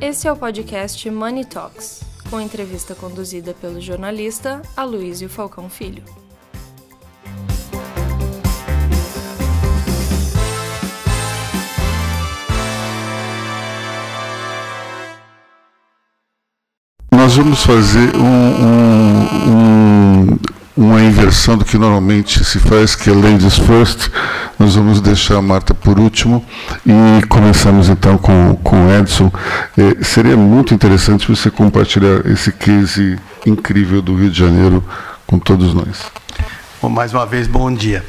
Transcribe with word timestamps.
Esse 0.00 0.28
é 0.28 0.32
o 0.32 0.36
podcast 0.36 1.10
Money 1.10 1.44
Talks, 1.44 2.04
com 2.30 2.40
entrevista 2.40 2.94
conduzida 2.94 3.52
pelo 3.52 3.80
jornalista 3.80 4.62
Aloysio 4.76 5.28
Falcão 5.28 5.68
Filho. 5.68 6.04
Nós 17.10 17.34
vamos 17.34 17.64
fazer 17.64 18.14
um, 18.14 18.22
um, 18.64 20.32
um, 20.32 20.38
uma 20.78 21.02
inversão 21.02 21.58
do 21.58 21.64
que 21.64 21.76
normalmente 21.76 22.44
se 22.44 22.60
faz, 22.60 22.94
que 22.94 23.10
é 23.10 23.12
Ladies 23.12 23.58
First. 23.58 24.08
Nós 24.56 24.76
vamos 24.76 25.00
deixar 25.00 25.34
a 25.34 25.42
Marta 25.42 25.74
por 25.74 25.98
último 25.98 26.44
e 26.86 27.26
começamos 27.26 27.88
então 27.88 28.16
com, 28.16 28.54
com 28.62 28.86
o 28.86 28.94
Edson. 28.96 29.28
É, 29.76 30.04
seria 30.04 30.36
muito 30.36 30.72
interessante 30.72 31.28
você 31.28 31.50
compartilhar 31.50 32.24
esse 32.26 32.52
case 32.52 33.18
incrível 33.44 34.00
do 34.00 34.14
Rio 34.14 34.30
de 34.30 34.38
Janeiro 34.38 34.84
com 35.26 35.36
todos 35.40 35.74
nós. 35.74 36.12
Bom, 36.80 36.88
mais 36.88 37.12
uma 37.12 37.26
vez, 37.26 37.48
bom 37.48 37.74
dia. 37.74 38.04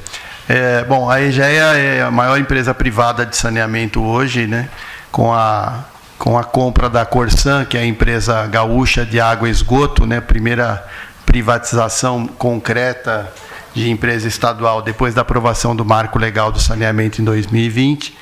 É, 0.48 0.84
bom, 0.84 1.10
a 1.10 1.20
EGEA 1.20 1.76
é 1.76 2.04
a 2.04 2.12
maior 2.12 2.38
empresa 2.38 2.72
privada 2.72 3.26
de 3.26 3.36
saneamento 3.36 4.00
hoje, 4.00 4.46
né? 4.46 4.70
Com 5.12 5.34
a 5.34 5.86
com 6.20 6.38
a 6.38 6.44
compra 6.44 6.90
da 6.90 7.06
Corsan, 7.06 7.64
que 7.64 7.78
é 7.78 7.80
a 7.80 7.86
empresa 7.86 8.46
gaúcha 8.46 9.06
de 9.06 9.22
água 9.22 9.48
e 9.48 9.52
esgoto, 9.52 10.06
né, 10.06 10.20
primeira 10.20 10.86
privatização 11.30 12.26
concreta 12.26 13.32
de 13.76 13.88
empresa 13.88 14.28
estadual 14.28 14.82
depois 14.82 15.14
da 15.14 15.22
aprovação 15.22 15.76
do 15.76 15.86
marco 15.86 16.18
legal 16.18 16.52
do 16.52 16.60
saneamento 16.60 17.22
em 17.22 17.24
2020. 17.24 18.18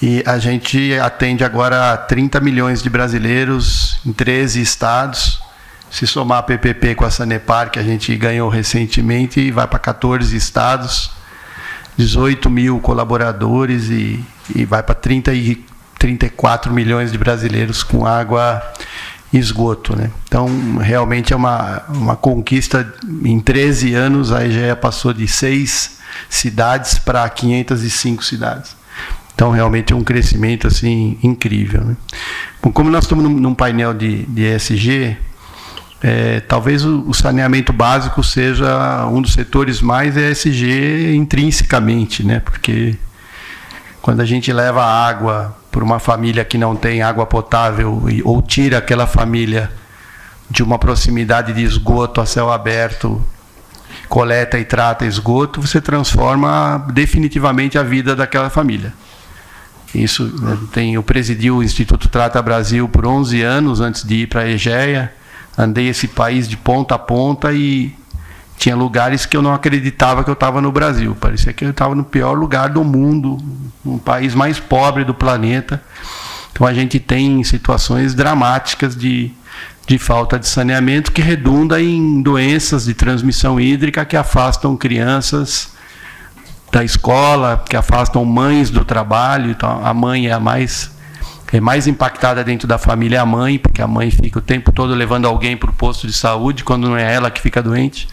E 0.00 0.22
a 0.24 0.38
gente 0.38 0.96
atende 1.00 1.42
agora 1.42 1.96
30 1.96 2.38
milhões 2.38 2.80
de 2.80 2.88
brasileiros 2.88 3.98
em 4.06 4.12
13 4.12 4.62
estados. 4.62 5.40
Se 5.90 6.06
somar 6.06 6.38
a 6.38 6.42
PPP 6.44 6.94
com 6.94 7.04
a 7.04 7.10
Sanepar, 7.10 7.72
que 7.72 7.80
a 7.80 7.82
gente 7.82 8.14
ganhou 8.14 8.48
recentemente, 8.48 9.50
vai 9.50 9.66
para 9.66 9.80
14 9.80 10.36
estados, 10.36 11.10
18 11.96 12.48
mil 12.48 12.78
colaboradores 12.78 13.88
e, 13.90 14.24
e 14.54 14.64
vai 14.64 14.84
para 14.84 14.94
30 14.94 15.34
e 15.34 15.64
34 15.98 16.72
milhões 16.72 17.10
de 17.10 17.18
brasileiros 17.18 17.82
com 17.82 18.06
água 18.06 18.62
esgoto. 19.38 19.96
Né? 19.96 20.10
Então, 20.26 20.76
realmente 20.78 21.32
é 21.32 21.36
uma, 21.36 21.82
uma 21.88 22.16
conquista. 22.16 22.92
Em 23.24 23.40
13 23.40 23.94
anos, 23.94 24.32
a 24.32 24.44
EGEA 24.44 24.76
passou 24.76 25.12
de 25.12 25.26
seis 25.26 25.98
cidades 26.28 26.98
para 26.98 27.28
505 27.28 28.24
cidades. 28.24 28.76
Então, 29.34 29.50
realmente 29.50 29.92
é 29.92 29.96
um 29.96 30.04
crescimento 30.04 30.66
assim 30.66 31.18
incrível. 31.22 31.82
Né? 31.82 31.96
Bom, 32.62 32.70
como 32.70 32.90
nós 32.90 33.04
estamos 33.04 33.24
num, 33.24 33.30
num 33.30 33.54
painel 33.54 33.92
de, 33.92 34.24
de 34.26 34.42
ESG, 34.42 35.16
é, 36.00 36.40
talvez 36.40 36.84
o, 36.84 37.02
o, 37.08 37.14
saneamento 37.14 37.72
básico 37.72 38.22
seja 38.22 39.06
um 39.06 39.22
dos 39.22 39.32
setores 39.32 39.80
mais 39.80 40.16
ESG 40.16 41.16
intrinsecamente, 41.16 42.22
né? 42.22 42.40
porque 42.40 42.96
quando 44.02 44.20
a 44.20 44.24
gente 44.24 44.52
leva 44.52 44.84
água 44.84 45.56
por 45.74 45.82
uma 45.82 45.98
família 45.98 46.44
que 46.44 46.56
não 46.56 46.76
tem 46.76 47.02
água 47.02 47.26
potável 47.26 48.04
ou 48.22 48.40
tira 48.40 48.78
aquela 48.78 49.08
família 49.08 49.68
de 50.48 50.62
uma 50.62 50.78
proximidade 50.78 51.52
de 51.52 51.64
esgoto 51.64 52.20
a 52.20 52.26
céu 52.26 52.52
aberto, 52.52 53.20
coleta 54.08 54.56
e 54.56 54.64
trata 54.64 55.04
esgoto, 55.04 55.60
você 55.60 55.80
transforma 55.80 56.86
definitivamente 56.92 57.76
a 57.76 57.82
vida 57.82 58.14
daquela 58.14 58.48
família. 58.50 58.94
Isso 59.92 60.32
né, 60.40 60.56
tem 60.72 60.94
eu 60.94 61.02
presidi 61.02 61.50
o 61.50 61.60
Instituto 61.60 62.08
Trata 62.08 62.40
Brasil 62.40 62.88
por 62.88 63.04
11 63.04 63.42
anos 63.42 63.80
antes 63.80 64.04
de 64.04 64.14
ir 64.22 64.26
para 64.28 64.42
a 64.42 64.48
Egeia, 64.48 65.12
andei 65.58 65.88
esse 65.88 66.06
país 66.06 66.48
de 66.48 66.56
ponta 66.56 66.94
a 66.94 66.98
ponta 67.00 67.52
e 67.52 67.92
tinha 68.56 68.76
lugares 68.76 69.26
que 69.26 69.36
eu 69.36 69.42
não 69.42 69.52
acreditava 69.52 70.24
que 70.24 70.30
eu 70.30 70.34
estava 70.34 70.60
no 70.60 70.72
Brasil. 70.72 71.16
Parecia 71.20 71.52
que 71.52 71.64
eu 71.64 71.70
estava 71.70 71.94
no 71.94 72.04
pior 72.04 72.32
lugar 72.32 72.68
do 72.68 72.84
mundo, 72.84 73.38
um 73.84 73.98
país 73.98 74.34
mais 74.34 74.58
pobre 74.58 75.04
do 75.04 75.12
planeta. 75.12 75.82
Então 76.52 76.66
a 76.66 76.72
gente 76.72 77.00
tem 77.00 77.42
situações 77.42 78.14
dramáticas 78.14 78.96
de, 78.96 79.32
de 79.86 79.98
falta 79.98 80.38
de 80.38 80.46
saneamento 80.46 81.10
que 81.10 81.20
redunda 81.20 81.82
em 81.82 82.22
doenças 82.22 82.84
de 82.84 82.94
transmissão 82.94 83.60
hídrica 83.60 84.04
que 84.04 84.16
afastam 84.16 84.76
crianças 84.76 85.72
da 86.70 86.84
escola, 86.84 87.62
que 87.68 87.76
afastam 87.76 88.24
mães 88.24 88.70
do 88.70 88.84
trabalho. 88.84 89.50
Então 89.50 89.84
a 89.84 89.92
mãe 89.92 90.28
é 90.28 90.32
a 90.32 90.40
mais 90.40 90.94
é 91.52 91.60
mais 91.60 91.86
impactada 91.86 92.42
dentro 92.42 92.66
da 92.66 92.78
família 92.78 93.22
a 93.22 93.26
mãe, 93.26 93.58
porque 93.58 93.80
a 93.80 93.86
mãe 93.86 94.10
fica 94.10 94.40
o 94.40 94.42
tempo 94.42 94.72
todo 94.72 94.92
levando 94.92 95.26
alguém 95.26 95.56
para 95.56 95.70
o 95.70 95.72
posto 95.72 96.04
de 96.04 96.12
saúde 96.12 96.64
quando 96.64 96.88
não 96.88 96.96
é 96.96 97.14
ela 97.14 97.30
que 97.30 97.40
fica 97.40 97.62
doente. 97.62 98.08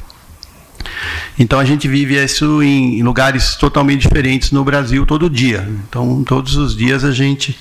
Então 1.37 1.59
a 1.59 1.65
gente 1.65 1.87
vive 1.87 2.21
isso 2.21 2.61
em, 2.61 3.01
lugares 3.03 3.55
totalmente 3.55 4.01
diferentes 4.01 4.51
no 4.51 4.63
Brasil 4.63 5.05
todo 5.05 5.29
dia. 5.29 5.67
Então 5.87 6.23
todos 6.23 6.55
os 6.55 6.75
dias 6.75 7.03
a 7.03 7.11
gente 7.11 7.57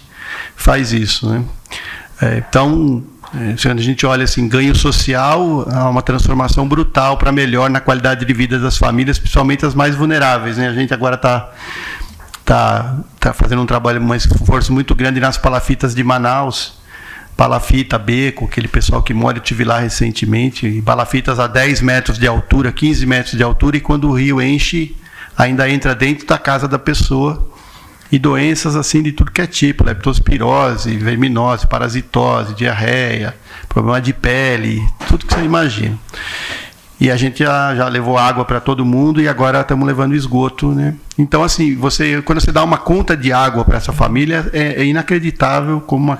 faz 0.56 0.92
isso. 0.92 1.28
Né? 1.28 1.44
É, 2.20 2.44
então, 2.48 3.02
é, 3.34 3.54
quando 3.60 3.78
a 3.78 3.82
gente 3.82 4.04
olha 4.04 4.24
assim, 4.24 4.48
ganho 4.48 4.74
social, 4.74 5.66
há 5.70 5.88
uma 5.88 6.02
transformação 6.02 6.68
brutal 6.68 7.16
para 7.16 7.32
melhor 7.32 7.70
na 7.70 7.80
qualidade 7.80 8.24
de 8.24 8.32
vida 8.32 8.58
das 8.58 8.76
famílias, 8.76 9.18
principalmente 9.18 9.64
as 9.64 9.74
mais 9.74 9.94
vulneráveis. 9.94 10.56
Né? 10.56 10.68
A 10.68 10.74
gente 10.74 10.92
agora 10.92 11.14
está 11.14 11.50
tá, 12.44 12.96
tá 13.18 13.32
fazendo 13.32 13.62
um 13.62 13.66
trabalho, 13.66 14.02
um 14.02 14.14
esforço 14.14 14.72
muito 14.72 14.94
grande 14.94 15.20
nas 15.20 15.38
palafitas 15.38 15.94
de 15.94 16.02
Manaus 16.02 16.79
palafita, 17.40 17.98
beco, 17.98 18.44
aquele 18.44 18.68
pessoal 18.68 19.02
que 19.02 19.14
mora, 19.14 19.38
eu 19.38 19.42
tive 19.42 19.64
lá 19.64 19.78
recentemente, 19.78 20.82
palafitas 20.84 21.40
a 21.40 21.46
10 21.46 21.80
metros 21.80 22.18
de 22.18 22.26
altura, 22.26 22.70
15 22.70 23.06
metros 23.06 23.34
de 23.34 23.42
altura, 23.42 23.78
e 23.78 23.80
quando 23.80 24.10
o 24.10 24.12
rio 24.12 24.42
enche, 24.42 24.94
ainda 25.34 25.66
entra 25.66 25.94
dentro 25.94 26.26
da 26.26 26.36
casa 26.36 26.68
da 26.68 26.78
pessoa. 26.78 27.48
E 28.12 28.18
doenças 28.18 28.76
assim 28.76 29.02
de 29.02 29.12
tudo 29.12 29.30
que 29.30 29.40
é 29.40 29.46
tipo, 29.46 29.84
leptospirose, 29.84 30.94
verminose, 30.98 31.66
parasitose, 31.66 32.54
diarreia, 32.54 33.34
problema 33.70 34.02
de 34.02 34.12
pele, 34.12 34.86
tudo 35.08 35.24
que 35.24 35.32
você 35.32 35.42
imagina. 35.42 35.98
E 37.00 37.10
a 37.10 37.16
gente 37.16 37.38
já, 37.38 37.74
já 37.74 37.88
levou 37.88 38.18
água 38.18 38.44
para 38.44 38.60
todo 38.60 38.84
mundo 38.84 39.22
e 39.22 39.28
agora 39.28 39.62
estamos 39.62 39.86
levando 39.86 40.14
esgoto, 40.14 40.72
né? 40.72 40.94
Então, 41.16 41.42
assim, 41.42 41.74
você 41.74 42.20
quando 42.20 42.40
você 42.40 42.52
dá 42.52 42.62
uma 42.62 42.76
conta 42.76 43.16
de 43.16 43.32
água 43.32 43.64
para 43.64 43.78
essa 43.78 43.92
família, 43.92 44.50
é, 44.52 44.82
é 44.82 44.84
inacreditável 44.84 45.80
como 45.80 46.04
uma, 46.04 46.18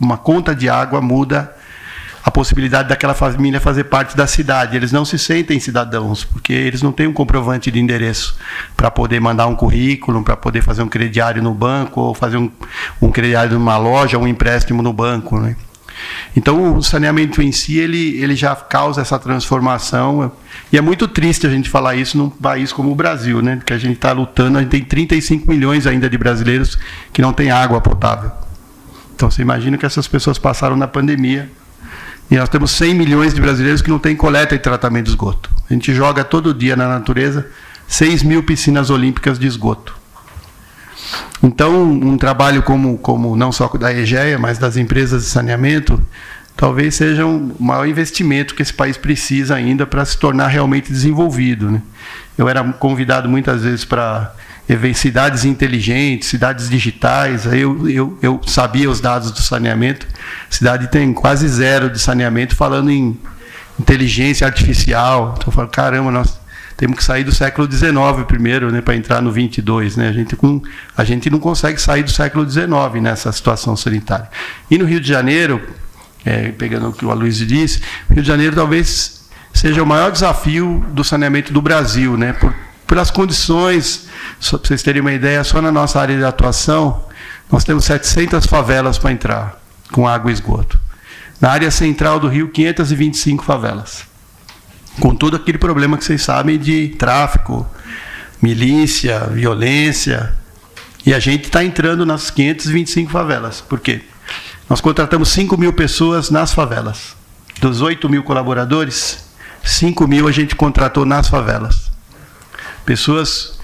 uma 0.00 0.16
conta 0.16 0.54
de 0.54 0.70
água 0.70 1.02
muda 1.02 1.52
a 2.24 2.30
possibilidade 2.30 2.88
daquela 2.88 3.14
família 3.14 3.60
fazer 3.60 3.84
parte 3.84 4.16
da 4.16 4.26
cidade. 4.26 4.76
Eles 4.76 4.92
não 4.92 5.04
se 5.04 5.18
sentem 5.18 5.58
cidadãos, 5.58 6.24
porque 6.24 6.52
eles 6.52 6.80
não 6.80 6.92
têm 6.92 7.06
um 7.08 7.12
comprovante 7.12 7.70
de 7.70 7.80
endereço 7.80 8.36
para 8.76 8.90
poder 8.90 9.20
mandar 9.20 9.46
um 9.48 9.56
currículo, 9.56 10.22
para 10.22 10.36
poder 10.36 10.62
fazer 10.62 10.82
um 10.82 10.88
crediário 10.88 11.42
no 11.42 11.52
banco, 11.52 12.00
ou 12.00 12.14
fazer 12.14 12.36
um, 12.36 12.50
um 13.00 13.10
crediário 13.10 13.58
numa 13.58 13.76
loja, 13.76 14.18
um 14.18 14.26
empréstimo 14.26 14.82
no 14.82 14.92
banco. 14.92 15.38
Né? 15.40 15.56
Então, 16.36 16.76
o 16.76 16.82
saneamento 16.82 17.42
em 17.42 17.52
si, 17.52 17.78
ele, 17.78 18.16
ele 18.20 18.34
já 18.34 18.54
causa 18.54 19.00
essa 19.00 19.18
transformação. 19.18 20.32
E 20.72 20.78
é 20.78 20.80
muito 20.80 21.06
triste 21.06 21.46
a 21.46 21.50
gente 21.50 21.68
falar 21.68 21.94
isso 21.96 22.16
num 22.16 22.30
país 22.30 22.72
como 22.72 22.90
o 22.90 22.94
Brasil, 22.94 23.42
né? 23.42 23.60
Que 23.64 23.72
a 23.72 23.78
gente 23.78 23.94
está 23.94 24.12
lutando, 24.12 24.58
a 24.58 24.60
gente 24.60 24.70
tem 24.70 24.84
35 24.84 25.48
milhões 25.48 25.86
ainda 25.86 26.08
de 26.08 26.16
brasileiros 26.16 26.78
que 27.12 27.20
não 27.20 27.32
têm 27.32 27.50
água 27.50 27.80
potável. 27.80 28.30
Então, 29.14 29.30
você 29.30 29.42
imagina 29.42 29.76
que 29.78 29.86
essas 29.86 30.08
pessoas 30.08 30.38
passaram 30.38 30.76
na 30.76 30.88
pandemia. 30.88 31.50
E 32.30 32.36
nós 32.36 32.48
temos 32.48 32.70
100 32.70 32.94
milhões 32.94 33.34
de 33.34 33.40
brasileiros 33.40 33.82
que 33.82 33.90
não 33.90 33.98
têm 33.98 34.16
coleta 34.16 34.54
e 34.54 34.58
tratamento 34.58 35.04
de 35.04 35.10
esgoto. 35.10 35.50
A 35.68 35.72
gente 35.72 35.94
joga 35.94 36.24
todo 36.24 36.54
dia 36.54 36.74
na 36.74 36.88
natureza 36.88 37.46
6 37.86 38.22
mil 38.22 38.42
piscinas 38.42 38.88
olímpicas 38.88 39.38
de 39.38 39.46
esgoto. 39.46 40.01
Então, 41.42 41.90
um 41.90 42.16
trabalho 42.16 42.62
como, 42.62 42.96
como 42.98 43.36
não 43.36 43.50
só 43.50 43.66
da 43.68 43.92
EGEA, 43.92 44.38
mas 44.38 44.58
das 44.58 44.76
empresas 44.76 45.24
de 45.24 45.28
saneamento, 45.28 46.00
talvez 46.56 46.94
seja 46.94 47.26
um 47.26 47.54
maior 47.58 47.86
investimento 47.86 48.54
que 48.54 48.62
esse 48.62 48.72
país 48.72 48.96
precisa 48.96 49.54
ainda 49.54 49.86
para 49.86 50.04
se 50.04 50.16
tornar 50.18 50.48
realmente 50.48 50.92
desenvolvido. 50.92 51.70
Né? 51.70 51.82
Eu 52.38 52.48
era 52.48 52.62
convidado 52.74 53.28
muitas 53.28 53.62
vezes 53.62 53.84
para 53.84 54.32
ver 54.68 54.94
cidades 54.94 55.44
inteligentes, 55.44 56.28
cidades 56.28 56.68
digitais. 56.68 57.46
Eu, 57.46 57.88
eu, 57.88 58.18
eu 58.22 58.40
sabia 58.46 58.88
os 58.88 59.00
dados 59.00 59.30
do 59.30 59.42
saneamento. 59.42 60.06
A 60.48 60.54
cidade 60.54 60.88
tem 60.88 61.12
quase 61.12 61.46
zero 61.48 61.90
de 61.90 61.98
saneamento, 61.98 62.54
falando 62.54 62.90
em 62.90 63.18
inteligência 63.78 64.46
artificial. 64.46 65.34
Então 65.36 65.48
eu 65.48 65.52
falo, 65.52 65.68
caramba, 65.68 66.10
nós 66.10 66.38
temos 66.82 66.98
que 66.98 67.04
sair 67.04 67.22
do 67.22 67.30
século 67.30 67.70
XIX 67.70 67.94
primeiro, 68.26 68.72
né, 68.72 68.80
para 68.80 68.96
entrar 68.96 69.22
no 69.22 69.30
22, 69.30 69.96
né? 69.96 70.08
A 70.08 70.12
gente 70.12 70.34
com, 70.34 70.60
a 70.96 71.04
gente 71.04 71.30
não 71.30 71.38
consegue 71.38 71.80
sair 71.80 72.02
do 72.02 72.10
século 72.10 72.44
XIX 72.44 72.66
nessa 73.00 73.30
situação 73.30 73.76
sanitária. 73.76 74.28
E 74.68 74.76
no 74.76 74.84
Rio 74.84 75.00
de 75.00 75.06
Janeiro, 75.06 75.62
é, 76.24 76.48
pegando 76.48 76.88
o 76.88 76.92
que 76.92 77.04
o 77.04 77.12
Aloysio 77.12 77.46
disse, 77.46 77.80
Rio 78.10 78.20
de 78.20 78.26
Janeiro 78.26 78.56
talvez 78.56 79.28
seja 79.54 79.80
o 79.80 79.86
maior 79.86 80.10
desafio 80.10 80.84
do 80.88 81.04
saneamento 81.04 81.52
do 81.52 81.62
Brasil, 81.62 82.16
né? 82.16 82.32
Por, 82.32 82.52
pelas 82.84 83.12
condições, 83.12 84.08
para 84.40 84.58
vocês 84.58 84.82
terem 84.82 85.02
uma 85.02 85.12
ideia, 85.12 85.44
só 85.44 85.62
na 85.62 85.70
nossa 85.70 86.00
área 86.00 86.18
de 86.18 86.24
atuação, 86.24 87.06
nós 87.48 87.62
temos 87.62 87.84
700 87.84 88.44
favelas 88.44 88.98
para 88.98 89.12
entrar. 89.12 89.62
com 89.92 90.08
água 90.08 90.32
e 90.32 90.34
esgoto. 90.34 90.80
Na 91.40 91.50
área 91.52 91.70
central 91.70 92.18
do 92.18 92.26
Rio, 92.26 92.48
525 92.48 93.44
favelas. 93.44 94.10
Com 95.00 95.14
todo 95.14 95.36
aquele 95.36 95.58
problema 95.58 95.96
que 95.96 96.04
vocês 96.04 96.22
sabem 96.22 96.58
de 96.58 96.88
tráfico, 96.98 97.66
milícia, 98.40 99.20
violência. 99.32 100.34
E 101.04 101.14
a 101.14 101.18
gente 101.18 101.44
está 101.44 101.64
entrando 101.64 102.04
nas 102.04 102.30
525 102.30 103.10
favelas. 103.10 103.60
Por 103.60 103.80
quê? 103.80 104.02
Nós 104.68 104.80
contratamos 104.80 105.28
5 105.30 105.56
mil 105.56 105.72
pessoas 105.72 106.30
nas 106.30 106.52
favelas. 106.52 107.16
Dos 107.60 107.80
8 107.80 108.08
mil 108.08 108.22
colaboradores, 108.22 109.24
5 109.62 110.06
mil 110.06 110.26
a 110.28 110.32
gente 110.32 110.56
contratou 110.56 111.04
nas 111.04 111.28
favelas. 111.28 111.90
Pessoas, 112.84 113.58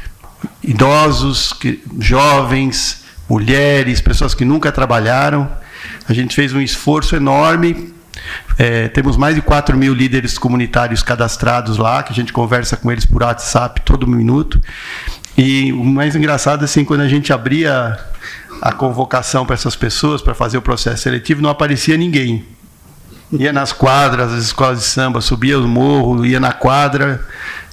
idosos, 0.63 1.53
jovens, 1.99 3.05
mulheres, 3.29 4.01
pessoas 4.01 4.35
que 4.35 4.45
nunca 4.45 4.71
trabalharam. 4.71 5.51
A 6.09 6.13
gente 6.13 6.35
fez 6.35 6.53
um 6.53 6.61
esforço 6.61 7.17
enorme. 7.17 7.95
É, 8.59 8.89
temos 8.89 9.17
mais 9.17 9.35
de 9.35 9.43
4 9.43 9.77
mil 9.77 9.95
líderes 9.95 10.39
comunitários 10.39 11.03
cadastrados 11.03 11.77
lá, 11.79 12.03
que 12.03 12.13
a 12.13 12.15
gente 12.15 12.33
conversa 12.33 12.77
com 12.77 12.91
eles 12.91 13.07
por 13.07 13.23
WhatsApp 13.23 13.81
todo 13.83 14.07
minuto. 14.07 14.61
E 15.37 15.73
o 15.73 15.85
mais 15.85 16.17
engraçado, 16.17 16.65
assim, 16.65 16.85
quando 16.85 17.03
a 17.03 17.09
gente 17.09 17.33
abria 17.33 17.99
a 18.61 18.73
convocação 18.73 19.47
para 19.47 19.55
essas 19.55 19.77
pessoas 19.77 20.21
para 20.21 20.35
fazer 20.35 20.59
o 20.59 20.63
processo 20.63 21.03
seletivo, 21.03 21.41
não 21.41 21.51
aparecia 21.51 21.97
ninguém. 21.97 22.45
Ia 23.33 23.53
nas 23.53 23.73
quadras, 23.73 24.33
as 24.33 24.45
escolas 24.45 24.81
de 24.81 24.85
samba, 24.87 25.21
subia 25.21 25.59
o 25.59 25.69
morro, 25.69 26.25
ia 26.25 26.41
na 26.41 26.53
quadra, 26.53 27.25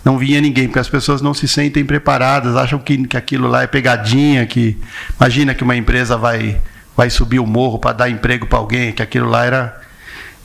não 0.04 0.18
vinha 0.18 0.40
ninguém, 0.40 0.68
porque 0.68 0.80
as 0.80 0.90
pessoas 0.90 1.22
não 1.22 1.34
se 1.34 1.48
sentem 1.48 1.84
preparadas, 1.84 2.56
acham 2.56 2.78
que, 2.78 3.08
que 3.08 3.18
aquilo 3.18 3.48
lá 3.48 3.64
é 3.64 3.68
pegadinha, 3.68 4.46
que 4.46 4.78
imagina 5.20 5.56
que 5.56 5.64
uma 5.64 5.76
empresa 5.76 6.16
vai, 6.18 6.62
vai 6.96 7.10
subir 7.10 7.40
o 7.40 7.48
morro 7.48 7.80
para 7.80 7.94
dar 7.94 8.10
emprego 8.10 8.46
para 8.46 8.60
alguém, 8.60 8.92
que 8.92 9.02
aquilo 9.02 9.30
lá 9.30 9.46
era. 9.46 9.85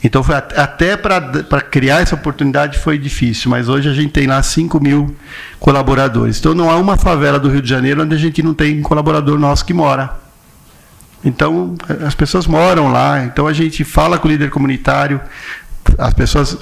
Então 0.03 0.23
foi 0.23 0.35
até 0.35 0.97
para 0.97 1.61
criar 1.61 2.01
essa 2.01 2.15
oportunidade 2.15 2.79
foi 2.79 2.97
difícil, 2.97 3.51
mas 3.51 3.69
hoje 3.69 3.87
a 3.87 3.93
gente 3.93 4.11
tem 4.11 4.25
lá 4.25 4.41
5 4.41 4.81
mil 4.81 5.15
colaboradores. 5.59 6.39
Então 6.39 6.55
não 6.55 6.71
há 6.71 6.75
uma 6.77 6.97
favela 6.97 7.39
do 7.39 7.49
Rio 7.49 7.61
de 7.61 7.69
Janeiro 7.69 8.01
onde 8.01 8.15
a 8.15 8.17
gente 8.17 8.41
não 8.41 8.53
tem 8.53 8.81
colaborador 8.81 9.37
nosso 9.37 9.63
que 9.63 9.73
mora. 9.73 10.19
Então 11.23 11.75
as 12.05 12.15
pessoas 12.15 12.47
moram 12.47 12.91
lá, 12.91 13.23
então 13.23 13.45
a 13.45 13.53
gente 13.53 13.83
fala 13.83 14.17
com 14.17 14.27
o 14.27 14.31
líder 14.31 14.49
comunitário, 14.49 15.21
as 15.97 16.13
pessoas 16.15 16.57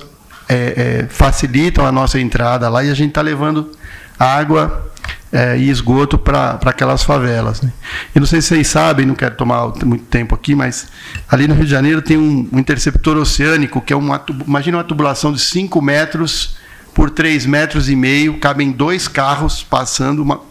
é, 0.50 0.56
é, 0.56 1.08
facilitam 1.10 1.86
a 1.86 1.92
nossa 1.92 2.20
entrada 2.20 2.68
lá 2.68 2.84
e 2.84 2.90
a 2.90 2.94
gente 2.94 3.10
está 3.10 3.22
levando 3.22 3.72
água 4.20 4.92
é, 5.32 5.58
e 5.58 5.70
esgoto 5.70 6.18
para 6.18 6.60
aquelas 6.66 7.04
favelas. 7.04 7.62
Né? 7.62 7.72
Eu 8.14 8.20
não 8.20 8.28
sei 8.28 8.42
se 8.42 8.50
vocês 8.50 8.68
sabem, 8.68 9.06
não 9.06 9.16
quero 9.16 9.36
tomar 9.36 9.68
muito 9.86 10.06
tempo 10.06 10.34
aqui, 10.34 10.56
mas 10.56 10.88
ali 11.30 11.48
no 11.48 11.54
Rio 11.54 11.66
de 11.66 11.72
Janeiro 11.72 12.02
tem 12.02 12.18
um, 12.18 12.48
um 12.52 12.60
interceptor 12.60 13.18
oceânico, 13.18 13.82
que 13.82 13.94
é 13.94 13.96
uma, 13.96 14.24
imagina 14.46 14.78
uma 14.78 14.84
tubulação 14.84 15.32
de 15.32 15.42
5 15.42 15.82
metros 15.82 16.58
por 16.94 17.10
3 17.10 17.46
metros 17.46 17.90
e 17.90 17.96
meio, 17.96 18.40
cabem 18.40 18.72
dois 18.72 19.08
carros 19.08 19.64
passando, 19.64 20.22
uma, 20.22 20.42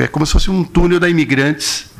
é 0.00 0.08
como 0.08 0.26
se 0.26 0.32
fosse 0.32 0.50
um 0.50 0.64
túnel 0.64 0.98
da 0.98 1.08
Imigrantes, 1.08 1.90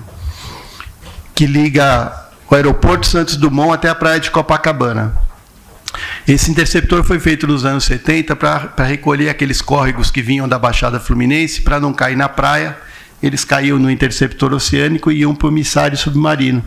que 1.35 1.47
liga 1.47 2.13
o 2.51 2.55
aeroporto 2.55 3.07
Santos 3.07 3.37
Dumont 3.37 3.73
até 3.73 3.89
a 3.89 3.95
praia 3.95 4.21
de 4.21 4.31
Copacabana. 4.31 5.15
Esse 6.27 6.51
interceptor 6.51 7.05
foi 7.05 7.19
feito 7.19 7.47
nos 7.47 7.65
anos 7.65 7.85
70 7.85 8.37
para 8.37 8.85
recolher 8.85 9.29
aqueles 9.29 9.61
córregos 9.61 10.11
que 10.11 10.23
vinham 10.23 10.49
da 10.49 10.59
Baixada 10.59 11.01
Fluminense, 11.01 11.63
para 11.63 11.81
não 11.81 11.93
cair 11.93 12.17
na 12.17 12.29
praia. 12.29 12.77
Eles 13.23 13.45
caíam 13.45 13.79
no 13.79 13.91
interceptor 13.91 14.53
oceânico 14.53 15.11
e 15.11 15.21
iam 15.21 15.35
para 15.35 15.47
o 15.47 15.51
emissário 15.51 15.97
submarino. 15.97 16.65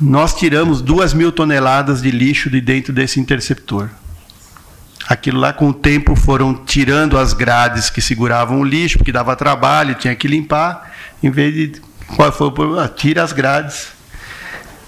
Nós 0.00 0.34
tiramos 0.34 0.80
duas 0.80 1.12
mil 1.12 1.32
toneladas 1.32 2.02
de 2.02 2.10
lixo 2.10 2.48
de 2.48 2.60
dentro 2.60 2.92
desse 2.92 3.18
interceptor. 3.18 3.90
Aquilo 5.08 5.40
lá, 5.40 5.52
com 5.52 5.70
o 5.70 5.74
tempo, 5.74 6.14
foram 6.14 6.54
tirando 6.54 7.18
as 7.18 7.32
grades 7.32 7.88
que 7.88 8.00
seguravam 8.00 8.60
o 8.60 8.64
lixo, 8.64 8.98
porque 8.98 9.10
dava 9.10 9.34
trabalho, 9.34 9.94
tinha 9.94 10.14
que 10.14 10.28
limpar. 10.28 10.92
Em 11.22 11.30
vez 11.30 11.54
de. 11.54 11.82
Qual 12.14 12.30
foi? 12.30 12.52
Ah, 12.78 12.88
tira 12.88 13.22
as 13.22 13.32
grades 13.32 13.97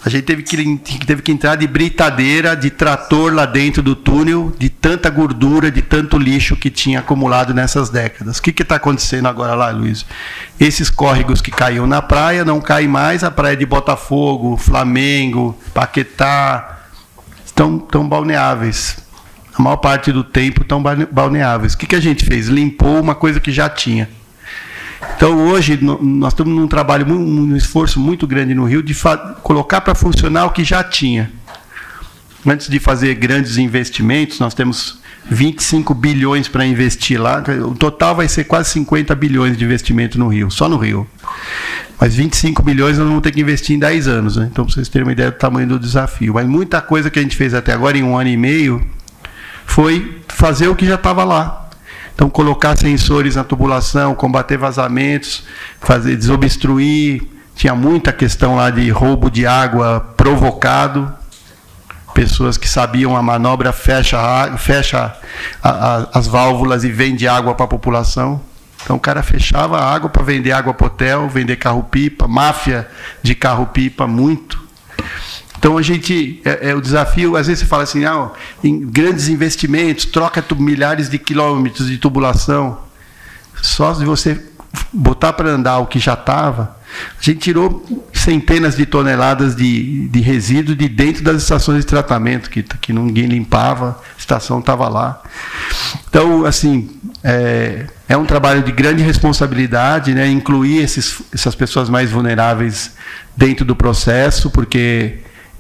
a 0.03 0.09
gente 0.09 0.25
teve 0.25 0.43
que, 0.43 0.79
teve 1.05 1.21
que 1.21 1.31
entrar 1.31 1.57
de 1.57 1.67
britadeira, 1.67 2.57
de 2.57 2.71
trator 2.71 3.35
lá 3.35 3.45
dentro 3.45 3.83
do 3.83 3.95
túnel, 3.95 4.51
de 4.59 4.71
tanta 4.71 5.11
gordura, 5.11 5.71
de 5.71 5.83
tanto 5.83 6.17
lixo 6.17 6.57
que 6.57 6.71
tinha 6.71 7.01
acumulado 7.01 7.53
nessas 7.53 7.91
décadas. 7.91 8.39
O 8.39 8.43
que 8.43 8.63
está 8.63 8.77
acontecendo 8.77 9.29
agora 9.29 9.55
lá, 9.55 9.71
Luiz? 9.71 10.07
Esses 10.59 10.89
córregos 10.89 11.43
que 11.43 11.51
caíam 11.51 11.87
na 11.87 12.01
praia 12.01 12.47
não 12.47 12.63
caem 12.63 12.89
mais, 12.89 13.23
a 13.23 13.31
praia 13.31 13.57
de 13.57 13.67
Botafogo, 13.67 14.57
Flamengo, 14.57 15.59
Paquetá, 15.75 16.79
estão, 17.45 17.77
estão 17.77 18.09
balneáveis. 18.09 18.97
A 19.55 19.63
maior 19.63 19.77
parte 19.77 20.11
do 20.13 20.25
tempo 20.25 20.63
estão 20.63 20.83
balneáveis. 21.13 21.75
O 21.75 21.79
que, 21.79 21.87
que 21.87 21.97
a 21.97 22.01
gente 22.01 22.25
fez? 22.25 22.49
Limpou 22.49 22.99
uma 22.99 23.15
coisa 23.15 23.39
que 23.39 23.53
já 23.53 23.69
tinha. 23.69 24.09
Então, 25.17 25.49
hoje, 25.49 25.79
nós 25.83 26.33
estamos 26.33 26.55
num 26.55 26.67
trabalho, 26.67 27.07
um 27.13 27.57
esforço 27.57 27.99
muito 28.01 28.27
grande 28.27 28.55
no 28.55 28.65
Rio 28.65 28.83
de 28.83 28.95
colocar 29.43 29.81
para 29.81 29.95
funcionar 29.95 30.47
o 30.47 30.51
que 30.51 30.65
já 30.65 30.83
tinha. 30.83 31.31
Antes 32.47 32.69
de 32.69 32.79
fazer 32.79 33.15
grandes 33.15 33.59
investimentos, 33.59 34.39
nós 34.39 34.55
temos 34.55 34.99
25 35.31 35.93
bilhões 35.95 36.49
para 36.49 36.65
investir 36.65 37.21
lá. 37.21 37.43
O 37.67 37.75
total 37.75 38.17
vai 38.17 38.29
ser 38.29 38.45
quase 38.45 38.71
50 38.71 39.15
bilhões 39.15 39.57
de 39.57 39.65
investimento 39.65 40.19
no 40.19 40.29
Rio, 40.29 40.51
só 40.51 40.69
no 40.69 40.77
Rio. 40.77 41.07
Mas 42.01 42.15
25 42.15 42.63
bilhões 42.63 42.97
nós 42.97 43.07
vamos 43.07 43.23
ter 43.23 43.31
que 43.31 43.41
investir 43.41 43.77
em 43.77 43.79
10 43.79 44.09
anos, 44.09 44.37
né? 44.37 44.49
Então, 44.51 44.65
para 44.65 44.75
vocês 44.75 44.89
terem 44.89 45.07
uma 45.07 45.13
ideia 45.13 45.31
do 45.31 45.37
tamanho 45.37 45.69
do 45.69 45.79
desafio. 45.79 46.33
Mas 46.35 46.47
muita 46.47 46.81
coisa 46.81 47.11
que 47.11 47.19
a 47.19 47.23
gente 47.23 47.37
fez 47.37 47.53
até 47.53 47.73
agora, 47.73 47.97
em 47.99 48.03
um 48.03 48.17
ano 48.17 48.31
e 48.31 48.37
meio, 48.39 48.83
foi 49.67 50.23
fazer 50.29 50.69
o 50.69 50.75
que 50.75 50.87
já 50.87 50.95
estava 50.95 51.25
lá. 51.25 51.70
Então, 52.21 52.29
colocar 52.29 52.77
sensores 52.77 53.35
na 53.35 53.43
tubulação, 53.43 54.15
combater 54.15 54.59
vazamentos, 54.59 55.43
fazer 55.81 56.17
desobstruir. 56.17 57.23
Tinha 57.55 57.75
muita 57.75 58.13
questão 58.13 58.57
lá 58.57 58.69
de 58.69 58.91
roubo 58.91 59.31
de 59.31 59.47
água 59.47 60.13
provocado. 60.19 61.11
Pessoas 62.13 62.59
que 62.59 62.69
sabiam 62.69 63.17
a 63.17 63.23
manobra 63.23 63.73
fecha, 63.73 64.19
fecha 64.59 65.17
a, 65.63 65.71
a, 65.71 66.09
as 66.13 66.27
válvulas 66.27 66.85
e 66.85 66.91
vende 66.91 67.27
água 67.27 67.55
para 67.55 67.65
a 67.65 67.69
população. 67.69 68.39
Então 68.85 68.97
o 68.97 69.01
cara 69.01 69.23
fechava 69.23 69.79
a 69.79 69.91
água 69.91 70.11
para 70.11 70.23
vender 70.23 70.53
água 70.53 70.75
para 70.75 70.89
hotel, 70.89 71.27
vender 71.27 71.57
carro-pipa, 71.57 72.29
máfia 72.29 72.87
de 73.23 73.35
carro-pipa, 73.35 74.07
muito. 74.07 74.63
Então 75.61 75.77
a 75.77 75.83
gente 75.83 76.41
é, 76.43 76.71
é, 76.71 76.75
o 76.75 76.81
desafio, 76.81 77.37
às 77.37 77.47
vezes 77.47 77.61
você 77.61 77.67
fala 77.67 77.83
assim, 77.83 78.07
ah, 78.07 78.31
em 78.65 78.81
grandes 78.81 79.29
investimentos, 79.29 80.07
troca 80.07 80.43
milhares 80.59 81.11
de 81.11 81.19
quilômetros 81.19 81.87
de 81.87 81.99
tubulação. 81.99 82.79
Só 83.61 83.93
se 83.95 84.03
você 84.07 84.43
botar 84.91 85.35
para 85.35 85.51
andar 85.51 85.79
o 85.79 85.87
que 85.87 85.99
já 85.99 86.15
estava, 86.15 86.79
a 87.19 87.23
gente 87.23 87.41
tirou 87.41 87.85
centenas 88.11 88.75
de 88.75 88.87
toneladas 88.87 89.55
de, 89.55 90.09
de 90.09 90.21
resíduo 90.21 90.75
de 90.75 90.89
dentro 90.89 91.23
das 91.23 91.43
estações 91.43 91.81
de 91.81 91.87
tratamento, 91.87 92.49
que, 92.49 92.63
que 92.63 92.95
ninguém 92.95 93.27
limpava, 93.27 94.01
a 94.17 94.19
estação 94.19 94.61
estava 94.61 94.89
lá. 94.89 95.23
Então, 96.09 96.47
assim, 96.47 96.89
é, 97.23 97.87
é, 98.09 98.17
um 98.17 98.25
trabalho 98.25 98.63
de 98.63 98.73
grande 98.73 99.03
responsabilidade, 99.03 100.15
né, 100.15 100.27
incluir 100.27 100.79
esses, 100.79 101.21
essas 101.35 101.55
pessoas 101.55 101.91
mais 101.91 102.11
vulneráveis 102.11 102.93
dentro 103.37 103.63
do 103.63 103.77
processo, 103.77 104.51
porque 104.51 105.19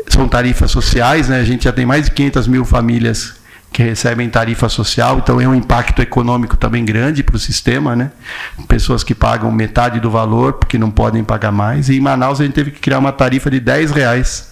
são 0.08 0.28
tarifas 0.28 0.70
sociais, 0.70 1.28
né? 1.28 1.40
A 1.40 1.44
gente 1.44 1.64
já 1.64 1.72
tem 1.72 1.86
mais 1.86 2.06
de 2.06 2.10
500 2.12 2.46
mil 2.46 2.64
famílias 2.64 3.34
que 3.72 3.82
recebem 3.82 4.28
tarifa 4.28 4.68
social, 4.68 5.18
então 5.18 5.40
é 5.40 5.46
um 5.46 5.54
impacto 5.54 6.02
econômico 6.02 6.56
também 6.56 6.84
grande 6.84 7.22
para 7.22 7.36
o 7.36 7.38
sistema, 7.38 7.94
né? 7.94 8.10
Pessoas 8.66 9.04
que 9.04 9.14
pagam 9.14 9.50
metade 9.52 10.00
do 10.00 10.10
valor 10.10 10.54
porque 10.54 10.76
não 10.76 10.90
podem 10.90 11.22
pagar 11.22 11.52
mais. 11.52 11.88
E 11.88 11.96
em 11.96 12.00
Manaus 12.00 12.40
a 12.40 12.44
gente 12.44 12.54
teve 12.54 12.72
que 12.72 12.80
criar 12.80 12.98
uma 12.98 13.12
tarifa 13.12 13.48
de 13.50 13.60
10 13.60 13.92
reais. 13.92 14.50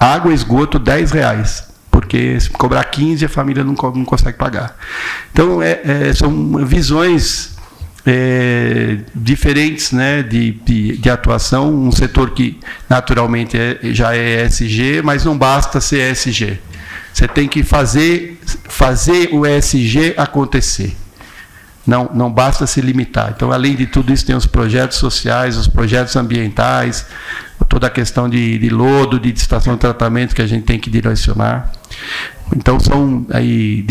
Água, 0.00 0.32
esgoto, 0.32 0.78
10 0.78 1.12
reais. 1.12 1.68
Porque 1.90 2.38
se 2.40 2.48
cobrar 2.48 2.84
15 2.84 3.24
a 3.24 3.28
família 3.28 3.62
não, 3.62 3.74
não 3.74 4.04
consegue 4.04 4.38
pagar. 4.38 4.76
Então 5.32 5.60
é, 5.62 5.80
é, 5.84 6.14
são 6.14 6.64
visões 6.64 7.57
é, 8.06 8.98
diferentes 9.14 9.92
né, 9.92 10.22
de, 10.22 10.52
de, 10.52 10.96
de, 10.96 11.10
atuação, 11.10 11.72
um 11.72 11.92
setor 11.92 12.30
que 12.30 12.58
naturalmente 12.88 13.56
é, 13.56 13.78
já 13.92 14.16
é 14.16 14.44
ESG, 14.46 15.02
mas 15.02 15.24
não 15.24 15.36
basta 15.36 15.80
ser 15.80 16.12
ESG. 16.12 16.58
Você 17.12 17.26
tem 17.26 17.48
que 17.48 17.62
fazer, 17.62 18.40
fazer 18.68 19.30
o 19.32 19.44
ESG 19.44 20.14
acontecer. 20.16 20.96
Não, 21.86 22.10
não 22.12 22.30
basta 22.30 22.66
se 22.66 22.80
limitar. 22.80 23.32
Então, 23.34 23.50
além 23.50 23.74
de 23.74 23.86
tudo 23.86 24.12
isso, 24.12 24.24
tem 24.24 24.36
os 24.36 24.46
projetos 24.46 24.98
sociais, 24.98 25.56
os 25.56 25.66
projetos 25.66 26.14
ambientais, 26.16 27.06
toda 27.68 27.86
a 27.86 27.90
questão 27.90 28.28
de, 28.28 28.58
de 28.58 28.68
lodo, 28.68 29.18
de 29.18 29.30
estação 29.30 29.74
de 29.74 29.80
tratamento 29.80 30.34
que 30.34 30.42
a 30.42 30.46
gente 30.46 30.64
tem 30.64 30.78
que 30.78 30.90
direcionar. 30.90 31.72
Então 32.56 32.80
são 32.80 33.26
aí 33.30 33.82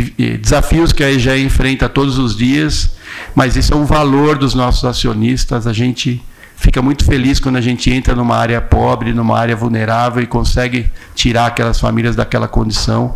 desafios 0.42 0.92
que 0.92 1.04
a 1.04 1.12
EGE 1.12 1.38
enfrenta 1.44 1.88
todos 1.88 2.18
os 2.18 2.36
dias, 2.36 2.96
mas 3.36 3.56
isso 3.56 3.74
é 3.74 3.78
um 3.78 3.86
valor 3.86 4.38
dos 4.38 4.54
nossos 4.54 4.84
acionistas. 4.84 5.68
A 5.68 5.74
gente 5.74 6.22
fica 6.56 6.82
muito 6.82 7.06
feliz 7.06 7.40
quando 7.40 7.58
a 7.58 7.62
gente 7.62 7.92
entra 7.92 8.16
numa 8.16 8.36
área 8.36 8.60
pobre, 8.60 9.14
numa 9.14 9.38
área 9.38 9.56
vulnerável 9.56 10.24
e 10.24 10.28
consegue 10.28 10.90
tirar 11.14 11.48
aquelas 11.48 11.80
famílias 11.80 12.16
daquela 12.16 12.48
condição. 12.48 13.16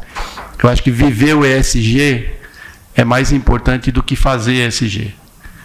Eu 0.62 0.70
acho 0.70 0.84
que 0.84 0.92
viver 0.92 1.36
o 1.36 1.46
ESG 1.46 2.30
é 2.96 3.04
mais 3.04 3.32
importante 3.32 3.92
do 3.92 4.04
que 4.04 4.16
fazer 4.16 4.68
ESG. 4.68 5.16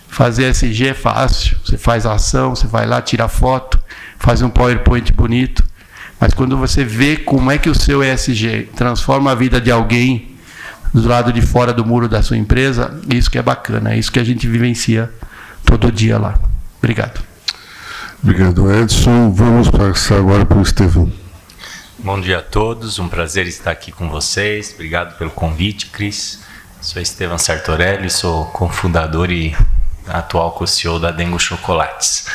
Fazer 0.08 0.48
ESG 0.50 0.88
é 0.88 0.94
fácil, 0.94 1.56
você 1.62 1.76
faz 1.76 2.06
a 2.06 2.14
ação, 2.14 2.54
você 2.54 2.66
vai 2.66 2.86
lá, 2.86 3.02
tira 3.02 3.28
foto, 3.28 3.78
faz 4.18 4.40
um 4.40 4.48
PowerPoint 4.48 5.12
bonito, 5.12 5.62
mas 6.20 6.32
quando 6.32 6.56
você 6.56 6.84
vê 6.84 7.16
como 7.16 7.50
é 7.50 7.58
que 7.58 7.68
o 7.68 7.74
seu 7.74 8.02
ESG 8.02 8.70
transforma 8.74 9.32
a 9.32 9.34
vida 9.34 9.60
de 9.60 9.70
alguém 9.70 10.36
do 10.92 11.06
lado 11.06 11.32
de 11.32 11.42
fora 11.42 11.72
do 11.72 11.84
muro 11.84 12.08
da 12.08 12.22
sua 12.22 12.36
empresa, 12.36 12.98
isso 13.12 13.30
que 13.30 13.38
é 13.38 13.42
bacana, 13.42 13.92
é 13.92 13.98
isso 13.98 14.10
que 14.10 14.18
a 14.18 14.24
gente 14.24 14.48
vivencia 14.48 15.10
todo 15.64 15.92
dia 15.92 16.18
lá. 16.18 16.38
Obrigado. 16.78 17.20
Obrigado, 18.22 18.72
Edson. 18.72 19.30
Vamos 19.30 19.68
passar 19.68 20.18
agora 20.18 20.46
para 20.46 20.58
o 20.58 20.62
Estevão. 20.62 21.12
Bom 21.98 22.20
dia 22.20 22.38
a 22.38 22.42
todos, 22.42 22.98
um 22.98 23.08
prazer 23.08 23.46
estar 23.46 23.70
aqui 23.70 23.92
com 23.92 24.08
vocês. 24.08 24.72
Obrigado 24.74 25.16
pelo 25.18 25.30
convite, 25.30 25.86
Cris. 25.86 26.40
Sou 26.80 27.02
Estevam 27.02 27.36
Sartorelli, 27.36 28.08
sou 28.08 28.44
cofundador 28.46 29.30
e 29.30 29.56
atual 30.06 30.52
co-CEO 30.52 31.00
da 31.00 31.10
Dengo 31.10 31.38
Chocolates. 31.38 32.26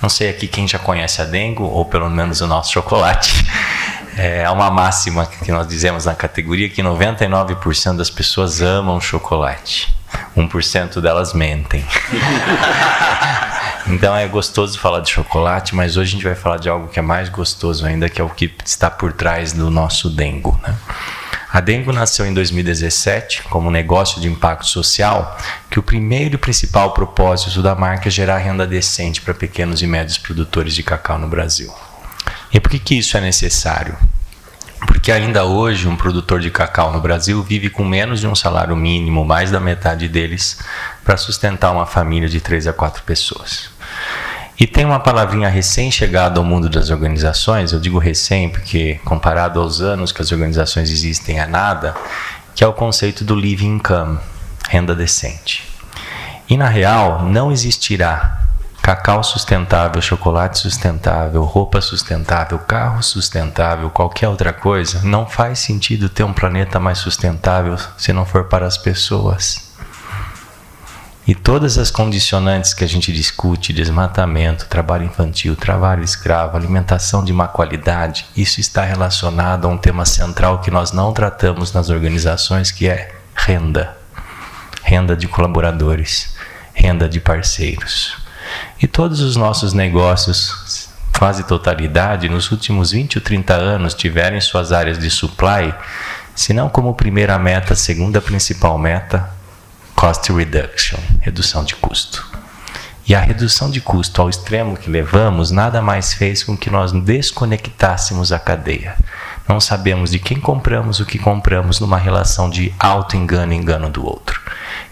Não 0.00 0.08
sei 0.08 0.30
aqui 0.30 0.46
quem 0.46 0.66
já 0.66 0.78
conhece 0.78 1.20
a 1.20 1.24
Dengo, 1.24 1.64
ou 1.64 1.84
pelo 1.84 2.08
menos 2.08 2.40
o 2.40 2.46
nosso 2.46 2.72
chocolate. 2.72 3.44
É 4.16 4.48
uma 4.50 4.70
máxima 4.70 5.26
que 5.26 5.52
nós 5.52 5.66
dizemos 5.66 6.04
na 6.04 6.14
categoria 6.14 6.68
que 6.68 6.82
99% 6.82 7.96
das 7.96 8.10
pessoas 8.10 8.60
amam 8.60 9.00
chocolate. 9.00 9.94
1% 10.36 11.00
delas 11.00 11.32
mentem. 11.32 11.84
então 13.86 14.14
é 14.16 14.26
gostoso 14.26 14.78
falar 14.78 15.00
de 15.00 15.10
chocolate, 15.10 15.74
mas 15.74 15.96
hoje 15.96 16.10
a 16.10 16.12
gente 16.12 16.24
vai 16.24 16.34
falar 16.34 16.58
de 16.58 16.68
algo 16.68 16.88
que 16.88 16.98
é 16.98 17.02
mais 17.02 17.28
gostoso 17.28 17.86
ainda, 17.86 18.08
que 18.08 18.20
é 18.20 18.24
o 18.24 18.30
que 18.30 18.52
está 18.64 18.90
por 18.90 19.12
trás 19.12 19.52
do 19.52 19.70
nosso 19.70 20.10
Dengo. 20.10 20.58
Né? 20.66 20.74
A 21.52 21.58
Dengo 21.58 21.92
nasceu 21.92 22.24
em 22.24 22.32
2017 22.32 23.42
como 23.44 23.72
negócio 23.72 24.20
de 24.20 24.28
impacto 24.28 24.66
social, 24.66 25.36
que 25.68 25.80
o 25.80 25.82
primeiro 25.82 26.36
e 26.36 26.38
principal 26.38 26.92
propósito 26.92 27.60
da 27.60 27.74
marca 27.74 28.06
é 28.06 28.10
gerar 28.10 28.38
renda 28.38 28.64
decente 28.64 29.20
para 29.20 29.34
pequenos 29.34 29.82
e 29.82 29.86
médios 29.86 30.16
produtores 30.16 30.74
de 30.74 30.84
cacau 30.84 31.18
no 31.18 31.26
Brasil. 31.26 31.74
E 32.52 32.60
por 32.60 32.70
que, 32.70 32.78
que 32.78 32.98
isso 32.98 33.16
é 33.16 33.20
necessário? 33.20 33.96
Porque 34.86 35.10
ainda 35.10 35.44
hoje 35.44 35.88
um 35.88 35.96
produtor 35.96 36.38
de 36.38 36.52
cacau 36.52 36.92
no 36.92 37.00
Brasil 37.00 37.42
vive 37.42 37.68
com 37.68 37.84
menos 37.84 38.20
de 38.20 38.28
um 38.28 38.34
salário 38.36 38.76
mínimo, 38.76 39.24
mais 39.24 39.50
da 39.50 39.58
metade 39.58 40.06
deles, 40.06 40.60
para 41.04 41.16
sustentar 41.16 41.72
uma 41.72 41.84
família 41.84 42.28
de 42.28 42.40
três 42.40 42.68
a 42.68 42.72
quatro 42.72 43.02
pessoas. 43.02 43.70
E 44.60 44.66
tem 44.66 44.84
uma 44.84 45.00
palavrinha 45.00 45.48
recém-chegada 45.48 46.38
ao 46.38 46.44
mundo 46.44 46.68
das 46.68 46.90
organizações, 46.90 47.72
eu 47.72 47.80
digo 47.80 47.98
recém 47.98 48.50
porque 48.50 49.00
comparado 49.06 49.58
aos 49.58 49.80
anos 49.80 50.12
que 50.12 50.20
as 50.20 50.30
organizações 50.32 50.90
existem 50.90 51.40
é 51.40 51.46
nada, 51.46 51.96
que 52.54 52.62
é 52.62 52.66
o 52.66 52.72
conceito 52.74 53.24
do 53.24 53.34
living 53.34 53.76
income, 53.76 54.18
renda 54.68 54.94
decente. 54.94 55.66
E 56.46 56.58
na 56.58 56.68
real, 56.68 57.22
não 57.22 57.50
existirá 57.50 58.38
cacau 58.82 59.24
sustentável, 59.24 60.02
chocolate 60.02 60.58
sustentável, 60.58 61.42
roupa 61.44 61.80
sustentável, 61.80 62.58
carro 62.58 63.02
sustentável, 63.02 63.88
qualquer 63.88 64.28
outra 64.28 64.52
coisa, 64.52 65.00
não 65.02 65.24
faz 65.24 65.60
sentido 65.60 66.10
ter 66.10 66.22
um 66.22 66.34
planeta 66.34 66.78
mais 66.78 66.98
sustentável 66.98 67.78
se 67.96 68.12
não 68.12 68.26
for 68.26 68.44
para 68.44 68.66
as 68.66 68.76
pessoas. 68.76 69.70
E 71.26 71.34
todas 71.34 71.76
as 71.78 71.90
condicionantes 71.90 72.72
que 72.72 72.82
a 72.82 72.88
gente 72.88 73.12
discute, 73.12 73.72
desmatamento, 73.72 74.66
trabalho 74.66 75.04
infantil, 75.04 75.54
trabalho 75.54 76.02
escravo, 76.02 76.56
alimentação 76.56 77.22
de 77.22 77.32
má 77.32 77.46
qualidade, 77.46 78.26
isso 78.36 78.58
está 78.58 78.82
relacionado 78.84 79.66
a 79.66 79.68
um 79.68 79.76
tema 79.76 80.04
central 80.04 80.60
que 80.60 80.70
nós 80.70 80.92
não 80.92 81.12
tratamos 81.12 81.72
nas 81.72 81.90
organizações, 81.90 82.70
que 82.70 82.88
é 82.88 83.14
renda. 83.34 83.96
Renda 84.82 85.14
de 85.14 85.28
colaboradores, 85.28 86.34
renda 86.72 87.08
de 87.08 87.20
parceiros. 87.20 88.16
E 88.82 88.86
todos 88.86 89.20
os 89.20 89.36
nossos 89.36 89.74
negócios, 89.74 90.88
quase 91.18 91.44
totalidade, 91.44 92.30
nos 92.30 92.50
últimos 92.50 92.92
20 92.92 93.18
ou 93.18 93.22
30 93.22 93.54
anos 93.54 93.94
tiveram 93.94 94.40
suas 94.40 94.72
áreas 94.72 94.98
de 94.98 95.10
supply, 95.10 95.72
se 96.34 96.54
não 96.54 96.70
como 96.70 96.94
primeira 96.94 97.38
meta, 97.38 97.74
segunda 97.74 98.20
principal 98.22 98.78
meta, 98.78 99.30
cost 100.00 100.32
reduction, 100.32 100.98
redução 101.20 101.62
de 101.62 101.76
custo. 101.76 102.26
E 103.06 103.14
a 103.14 103.20
redução 103.20 103.70
de 103.70 103.82
custo 103.82 104.22
ao 104.22 104.30
extremo 104.30 104.74
que 104.74 104.88
levamos 104.88 105.50
nada 105.50 105.82
mais 105.82 106.14
fez 106.14 106.42
com 106.42 106.56
que 106.56 106.70
nós 106.70 106.90
desconectássemos 106.90 108.32
a 108.32 108.38
cadeia. 108.38 108.96
Não 109.46 109.60
sabemos 109.60 110.10
de 110.10 110.18
quem 110.18 110.40
compramos 110.40 111.00
o 111.00 111.04
que 111.04 111.18
compramos 111.18 111.80
numa 111.80 111.98
relação 111.98 112.48
de 112.48 112.72
auto-engano 112.78 113.52
e 113.52 113.56
engano 113.56 113.90
do 113.90 114.02
outro. 114.02 114.40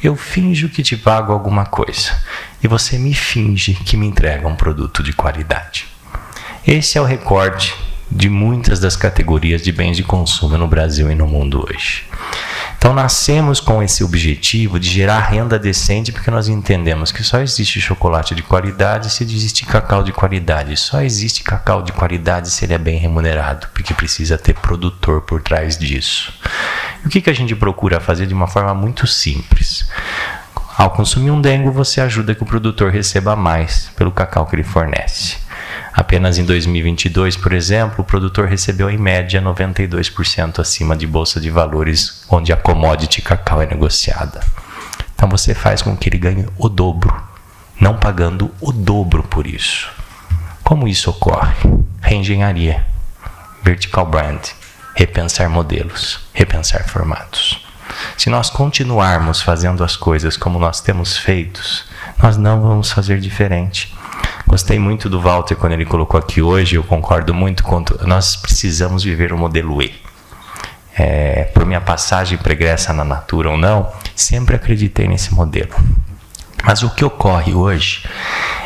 Eu 0.02 0.14
finjo 0.14 0.68
que 0.68 0.82
te 0.82 0.94
pago 0.94 1.32
alguma 1.32 1.64
coisa 1.64 2.14
e 2.62 2.68
você 2.68 2.98
me 2.98 3.14
finge 3.14 3.72
que 3.72 3.96
me 3.96 4.06
entrega 4.06 4.46
um 4.46 4.56
produto 4.56 5.02
de 5.02 5.14
qualidade. 5.14 5.86
Esse 6.66 6.98
é 6.98 7.00
o 7.00 7.04
recorde 7.06 7.74
de 8.10 8.28
muitas 8.28 8.80
das 8.80 8.96
categorias 8.96 9.62
de 9.62 9.72
bens 9.72 9.96
de 9.96 10.02
consumo 10.02 10.56
no 10.56 10.66
Brasil 10.66 11.10
e 11.10 11.14
no 11.14 11.26
mundo 11.26 11.66
hoje. 11.68 12.04
Então, 12.78 12.94
nascemos 12.94 13.58
com 13.58 13.82
esse 13.82 14.04
objetivo 14.04 14.78
de 14.78 14.88
gerar 14.88 15.18
renda 15.18 15.58
decente 15.58 16.12
porque 16.12 16.30
nós 16.30 16.48
entendemos 16.48 17.10
que 17.10 17.24
só 17.24 17.40
existe 17.40 17.80
chocolate 17.80 18.36
de 18.36 18.42
qualidade 18.42 19.10
se 19.10 19.24
existe 19.24 19.66
cacau 19.66 20.02
de 20.02 20.12
qualidade. 20.12 20.76
Só 20.76 21.02
existe 21.02 21.42
cacau 21.42 21.82
de 21.82 21.92
qualidade 21.92 22.50
se 22.50 22.64
ele 22.64 22.74
é 22.74 22.78
bem 22.78 22.96
remunerado, 22.96 23.66
porque 23.74 23.92
precisa 23.92 24.38
ter 24.38 24.54
produtor 24.54 25.22
por 25.22 25.42
trás 25.42 25.76
disso. 25.76 26.32
E 27.04 27.08
o 27.08 27.10
que, 27.10 27.20
que 27.20 27.30
a 27.30 27.34
gente 27.34 27.54
procura 27.56 27.98
fazer 27.98 28.26
de 28.26 28.34
uma 28.34 28.46
forma 28.46 28.72
muito 28.72 29.08
simples? 29.08 29.88
Ao 30.76 30.90
consumir 30.90 31.32
um 31.32 31.40
dengo, 31.40 31.72
você 31.72 32.00
ajuda 32.00 32.36
que 32.36 32.44
o 32.44 32.46
produtor 32.46 32.92
receba 32.92 33.34
mais 33.34 33.90
pelo 33.96 34.12
cacau 34.12 34.46
que 34.46 34.54
ele 34.54 34.62
fornece. 34.62 35.47
Apenas 35.98 36.38
em 36.38 36.44
2022, 36.44 37.36
por 37.36 37.52
exemplo, 37.52 38.02
o 38.02 38.04
produtor 38.04 38.46
recebeu 38.46 38.88
em 38.88 38.96
média 38.96 39.42
92% 39.42 40.60
acima 40.60 40.96
de 40.96 41.08
bolsa 41.08 41.40
de 41.40 41.50
valores 41.50 42.24
onde 42.30 42.52
a 42.52 42.56
commodity 42.56 43.20
cacau 43.20 43.60
é 43.60 43.66
negociada. 43.66 44.40
Então 45.12 45.28
você 45.28 45.56
faz 45.56 45.82
com 45.82 45.96
que 45.96 46.08
ele 46.08 46.16
ganhe 46.16 46.46
o 46.56 46.68
dobro, 46.68 47.20
não 47.80 47.96
pagando 47.98 48.54
o 48.60 48.70
dobro 48.70 49.24
por 49.24 49.44
isso. 49.44 49.90
Como 50.62 50.86
isso 50.86 51.10
ocorre? 51.10 51.56
Reengenharia, 52.00 52.86
vertical 53.64 54.06
brand, 54.06 54.50
repensar 54.94 55.50
modelos, 55.50 56.20
repensar 56.32 56.84
formatos. 56.88 57.66
Se 58.16 58.30
nós 58.30 58.48
continuarmos 58.50 59.42
fazendo 59.42 59.82
as 59.82 59.96
coisas 59.96 60.36
como 60.36 60.60
nós 60.60 60.80
temos 60.80 61.16
feito, 61.16 61.60
nós 62.22 62.36
não 62.36 62.62
vamos 62.62 62.92
fazer 62.92 63.18
diferente. 63.18 63.92
Gostei 64.48 64.78
muito 64.78 65.10
do 65.10 65.20
Walter 65.20 65.56
quando 65.56 65.74
ele 65.74 65.84
colocou 65.84 66.18
aqui 66.18 66.40
hoje, 66.40 66.76
eu 66.76 66.82
concordo 66.82 67.34
muito 67.34 67.62
com. 67.62 67.84
Nós 68.06 68.34
precisamos 68.34 69.04
viver 69.04 69.30
o 69.30 69.36
modelo 69.36 69.82
E. 69.82 69.94
É, 70.96 71.44
por 71.52 71.66
minha 71.66 71.82
passagem 71.82 72.38
pregressa 72.38 72.94
na 72.94 73.04
Natura 73.04 73.50
ou 73.50 73.58
não, 73.58 73.92
sempre 74.16 74.56
acreditei 74.56 75.06
nesse 75.06 75.34
modelo. 75.34 75.74
Mas 76.64 76.82
o 76.82 76.88
que 76.88 77.04
ocorre 77.04 77.52
hoje 77.52 78.08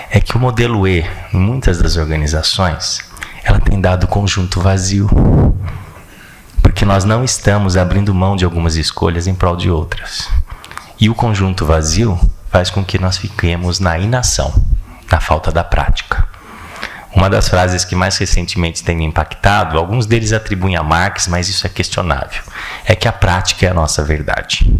é 0.08 0.20
que 0.20 0.36
o 0.36 0.38
modelo 0.38 0.86
E, 0.86 1.04
em 1.34 1.36
muitas 1.36 1.78
das 1.78 1.96
organizações, 1.96 3.00
ela 3.42 3.58
tem 3.58 3.80
dado 3.80 4.06
conjunto 4.06 4.60
vazio. 4.60 5.10
Porque 6.62 6.84
nós 6.84 7.02
não 7.04 7.24
estamos 7.24 7.76
abrindo 7.76 8.14
mão 8.14 8.36
de 8.36 8.44
algumas 8.44 8.76
escolhas 8.76 9.26
em 9.26 9.34
prol 9.34 9.56
de 9.56 9.68
outras. 9.68 10.28
E 11.00 11.10
o 11.10 11.14
conjunto 11.14 11.66
vazio 11.66 12.16
faz 12.52 12.70
com 12.70 12.84
que 12.84 13.00
nós 13.00 13.18
fiquemos 13.18 13.80
na 13.80 13.98
inação 13.98 14.54
na 15.12 15.21
falta 15.21 15.52
da 15.52 15.62
prática. 15.62 16.26
Uma 17.14 17.28
das 17.28 17.47
frases 17.47 17.85
que 17.85 17.95
mais 17.95 18.16
recentemente 18.16 18.83
tem 18.83 18.97
me 18.97 19.04
impactado, 19.04 19.76
alguns 19.76 20.07
deles 20.07 20.33
atribuem 20.33 20.76
a 20.76 20.83
Marx, 20.83 21.28
mas 21.28 21.50
isso 21.50 21.66
é 21.66 21.71
questionável, 21.71 22.42
é 22.87 22.97
que 22.97 23.07
a 23.07 23.12
prática 23.12 23.66
é 23.66 23.71
a 23.71 23.75
nossa 23.75 24.02
verdade. 24.02 24.75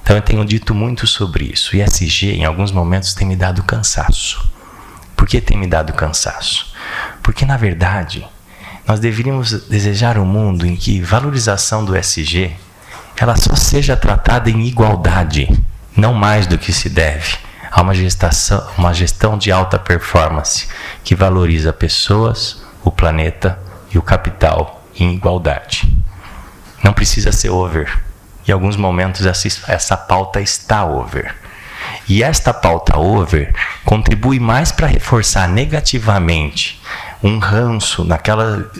Então 0.00 0.14
eu 0.14 0.22
tenho 0.22 0.44
dito 0.44 0.72
muito 0.72 1.06
sobre 1.06 1.46
isso. 1.46 1.74
E 1.74 1.82
SG, 1.82 2.34
em 2.34 2.44
alguns 2.44 2.70
momentos, 2.70 3.14
tem 3.14 3.26
me 3.26 3.34
dado 3.34 3.64
cansaço. 3.64 4.48
Por 5.16 5.26
que 5.26 5.40
tem 5.40 5.56
me 5.56 5.66
dado 5.66 5.92
cansaço? 5.94 6.72
Porque, 7.22 7.44
na 7.44 7.56
verdade, 7.56 8.24
nós 8.86 9.00
deveríamos 9.00 9.66
desejar 9.66 10.18
um 10.18 10.26
mundo 10.26 10.66
em 10.66 10.76
que 10.76 11.00
valorização 11.00 11.84
do 11.84 11.96
SG 11.96 12.52
ela 13.16 13.36
só 13.36 13.56
seja 13.56 13.96
tratada 13.96 14.50
em 14.50 14.66
igualdade, 14.66 15.48
não 15.96 16.12
mais 16.12 16.46
do 16.46 16.58
que 16.58 16.72
se 16.72 16.88
deve 16.88 17.38
Há 17.76 17.82
uma, 17.82 17.92
gestação, 17.92 18.64
uma 18.78 18.94
gestão 18.94 19.36
de 19.36 19.50
alta 19.50 19.80
performance 19.80 20.68
que 21.02 21.12
valoriza 21.12 21.72
pessoas, 21.72 22.62
o 22.84 22.92
planeta 22.92 23.58
e 23.90 23.98
o 23.98 24.02
capital 24.02 24.84
em 24.94 25.12
igualdade. 25.12 25.92
Não 26.84 26.92
precisa 26.92 27.32
ser 27.32 27.48
over. 27.48 28.00
Em 28.46 28.52
alguns 28.52 28.76
momentos 28.76 29.26
essa, 29.26 29.48
essa 29.66 29.96
pauta 29.96 30.40
está 30.40 30.84
over. 30.84 31.34
E 32.08 32.22
esta 32.22 32.54
pauta 32.54 32.96
over 32.96 33.52
contribui 33.84 34.38
mais 34.38 34.70
para 34.70 34.86
reforçar 34.86 35.48
negativamente 35.48 36.80
um 37.24 37.40
ranço 37.40 38.04
naquela 38.04 38.70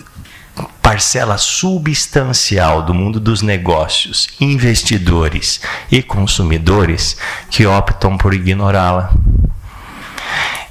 parcela 0.80 1.38
substancial 1.38 2.82
do 2.82 2.94
mundo 2.94 3.18
dos 3.18 3.42
negócios, 3.42 4.28
investidores 4.40 5.61
e 5.90 6.02
consumidores 6.02 7.16
que 7.50 7.66
optam 7.66 8.16
por 8.16 8.34
ignorá-la. 8.34 9.12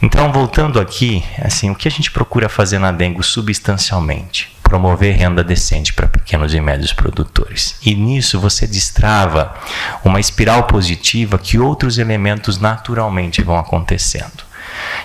Então, 0.01 0.31
voltando 0.31 0.79
aqui, 0.79 1.23
assim, 1.41 1.69
o 1.69 1.75
que 1.75 1.87
a 1.87 1.91
gente 1.91 2.11
procura 2.11 2.49
fazer 2.49 2.77
na 2.77 2.91
Dengo 2.91 3.23
substancialmente? 3.23 4.53
Promover 4.61 5.15
renda 5.15 5.43
decente 5.43 5.93
para 5.93 6.07
pequenos 6.07 6.53
e 6.53 6.59
médios 6.59 6.91
produtores. 6.91 7.75
E 7.85 7.95
nisso 7.95 8.39
você 8.39 8.67
destrava 8.67 9.53
uma 10.03 10.19
espiral 10.19 10.63
positiva 10.63 11.37
que 11.37 11.57
outros 11.57 11.97
elementos 11.97 12.57
naturalmente 12.59 13.41
vão 13.41 13.57
acontecendo. 13.57 14.52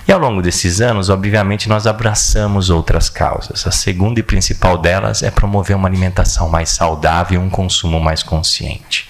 E 0.07 0.13
ao 0.13 0.19
longo 0.19 0.41
desses 0.41 0.81
anos, 0.81 1.11
obviamente, 1.11 1.69
nós 1.69 1.87
abraçamos 1.87 2.71
outras 2.71 3.11
causas. 3.11 3.67
A 3.67 3.71
segunda 3.71 4.21
e 4.21 4.23
principal 4.23 4.79
delas 4.79 5.23
é 5.23 5.31
promover 5.31 5.77
uma 5.77 5.89
alimentação 5.89 6.49
mais 6.49 6.71
saudável 6.71 7.41
e 7.41 7.45
um 7.45 7.51
consumo 7.51 8.01
mais 8.01 8.23
consciente. 8.23 9.09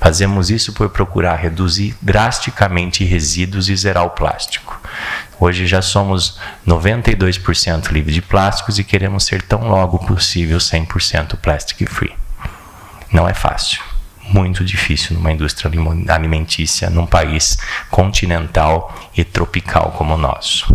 Fazemos 0.00 0.50
isso 0.50 0.72
por 0.72 0.88
procurar 0.88 1.36
reduzir 1.36 1.94
drasticamente 2.00 3.04
resíduos 3.04 3.68
e 3.68 3.76
zerar 3.76 4.04
o 4.04 4.10
plástico. 4.10 4.80
Hoje 5.38 5.66
já 5.66 5.82
somos 5.82 6.38
92% 6.66 7.90
livre 7.90 8.12
de 8.12 8.22
plásticos 8.22 8.78
e 8.78 8.84
queremos 8.84 9.24
ser 9.24 9.42
tão 9.42 9.68
logo 9.68 9.98
possível 9.98 10.58
100% 10.58 11.36
plastic 11.36 11.86
free. 11.86 12.14
Não 13.12 13.28
é 13.28 13.34
fácil 13.34 13.89
muito 14.32 14.64
difícil 14.64 15.16
numa 15.16 15.32
indústria 15.32 15.70
alimentícia 16.08 16.88
num 16.88 17.06
país 17.06 17.58
continental 17.90 18.94
e 19.16 19.24
tropical 19.24 19.92
como 19.96 20.14
o 20.14 20.18
nosso. 20.18 20.74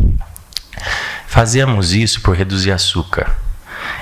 Fazemos 1.28 1.94
isso 1.94 2.22
por 2.22 2.36
reduzir 2.36 2.72
açúcar. 2.72 3.36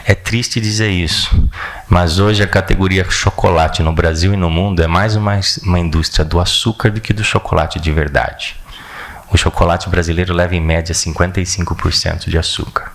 É 0.05 0.15
triste 0.15 0.59
dizer 0.59 0.89
isso, 0.89 1.49
mas 1.87 2.19
hoje 2.19 2.43
a 2.43 2.47
categoria 2.47 3.09
chocolate 3.09 3.81
no 3.81 3.93
Brasil 3.93 4.33
e 4.33 4.37
no 4.37 4.49
mundo 4.49 4.81
é 4.81 4.87
mais 4.87 5.15
uma, 5.15 5.39
uma 5.63 5.79
indústria 5.79 6.25
do 6.25 6.39
açúcar 6.39 6.91
do 6.91 7.01
que 7.01 7.13
do 7.13 7.23
chocolate 7.23 7.79
de 7.79 7.91
verdade. 7.91 8.55
O 9.31 9.37
chocolate 9.37 9.89
brasileiro 9.89 10.33
leva 10.33 10.55
em 10.55 10.61
média 10.61 10.93
55% 10.93 12.29
de 12.29 12.37
açúcar. 12.37 12.91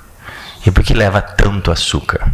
E 0.65 0.71
por 0.71 0.85
que 0.85 0.95
leva 0.95 1.21
tanto 1.21 1.71
açúcar? 1.71 2.31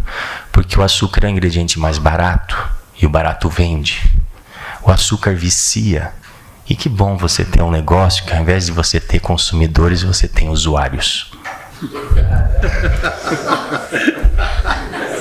Porque 0.52 0.78
o 0.78 0.82
açúcar 0.82 1.24
é 1.24 1.28
o 1.28 1.30
ingrediente 1.30 1.78
mais 1.78 1.98
barato 1.98 2.56
e 3.00 3.06
o 3.06 3.08
barato 3.08 3.48
vende. 3.48 4.02
O 4.82 4.90
açúcar 4.90 5.34
vicia. 5.34 6.12
E 6.68 6.74
que 6.74 6.88
bom 6.88 7.16
você 7.16 7.44
ter 7.44 7.62
um 7.62 7.70
negócio 7.70 8.24
que 8.24 8.32
ao 8.32 8.40
invés 8.40 8.66
de 8.66 8.72
você 8.72 8.98
ter 8.98 9.20
consumidores, 9.20 10.02
você 10.02 10.26
tem 10.26 10.48
usuários. 10.48 11.30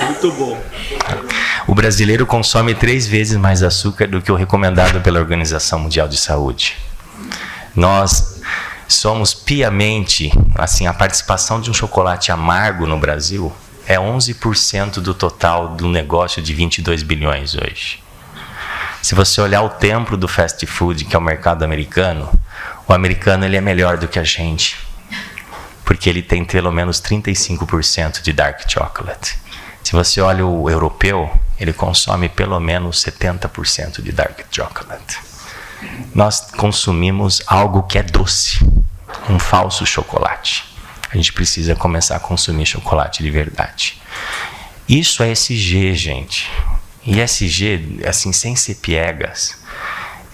Muito 0.04 0.32
bom. 0.32 0.58
O 1.66 1.74
brasileiro 1.74 2.24
consome 2.26 2.74
três 2.74 3.06
vezes 3.06 3.36
mais 3.36 3.62
açúcar 3.62 4.06
do 4.06 4.22
que 4.22 4.32
o 4.32 4.36
recomendado 4.36 5.00
pela 5.02 5.18
Organização 5.18 5.78
Mundial 5.80 6.08
de 6.08 6.16
Saúde. 6.16 6.76
Nós 7.74 8.40
somos 8.88 9.34
piamente, 9.34 10.30
assim, 10.54 10.86
a 10.86 10.94
participação 10.94 11.60
de 11.60 11.70
um 11.70 11.74
chocolate 11.74 12.30
amargo 12.30 12.86
no 12.86 12.98
Brasil 12.98 13.52
é 13.86 13.96
11% 13.96 14.94
do 15.00 15.14
total 15.14 15.68
do 15.68 15.88
negócio 15.88 16.42
de 16.42 16.54
22 16.54 17.02
bilhões 17.02 17.54
hoje. 17.54 18.02
Se 19.02 19.14
você 19.14 19.40
olhar 19.40 19.62
o 19.62 19.68
templo 19.68 20.16
do 20.16 20.26
fast 20.26 20.64
food, 20.66 21.04
que 21.04 21.14
é 21.14 21.18
o 21.18 21.22
mercado 21.22 21.62
americano, 21.62 22.28
o 22.88 22.92
americano 22.92 23.44
ele 23.44 23.56
é 23.56 23.60
melhor 23.60 23.98
do 23.98 24.08
que 24.08 24.18
a 24.18 24.24
gente, 24.24 24.78
porque 25.84 26.08
ele 26.08 26.22
tem 26.22 26.44
pelo 26.44 26.72
menos 26.72 27.02
35% 27.02 28.22
de 28.22 28.32
dark 28.32 28.62
chocolate. 28.66 29.38
Se 29.82 29.92
você 29.92 30.20
olha 30.22 30.46
o 30.46 30.70
europeu, 30.70 31.30
ele 31.60 31.74
consome 31.74 32.30
pelo 32.30 32.58
menos 32.58 33.04
70% 33.04 34.00
de 34.00 34.10
dark 34.10 34.40
chocolate. 34.50 35.18
Nós 36.14 36.40
consumimos 36.56 37.42
algo 37.46 37.82
que 37.82 37.98
é 37.98 38.02
doce, 38.02 38.58
um 39.28 39.38
falso 39.38 39.84
chocolate. 39.84 40.73
A 41.14 41.16
gente 41.16 41.32
precisa 41.32 41.76
começar 41.76 42.16
a 42.16 42.20
consumir 42.20 42.66
chocolate 42.66 43.22
de 43.22 43.30
verdade. 43.30 44.02
Isso 44.88 45.22
é 45.22 45.30
SG, 45.30 45.94
gente. 45.94 46.50
E 47.06 47.20
SG, 47.20 48.00
assim, 48.04 48.32
sem 48.32 48.56
ser 48.56 48.74
piegas. 48.74 49.56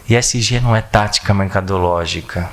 E 0.09 0.17
SG 0.17 0.59
não 0.59 0.75
é 0.75 0.81
tática 0.81 1.35
mercadológica. 1.35 2.49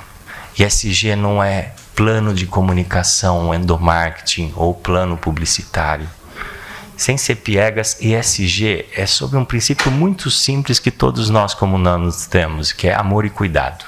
E 0.58 0.62
SG 0.62 1.16
não 1.16 1.42
é 1.42 1.72
plano 1.96 2.34
de 2.34 2.44
comunicação, 2.44 3.54
endomarketing 3.54 4.52
ou 4.54 4.74
plano 4.74 5.16
publicitário. 5.16 6.06
Sem 6.98 7.16
ser 7.16 7.36
piegas, 7.36 7.96
ESG 7.98 8.90
é 8.94 9.06
sobre 9.06 9.38
um 9.38 9.44
princípio 9.44 9.90
muito 9.90 10.30
simples 10.30 10.78
que 10.78 10.90
todos 10.90 11.30
nós 11.30 11.54
como 11.54 11.76
humanos 11.76 12.26
temos, 12.26 12.72
que 12.72 12.88
é 12.88 12.94
amor 12.94 13.24
e 13.24 13.30
cuidado. 13.30 13.86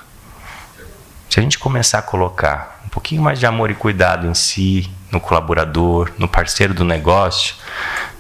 Se 1.29 1.39
a 1.39 1.43
gente 1.43 1.59
começar 1.59 1.99
a 1.99 2.03
colocar 2.03 2.80
um 2.91 2.93
pouquinho 2.93 3.23
mais 3.23 3.39
de 3.39 3.47
amor 3.47 3.71
e 3.71 3.75
cuidado 3.75 4.27
em 4.27 4.35
si, 4.35 4.91
no 5.13 5.21
colaborador, 5.21 6.11
no 6.19 6.27
parceiro 6.27 6.75
do 6.75 6.85
negócio, 6.85 7.55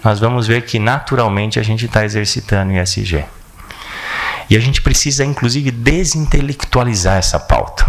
nós 0.02 0.20
vamos 0.20 0.46
ver 0.46 0.64
que 0.64 0.78
naturalmente 0.78 1.58
a 1.58 1.62
gente 1.64 1.86
está 1.86 2.04
exercitando 2.04 2.72
o 2.72 2.76
ISG. 2.76 3.24
E 4.48 4.56
a 4.56 4.60
gente 4.60 4.80
precisa, 4.80 5.24
inclusive, 5.24 5.72
desintelectualizar 5.72 7.16
essa 7.16 7.40
pauta. 7.40 7.84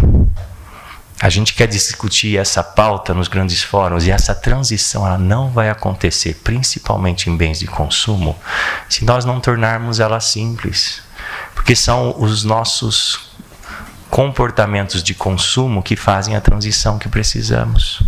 A 1.22 1.30
gente 1.30 1.54
quer 1.54 1.68
discutir 1.68 2.36
essa 2.40 2.64
pauta 2.64 3.14
nos 3.14 3.28
grandes 3.28 3.62
fóruns 3.62 4.08
e 4.08 4.12
essa 4.12 4.34
transição 4.34 5.06
ela 5.06 5.20
não 5.20 5.52
vai 5.52 5.70
acontecer, 5.70 6.42
principalmente 6.44 7.30
em 7.30 7.38
bens 7.38 7.60
de 7.60 7.68
consumo, 7.68 8.36
se 8.90 9.06
nós 9.06 9.24
não 9.24 9.40
tornarmos 9.40 10.00
ela 10.00 10.20
simples. 10.20 11.04
Porque 11.54 11.76
são 11.76 12.16
os 12.20 12.44
nossos 12.44 13.32
comportamentos 14.12 15.02
de 15.02 15.14
consumo 15.14 15.82
que 15.82 15.96
fazem 15.96 16.36
a 16.36 16.42
transição 16.42 17.00
que 17.00 17.08
precisamos. 17.08 18.04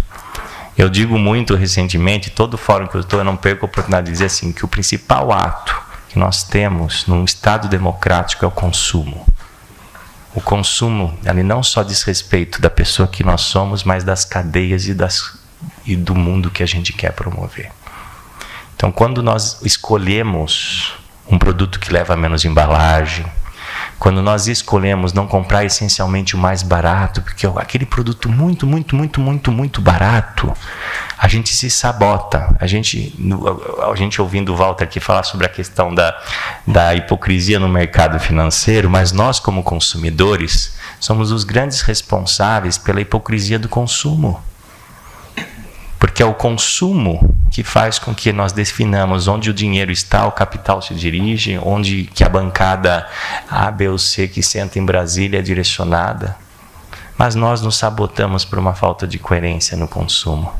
Eu 0.77 0.89
digo 0.89 1.17
muito 1.17 1.55
recentemente, 1.55 2.29
todo 2.29 2.57
fórum 2.57 2.87
que 2.87 2.95
eu 2.95 3.01
estou, 3.01 3.19
eu 3.19 3.23
não 3.23 3.37
perco 3.37 3.65
a 3.65 3.69
oportunidade 3.69 4.07
de 4.07 4.11
dizer 4.11 4.25
assim, 4.25 4.51
que 4.51 4.65
o 4.65 4.67
principal 4.67 5.31
ato 5.31 5.81
que 6.09 6.19
nós 6.19 6.43
temos 6.43 7.07
num 7.07 7.23
Estado 7.23 7.69
democrático 7.69 8.43
é 8.43 8.47
o 8.47 8.51
consumo. 8.51 9.25
O 10.35 10.41
consumo, 10.41 11.17
ele 11.23 11.41
não 11.41 11.63
só 11.63 11.83
diz 11.83 12.03
respeito 12.03 12.59
da 12.59 12.69
pessoa 12.69 13.07
que 13.07 13.23
nós 13.23 13.41
somos, 13.41 13.85
mas 13.85 14.03
das 14.03 14.25
cadeias 14.25 14.87
e, 14.87 14.93
das, 14.93 15.39
e 15.85 15.95
do 15.95 16.13
mundo 16.13 16.51
que 16.51 16.61
a 16.61 16.65
gente 16.65 16.91
quer 16.91 17.13
promover. 17.13 17.71
Então, 18.75 18.91
quando 18.91 19.23
nós 19.23 19.61
escolhemos 19.61 20.95
um 21.29 21.39
produto 21.39 21.79
que 21.79 21.93
leva 21.93 22.17
menos 22.17 22.43
embalagem, 22.43 23.25
quando 24.03 24.21
nós 24.21 24.47
escolhemos 24.47 25.13
não 25.13 25.25
comprar 25.25 25.63
essencialmente 25.63 26.35
o 26.35 26.37
mais 26.37 26.61
barato, 26.61 27.21
porque 27.21 27.47
aquele 27.55 27.85
produto 27.85 28.27
muito, 28.27 28.67
muito, 28.67 28.97
muito, 28.97 29.21
muito, 29.21 29.49
muito 29.49 29.81
barato, 29.81 30.51
a 31.17 31.25
gente 31.29 31.55
se 31.55 31.69
sabota. 31.69 32.53
A 32.59 32.67
gente, 32.67 33.15
a 33.89 33.95
gente 33.95 34.21
ouvindo 34.21 34.51
o 34.51 34.57
Walter 34.57 34.83
aqui 34.83 34.99
falar 34.99 35.23
sobre 35.23 35.45
a 35.45 35.49
questão 35.49 35.95
da, 35.95 36.21
da 36.67 36.93
hipocrisia 36.93 37.61
no 37.61 37.69
mercado 37.69 38.19
financeiro, 38.19 38.89
mas 38.89 39.13
nós, 39.13 39.39
como 39.39 39.63
consumidores, 39.63 40.75
somos 40.99 41.31
os 41.31 41.45
grandes 41.45 41.79
responsáveis 41.79 42.77
pela 42.77 42.99
hipocrisia 42.99 43.57
do 43.57 43.69
consumo. 43.69 44.37
Porque 46.03 46.21
é 46.21 46.25
o 46.25 46.33
consumo 46.33 47.33
que 47.49 47.63
faz 47.63 47.97
com 47.97 48.13
que 48.13 48.33
nós 48.33 48.51
definamos 48.51 49.29
onde 49.29 49.49
o 49.49 49.53
dinheiro 49.53 49.89
está, 49.89 50.27
o 50.27 50.33
capital 50.33 50.81
se 50.81 50.93
dirige, 50.93 51.57
onde 51.63 52.03
que 52.13 52.25
a 52.25 52.29
bancada 52.29 53.07
A, 53.49 53.71
B 53.71 53.87
ou 53.87 53.97
C 53.97 54.27
que 54.27 54.43
senta 54.43 54.77
em 54.77 54.85
Brasília 54.85 55.39
é 55.39 55.41
direcionada. 55.41 56.35
Mas 57.17 57.35
nós 57.35 57.61
nos 57.61 57.77
sabotamos 57.77 58.43
por 58.43 58.59
uma 58.59 58.73
falta 58.73 59.07
de 59.07 59.17
coerência 59.17 59.77
no 59.77 59.87
consumo. 59.87 60.53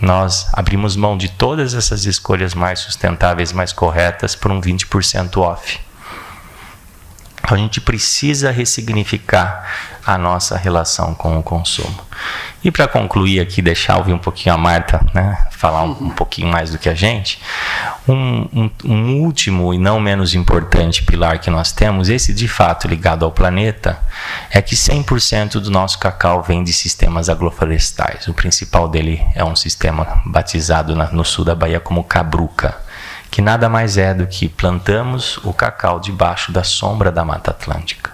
Nós 0.00 0.48
abrimos 0.52 0.96
mão 0.96 1.16
de 1.16 1.28
todas 1.28 1.74
essas 1.74 2.04
escolhas 2.04 2.52
mais 2.52 2.80
sustentáveis, 2.80 3.52
mais 3.52 3.72
corretas, 3.72 4.34
por 4.34 4.50
um 4.50 4.60
20% 4.60 5.36
off. 5.36 5.78
A 7.52 7.56
gente 7.58 7.82
precisa 7.82 8.50
ressignificar 8.50 9.66
a 10.06 10.16
nossa 10.16 10.56
relação 10.56 11.14
com 11.14 11.38
o 11.38 11.42
consumo. 11.42 11.94
E 12.64 12.70
para 12.70 12.88
concluir 12.88 13.40
aqui, 13.40 13.60
deixar 13.60 13.98
ouvir 13.98 14.14
um 14.14 14.18
pouquinho 14.18 14.54
a 14.54 14.58
Marta, 14.58 15.04
né, 15.12 15.46
falar 15.50 15.82
um, 15.82 15.90
um 15.90 16.10
pouquinho 16.10 16.48
mais 16.48 16.70
do 16.70 16.78
que 16.78 16.88
a 16.88 16.94
gente, 16.94 17.40
um, 18.08 18.48
um, 18.54 18.70
um, 18.84 19.20
último 19.20 19.74
e 19.74 19.78
não 19.78 20.00
menos 20.00 20.34
importante 20.34 21.02
pilar 21.02 21.40
que 21.40 21.50
nós 21.50 21.72
temos, 21.72 22.08
esse 22.08 22.32
de 22.32 22.48
fato 22.48 22.88
ligado 22.88 23.24
ao 23.24 23.30
planeta, 23.30 24.00
é 24.50 24.62
que 24.62 24.74
100% 24.74 25.60
do 25.60 25.70
nosso 25.70 25.98
cacau 25.98 26.42
vem 26.42 26.64
de 26.64 26.72
sistemas 26.72 27.28
agroflorestais. 27.28 28.28
O 28.28 28.34
principal 28.34 28.88
dele 28.88 29.22
é 29.34 29.44
um 29.44 29.54
sistema 29.54 30.22
batizado 30.24 30.96
na, 30.96 31.10
no 31.12 31.24
sul 31.24 31.44
da 31.44 31.54
Bahia 31.54 31.80
como 31.80 32.02
Cabruca 32.02 32.76
que 33.32 33.40
nada 33.40 33.66
mais 33.66 33.96
é 33.96 34.12
do 34.12 34.26
que 34.26 34.46
plantamos 34.46 35.38
o 35.38 35.54
cacau 35.54 35.98
debaixo 35.98 36.52
da 36.52 36.62
sombra 36.62 37.10
da 37.10 37.24
Mata 37.24 37.50
Atlântica. 37.50 38.10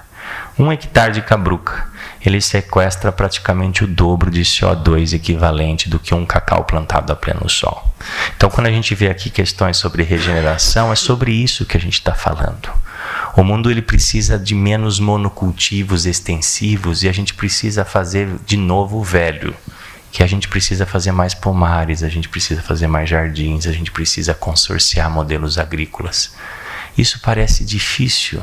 Um 0.57 0.71
hectare 0.73 1.13
de 1.13 1.23
cabruca 1.23 1.89
ele 2.25 2.41
sequestra 2.41 3.11
praticamente 3.11 3.83
o 3.83 3.87
dobro 3.89 4.31
de 4.31 4.43
CO2 4.43 5.15
equivalente 5.15 5.89
do 5.89 5.99
que 5.99 6.15
um 6.15 6.25
cacau 6.25 6.63
plantado 6.63 7.13
a 7.13 7.17
pleno 7.17 7.51
sol. 7.51 7.93
Então, 8.37 8.49
quando 8.49 8.69
a 8.69 8.71
gente 8.71 8.95
vê 8.95 9.09
aqui 9.09 9.29
questões 9.29 9.77
sobre 9.77 10.05
regeneração, 10.05 10.93
é 10.93 10.97
sobre 10.97 11.33
isso 11.33 11.67
que 11.67 11.77
a 11.77 11.81
gente 11.81 11.95
está 11.95 12.15
falando. 12.15 12.71
O 13.37 13.43
mundo 13.43 13.73
ele 13.73 13.83
precisa 13.83 14.39
de 14.39 14.55
menos 14.55 15.01
monocultivos 15.01 16.07
extensivos 16.07 17.03
e 17.03 17.09
a 17.09 17.13
gente 17.13 17.35
precisa 17.35 17.85
fazer 17.85 18.29
de 18.47 18.57
novo 18.57 18.99
o 18.99 19.05
velho. 19.05 19.53
Que 20.11 20.23
a 20.23 20.27
gente 20.27 20.49
precisa 20.49 20.87
fazer 20.87 21.12
mais 21.12 21.35
pomares, 21.35 22.03
a 22.03 22.09
gente 22.09 22.29
precisa 22.29 22.62
fazer 22.62 22.87
mais 22.87 23.09
jardins, 23.09 23.66
a 23.66 23.73
gente 23.73 23.90
precisa 23.90 24.35
consorciar 24.35 25.11
modelos 25.11 25.59
agrícolas. 25.59 26.35
Isso 26.97 27.21
parece 27.21 27.64
difícil, 27.64 28.42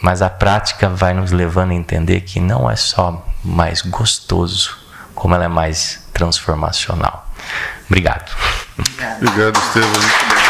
mas 0.00 0.22
a 0.22 0.30
prática 0.30 0.88
vai 0.88 1.14
nos 1.14 1.32
levando 1.32 1.70
a 1.70 1.74
entender 1.74 2.20
que 2.20 2.38
não 2.40 2.70
é 2.70 2.76
só 2.76 3.26
mais 3.44 3.82
gostoso, 3.82 4.76
como 5.14 5.34
ela 5.34 5.44
é 5.44 5.48
mais 5.48 6.04
transformacional. 6.12 7.28
Obrigado. 7.86 8.30
Obrigado, 9.20 9.56
Estevam. 9.56 10.41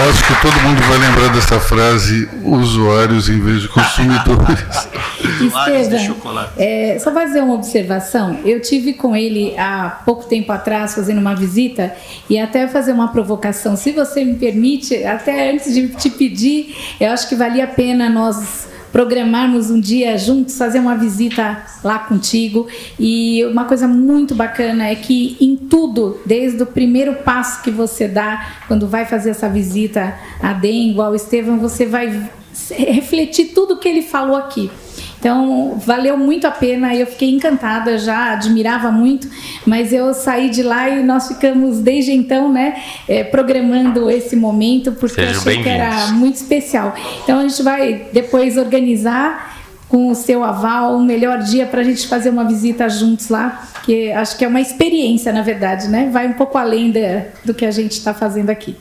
Acho 0.00 0.24
que 0.24 0.40
todo 0.40 0.60
mundo 0.60 0.80
vai 0.82 0.98
lembrar 0.98 1.28
dessa 1.34 1.58
frase: 1.58 2.28
usuários 2.44 3.28
em 3.28 3.40
vez 3.40 3.62
de 3.62 3.68
consumidores. 3.68 4.88
Estevam, 5.40 6.46
é, 6.56 6.98
só 7.00 7.12
fazer 7.12 7.40
uma 7.40 7.54
observação. 7.54 8.38
Eu 8.44 8.60
tive 8.60 8.92
com 8.92 9.16
ele 9.16 9.58
há 9.58 10.00
pouco 10.04 10.24
tempo 10.24 10.52
atrás 10.52 10.94
fazendo 10.94 11.18
uma 11.18 11.34
visita 11.34 11.92
e 12.30 12.38
até 12.38 12.68
fazer 12.68 12.92
uma 12.92 13.08
provocação. 13.08 13.76
Se 13.76 13.90
você 13.90 14.24
me 14.24 14.34
permite, 14.34 15.04
até 15.04 15.50
antes 15.50 15.74
de 15.74 15.88
te 15.88 16.10
pedir, 16.10 16.76
eu 17.00 17.10
acho 17.10 17.28
que 17.28 17.34
valia 17.34 17.64
a 17.64 17.68
pena 17.68 18.08
nós 18.08 18.68
programarmos 18.92 19.70
um 19.70 19.80
dia 19.80 20.16
juntos, 20.16 20.56
fazer 20.56 20.78
uma 20.78 20.96
visita 20.96 21.62
lá 21.82 21.98
contigo. 21.98 22.66
E 22.98 23.44
uma 23.46 23.64
coisa 23.64 23.86
muito 23.86 24.34
bacana 24.34 24.88
é 24.88 24.94
que 24.94 25.36
em 25.40 25.56
tudo, 25.56 26.20
desde 26.24 26.62
o 26.62 26.66
primeiro 26.66 27.14
passo 27.16 27.62
que 27.62 27.70
você 27.70 28.08
dá, 28.08 28.58
quando 28.66 28.86
vai 28.86 29.04
fazer 29.04 29.30
essa 29.30 29.48
visita 29.48 30.14
a 30.42 30.52
Dengo, 30.52 31.02
ao 31.02 31.14
Estevam, 31.14 31.58
você 31.58 31.86
vai 31.86 32.30
refletir 32.70 33.52
tudo 33.54 33.78
que 33.78 33.88
ele 33.88 34.02
falou 34.02 34.36
aqui. 34.36 34.70
Então, 35.18 35.76
valeu 35.84 36.16
muito 36.16 36.46
a 36.46 36.50
pena, 36.50 36.94
eu 36.94 37.06
fiquei 37.06 37.30
encantada, 37.30 37.98
já 37.98 38.32
admirava 38.32 38.90
muito, 38.90 39.28
mas 39.66 39.92
eu 39.92 40.14
saí 40.14 40.48
de 40.48 40.62
lá 40.62 40.88
e 40.88 41.02
nós 41.02 41.28
ficamos 41.28 41.80
desde 41.80 42.12
então, 42.12 42.52
né, 42.52 42.80
é, 43.08 43.24
programando 43.24 44.08
esse 44.10 44.36
momento, 44.36 44.92
porque 44.92 45.20
Sejam 45.20 45.40
achei 45.40 45.62
que 45.62 45.68
era 45.68 46.08
muito 46.08 46.36
especial. 46.36 46.94
Então, 47.24 47.40
a 47.40 47.48
gente 47.48 47.62
vai 47.62 48.06
depois 48.12 48.56
organizar 48.56 49.58
com 49.88 50.10
o 50.10 50.14
seu 50.14 50.44
aval 50.44 50.96
um 50.96 51.02
melhor 51.02 51.38
dia 51.38 51.66
para 51.66 51.80
a 51.80 51.84
gente 51.84 52.06
fazer 52.06 52.30
uma 52.30 52.44
visita 52.44 52.88
juntos 52.88 53.28
lá, 53.28 53.68
que 53.84 54.12
acho 54.12 54.36
que 54.36 54.44
é 54.44 54.48
uma 54.48 54.60
experiência, 54.60 55.32
na 55.32 55.42
verdade, 55.42 55.88
né? 55.88 56.10
Vai 56.12 56.28
um 56.28 56.34
pouco 56.34 56.58
além 56.58 56.90
de, 56.90 57.22
do 57.44 57.54
que 57.54 57.64
a 57.64 57.70
gente 57.70 57.92
está 57.92 58.12
fazendo 58.12 58.50
aqui. 58.50 58.76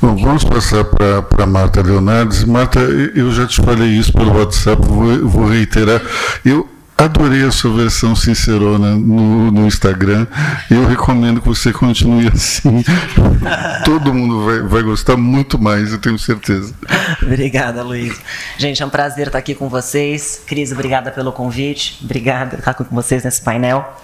Bom, 0.00 0.16
vamos 0.16 0.44
passar 0.44 0.84
para 0.84 1.46
Marta 1.46 1.80
Leonardes. 1.82 2.44
Marta, 2.44 2.78
eu 2.80 3.32
já 3.32 3.46
te 3.46 3.62
falei 3.62 3.88
isso 3.88 4.12
pelo 4.12 4.38
WhatsApp, 4.38 4.86
vou, 4.86 5.28
vou 5.28 5.48
reiterar. 5.48 6.00
Eu 6.44 6.68
adorei 6.96 7.44
a 7.44 7.50
sua 7.50 7.74
versão 7.74 8.14
sincerona 8.14 8.96
no, 8.96 9.50
no 9.50 9.66
Instagram. 9.66 10.26
Eu 10.70 10.86
recomendo 10.86 11.40
que 11.40 11.48
você 11.48 11.72
continue 11.72 12.28
assim. 12.28 12.84
Todo 13.84 14.14
mundo 14.14 14.44
vai, 14.44 14.60
vai 14.60 14.82
gostar 14.82 15.16
muito 15.16 15.58
mais, 15.58 15.92
eu 15.92 15.98
tenho 15.98 16.18
certeza. 16.18 16.74
Obrigada, 17.22 17.82
Luiz. 17.82 18.20
Gente, 18.58 18.82
é 18.82 18.86
um 18.86 18.90
prazer 18.90 19.26
estar 19.26 19.38
aqui 19.38 19.54
com 19.54 19.68
vocês. 19.68 20.42
Cris, 20.46 20.72
obrigada 20.72 21.10
pelo 21.10 21.32
convite. 21.32 21.98
Obrigada 22.02 22.50
por 22.50 22.58
estar 22.58 22.74
com 22.74 22.84
vocês 22.84 23.24
nesse 23.24 23.42
painel. 23.42 23.96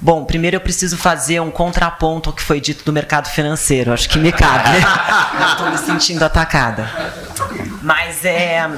Bom, 0.00 0.24
primeiro 0.24 0.56
eu 0.56 0.60
preciso 0.60 0.96
fazer 0.96 1.40
um 1.40 1.50
contraponto 1.50 2.30
ao 2.30 2.34
que 2.34 2.42
foi 2.42 2.60
dito 2.60 2.84
do 2.84 2.92
mercado 2.92 3.28
financeiro. 3.28 3.92
Acho 3.92 4.08
que 4.08 4.18
me 4.18 4.32
cabe, 4.32 4.70
né? 4.70 4.82
Estou 5.50 5.70
me 5.70 5.78
sentindo 5.78 6.24
atacada. 6.24 6.90
Mas 7.82 8.24
é. 8.24 8.68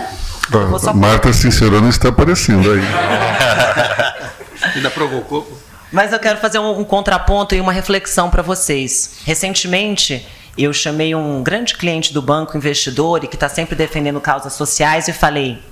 Só... 0.80 0.92
Marta 0.92 1.32
Sincerona 1.32 1.88
está 1.88 2.08
aparecendo 2.08 2.72
aí. 2.72 2.82
Ainda 4.74 4.90
provocou? 4.90 5.60
Mas 5.92 6.12
eu 6.12 6.18
quero 6.18 6.38
fazer 6.40 6.58
um, 6.58 6.80
um 6.80 6.84
contraponto 6.84 7.54
e 7.54 7.60
uma 7.60 7.72
reflexão 7.72 8.28
para 8.28 8.42
vocês. 8.42 9.18
Recentemente, 9.24 10.26
eu 10.58 10.72
chamei 10.72 11.14
um 11.14 11.42
grande 11.42 11.74
cliente 11.76 12.12
do 12.12 12.20
banco 12.20 12.56
investidor 12.56 13.22
e 13.22 13.28
que 13.28 13.36
está 13.36 13.48
sempre 13.48 13.76
defendendo 13.76 14.20
causas 14.20 14.54
sociais 14.54 15.06
e 15.06 15.12
falei: 15.12 15.62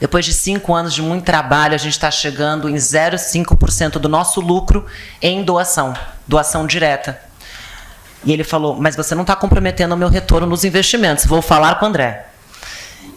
depois 0.00 0.24
de 0.24 0.32
cinco 0.32 0.74
anos 0.74 0.94
de 0.94 1.02
muito 1.02 1.24
trabalho, 1.24 1.74
a 1.74 1.78
gente 1.78 1.92
está 1.92 2.10
chegando 2.10 2.68
em 2.70 2.74
0,5% 2.74 3.98
do 3.98 4.08
nosso 4.08 4.40
lucro 4.40 4.86
em 5.20 5.44
doação, 5.44 5.94
doação 6.26 6.66
direta. 6.66 7.20
E 8.24 8.32
ele 8.32 8.42
falou: 8.42 8.76
Mas 8.80 8.96
você 8.96 9.14
não 9.14 9.22
está 9.22 9.36
comprometendo 9.36 9.92
o 9.92 9.96
meu 9.96 10.08
retorno 10.08 10.46
nos 10.46 10.64
investimentos. 10.64 11.26
Vou 11.26 11.42
falar 11.42 11.78
com 11.78 11.84
o 11.84 11.88
André. 11.88 12.26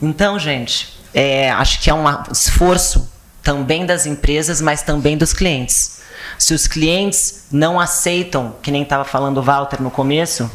Então, 0.02 0.38
gente, 0.38 1.00
é, 1.14 1.50
acho 1.52 1.80
que 1.80 1.90
é 1.90 1.94
um 1.94 2.04
esforço 2.30 3.10
também 3.42 3.86
das 3.86 4.06
empresas, 4.06 4.60
mas 4.60 4.82
também 4.82 5.18
dos 5.18 5.32
clientes. 5.34 5.93
Se 6.44 6.54
os 6.54 6.68
clientes 6.68 7.46
não 7.50 7.80
aceitam, 7.80 8.54
que 8.62 8.70
nem 8.70 8.84
estava 8.84 9.06
falando 9.06 9.38
o 9.38 9.42
Walter 9.42 9.82
no 9.82 9.90
começo, 9.90 10.52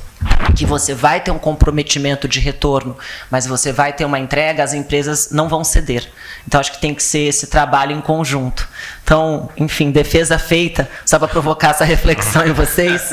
que 0.55 0.67
você 0.67 0.93
vai 0.93 1.19
ter 1.19 1.31
um 1.31 1.39
comprometimento 1.39 2.29
de 2.29 2.41
retorno, 2.41 2.95
mas 3.31 3.47
você 3.47 3.73
vai 3.73 3.95
ter 3.95 4.05
uma 4.05 4.19
entrega, 4.19 4.63
as 4.63 4.75
empresas 4.75 5.31
não 5.31 5.49
vão 5.49 5.65
ceder. 5.65 6.07
Então 6.47 6.61
acho 6.61 6.73
que 6.73 6.79
tem 6.79 6.95
que 6.95 7.03
ser 7.03 7.21
esse 7.21 7.47
trabalho 7.47 7.93
em 7.93 8.03
conjunto. 8.03 8.69
Então, 9.03 9.49
enfim, 9.57 9.91
defesa 9.91 10.39
feita, 10.39 10.87
só 11.07 11.19
para 11.19 11.27
provocar 11.27 11.71
essa 11.71 11.87
reflexão 11.87 12.47
em 12.47 12.53
vocês. 12.53 13.11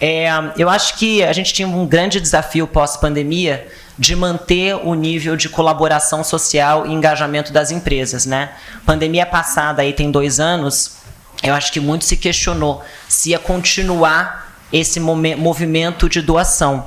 É, 0.00 0.28
eu 0.56 0.70
acho 0.70 0.96
que 0.96 1.22
a 1.22 1.32
gente 1.34 1.52
tinha 1.52 1.68
um 1.68 1.86
grande 1.86 2.22
desafio 2.22 2.66
pós-pandemia 2.66 3.68
de 3.98 4.16
manter 4.16 4.76
o 4.76 4.94
nível 4.94 5.36
de 5.36 5.50
colaboração 5.50 6.24
social 6.24 6.86
e 6.86 6.90
engajamento 6.90 7.52
das 7.52 7.70
empresas, 7.70 8.24
né? 8.24 8.52
Pandemia 8.86 9.26
passada 9.26 9.82
aí 9.82 9.92
tem 9.92 10.10
dois 10.10 10.40
anos, 10.40 10.96
eu 11.42 11.54
acho 11.54 11.72
que 11.72 11.80
muito 11.80 12.04
se 12.04 12.16
questionou 12.16 12.82
se 13.08 13.30
ia 13.30 13.38
continuar 13.38 14.56
esse 14.72 15.00
movimento 15.00 16.08
de 16.08 16.20
doação. 16.20 16.86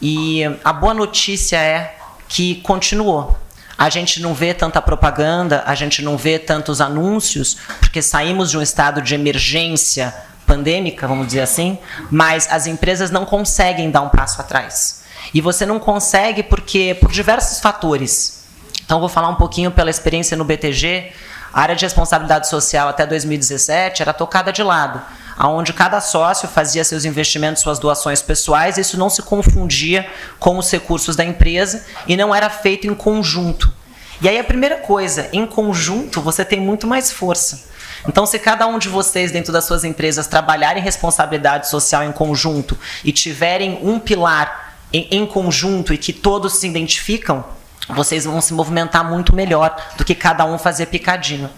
E 0.00 0.42
a 0.64 0.72
boa 0.72 0.94
notícia 0.94 1.56
é 1.56 1.96
que 2.28 2.56
continuou. 2.56 3.36
A 3.76 3.88
gente 3.88 4.20
não 4.20 4.34
vê 4.34 4.52
tanta 4.52 4.82
propaganda, 4.82 5.62
a 5.64 5.74
gente 5.74 6.02
não 6.02 6.16
vê 6.16 6.38
tantos 6.38 6.80
anúncios, 6.80 7.56
porque 7.78 8.02
saímos 8.02 8.50
de 8.50 8.58
um 8.58 8.62
estado 8.62 9.00
de 9.00 9.14
emergência 9.14 10.14
pandêmica, 10.46 11.06
vamos 11.06 11.28
dizer 11.28 11.42
assim, 11.42 11.78
mas 12.10 12.50
as 12.50 12.66
empresas 12.66 13.10
não 13.10 13.24
conseguem 13.24 13.90
dar 13.90 14.00
um 14.00 14.08
passo 14.08 14.40
atrás. 14.40 15.04
E 15.32 15.40
você 15.40 15.64
não 15.66 15.78
consegue 15.78 16.42
porque 16.42 16.96
por 17.00 17.12
diversos 17.12 17.60
fatores. 17.60 18.42
Então 18.84 18.98
vou 18.98 19.08
falar 19.08 19.28
um 19.28 19.34
pouquinho 19.34 19.70
pela 19.70 19.90
experiência 19.90 20.36
no 20.36 20.44
BTG. 20.44 21.12
A 21.52 21.60
área 21.60 21.76
de 21.76 21.84
responsabilidade 21.84 22.48
social 22.48 22.88
até 22.88 23.06
2017 23.06 24.02
era 24.02 24.12
tocada 24.12 24.52
de 24.52 24.62
lado 24.62 25.00
onde 25.46 25.72
cada 25.72 26.00
sócio 26.00 26.48
fazia 26.48 26.82
seus 26.82 27.04
investimentos, 27.04 27.62
suas 27.62 27.78
doações 27.78 28.20
pessoais, 28.20 28.76
e 28.76 28.80
isso 28.80 28.98
não 28.98 29.08
se 29.08 29.22
confundia 29.22 30.10
com 30.38 30.58
os 30.58 30.68
recursos 30.70 31.14
da 31.14 31.24
empresa 31.24 31.84
e 32.08 32.16
não 32.16 32.34
era 32.34 32.50
feito 32.50 32.88
em 32.88 32.94
conjunto. 32.94 33.72
E 34.20 34.28
aí 34.28 34.36
a 34.36 34.42
primeira 34.42 34.78
coisa, 34.78 35.28
em 35.32 35.46
conjunto 35.46 36.20
você 36.20 36.44
tem 36.44 36.60
muito 36.60 36.88
mais 36.88 37.12
força. 37.12 37.68
Então, 38.06 38.26
se 38.26 38.38
cada 38.38 38.66
um 38.66 38.78
de 38.78 38.88
vocês 38.88 39.30
dentro 39.30 39.52
das 39.52 39.64
suas 39.64 39.84
empresas 39.84 40.26
trabalharem 40.26 40.82
responsabilidade 40.82 41.68
social 41.68 42.02
em 42.02 42.12
conjunto 42.12 42.76
e 43.04 43.12
tiverem 43.12 43.78
um 43.82 43.98
pilar 43.98 44.76
em, 44.92 45.08
em 45.10 45.26
conjunto 45.26 45.92
e 45.92 45.98
que 45.98 46.12
todos 46.12 46.54
se 46.54 46.66
identificam, 46.66 47.44
vocês 47.88 48.24
vão 48.24 48.40
se 48.40 48.52
movimentar 48.52 49.04
muito 49.04 49.34
melhor 49.34 49.74
do 49.96 50.04
que 50.04 50.14
cada 50.14 50.44
um 50.44 50.58
fazer 50.58 50.86
picadinho. 50.86 51.50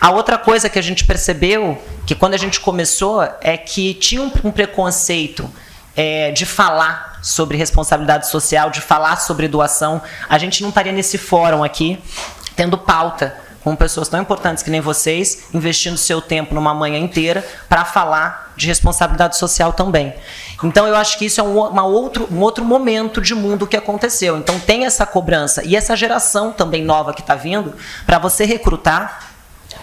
A 0.00 0.10
outra 0.10 0.36
coisa 0.36 0.68
que 0.68 0.78
a 0.78 0.82
gente 0.82 1.04
percebeu, 1.04 1.80
que 2.04 2.14
quando 2.14 2.34
a 2.34 2.36
gente 2.36 2.58
começou, 2.58 3.22
é 3.40 3.56
que 3.56 3.94
tinha 3.94 4.20
um, 4.20 4.50
preconceito 4.50 5.48
é, 5.96 6.32
de 6.32 6.44
falar 6.44 7.20
sobre 7.22 7.56
responsabilidade 7.56 8.28
social, 8.28 8.68
de 8.68 8.80
falar 8.80 9.16
sobre 9.16 9.46
doação. 9.46 10.02
A 10.28 10.38
gente 10.38 10.60
não 10.60 10.70
estaria 10.70 10.90
nesse 10.90 11.16
fórum 11.16 11.62
aqui, 11.62 12.02
tendo 12.56 12.76
pauta 12.76 13.36
com 13.62 13.76
pessoas 13.76 14.08
tão 14.08 14.20
importantes 14.20 14.62
que 14.62 14.70
nem 14.70 14.80
vocês, 14.80 15.44
investindo 15.54 15.96
seu 15.96 16.20
tempo 16.20 16.54
numa 16.54 16.74
manhã 16.74 16.98
inteira 16.98 17.46
para 17.68 17.84
falar 17.84 18.52
de 18.56 18.66
responsabilidade 18.66 19.36
social 19.36 19.72
também. 19.72 20.12
Então 20.62 20.86
eu 20.86 20.96
acho 20.96 21.18
que 21.18 21.26
isso 21.26 21.40
é 21.40 21.44
um, 21.44 21.58
uma 21.60 21.84
outro, 21.84 22.28
um 22.30 22.40
outro 22.40 22.64
momento 22.64 23.20
de 23.20 23.34
mundo 23.34 23.66
que 23.66 23.76
aconteceu. 23.76 24.36
Então 24.36 24.58
tem 24.58 24.84
essa 24.84 25.06
cobrança 25.06 25.64
e 25.64 25.76
essa 25.76 25.96
geração 25.96 26.52
também 26.52 26.82
nova 26.82 27.12
que 27.14 27.20
está 27.20 27.34
vindo 27.34 27.74
para 28.06 28.18
você 28.18 28.44
recrutar 28.44 29.32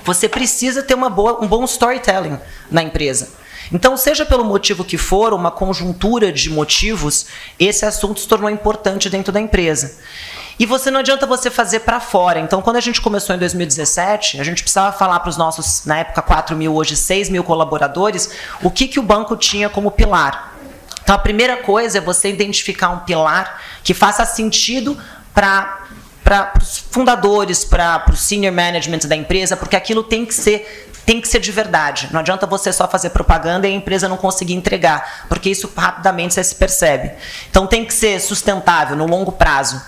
você 0.03 0.27
precisa 0.27 0.81
ter 0.81 0.93
uma 0.93 1.09
boa, 1.09 1.43
um 1.43 1.47
bom 1.47 1.63
storytelling 1.65 2.39
na 2.71 2.81
empresa. 2.81 3.29
Então, 3.71 3.95
seja 3.95 4.25
pelo 4.25 4.43
motivo 4.43 4.83
que 4.83 4.97
for, 4.97 5.33
uma 5.33 5.51
conjuntura 5.51 6.31
de 6.31 6.49
motivos, 6.49 7.27
esse 7.59 7.85
assunto 7.85 8.19
se 8.19 8.27
tornou 8.27 8.49
importante 8.49 9.09
dentro 9.09 9.31
da 9.31 9.39
empresa. 9.39 9.97
E 10.59 10.65
você 10.65 10.91
não 10.91 10.99
adianta 10.99 11.25
você 11.25 11.49
fazer 11.49 11.79
para 11.79 12.01
fora. 12.01 12.37
Então, 12.37 12.61
quando 12.61 12.75
a 12.75 12.81
gente 12.81 12.99
começou 12.99 13.33
em 13.33 13.39
2017, 13.39 14.41
a 14.41 14.43
gente 14.43 14.61
precisava 14.61 14.91
falar 14.91 15.21
para 15.21 15.29
os 15.29 15.37
nossos, 15.37 15.85
na 15.85 15.99
época, 15.99 16.21
4 16.21 16.53
mil, 16.57 16.75
hoje 16.75 16.97
6 16.97 17.29
mil 17.29 17.45
colaboradores, 17.45 18.29
o 18.61 18.69
que, 18.69 18.89
que 18.89 18.99
o 18.99 19.03
banco 19.03 19.37
tinha 19.37 19.69
como 19.69 19.89
pilar. 19.89 20.53
Então, 21.01 21.15
a 21.15 21.19
primeira 21.19 21.57
coisa 21.57 21.99
é 21.99 22.01
você 22.01 22.29
identificar 22.29 22.89
um 22.89 22.99
pilar 22.99 23.61
que 23.83 23.93
faça 23.93 24.25
sentido 24.25 24.97
para 25.33 25.85
para 26.21 26.53
os 26.61 26.77
fundadores, 26.91 27.65
para 27.65 28.05
o 28.07 28.15
senior 28.15 28.53
management 28.53 28.99
da 29.07 29.15
empresa, 29.15 29.57
porque 29.57 29.75
aquilo 29.75 30.03
tem 30.03 30.27
que 30.27 30.33
ser 30.35 30.91
tem 31.03 31.19
que 31.19 31.27
ser 31.27 31.39
de 31.39 31.51
verdade. 31.51 32.07
Não 32.11 32.19
adianta 32.19 32.45
você 32.45 32.71
só 32.71 32.87
fazer 32.87 33.09
propaganda 33.09 33.67
e 33.67 33.71
a 33.71 33.75
empresa 33.75 34.07
não 34.07 34.15
conseguir 34.15 34.53
entregar, 34.53 35.25
porque 35.27 35.49
isso 35.49 35.71
rapidamente 35.75 36.35
você 36.35 36.43
se 36.43 36.53
percebe. 36.53 37.13
Então 37.49 37.65
tem 37.65 37.83
que 37.83 37.91
ser 37.91 38.19
sustentável 38.19 38.95
no 38.95 39.07
longo 39.07 39.31
prazo. 39.31 39.81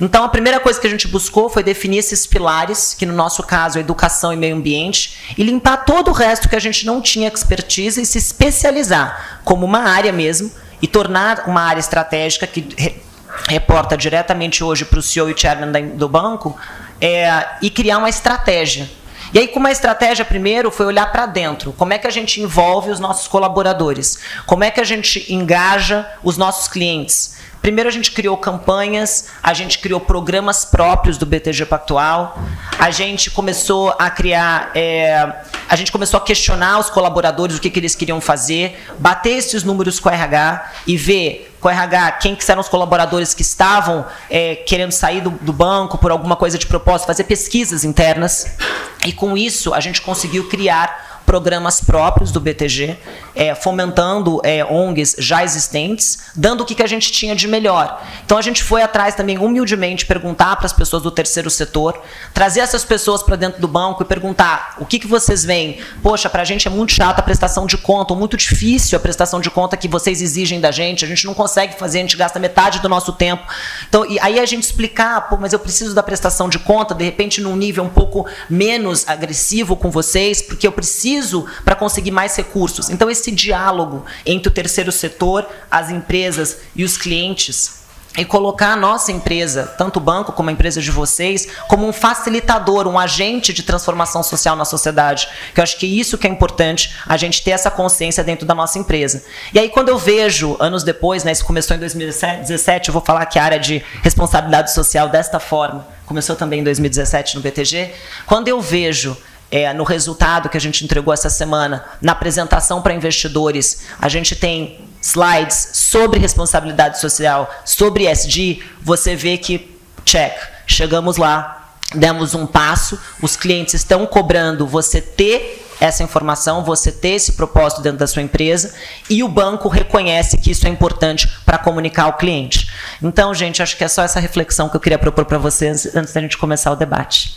Então 0.00 0.22
a 0.24 0.28
primeira 0.28 0.60
coisa 0.60 0.80
que 0.80 0.86
a 0.86 0.90
gente 0.90 1.08
buscou 1.08 1.48
foi 1.48 1.62
definir 1.62 1.98
esses 1.98 2.26
pilares, 2.26 2.94
que 2.94 3.04
no 3.04 3.12
nosso 3.12 3.42
caso 3.42 3.78
é 3.78 3.80
educação 3.80 4.32
e 4.32 4.36
meio 4.36 4.54
ambiente, 4.54 5.34
e 5.36 5.42
limpar 5.42 5.78
todo 5.78 6.08
o 6.08 6.12
resto 6.12 6.48
que 6.48 6.56
a 6.56 6.60
gente 6.60 6.86
não 6.86 7.00
tinha 7.00 7.28
expertise 7.28 8.00
e 8.00 8.06
se 8.06 8.18
especializar 8.18 9.40
como 9.44 9.66
uma 9.66 9.80
área 9.80 10.12
mesmo 10.12 10.52
e 10.80 10.86
tornar 10.86 11.44
uma 11.46 11.62
área 11.62 11.80
estratégica 11.80 12.46
que 12.46 13.02
reporta 13.48 13.96
diretamente 13.96 14.62
hoje 14.62 14.84
para 14.84 14.98
o 14.98 15.02
CEO 15.02 15.30
e 15.30 15.36
chairman 15.36 15.96
do 15.96 16.08
banco 16.08 16.56
é, 17.00 17.46
e 17.62 17.70
criar 17.70 17.98
uma 17.98 18.08
estratégia. 18.08 18.88
E 19.32 19.38
aí, 19.38 19.48
com 19.48 19.58
uma 19.58 19.70
estratégia, 19.70 20.24
primeiro, 20.24 20.70
foi 20.70 20.86
olhar 20.86 21.12
para 21.12 21.26
dentro. 21.26 21.72
Como 21.72 21.92
é 21.92 21.98
que 21.98 22.06
a 22.06 22.10
gente 22.10 22.40
envolve 22.40 22.90
os 22.90 22.98
nossos 22.98 23.28
colaboradores? 23.28 24.18
Como 24.46 24.64
é 24.64 24.70
que 24.70 24.80
a 24.80 24.84
gente 24.84 25.32
engaja 25.32 26.08
os 26.22 26.38
nossos 26.38 26.66
clientes? 26.66 27.36
Primeiro 27.60 27.88
a 27.88 27.92
gente 27.92 28.12
criou 28.12 28.36
campanhas, 28.36 29.26
a 29.42 29.52
gente 29.52 29.78
criou 29.78 30.00
programas 30.00 30.64
próprios 30.64 31.18
do 31.18 31.26
BTG 31.26 31.66
Pactual, 31.66 32.38
a 32.78 32.90
gente 32.90 33.30
começou 33.30 33.94
a 33.98 34.08
criar, 34.10 34.70
é, 34.74 35.32
a 35.68 35.76
gente 35.76 35.90
começou 35.90 36.18
a 36.18 36.20
questionar 36.20 36.78
os 36.78 36.88
colaboradores 36.88 37.56
o 37.56 37.60
que, 37.60 37.68
que 37.68 37.78
eles 37.78 37.94
queriam 37.94 38.20
fazer, 38.20 38.82
bater 38.98 39.36
esses 39.36 39.64
números 39.64 39.98
com 40.00 40.08
o 40.08 40.12
RH 40.12 40.72
e 40.86 40.96
ver 40.96 41.54
com 41.60 41.68
o 41.68 41.70
RH 41.70 42.12
quem 42.12 42.36
que 42.36 42.50
eram 42.50 42.60
os 42.60 42.68
colaboradores 42.68 43.34
que 43.34 43.42
estavam 43.42 44.06
é, 44.30 44.54
querendo 44.54 44.92
sair 44.92 45.20
do, 45.20 45.30
do 45.30 45.52
banco 45.52 45.98
por 45.98 46.10
alguma 46.10 46.36
coisa 46.36 46.56
de 46.56 46.66
propósito, 46.66 47.06
fazer 47.06 47.24
pesquisas 47.24 47.84
internas. 47.84 48.56
E 49.04 49.12
com 49.12 49.36
isso 49.36 49.74
a 49.74 49.80
gente 49.80 50.00
conseguiu 50.00 50.48
criar 50.48 51.07
programas 51.28 51.78
próprios 51.78 52.32
do 52.32 52.40
BTG, 52.40 52.96
é, 53.34 53.54
fomentando 53.54 54.40
é, 54.42 54.64
ONGs 54.64 55.14
já 55.18 55.44
existentes, 55.44 56.20
dando 56.34 56.62
o 56.62 56.64
que, 56.64 56.74
que 56.74 56.82
a 56.82 56.86
gente 56.86 57.12
tinha 57.12 57.36
de 57.36 57.46
melhor. 57.46 58.02
Então 58.24 58.38
a 58.38 58.40
gente 58.40 58.62
foi 58.62 58.80
atrás 58.80 59.14
também, 59.14 59.36
humildemente, 59.36 60.06
perguntar 60.06 60.56
para 60.56 60.64
as 60.64 60.72
pessoas 60.72 61.02
do 61.02 61.10
terceiro 61.10 61.50
setor, 61.50 62.00
trazer 62.32 62.60
essas 62.60 62.82
pessoas 62.82 63.22
para 63.22 63.36
dentro 63.36 63.60
do 63.60 63.68
banco 63.68 64.02
e 64.02 64.06
perguntar 64.06 64.76
o 64.78 64.86
que, 64.86 64.98
que 64.98 65.06
vocês 65.06 65.44
veem. 65.44 65.80
Poxa, 66.02 66.30
para 66.30 66.40
a 66.40 66.44
gente 66.46 66.66
é 66.66 66.70
muito 66.70 66.94
chato 66.94 67.18
a 67.18 67.22
prestação 67.22 67.66
de 67.66 67.76
conta, 67.76 68.14
muito 68.14 68.34
difícil 68.34 68.96
a 68.96 69.00
prestação 69.00 69.38
de 69.38 69.50
conta 69.50 69.76
que 69.76 69.86
vocês 69.86 70.22
exigem 70.22 70.62
da 70.62 70.70
gente, 70.70 71.04
a 71.04 71.08
gente 71.08 71.26
não 71.26 71.34
consegue 71.34 71.78
fazer, 71.78 71.98
a 71.98 72.00
gente 72.00 72.16
gasta 72.16 72.38
metade 72.38 72.80
do 72.80 72.88
nosso 72.88 73.12
tempo. 73.12 73.42
Então, 73.86 74.06
e 74.06 74.18
aí 74.20 74.40
a 74.40 74.46
gente 74.46 74.62
explicar, 74.62 75.28
pô, 75.28 75.36
mas 75.36 75.52
eu 75.52 75.58
preciso 75.58 75.94
da 75.94 76.02
prestação 76.02 76.48
de 76.48 76.58
conta, 76.58 76.94
de 76.94 77.04
repente 77.04 77.42
num 77.42 77.54
nível 77.54 77.84
um 77.84 77.90
pouco 77.90 78.26
menos 78.48 79.06
agressivo 79.06 79.76
com 79.76 79.90
vocês, 79.90 80.40
porque 80.40 80.66
eu 80.66 80.72
preciso 80.72 81.17
preciso 81.18 81.46
para 81.64 81.74
conseguir 81.74 82.10
mais 82.10 82.36
recursos. 82.36 82.88
Então, 82.90 83.10
esse 83.10 83.30
diálogo 83.30 84.04
entre 84.24 84.48
o 84.48 84.52
terceiro 84.52 84.92
setor, 84.92 85.46
as 85.70 85.90
empresas 85.90 86.58
e 86.74 86.84
os 86.84 86.96
clientes 86.96 87.78
e 88.16 88.24
colocar 88.24 88.72
a 88.72 88.76
nossa 88.76 89.12
empresa, 89.12 89.64
tanto 89.78 89.98
o 89.98 90.00
banco 90.00 90.32
como 90.32 90.48
a 90.48 90.52
empresa 90.52 90.80
de 90.80 90.90
vocês, 90.90 91.46
como 91.68 91.86
um 91.86 91.92
facilitador, 91.92 92.88
um 92.88 92.98
agente 92.98 93.52
de 93.52 93.62
transformação 93.62 94.24
social 94.24 94.56
na 94.56 94.64
sociedade. 94.64 95.28
Que 95.54 95.60
eu 95.60 95.62
acho 95.62 95.76
que 95.76 95.86
isso 95.86 96.18
que 96.18 96.26
é 96.26 96.30
importante, 96.30 96.96
a 97.06 97.16
gente 97.16 97.44
ter 97.44 97.52
essa 97.52 97.70
consciência 97.70 98.24
dentro 98.24 98.44
da 98.44 98.56
nossa 98.56 98.76
empresa. 98.76 99.22
E 99.54 99.58
aí 99.58 99.68
quando 99.68 99.90
eu 99.90 99.98
vejo, 99.98 100.56
anos 100.58 100.82
depois, 100.82 101.22
né, 101.22 101.30
isso 101.30 101.44
começou 101.44 101.76
em 101.76 101.80
2017, 101.80 102.88
eu 102.88 102.92
vou 102.92 103.02
falar 103.02 103.24
que 103.26 103.38
a 103.38 103.44
área 103.44 103.58
de 103.58 103.84
responsabilidade 104.02 104.74
social 104.74 105.08
desta 105.08 105.38
forma, 105.38 105.86
começou 106.04 106.34
também 106.34 106.60
em 106.60 106.64
2017 106.64 107.36
no 107.36 107.42
BTG, 107.42 107.92
quando 108.26 108.48
eu 108.48 108.60
vejo 108.60 109.16
é, 109.50 109.72
no 109.72 109.84
resultado 109.84 110.48
que 110.48 110.56
a 110.56 110.60
gente 110.60 110.84
entregou 110.84 111.12
essa 111.12 111.30
semana, 111.30 111.84
na 112.00 112.12
apresentação 112.12 112.82
para 112.82 112.94
investidores, 112.94 113.82
a 114.00 114.08
gente 114.08 114.36
tem 114.36 114.80
slides 115.00 115.70
sobre 115.74 116.18
responsabilidade 116.18 117.00
social, 117.00 117.50
sobre 117.64 118.10
ESG, 118.10 118.62
você 118.82 119.14
vê 119.16 119.38
que, 119.38 119.74
check, 120.04 120.34
chegamos 120.66 121.16
lá, 121.16 121.72
demos 121.94 122.34
um 122.34 122.46
passo, 122.46 123.00
os 123.22 123.36
clientes 123.36 123.74
estão 123.74 124.06
cobrando 124.06 124.66
você 124.66 125.00
ter 125.00 125.64
essa 125.80 126.02
informação, 126.02 126.64
você 126.64 126.90
ter 126.90 127.10
esse 127.10 127.32
propósito 127.32 127.80
dentro 127.82 127.98
da 127.98 128.06
sua 128.06 128.20
empresa 128.20 128.74
e 129.08 129.22
o 129.22 129.28
banco 129.28 129.68
reconhece 129.68 130.36
que 130.36 130.50
isso 130.50 130.66
é 130.66 130.70
importante 130.70 131.28
para 131.46 131.56
comunicar 131.56 132.04
ao 132.04 132.14
cliente. 132.14 132.68
Então, 133.02 133.32
gente, 133.32 133.62
acho 133.62 133.76
que 133.76 133.84
é 133.84 133.88
só 133.88 134.02
essa 134.02 134.18
reflexão 134.18 134.68
que 134.68 134.76
eu 134.76 134.80
queria 134.80 134.98
propor 134.98 135.24
para 135.24 135.38
vocês 135.38 135.94
antes 135.94 136.12
da 136.12 136.20
gente 136.20 136.36
começar 136.36 136.72
o 136.72 136.76
debate. 136.76 137.36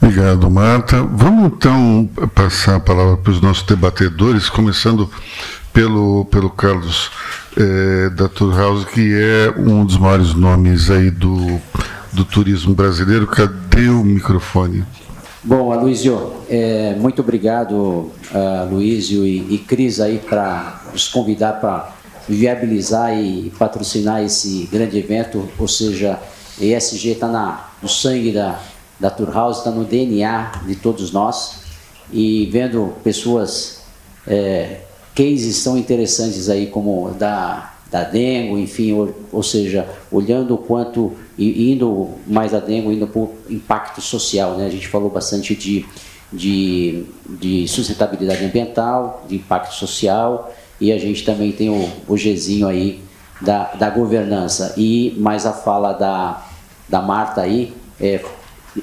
Obrigado, 0.00 0.50
Marta. 0.50 1.02
Vamos 1.02 1.52
então 1.52 2.08
passar 2.34 2.76
a 2.76 2.80
palavra 2.80 3.16
para 3.16 3.32
os 3.32 3.40
nossos 3.40 3.64
debatedores, 3.64 4.48
começando 4.48 5.10
pelo, 5.72 6.24
pelo 6.26 6.50
Carlos 6.50 7.10
é, 7.56 8.10
da 8.10 8.30
House, 8.56 8.84
que 8.84 9.12
é 9.14 9.54
um 9.58 9.84
dos 9.84 9.98
maiores 9.98 10.34
nomes 10.34 10.90
aí 10.90 11.10
do, 11.10 11.60
do 12.12 12.24
turismo 12.24 12.74
brasileiro. 12.74 13.26
Cadê 13.26 13.88
o 13.88 14.04
microfone? 14.04 14.84
Bom, 15.42 15.72
Aloysio, 15.72 16.32
é, 16.48 16.94
muito 16.98 17.22
obrigado, 17.22 17.74
uh, 17.74 18.68
Luísio 18.70 19.24
e, 19.24 19.54
e 19.54 19.58
Cris, 19.58 20.00
aí, 20.00 20.18
para 20.18 20.82
nos 20.92 21.08
convidar 21.08 21.54
para 21.54 21.92
viabilizar 22.28 23.16
e 23.16 23.50
patrocinar 23.58 24.22
esse 24.22 24.68
grande 24.70 24.98
evento, 24.98 25.48
ou 25.58 25.68
seja, 25.68 26.18
ESG 26.60 27.12
está 27.12 27.70
no 27.80 27.88
sangue 27.88 28.32
da, 28.32 28.60
da 28.98 29.10
Turhouse, 29.10 29.58
está 29.58 29.70
no 29.70 29.84
DNA 29.84 30.62
de 30.66 30.76
todos 30.76 31.12
nós. 31.12 31.62
E 32.12 32.46
vendo 32.46 32.94
pessoas, 33.04 33.82
é, 34.26 34.80
cases 35.14 35.62
tão 35.62 35.76
interessantes 35.76 36.48
aí 36.48 36.66
como 36.66 37.10
da, 37.10 37.74
da 37.90 38.04
Dengo, 38.04 38.58
enfim, 38.58 38.92
ou, 38.92 39.14
ou 39.32 39.42
seja, 39.42 39.88
olhando 40.10 40.54
o 40.54 40.58
quanto, 40.58 41.12
e 41.36 41.72
indo 41.72 42.10
mais 42.26 42.54
a 42.54 42.58
Dengo, 42.58 42.92
indo 42.92 43.06
para 43.06 43.20
o 43.20 43.34
impacto 43.48 44.00
social, 44.00 44.56
né? 44.56 44.66
A 44.66 44.70
gente 44.70 44.88
falou 44.88 45.10
bastante 45.10 45.54
de, 45.54 45.84
de, 46.32 47.04
de 47.28 47.68
sustentabilidade 47.68 48.44
ambiental, 48.44 49.24
de 49.28 49.36
impacto 49.36 49.74
social, 49.74 50.52
e 50.80 50.92
a 50.92 50.98
gente 50.98 51.24
também 51.24 51.52
tem 51.52 51.68
o, 51.70 51.90
o 52.06 52.16
Gzinho 52.16 52.68
aí 52.68 53.00
da, 53.40 53.72
da 53.74 53.90
governança. 53.90 54.74
E 54.76 55.14
mais 55.18 55.46
a 55.46 55.52
fala 55.52 55.92
da, 55.92 56.46
da 56.88 57.00
Marta 57.00 57.42
aí, 57.42 57.72
é, 58.00 58.24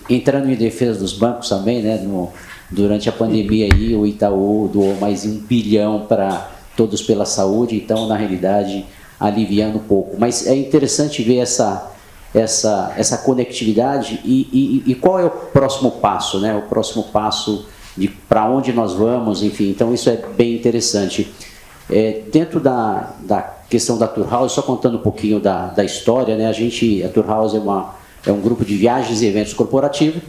entrando 0.09 0.49
em 0.49 0.55
defesa 0.55 0.99
dos 0.99 1.13
bancos 1.13 1.49
também, 1.49 1.81
né? 1.81 1.97
No, 1.97 2.31
durante 2.69 3.09
a 3.09 3.11
pandemia 3.11 3.67
aí, 3.71 3.95
o 3.95 4.05
Itaú 4.05 4.69
doou 4.71 4.95
mais 4.95 5.25
um 5.25 5.37
bilhão 5.37 6.05
para 6.07 6.51
todos 6.75 7.01
pela 7.01 7.25
saúde, 7.25 7.75
então 7.75 8.07
na 8.07 8.15
realidade 8.15 8.85
aliviando 9.19 9.77
um 9.77 9.83
pouco. 9.83 10.15
Mas 10.19 10.45
é 10.45 10.55
interessante 10.55 11.23
ver 11.23 11.37
essa 11.37 11.91
essa 12.33 12.93
essa 12.97 13.17
conectividade 13.19 14.19
e, 14.25 14.83
e, 14.85 14.91
e 14.91 14.95
qual 14.95 15.19
é 15.19 15.25
o 15.25 15.29
próximo 15.29 15.91
passo, 15.91 16.39
né? 16.39 16.55
O 16.55 16.63
próximo 16.63 17.03
passo 17.03 17.65
de 17.97 18.07
para 18.07 18.49
onde 18.49 18.73
nós 18.73 18.93
vamos, 18.93 19.41
enfim. 19.41 19.69
Então 19.69 19.93
isso 19.93 20.09
é 20.09 20.21
bem 20.35 20.55
interessante. 20.55 21.31
É, 21.89 22.23
dentro 22.31 22.59
da, 22.59 23.13
da 23.21 23.41
questão 23.69 23.97
da 23.97 24.07
Tour 24.07 24.27
House, 24.29 24.53
só 24.53 24.61
contando 24.61 24.97
um 24.97 25.01
pouquinho 25.01 25.39
da, 25.39 25.67
da 25.67 25.83
história, 25.83 26.35
né? 26.35 26.47
A 26.47 26.51
gente, 26.51 27.03
a 27.03 27.09
Tour 27.09 27.25
House 27.27 27.53
é 27.53 27.59
uma 27.59 27.95
é 28.25 28.31
um 28.31 28.41
grupo 28.41 28.65
de 28.65 28.75
viagens 28.75 29.21
e 29.21 29.27
eventos 29.27 29.53
corporativos, 29.53 30.21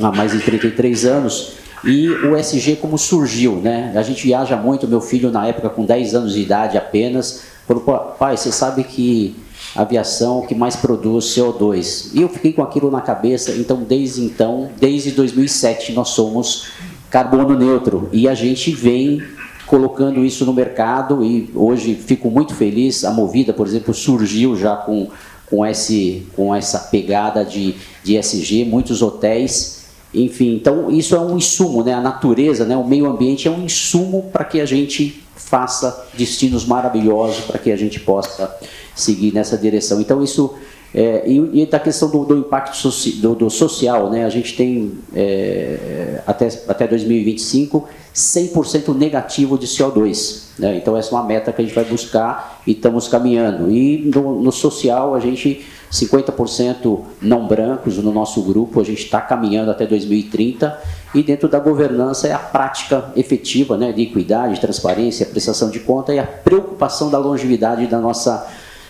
há 0.00 0.10
mais 0.10 0.32
de 0.32 0.40
33 0.40 1.04
anos. 1.04 1.52
E 1.84 2.08
o 2.08 2.36
SG 2.36 2.76
como 2.76 2.96
surgiu, 2.96 3.56
né? 3.56 3.92
A 3.96 4.02
gente 4.02 4.22
viaja 4.22 4.56
muito, 4.56 4.86
meu 4.86 5.00
filho 5.00 5.30
na 5.30 5.46
época 5.46 5.68
com 5.68 5.84
10 5.84 6.14
anos 6.14 6.34
de 6.34 6.40
idade 6.40 6.78
apenas, 6.78 7.42
falou, 7.66 7.82
pai, 8.18 8.36
você 8.36 8.52
sabe 8.52 8.84
que 8.84 9.34
a 9.74 9.82
aviação 9.82 10.44
é 10.44 10.46
que 10.46 10.54
mais 10.54 10.76
produz 10.76 11.24
CO2. 11.26 12.10
E 12.14 12.22
eu 12.22 12.28
fiquei 12.28 12.52
com 12.52 12.62
aquilo 12.62 12.90
na 12.90 13.00
cabeça, 13.00 13.52
então 13.52 13.82
desde 13.82 14.22
então, 14.22 14.70
desde 14.78 15.10
2007 15.10 15.92
nós 15.92 16.10
somos 16.10 16.68
carbono 17.10 17.58
neutro 17.58 18.08
e 18.12 18.28
a 18.28 18.34
gente 18.34 18.70
vem 18.70 19.22
colocando 19.66 20.24
isso 20.24 20.44
no 20.44 20.52
mercado 20.52 21.24
e 21.24 21.50
hoje 21.54 21.94
fico 21.94 22.30
muito 22.30 22.54
feliz. 22.54 23.04
A 23.04 23.10
Movida, 23.10 23.52
por 23.52 23.66
exemplo, 23.66 23.92
surgiu 23.94 24.56
já 24.56 24.76
com 24.76 25.08
com, 25.52 25.66
esse, 25.66 26.26
com 26.34 26.54
essa 26.54 26.78
pegada 26.78 27.44
de, 27.44 27.74
de 28.02 28.16
SG, 28.16 28.64
muitos 28.64 29.02
hotéis, 29.02 29.82
enfim. 30.14 30.54
Então, 30.54 30.90
isso 30.90 31.14
é 31.14 31.20
um 31.20 31.36
insumo, 31.36 31.84
né? 31.84 31.92
a 31.92 32.00
natureza, 32.00 32.64
né? 32.64 32.74
o 32.74 32.82
meio 32.82 33.04
ambiente 33.04 33.46
é 33.46 33.50
um 33.50 33.62
insumo 33.62 34.30
para 34.32 34.46
que 34.46 34.62
a 34.62 34.64
gente 34.64 35.22
faça 35.36 36.06
destinos 36.14 36.64
maravilhosos, 36.64 37.44
para 37.44 37.58
que 37.58 37.70
a 37.70 37.76
gente 37.76 38.00
possa 38.00 38.50
seguir 38.96 39.34
nessa 39.34 39.58
direção. 39.58 40.00
Então, 40.00 40.24
isso 40.24 40.54
É, 40.94 41.22
e, 41.26 41.62
e, 41.62 41.66
da 41.66 41.80
questão 41.80 42.10
do, 42.10 42.24
do 42.24 42.36
impacto 42.36 42.76
soci, 42.76 43.12
do, 43.12 43.34
do, 43.34 43.48
social, 43.48 44.10
né? 44.10 44.26
a 44.26 44.28
gente 44.28 44.54
tem 44.54 44.92
é, 45.14 46.20
até, 46.26 46.48
até 46.68 46.86
2025 46.86 47.88
100% 48.14 48.94
negativo 48.94 49.56
de 49.56 49.66
CO2. 49.66 50.42
Né? 50.58 50.76
Então, 50.76 50.94
essa 50.94 51.08
é 51.08 51.12
uma 51.14 51.24
meta 51.24 51.50
que 51.50 51.62
a 51.62 51.64
gente 51.64 51.74
vai 51.74 51.84
buscar 51.84 52.60
e 52.66 52.72
estamos 52.72 53.08
caminhando. 53.08 53.70
E 53.70 54.10
no, 54.14 54.42
no 54.42 54.52
social, 54.52 55.14
a 55.14 55.20
gente, 55.20 55.64
50% 55.90 57.00
não 57.22 57.46
brancos 57.46 57.96
no 57.96 58.12
nosso 58.12 58.42
grupo, 58.42 58.78
a 58.78 58.84
gente 58.84 59.04
está 59.04 59.20
caminhando 59.20 59.70
até 59.70 59.86
2030. 59.86 60.78
E 61.14 61.22
dentro 61.22 61.48
da 61.48 61.58
governança 61.58 62.28
é 62.28 62.32
a 62.32 62.38
prática 62.38 63.10
efetiva 63.16 63.78
né, 63.78 63.92
de 63.92 64.02
equidade, 64.02 64.60
transparência, 64.60 65.24
prestação 65.24 65.70
de 65.70 65.80
conta 65.80 66.12
e 66.12 66.18
a 66.18 66.26
preocupação 66.26 67.10
da 67.10 67.16
longevidade 67.16 67.86
da 67.86 67.98
nossa 67.98 68.46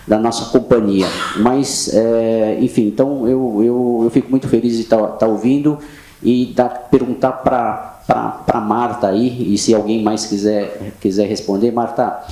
da 0.07 0.19
nossa 0.19 0.47
companhia. 0.47 1.07
Mas, 1.39 1.93
é, 1.93 2.59
enfim, 2.61 2.87
então 2.87 3.29
eu, 3.29 3.61
eu, 3.63 4.01
eu 4.05 4.11
fico 4.11 4.31
muito 4.31 4.49
feliz 4.49 4.77
de 4.77 4.83
estar 4.83 4.99
tá, 4.99 5.07
tá 5.09 5.27
ouvindo 5.27 5.79
e 6.23 6.47
da, 6.47 6.69
perguntar 6.69 7.33
para 7.33 8.61
Marta 8.61 9.09
aí, 9.09 9.53
e 9.55 9.59
se 9.59 9.75
alguém 9.75 10.03
mais 10.03 10.27
quiser, 10.27 10.93
quiser 11.01 11.27
responder, 11.27 11.73
Marta, 11.73 12.25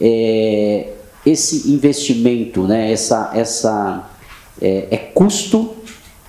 é, 0.00 0.92
esse 1.24 1.70
investimento, 1.70 2.62
né, 2.64 2.90
essa, 2.92 3.30
essa, 3.34 4.10
é, 4.60 4.88
é, 4.90 4.96
custo 4.96 5.74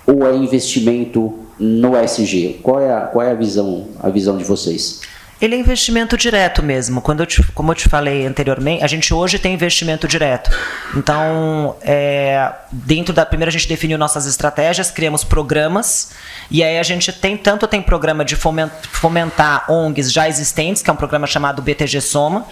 ou 0.06 0.26
é 0.26 0.34
investimento 0.36 1.32
no 1.58 1.96
SG? 1.96 2.60
Qual 2.62 2.80
é 2.80 2.92
a, 2.92 3.00
qual 3.02 3.24
é 3.24 3.30
a 3.30 3.34
visão, 3.34 3.88
a 4.00 4.08
visão 4.08 4.36
de 4.36 4.44
vocês? 4.44 5.00
Ele 5.40 5.54
é 5.54 5.58
investimento 5.58 6.16
direto 6.16 6.62
mesmo. 6.62 7.02
Quando 7.02 7.20
eu 7.20 7.26
te, 7.26 7.42
como 7.52 7.72
eu 7.72 7.74
te 7.74 7.88
falei 7.88 8.26
anteriormente, 8.26 8.82
a 8.82 8.86
gente 8.86 9.12
hoje 9.12 9.38
tem 9.38 9.52
investimento 9.52 10.08
direto. 10.08 10.50
Então, 10.94 11.76
é, 11.82 12.50
dentro 12.72 13.12
da 13.12 13.26
primeiro 13.26 13.50
a 13.50 13.52
gente 13.52 13.68
definiu 13.68 13.98
nossas 13.98 14.26
estratégias, 14.26 14.90
criamos 14.90 15.24
programas 15.24 16.12
e 16.50 16.62
aí 16.64 16.78
a 16.78 16.82
gente 16.82 17.12
tem 17.12 17.36
tanto 17.36 17.66
tem 17.66 17.82
programa 17.82 18.24
de 18.24 18.36
fomentar 18.36 19.70
ONGs 19.70 20.10
já 20.10 20.28
existentes, 20.28 20.82
que 20.82 20.88
é 20.88 20.92
um 20.92 20.96
programa 20.96 21.26
chamado 21.26 21.60
BTG 21.60 22.00
Soma. 22.00 22.46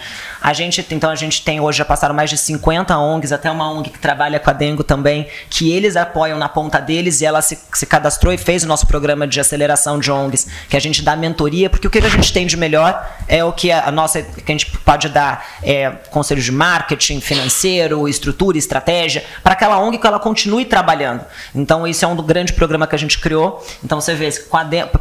A 0.45 0.53
gente 0.53 0.85
então 0.91 1.09
a 1.09 1.15
gente 1.15 1.43
tem 1.43 1.59
hoje 1.59 1.79
já 1.79 1.85
passaram 1.85 2.13
mais 2.13 2.29
de 2.29 2.37
50 2.37 2.95
ONGs, 2.95 3.31
até 3.31 3.49
uma 3.49 3.67
ONG 3.67 3.89
que 3.89 3.97
trabalha 3.97 4.39
com 4.39 4.47
a 4.47 4.53
Dengo 4.53 4.83
também, 4.83 5.25
que 5.49 5.71
eles 5.71 5.95
apoiam 5.95 6.37
na 6.37 6.47
ponta 6.47 6.79
deles 6.79 7.19
e 7.19 7.25
ela 7.25 7.41
se, 7.41 7.57
se 7.73 7.83
cadastrou 7.87 8.31
e 8.31 8.37
fez 8.37 8.63
o 8.63 8.67
nosso 8.67 8.85
programa 8.85 9.27
de 9.27 9.39
aceleração 9.39 9.99
de 9.99 10.11
ONGs, 10.11 10.45
que 10.69 10.77
a 10.77 10.79
gente 10.79 11.01
dá 11.01 11.15
mentoria, 11.15 11.67
porque 11.67 11.87
o 11.87 11.89
que 11.89 11.97
a 11.97 12.07
gente 12.07 12.31
tem 12.31 12.45
de 12.45 12.55
melhor 12.55 13.09
é 13.27 13.43
o 13.43 13.51
que 13.51 13.71
a, 13.71 13.89
nossa 13.91 14.21
que 14.21 14.51
a 14.51 14.55
gente 14.55 14.69
pode 14.77 15.09
dar 15.09 15.43
é, 15.63 15.89
conselhos 16.11 16.43
de 16.43 16.51
marketing, 16.51 17.21
financeiro, 17.21 18.07
estrutura, 18.07 18.55
estratégia 18.55 19.23
para 19.41 19.53
aquela 19.53 19.79
ONG 19.79 19.97
que 19.97 20.05
ela 20.05 20.19
continue 20.19 20.63
trabalhando. 20.63 21.25
Então 21.55 21.87
isso 21.87 22.05
é 22.05 22.07
um 22.07 22.15
grande 22.17 22.53
programa 22.53 22.85
que 22.85 22.93
a 22.93 22.99
gente 22.99 23.17
criou. 23.17 23.65
Então 23.83 23.99
você 23.99 24.13
vê, 24.13 24.29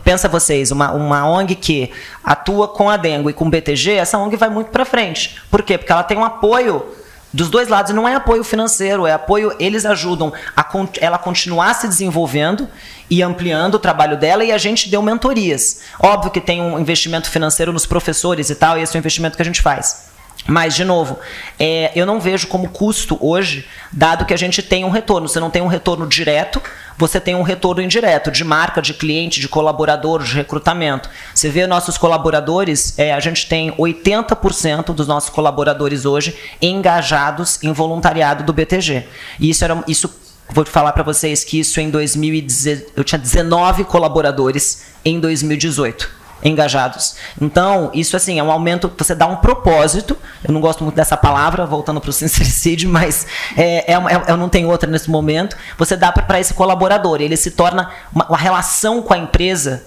pensa 0.03 0.27
vocês, 0.27 0.71
uma, 0.71 0.91
uma 0.93 1.29
ONG 1.29 1.55
que 1.55 1.91
atua 2.25 2.67
com 2.67 2.89
a 2.89 2.97
Dengo 2.97 3.29
e 3.29 3.35
com 3.35 3.45
o 3.45 3.51
BTG, 3.51 3.91
essa 3.91 4.17
ONG 4.17 4.39
vai 4.39 4.49
muito 4.49 4.71
para 4.71 4.87
frente. 4.87 5.34
Por 5.51 5.63
quê? 5.63 5.79
Porque 5.79 5.93
ela 5.93 6.03
tem 6.03 6.17
um 6.17 6.25
apoio 6.25 6.85
dos 7.33 7.51
dois 7.51 7.69
lados. 7.69 7.93
Não 7.95 8.09
é 8.09 8.15
apoio 8.15 8.45
financeiro, 8.45 9.07
é 9.07 9.13
apoio. 9.13 9.55
Eles 9.59 9.85
ajudam 9.85 10.33
a 10.57 10.67
ela 11.01 11.19
continuar 11.19 11.75
se 11.75 11.89
desenvolvendo 11.89 12.69
e 13.11 13.23
ampliando 13.23 13.75
o 13.75 13.79
trabalho 13.79 14.17
dela 14.17 14.45
e 14.45 14.53
a 14.53 14.59
gente 14.59 14.89
deu 14.89 15.03
mentorias. 15.03 15.81
Óbvio 15.99 16.31
que 16.31 16.41
tem 16.41 16.63
um 16.63 16.79
investimento 16.79 17.29
financeiro 17.29 17.73
nos 17.73 17.85
professores 17.85 18.49
e 18.51 18.55
tal, 18.55 18.79
e 18.79 18.83
esse 18.83 18.97
é 18.97 18.99
o 18.99 19.01
investimento 19.01 19.37
que 19.37 19.43
a 19.43 19.45
gente 19.45 19.61
faz. 19.61 20.14
Mas, 20.47 20.75
de 20.75 20.85
novo, 20.85 21.19
é, 21.59 21.91
eu 21.95 22.05
não 22.05 22.21
vejo 22.21 22.49
como 22.49 22.69
custo 22.69 23.17
hoje, 23.21 23.67
dado 23.91 24.27
que 24.27 24.35
a 24.35 24.37
gente 24.37 24.63
tem 24.63 24.85
um 24.85 24.91
retorno. 24.91 25.27
Você 25.27 25.41
não 25.41 25.49
tem 25.49 25.63
um 25.63 25.67
retorno 25.67 26.07
direto, 26.07 26.61
você 26.99 27.19
tem 27.19 27.35
um 27.35 27.43
retorno 27.43 27.81
indireto 27.81 28.31
de 28.31 28.45
marca, 28.45 28.83
de 28.83 28.93
cliente, 28.93 29.41
de 29.41 29.49
colaborador, 29.49 30.23
de 30.23 30.35
recrutamento. 30.35 31.09
Você 31.35 31.49
vê 31.49 31.67
nossos 31.67 31.97
colaboradores, 31.97 32.99
é, 32.99 33.15
a 33.15 33.21
gente 33.21 33.49
tem 33.49 33.73
80% 33.73 34.93
dos 34.93 35.07
nossos 35.07 35.31
colaboradores 35.31 36.05
hoje 36.05 36.37
engajados 36.61 37.63
em 37.63 37.73
voluntariado 37.73 38.45
do 38.45 38.53
BTG. 38.53 39.07
E 39.41 39.49
isso, 39.49 39.65
era, 39.65 39.83
isso 39.89 40.15
vou 40.51 40.67
falar 40.67 40.93
para 40.93 41.03
vocês 41.03 41.43
que 41.43 41.59
isso 41.59 41.81
em 41.81 41.89
2018, 41.89 42.93
eu 42.95 43.03
tinha 43.03 43.19
19 43.19 43.85
colaboradores 43.85 44.85
em 45.03 45.19
2018 45.19 46.24
engajados. 46.43 47.17
Então, 47.41 47.91
isso 47.95 48.17
assim, 48.17 48.39
é 48.39 48.43
um 48.43 48.51
aumento, 48.51 48.93
você 48.97 49.15
dá 49.15 49.27
um 49.27 49.37
propósito, 49.37 50.17
eu 50.43 50.53
não 50.53 50.61
gosto 50.61 50.83
muito 50.83 50.97
dessa 50.97 51.17
palavra, 51.17 51.67
voltando 51.67 52.01
para 52.01 52.11
o 52.11 52.13
sincericídio, 52.15 52.89
mas 52.91 53.27
é, 53.57 53.93
é, 53.93 53.95
é, 53.95 54.25
eu 54.29 54.37
não 54.37 54.49
tenho 54.49 54.69
outra 54.69 54.91
nesse 54.91 55.11
momento, 55.11 55.57
você 55.79 55.97
dá 55.97 56.13
para 56.13 56.41
esse 56.41 56.55
colaborador, 56.55 57.21
ele 57.21 57.37
se 57.37 57.51
torna, 57.51 57.91
uma, 58.13 58.27
uma 58.27 58.39
relação 58.39 59.03
com 59.03 59.15
a 59.15 59.19
empresa 59.19 59.85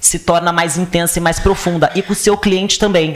se 0.00 0.18
torna 0.18 0.52
mais 0.52 0.78
intensa 0.78 1.18
e 1.18 1.22
mais 1.22 1.38
profunda. 1.38 1.90
E 1.94 2.02
com 2.02 2.12
o 2.12 2.16
seu 2.16 2.36
cliente 2.36 2.78
também. 2.78 3.14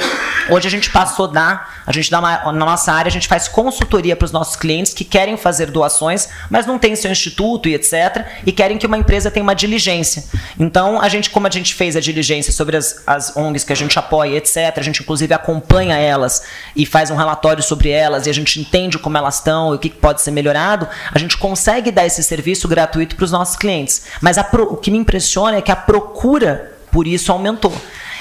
Hoje 0.51 0.69
a 0.69 0.71
gente 0.71 0.91
passou 0.91 1.27
da. 1.27 1.67
A 1.87 1.93
gente 1.93 2.11
dá 2.11 2.19
uma, 2.19 2.53
na 2.53 2.67
nossa 2.67 2.93
área, 2.93 3.09
a 3.09 3.13
gente 3.13 3.27
faz 3.27 3.49
consultoria 3.49 4.15
para 4.15 4.27
os 4.27 4.33
nossos 4.33 4.57
clientes 4.57 4.93
que 4.93 5.05
querem 5.05 5.37
fazer 5.37 5.71
doações, 5.71 6.29
mas 6.51 6.67
não 6.67 6.79
tem 6.79 6.95
seu 6.95 7.11
instituto 7.11 7.69
e 7.69 7.75
etc. 7.75 8.27
E 8.45 8.53
querem 8.53 8.77
que 8.77 8.87
uma 8.87 8.99
empresa 8.99 9.31
tenha 9.31 9.43
uma 9.43 9.55
diligência. 9.55 10.25
Então, 10.59 11.01
a 11.01 11.09
gente, 11.09 11.31
como 11.31 11.47
a 11.47 11.51
gente 11.51 11.75
fez 11.75 11.97
a 11.97 12.01
diligência 12.01 12.53
sobre 12.53 12.77
as, 12.77 13.03
as 13.07 13.37
ONGs 13.37 13.65
que 13.65 13.73
a 13.73 13.77
gente 13.77 13.99
apoia, 13.99 14.37
etc., 14.37 14.75
a 14.77 14.83
gente 14.83 15.03
inclusive 15.03 15.33
acompanha 15.33 15.97
elas 15.97 16.43
e 16.77 16.85
faz 16.85 17.11
um 17.11 17.17
relatório 17.17 17.63
sobre 17.63 17.89
elas 17.91 18.27
e 18.27 18.31
a 18.31 18.35
gente 18.35 18.61
entende 18.61 18.99
como 18.99 19.17
elas 19.17 19.37
estão 19.37 19.73
e 19.73 19.77
o 19.77 19.79
que 19.79 19.91
pode 19.91 20.21
ser 20.21 20.31
melhorado, 20.31 20.89
a 21.11 21.19
gente 21.19 21.37
consegue 21.39 21.91
dar 21.91 22.05
esse 22.05 22.23
serviço 22.23 22.69
gratuito 22.69 23.17
para 23.17 23.25
os 23.25 23.33
nossos 23.33 23.57
clientes. 23.57 24.03
Mas 24.21 24.41
pro, 24.51 24.73
o 24.73 24.77
que 24.77 24.91
me 24.91 24.99
impressiona 24.99 25.57
é 25.57 25.63
que 25.63 25.73
a 25.73 25.77
procura 25.77 26.74
por 26.95 27.09
isso 27.09 27.33
aumentou. 27.33 27.75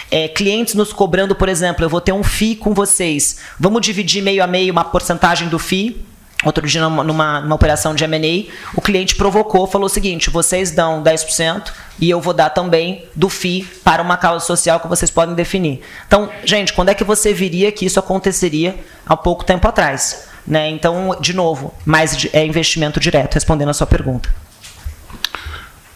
É, 0.09 0.27
clientes 0.27 0.73
nos 0.73 0.91
cobrando, 0.91 1.36
por 1.36 1.47
exemplo, 1.47 1.86
eu 1.86 1.89
vou 1.89 2.01
ter 2.01 2.12
um 2.12 2.23
FII 2.23 2.55
com 2.55 2.73
vocês, 2.73 3.38
vamos 3.59 3.81
dividir 3.81 4.23
meio 4.23 4.43
a 4.43 4.47
meio 4.47 4.71
uma 4.71 4.83
porcentagem 4.83 5.47
do 5.47 5.59
FII. 5.59 6.03
Outro 6.43 6.65
dia, 6.67 6.81
numa, 6.81 7.03
numa, 7.03 7.55
operação 7.55 7.93
de 7.93 8.03
M&A, 8.03 8.51
o 8.75 8.81
cliente 8.81 9.15
provocou, 9.15 9.67
falou 9.67 9.86
o 9.86 9.89
seguinte, 9.89 10.31
vocês 10.31 10.71
dão 10.71 11.03
10% 11.03 11.71
e 11.99 12.09
eu 12.09 12.19
vou 12.19 12.33
dar 12.33 12.49
também 12.49 13.05
do 13.15 13.29
FII 13.29 13.63
para 13.83 14.01
uma 14.01 14.17
causa 14.17 14.43
social 14.43 14.79
que 14.79 14.88
vocês 14.88 15.12
podem 15.12 15.36
definir. 15.36 15.81
Então, 16.07 16.29
gente, 16.43 16.73
quando 16.73 16.89
é 16.89 16.95
que 16.95 17.03
você 17.03 17.31
viria 17.31 17.71
que 17.71 17.86
isso 17.86 17.99
aconteceria 17.99 18.75
há 19.05 19.15
pouco 19.15 19.45
tempo 19.45 19.67
atrás? 19.67 20.27
Né? 20.45 20.69
Então, 20.71 21.15
de 21.21 21.33
novo, 21.33 21.73
mais 21.86 22.27
é 22.33 22.43
investimento 22.43 22.99
direto, 22.99 23.36
respondendo 23.36 23.69
a 23.69 23.73
sua 23.73 23.88
pergunta. 23.88 24.33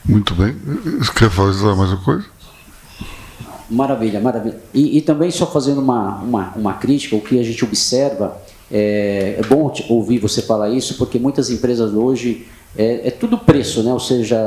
Muito 0.05 0.33
bem. 0.35 0.55
Você 0.99 1.11
quer 1.11 1.29
fazer 1.29 1.75
mais 1.75 1.89
uma 1.89 2.03
coisa? 2.03 2.36
Maravilha, 3.69 4.19
maravilha. 4.19 4.57
E, 4.73 4.97
e, 4.97 5.01
também 5.01 5.29
só 5.29 5.45
fazendo 5.45 5.81
uma, 5.81 6.17
uma, 6.19 6.53
uma 6.55 6.73
crítica, 6.73 7.15
o 7.15 7.21
que 7.21 7.39
a 7.39 7.43
gente 7.43 7.63
observa, 7.65 8.41
é, 8.71 9.35
é 9.39 9.43
bom 9.47 9.71
ouvir 9.89 10.19
você 10.19 10.41
falar 10.41 10.69
isso, 10.69 10.95
porque 10.97 11.19
muitas 11.19 11.49
empresas 11.49 11.93
hoje 11.93 12.45
é, 12.77 13.07
é, 13.07 13.11
tudo 13.11 13.37
preço, 13.37 13.81
né? 13.81 13.91
Ou 13.91 13.99
seja, 13.99 14.37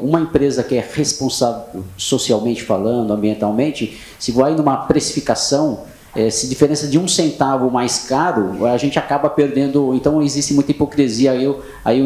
uma 0.00 0.20
empresa 0.20 0.62
que 0.62 0.76
é 0.76 0.88
responsável 0.94 1.84
socialmente 1.96 2.62
falando, 2.62 3.12
ambientalmente, 3.12 3.98
se 4.18 4.30
vai 4.30 4.54
numa 4.54 4.76
precificação, 4.76 5.80
é, 6.14 6.30
se 6.30 6.46
diferença 6.46 6.86
de 6.86 6.98
um 6.98 7.08
centavo 7.08 7.68
mais 7.70 8.06
caro, 8.06 8.64
a 8.66 8.76
gente 8.76 8.98
acaba 8.98 9.28
perdendo. 9.28 9.92
Então 9.94 10.22
existe 10.22 10.54
muita 10.54 10.70
hipocrisia. 10.70 11.32
Aí 11.32 11.44
eu, 11.44 11.60
aí 11.84 11.98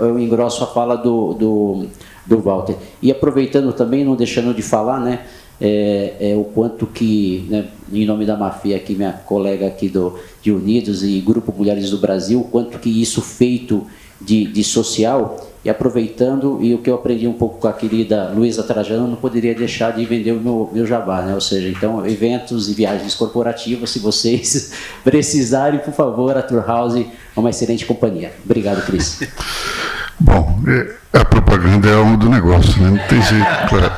eu 0.00 0.18
engrosso 0.18 0.62
a 0.62 0.68
fala 0.68 0.96
do, 0.96 1.34
do, 1.34 1.86
do 2.24 2.38
Walter. 2.38 2.76
E 3.02 3.10
aproveitando 3.10 3.72
também, 3.72 4.04
não 4.04 4.14
deixando 4.14 4.54
de 4.54 4.62
falar, 4.62 5.00
né? 5.00 5.26
É, 5.60 6.14
é, 6.20 6.36
o 6.36 6.44
quanto 6.44 6.86
que, 6.86 7.46
né, 7.48 7.66
em 7.92 8.06
nome 8.06 8.24
da 8.24 8.36
Mafia, 8.36 8.76
aqui 8.76 8.94
minha 8.94 9.12
colega 9.12 9.66
aqui 9.66 9.88
do, 9.88 10.18
de 10.40 10.50
Unidos 10.50 11.02
e 11.02 11.20
Grupo 11.20 11.52
Mulheres 11.56 11.90
do 11.90 11.98
Brasil, 11.98 12.40
o 12.40 12.44
quanto 12.44 12.78
que 12.78 12.88
isso 13.00 13.20
feito 13.20 13.86
de, 14.20 14.46
de 14.46 14.64
social, 14.64 15.50
e 15.62 15.68
aproveitando, 15.68 16.58
e 16.62 16.74
o 16.74 16.78
que 16.78 16.88
eu 16.88 16.94
aprendi 16.94 17.26
um 17.26 17.34
pouco 17.34 17.58
com 17.58 17.68
a 17.68 17.72
querida 17.72 18.32
Luísa 18.34 18.62
Trajano, 18.62 19.06
não 19.06 19.16
poderia 19.16 19.54
deixar 19.54 19.92
de 19.92 20.04
vender 20.06 20.32
o 20.32 20.40
meu, 20.40 20.70
meu 20.72 20.86
jabá, 20.86 21.20
né? 21.20 21.34
ou 21.34 21.40
seja, 21.40 21.68
então, 21.68 22.06
eventos 22.06 22.70
e 22.70 22.72
viagens 22.72 23.14
corporativas, 23.14 23.90
se 23.90 23.98
vocês 23.98 24.72
precisarem, 25.04 25.80
por 25.80 25.92
favor, 25.92 26.36
a 26.36 26.42
Tour 26.42 26.64
House 26.66 26.96
é 26.96 27.06
uma 27.36 27.50
excelente 27.50 27.84
companhia. 27.84 28.32
Obrigado, 28.42 28.84
Cris. 28.86 29.20
Bom, 30.20 30.62
é, 30.66 31.18
a 31.18 31.24
propaganda 31.24 31.88
é 31.88 31.94
algo 31.94 32.16
do 32.18 32.28
negócio, 32.28 32.80
né? 32.80 32.90
não 32.90 33.08
tem 33.08 33.22
jeito, 33.22 33.68
claro. 33.68 33.92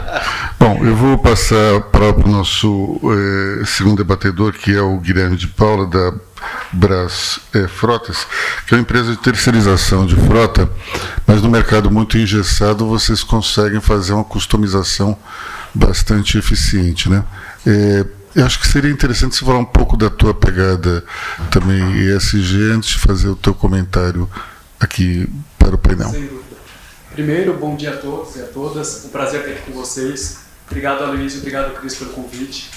Bom, 0.58 0.84
eu 0.84 0.94
vou 0.94 1.18
passar 1.18 1.80
para 1.90 2.14
o 2.14 2.28
nosso 2.28 3.00
eh, 3.02 3.64
segundo 3.66 3.96
debatedor, 3.96 4.52
que 4.52 4.72
é 4.72 4.80
o 4.80 4.96
Guilherme 4.98 5.36
de 5.36 5.48
Paula, 5.48 5.86
da 5.88 6.14
Bras 6.72 7.40
eh, 7.52 7.66
Frotas, 7.66 8.24
que 8.66 8.74
é 8.74 8.76
uma 8.76 8.82
empresa 8.82 9.10
de 9.10 9.18
terceirização 9.18 10.06
de 10.06 10.14
frota, 10.14 10.70
mas 11.26 11.42
no 11.42 11.50
mercado 11.50 11.90
muito 11.90 12.16
engessado 12.16 12.86
vocês 12.86 13.24
conseguem 13.24 13.80
fazer 13.80 14.12
uma 14.12 14.22
customização 14.22 15.18
bastante 15.74 16.38
eficiente. 16.38 17.10
Né? 17.10 17.24
Eu 18.34 18.46
acho 18.46 18.60
que 18.60 18.68
seria 18.68 18.90
interessante 18.90 19.34
você 19.34 19.44
falar 19.44 19.58
um 19.58 19.64
pouco 19.64 19.96
da 19.96 20.08
tua 20.08 20.32
pegada 20.32 21.04
também 21.50 21.82
ESG 21.98 22.70
antes 22.72 22.90
de 22.90 22.98
fazer 22.98 23.28
o 23.28 23.36
teu 23.36 23.52
comentário 23.52 24.30
aqui 24.78 25.28
Primeiro, 27.12 27.54
bom 27.58 27.76
dia 27.76 27.90
a 27.90 27.96
todos 27.96 28.36
e 28.36 28.40
a 28.40 28.46
todas. 28.46 29.04
Um 29.04 29.08
prazer 29.10 29.40
estar 29.40 29.52
aqui 29.52 29.70
com 29.70 29.78
vocês. 29.78 30.38
Obrigado, 30.66 31.04
Aloysio. 31.04 31.40
Obrigado, 31.40 31.74
Cris, 31.74 31.94
pelo 31.94 32.10
convite. 32.12 32.70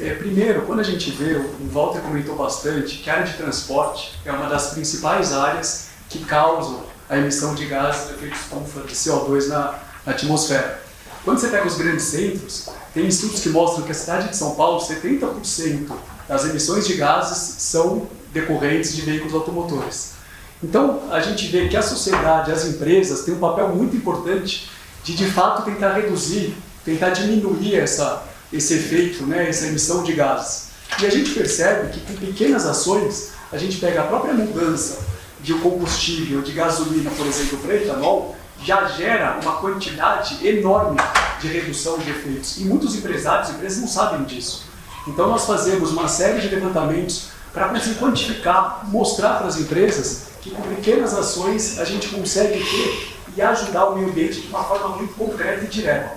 É, 0.00 0.14
primeiro, 0.14 0.62
quando 0.62 0.80
a 0.80 0.84
gente 0.84 1.10
vê, 1.10 1.34
o 1.36 1.68
Walter 1.72 2.00
comentou 2.00 2.36
bastante 2.36 2.98
que 2.98 3.08
a 3.08 3.14
área 3.14 3.26
de 3.26 3.36
transporte 3.36 4.18
é 4.24 4.32
uma 4.32 4.48
das 4.48 4.70
principais 4.70 5.32
áreas 5.32 5.88
que 6.08 6.24
causam 6.24 6.84
a 7.08 7.16
emissão 7.16 7.54
de 7.54 7.66
gases 7.66 8.08
de 8.08 8.14
efeito 8.14 8.36
estufa, 8.36 8.80
de 8.80 8.94
CO2 8.94 9.46
na, 9.48 9.78
na 10.04 10.12
atmosfera. 10.12 10.82
Quando 11.24 11.38
você 11.38 11.48
pega 11.48 11.66
os 11.66 11.76
grandes 11.76 12.04
centros, 12.04 12.68
tem 12.92 13.06
estudos 13.06 13.40
que 13.40 13.48
mostram 13.48 13.84
que 13.84 13.92
a 13.92 13.94
cidade 13.94 14.28
de 14.28 14.36
São 14.36 14.54
Paulo, 14.54 14.80
70% 14.80 15.88
das 16.28 16.44
emissões 16.44 16.86
de 16.86 16.94
gases 16.94 17.62
são 17.62 18.08
decorrentes 18.32 18.94
de 18.94 19.02
veículos 19.02 19.34
automotores. 19.34 20.17
Então, 20.62 21.02
a 21.10 21.20
gente 21.20 21.46
vê 21.48 21.68
que 21.68 21.76
a 21.76 21.82
sociedade, 21.82 22.50
as 22.50 22.64
empresas, 22.64 23.22
têm 23.22 23.34
um 23.34 23.38
papel 23.38 23.68
muito 23.68 23.96
importante 23.96 24.68
de, 25.04 25.14
de 25.14 25.26
fato, 25.26 25.62
tentar 25.62 25.92
reduzir, 25.92 26.56
tentar 26.84 27.10
diminuir 27.10 27.76
essa, 27.76 28.24
esse 28.52 28.74
efeito, 28.74 29.24
né, 29.24 29.48
essa 29.48 29.66
emissão 29.66 30.02
de 30.02 30.12
gases. 30.12 30.68
E 31.00 31.06
a 31.06 31.10
gente 31.10 31.30
percebe 31.30 31.92
que 31.92 32.00
com 32.00 32.14
pequenas 32.14 32.66
ações, 32.66 33.30
a 33.52 33.58
gente 33.58 33.76
pega 33.78 34.00
a 34.00 34.04
própria 34.04 34.34
mudança 34.34 34.98
de 35.40 35.54
combustível, 35.54 36.42
de 36.42 36.52
gasolina, 36.52 37.10
por 37.10 37.26
exemplo, 37.26 37.58
para 37.58 37.74
etanol, 37.76 38.36
já 38.64 38.88
gera 38.88 39.38
uma 39.40 39.56
quantidade 39.56 40.44
enorme 40.44 40.98
de 41.40 41.46
redução 41.46 41.98
de 41.98 42.10
efeitos. 42.10 42.58
E 42.58 42.64
muitos 42.64 42.96
empresários 42.96 43.50
e 43.50 43.52
empresas 43.52 43.80
não 43.80 43.86
sabem 43.86 44.24
disso. 44.24 44.64
Então 45.06 45.28
nós 45.28 45.46
fazemos 45.46 45.92
uma 45.92 46.08
série 46.08 46.40
de 46.40 46.48
levantamentos 46.48 47.28
para 47.52 47.68
conseguir 47.68 47.98
quantificar, 47.98 48.86
mostrar 48.88 49.34
para 49.34 49.46
as 49.46 49.56
empresas 49.56 50.22
que 50.48 50.54
com 50.54 50.62
pequenas 50.62 51.14
ações 51.14 51.78
a 51.78 51.84
gente 51.84 52.08
consegue 52.08 52.58
ter 52.58 53.14
e 53.36 53.42
ajudar 53.42 53.86
o 53.86 53.96
meio 53.96 54.08
ambiente 54.08 54.40
de 54.40 54.48
uma 54.48 54.64
forma 54.64 54.96
muito 54.96 55.14
concreta 55.14 55.64
e 55.64 55.68
direta. 55.68 56.16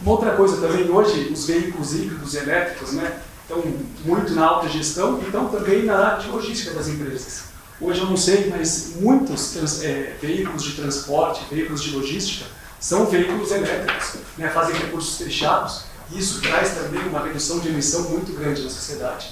Uma 0.00 0.12
outra 0.12 0.32
coisa 0.32 0.56
também, 0.56 0.88
hoje 0.90 1.30
os 1.32 1.46
veículos 1.46 1.94
híbridos 1.94 2.34
elétricos 2.34 2.92
né, 2.92 3.20
estão 3.42 3.62
muito 4.04 4.32
na 4.32 4.46
alta 4.46 4.68
gestão 4.68 5.18
e 5.20 5.26
estão 5.26 5.48
também 5.48 5.84
na 5.84 5.96
área 5.96 6.22
de 6.22 6.28
logística 6.28 6.72
das 6.72 6.88
empresas. 6.88 7.44
Hoje 7.80 8.00
eu 8.00 8.06
não 8.06 8.16
sei, 8.16 8.50
mas 8.50 8.94
muitos 9.00 9.56
é, 9.82 10.16
veículos 10.20 10.64
de 10.64 10.72
transporte, 10.72 11.44
veículos 11.50 11.82
de 11.82 11.96
logística, 11.96 12.46
são 12.80 13.06
veículos 13.06 13.50
elétricos, 13.50 14.14
né, 14.36 14.48
fazem 14.48 14.74
recursos 14.76 15.16
fechados, 15.18 15.82
e 16.10 16.18
isso 16.18 16.40
traz 16.40 16.70
também 16.70 17.02
uma 17.08 17.20
redução 17.20 17.58
de 17.60 17.68
emissão 17.68 18.02
muito 18.10 18.32
grande 18.32 18.62
na 18.62 18.70
sociedade. 18.70 19.30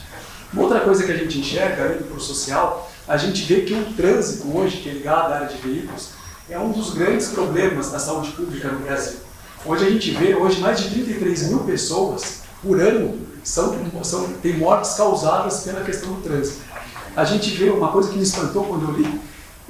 Uma 0.52 0.62
outra 0.62 0.80
coisa 0.80 1.04
que 1.04 1.12
a 1.12 1.16
gente 1.16 1.38
enxerga, 1.38 1.94
indo 1.94 2.04
para 2.04 2.16
o 2.16 2.20
social, 2.20 2.90
a 3.08 3.16
gente 3.16 3.42
vê 3.42 3.62
que 3.62 3.72
o 3.72 3.92
trânsito 3.94 4.56
hoje, 4.56 4.78
que 4.78 4.88
é 4.88 4.92
ligado 4.92 5.32
à 5.32 5.36
área 5.36 5.48
de 5.48 5.56
veículos, 5.58 6.10
é 6.48 6.58
um 6.58 6.72
dos 6.72 6.94
grandes 6.94 7.28
problemas 7.28 7.90
da 7.90 7.98
saúde 7.98 8.30
pública 8.32 8.68
no 8.68 8.80
Brasil. 8.80 9.18
Hoje 9.64 9.86
a 9.86 9.90
gente 9.90 10.10
vê, 10.12 10.34
hoje 10.34 10.60
mais 10.60 10.80
de 10.80 10.90
33 10.90 11.48
mil 11.48 11.60
pessoas 11.60 12.42
por 12.62 12.80
ano 12.80 13.18
são, 13.42 13.76
são, 14.02 14.32
têm 14.34 14.56
mortes 14.56 14.94
causadas 14.94 15.60
pela 15.60 15.82
questão 15.82 16.14
do 16.14 16.22
trânsito. 16.22 16.60
A 17.16 17.24
gente 17.24 17.50
vê 17.50 17.70
uma 17.70 17.90
coisa 17.92 18.10
que 18.10 18.16
me 18.16 18.22
espantou 18.22 18.64
quando 18.64 18.90
eu 18.90 18.96
li, 18.96 19.20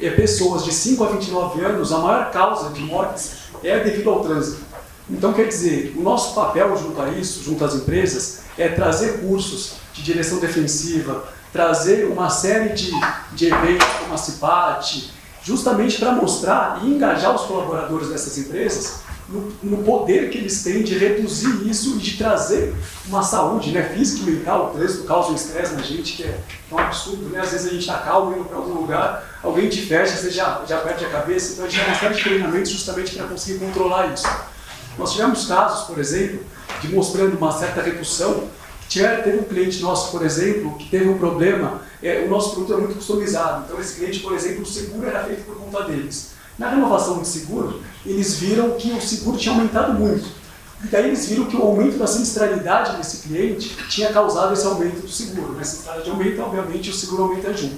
é 0.01 0.11
pessoas 0.11 0.64
de 0.64 0.72
5 0.72 1.05
a 1.05 1.09
29 1.12 1.64
anos, 1.64 1.93
a 1.93 1.99
maior 1.99 2.30
causa 2.30 2.70
de 2.70 2.80
mortes 2.80 3.32
é 3.62 3.78
devido 3.80 4.11
ao 4.11 4.20
trânsito. 4.20 4.61
Então, 5.09 5.32
quer 5.32 5.47
dizer, 5.47 5.95
o 5.97 6.03
nosso 6.03 6.34
papel 6.34 6.76
junto 6.76 7.01
a 7.01 7.09
isso, 7.11 7.43
junto 7.43 7.64
às 7.64 7.74
empresas, 7.74 8.41
é 8.59 8.68
trazer 8.68 9.20
cursos 9.20 9.74
de 9.93 10.03
direção 10.03 10.39
defensiva, 10.39 11.24
trazer 11.53 12.07
uma 12.07 12.29
série 12.29 12.75
de, 12.75 12.91
de 13.33 13.47
eventos 13.47 13.87
como 14.01 14.15
a 14.15 14.19
CIPAT, 14.19 15.11
justamente 15.43 15.99
para 15.99 16.13
mostrar 16.13 16.81
e 16.83 16.89
engajar 16.89 17.35
os 17.35 17.43
colaboradores 17.43 18.09
dessas 18.09 18.37
empresas 18.39 19.07
no, 19.29 19.53
no, 19.63 19.83
poder 19.83 20.31
que 20.31 20.39
eles 20.39 20.63
têm 20.63 20.83
de 20.83 20.97
reduzir 20.97 21.69
isso 21.69 21.97
e 21.97 21.99
de 21.99 22.17
trazer 22.17 22.75
uma 23.07 23.23
saúde 23.23 23.73
né, 23.73 23.83
física 23.83 24.29
e 24.29 24.35
mental. 24.35 24.71
O 24.71 24.79
trânsito 24.79 25.05
causa 25.05 25.31
um 25.31 25.35
estresse 25.35 25.75
na 25.75 25.83
gente 25.83 26.13
que 26.13 26.23
é, 26.23 26.39
é 26.71 26.75
um 26.75 26.79
absurdo. 26.79 27.29
Né? 27.29 27.41
Às 27.41 27.51
vezes 27.51 27.67
a 27.67 27.71
gente 27.71 27.81
está 27.81 27.99
calmo 27.99 28.37
indo 28.37 28.45
para 28.45 28.57
algum 28.57 28.75
lugar, 28.75 29.39
alguém 29.43 29.69
te 29.69 29.83
fecha, 29.83 30.17
você 30.17 30.31
já, 30.31 30.63
já 30.67 30.79
perde 30.79 31.05
a 31.05 31.11
cabeça. 31.11 31.55
Então 31.55 31.65
a 31.65 31.69
gente 31.69 31.81
tem 31.81 31.89
uma 31.89 31.99
série 31.99 32.15
de 32.15 32.23
treinamentos 32.23 32.71
justamente 32.71 33.17
para 33.17 33.27
conseguir 33.27 33.59
controlar 33.59 34.13
isso. 34.13 34.29
Nós 34.97 35.13
tivemos 35.13 35.47
casos, 35.47 35.87
por 35.87 35.99
exemplo, 35.99 36.41
de 36.81 36.95
mostrando 36.95 37.37
uma 37.37 37.53
certa 37.53 37.83
redução. 37.83 38.49
Tiver, 38.89 39.22
teve 39.22 39.39
um 39.39 39.45
cliente 39.45 39.82
nosso, 39.82 40.12
por 40.12 40.24
exemplo, 40.24 40.76
que 40.76 40.89
teve 40.89 41.09
um 41.09 41.18
problema, 41.18 41.82
é, 42.03 42.24
o 42.24 42.30
nosso 42.30 42.53
produto 42.53 42.74
é 42.74 42.76
muito 42.76 42.95
customizado. 42.95 43.64
Então 43.64 43.80
esse 43.80 43.97
cliente, 43.97 44.20
por 44.20 44.32
exemplo, 44.32 44.62
o 44.62 44.66
seguro 44.66 45.07
era 45.07 45.24
feito 45.24 45.45
por 45.45 45.57
conta 45.57 45.84
deles. 45.84 46.30
Na 46.59 46.70
renovação 46.70 47.20
de 47.20 47.28
seguro, 47.28 47.82
eles 48.05 48.39
viram 48.39 48.72
que 48.72 48.91
o 48.93 49.01
seguro 49.01 49.37
tinha 49.37 49.55
aumentado 49.55 49.93
muito. 49.95 50.26
E 50.84 50.89
daí 50.89 51.07
eles 51.07 51.26
viram 51.26 51.47
que 51.47 51.57
o 51.57 51.62
aumento 51.62 51.99
da 51.99 52.07
sinistralidade 52.07 52.97
desse 52.97 53.26
cliente 53.28 53.76
tinha 53.89 54.12
causado 54.12 54.53
esse 54.53 54.66
aumento 54.66 55.01
do 55.01 55.09
seguro. 55.09 55.59
A 55.59 55.64
sinistralidade 55.64 56.11
aumenta, 56.11 56.43
obviamente, 56.43 56.91
o 56.91 56.95
seguro 56.95 57.24
aumenta 57.24 57.53
junto. 57.53 57.76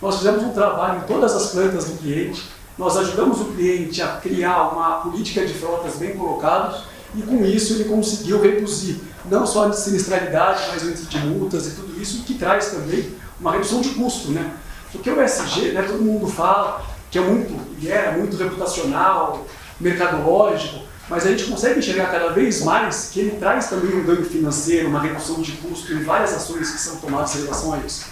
Nós 0.00 0.16
fizemos 0.18 0.42
um 0.42 0.52
trabalho 0.52 1.00
em 1.00 1.06
todas 1.06 1.34
as 1.34 1.50
plantas 1.50 1.86
do 1.86 1.98
cliente, 1.98 2.42
nós 2.78 2.96
ajudamos 2.96 3.40
o 3.40 3.46
cliente 3.46 4.02
a 4.02 4.08
criar 4.16 4.68
uma 4.68 5.00
política 5.00 5.46
de 5.46 5.54
frotas 5.54 5.96
bem 5.96 6.16
colocada 6.16 6.82
e 7.14 7.22
com 7.22 7.42
isso 7.44 7.72
ele 7.72 7.84
conseguiu 7.84 8.40
reduzir 8.40 9.00
não 9.30 9.46
só 9.46 9.68
a 9.68 9.72
sinistralidade, 9.72 10.64
mas 10.72 11.08
de 11.08 11.18
multas 11.18 11.66
e 11.66 11.70
tudo 11.70 12.00
isso, 12.00 12.24
que 12.24 12.34
traz 12.34 12.70
também 12.70 13.14
uma 13.40 13.52
redução 13.52 13.80
de 13.80 13.90
custo. 13.90 14.30
Né? 14.30 14.52
Porque 14.92 15.10
o 15.10 15.20
SG, 15.20 15.72
né, 15.72 15.82
todo 15.82 16.02
mundo 16.02 16.26
fala, 16.26 16.84
que 17.10 17.18
é 17.18 17.20
muito, 17.20 17.54
e 17.80 17.90
é 17.90 18.12
muito 18.16 18.36
reputacional, 18.36 19.46
mercadológico, 19.80 20.84
mas 21.08 21.24
a 21.24 21.30
gente 21.30 21.44
consegue 21.44 21.78
enxergar 21.78 22.10
cada 22.10 22.30
vez 22.30 22.62
mais 22.62 23.10
que 23.12 23.20
ele 23.20 23.38
traz 23.38 23.68
também 23.68 23.94
um 23.94 24.04
ganho 24.04 24.24
financeiro, 24.24 24.88
uma 24.88 25.00
redução 25.00 25.40
de 25.40 25.52
custo 25.52 25.92
em 25.92 26.02
várias 26.02 26.32
ações 26.32 26.70
que 26.70 26.78
são 26.78 26.96
tomadas 26.96 27.36
em 27.36 27.42
relação 27.42 27.72
a 27.74 27.78
isso. 27.78 28.06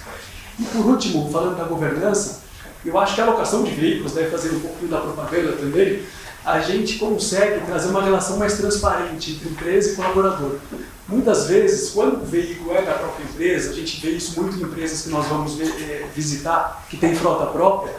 E 0.58 0.62
por 0.64 0.86
último, 0.86 1.28
falando 1.32 1.56
da 1.56 1.64
governança, 1.64 2.42
eu 2.84 2.96
acho 2.98 3.14
que 3.14 3.20
a 3.20 3.24
alocação 3.24 3.64
de 3.64 3.72
veículos, 3.72 4.12
deve 4.12 4.30
fazer 4.30 4.54
um 4.54 4.60
pouquinho 4.60 4.90
da 4.90 5.00
propaganda 5.00 5.52
também, 5.52 6.02
a 6.44 6.60
gente 6.60 6.98
consegue 6.98 7.64
trazer 7.64 7.88
uma 7.88 8.02
relação 8.02 8.36
mais 8.36 8.54
transparente 8.58 9.32
entre 9.32 9.48
empresa 9.48 9.92
e 9.92 9.96
colaborador. 9.96 10.58
Muitas 11.06 11.46
vezes, 11.46 11.90
quando 11.90 12.22
o 12.22 12.24
veículo 12.24 12.74
é 12.74 12.80
da 12.80 12.94
própria 12.94 13.24
empresa, 13.24 13.70
a 13.70 13.74
gente 13.74 14.00
vê 14.00 14.12
isso 14.12 14.40
muito 14.40 14.56
em 14.56 14.62
empresas 14.62 15.02
que 15.02 15.10
nós 15.10 15.26
vamos 15.26 15.60
é, 15.60 16.06
visitar, 16.14 16.86
que 16.88 16.96
tem 16.96 17.14
frota 17.14 17.46
própria, 17.46 17.94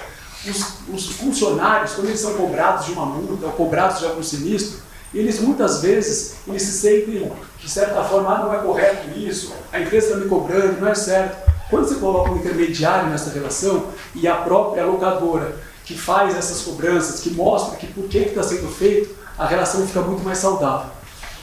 os, 0.48 0.80
os, 0.92 1.08
funcionários, 1.16 1.94
quando 1.94 2.08
eles 2.08 2.20
são 2.20 2.34
cobrados 2.34 2.86
de 2.86 2.94
uma 2.94 3.06
multa 3.06 3.46
ou 3.46 3.52
cobrados 3.52 4.00
de 4.00 4.06
algum 4.06 4.24
sinistro, 4.24 4.80
eles 5.14 5.40
muitas 5.40 5.82
vezes 5.82 6.36
eles 6.48 6.64
se 6.64 6.74
sentem, 6.74 7.32
de 7.60 7.70
certa 7.70 8.04
forma, 8.04 8.36
ah, 8.36 8.46
não 8.46 8.54
é 8.54 8.58
correto 8.58 9.18
isso, 9.18 9.54
a 9.72 9.80
empresa 9.80 10.08
está 10.08 10.20
me 10.20 10.28
cobrando, 10.28 10.82
não 10.82 10.88
é 10.88 10.96
certo. 10.96 11.52
Quando 11.70 11.88
você 11.88 11.96
coloca 11.96 12.32
um 12.32 12.38
intermediário 12.38 13.10
nessa 13.10 13.32
relação 13.32 13.88
e 14.14 14.28
a 14.28 14.36
própria 14.36 14.86
locadora 14.86 15.56
que 15.84 15.98
faz 15.98 16.36
essas 16.36 16.62
cobranças, 16.62 17.22
que 17.22 17.30
mostra 17.32 17.78
que 17.78 17.88
por 17.88 18.06
que 18.06 18.18
está 18.18 18.44
sendo 18.44 18.68
feito, 18.68 19.16
a 19.38 19.46
relação 19.46 19.86
fica 19.86 20.02
muito 20.02 20.24
mais 20.24 20.40
saudável. 20.40 20.92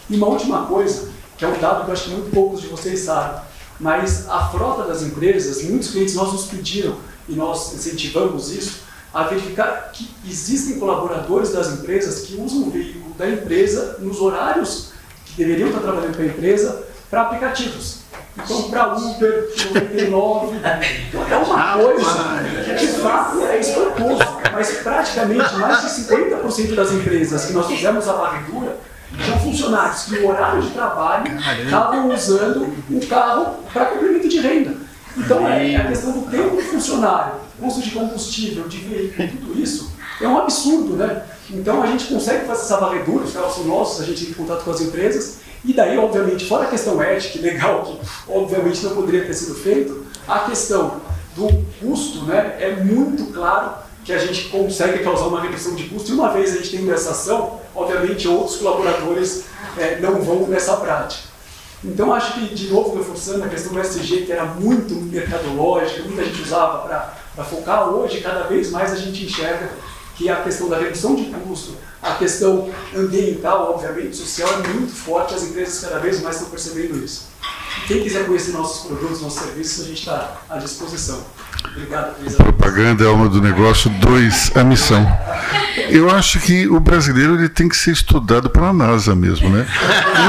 E 0.09 0.17
uma 0.17 0.27
última 0.27 0.67
coisa, 0.67 1.12
que 1.43 1.47
é 1.47 1.49
um 1.49 1.59
dado 1.59 1.85
que 1.85 1.91
eu 1.91 1.93
acho 1.93 2.05
que 2.05 2.11
muito 2.11 2.31
poucos 2.31 2.61
de 2.61 2.69
vocês 2.69 3.01
sabem, 3.01 3.43
mas 3.81 4.29
a 4.29 4.47
frota 4.47 4.85
das 4.85 5.03
empresas, 5.03 5.65
muitos 5.65 5.91
clientes 5.91 6.15
nossos 6.15 6.35
nos 6.35 6.45
pediram 6.45 6.95
e 7.29 7.35
nós 7.35 7.75
incentivamos 7.75 8.53
isso, 8.53 8.83
a 9.13 9.25
verificar 9.25 9.91
que 9.93 10.09
existem 10.25 10.79
colaboradores 10.79 11.53
das 11.53 11.67
empresas 11.73 12.21
que 12.21 12.37
usam 12.41 12.69
o 12.69 12.71
veículo 12.71 13.13
da 13.19 13.29
empresa 13.29 13.97
nos 13.99 14.21
horários 14.21 14.93
que 15.27 15.33
deveriam 15.33 15.69
estar 15.71 15.81
trabalhando 15.81 16.15
para 16.15 16.23
a 16.23 16.27
empresa 16.27 16.85
para 17.11 17.23
aplicativos. 17.23 18.03
Então, 18.37 18.71
para 18.71 18.95
Uber, 18.95 19.49
99, 19.73 20.61
é 20.65 21.37
uma 21.39 21.77
coisa 21.77 22.65
que 22.65 22.87
de 22.87 22.93
fato 23.01 23.45
é 23.47 23.59
espantoso, 23.59 24.25
mas 24.53 24.71
praticamente 24.79 25.57
mais 25.57 25.83
de 25.83 26.03
50% 26.05 26.75
das 26.77 26.93
empresas 26.93 27.47
que 27.47 27.53
nós 27.53 27.67
fizemos 27.67 28.09
a 28.09 28.13
varredura 28.13 28.92
são 29.27 29.39
funcionários 29.39 30.03
que 30.05 30.21
no 30.21 30.29
horário 30.29 30.63
de 30.63 30.71
trabalho 30.71 31.39
estavam 31.65 32.13
usando 32.13 32.75
o 32.91 33.07
carro 33.07 33.57
para 33.73 33.87
complemento 33.87 34.29
de 34.29 34.41
renda. 34.41 34.77
Então, 35.17 35.47
é, 35.47 35.77
a 35.77 35.87
questão 35.89 36.13
do 36.13 36.31
tempo 36.31 36.57
do 36.57 36.63
funcionário, 36.63 37.35
custo 37.61 37.83
de 37.83 37.91
combustível, 37.91 38.67
de 38.67 38.79
veículo, 38.79 39.29
tudo 39.29 39.61
isso, 39.61 39.93
é 40.21 40.27
um 40.27 40.39
absurdo, 40.39 40.97
né? 40.97 41.23
Então, 41.51 41.83
a 41.83 41.87
gente 41.87 42.07
consegue 42.07 42.47
fazer 42.47 42.63
essa 42.63 42.79
varredura, 42.79 43.25
os 43.25 43.33
carros 43.33 43.55
são 43.55 43.65
nossos, 43.65 44.01
a 44.01 44.05
gente 44.05 44.23
entra 44.23 44.33
em 44.33 44.47
contato 44.47 44.65
com 44.65 44.71
as 44.71 44.81
empresas, 44.81 45.41
e 45.65 45.73
daí, 45.73 45.99
obviamente, 45.99 46.47
fora 46.47 46.65
a 46.65 46.69
questão 46.69 47.01
ética 47.03 47.39
e 47.39 47.43
legal, 47.43 47.85
que 47.85 48.33
obviamente 48.33 48.83
não 48.85 48.95
poderia 48.95 49.27
ter 49.27 49.35
sido 49.35 49.55
feito, 49.55 50.07
a 50.27 50.41
questão 50.41 51.01
do 51.37 51.49
custo, 51.81 52.25
né, 52.25 52.57
é 52.59 52.77
muito 52.83 53.33
claro 53.33 53.75
que 54.05 54.13
a 54.13 54.19
gente 54.19 54.49
consegue 54.49 55.03
causar 55.03 55.27
uma 55.27 55.41
redução 55.41 55.75
de 55.75 55.85
custo, 55.85 56.11
e 56.11 56.15
uma 56.15 56.31
vez 56.31 56.53
a 56.53 56.57
gente 56.57 56.77
tem 56.77 56.91
essa 56.91 57.11
ação, 57.11 57.61
obviamente 57.75 58.27
outros 58.27 58.57
colaboradores 58.57 59.45
é, 59.79 60.01
não 60.01 60.21
vão 60.21 60.47
nessa 60.49 60.77
prática. 60.77 61.33
Então, 61.85 62.13
acho 62.13 62.35
que, 62.35 62.55
de 62.55 62.69
novo, 62.69 62.97
reforçando 62.97 63.45
a 63.45 63.49
questão 63.49 63.73
do 63.73 63.81
SG, 63.81 64.23
que 64.23 64.33
era 64.33 64.45
muito 64.45 64.95
mercadológica, 64.95 66.03
muita 66.05 66.25
gente 66.25 66.43
usava 66.43 66.87
para 67.35 67.45
focar, 67.45 67.89
hoje, 67.89 68.21
cada 68.21 68.45
vez 68.45 68.71
mais 68.71 68.93
a 68.93 68.97
gente 68.97 69.25
enxerga 69.25 69.69
que 70.17 70.29
a 70.29 70.37
questão 70.37 70.69
da 70.69 70.79
redução 70.79 71.17
de 71.17 71.25
custo, 71.25 71.75
a 72.01 72.15
questão 72.15 72.71
ambiental, 72.95 73.73
obviamente, 73.73 74.17
social 74.17 74.49
é 74.53 74.69
muito 74.69 74.93
forte, 74.93 75.35
as 75.35 75.43
empresas 75.43 75.81
cada 75.81 75.99
vez 75.99 76.23
mais 76.23 76.37
estão 76.37 76.51
percebendo 76.51 77.05
isso. 77.05 77.32
Quem 77.87 78.03
quiser 78.03 78.27
conhecer 78.27 78.53
nossos 78.53 78.87
produtos, 78.87 79.21
nossos 79.21 79.41
serviços, 79.41 79.85
a 79.85 79.89
gente 79.89 79.99
está 79.99 80.37
à 80.49 80.57
disposição. 80.57 81.21
Obrigado, 81.65 82.17
Cris. 82.17 82.35
Propaganda 82.35 83.05
é 83.05 83.07
alma 83.07 83.29
do 83.29 83.41
negócio. 83.41 83.91
Dois, 83.91 84.51
a 84.55 84.65
missão. 84.65 85.07
Eu 85.89 86.11
acho 86.11 86.39
que 86.41 86.67
o 86.69 86.79
brasileiro 86.81 87.35
ele 87.35 87.49
tem 87.49 87.69
que 87.69 87.77
ser 87.77 87.93
estudado 87.93 88.51
pela 88.51 88.73
NASA 88.73 89.15
mesmo, 89.15 89.49
né? 89.49 89.67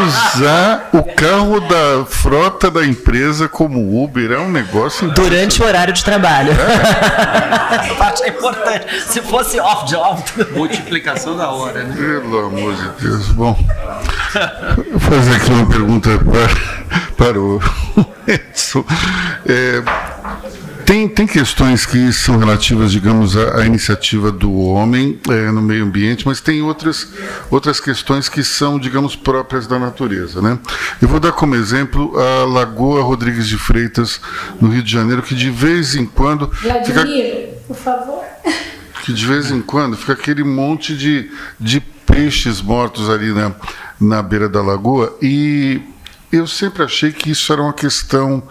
Usar 0.05 0.89
o 0.93 1.03
carro 1.03 1.59
da 1.61 2.05
frota 2.05 2.69
da 2.69 2.85
empresa 2.85 3.47
como 3.47 4.03
Uber 4.03 4.31
é 4.31 4.39
um 4.39 4.51
negócio. 4.51 5.09
Durante 5.11 5.61
o 5.61 5.65
horário 5.65 5.93
de 5.93 6.03
trabalho. 6.03 6.51
É? 6.51 7.75
Essa 7.75 7.95
parte 7.95 8.23
é 8.23 8.29
importante. 8.29 8.85
Se 9.07 9.21
fosse 9.21 9.59
off-job. 9.59 10.23
Multiplicação 10.55 11.37
da 11.37 11.49
hora, 11.49 11.83
né? 11.83 11.95
Pelo 11.95 12.45
amor 12.45 12.75
de 12.75 12.89
Deus. 13.01 13.27
Bom, 13.29 13.57
vou 14.91 14.99
fazer 14.99 15.35
aqui 15.35 15.51
uma 15.51 15.65
pergunta 15.67 16.09
para, 16.19 17.02
para 17.17 17.39
o 17.39 17.59
Edson. 18.27 18.85
É, 19.45 19.83
tem, 20.85 21.07
tem 21.07 21.25
questões 21.25 21.85
que 21.85 22.11
são 22.11 22.37
relativas, 22.37 22.91
digamos, 22.91 23.37
à, 23.37 23.61
à 23.61 23.65
iniciativa 23.65 24.31
do 24.31 24.53
homem 24.53 25.19
é, 25.29 25.49
no 25.51 25.61
meio 25.61 25.85
ambiente, 25.85 26.25
mas 26.25 26.41
tem 26.41 26.61
outras, 26.61 27.07
outras 27.49 27.79
questões 27.79 28.27
que 28.27 28.43
são, 28.43 28.77
digamos, 28.77 29.15
próprias 29.15 29.65
da 29.65 29.79
natureza. 29.79 30.41
Né? 30.41 30.59
Eu 31.01 31.07
vou 31.07 31.19
dar 31.19 31.31
como 31.31 31.55
exemplo 31.55 32.13
a 32.19 32.45
Lagoa 32.45 33.01
Rodrigues 33.01 33.47
de 33.47 33.57
Freitas, 33.57 34.19
no 34.59 34.69
Rio 34.69 34.83
de 34.83 34.91
Janeiro, 34.91 35.21
que 35.21 35.35
de 35.35 35.49
vez 35.49 35.95
em 35.95 36.05
quando. 36.05 36.51
Vladimir, 36.61 37.05
fica, 37.05 37.57
por 37.67 37.77
favor. 37.77 38.23
Que 39.03 39.13
de 39.13 39.25
vez 39.25 39.51
em 39.51 39.61
quando 39.61 39.97
fica 39.97 40.13
aquele 40.13 40.43
monte 40.43 40.95
de, 40.95 41.29
de 41.59 41.79
peixes 42.05 42.61
mortos 42.61 43.09
ali 43.09 43.33
na, 43.33 43.51
na 43.99 44.21
beira 44.21 44.47
da 44.47 44.61
lagoa 44.61 45.17
e 45.21 45.81
eu 46.33 46.47
sempre 46.47 46.81
achei 46.81 47.11
que 47.11 47.29
isso 47.29 47.53
era 47.53 47.61
uma 47.61 47.73
questão 47.73 48.41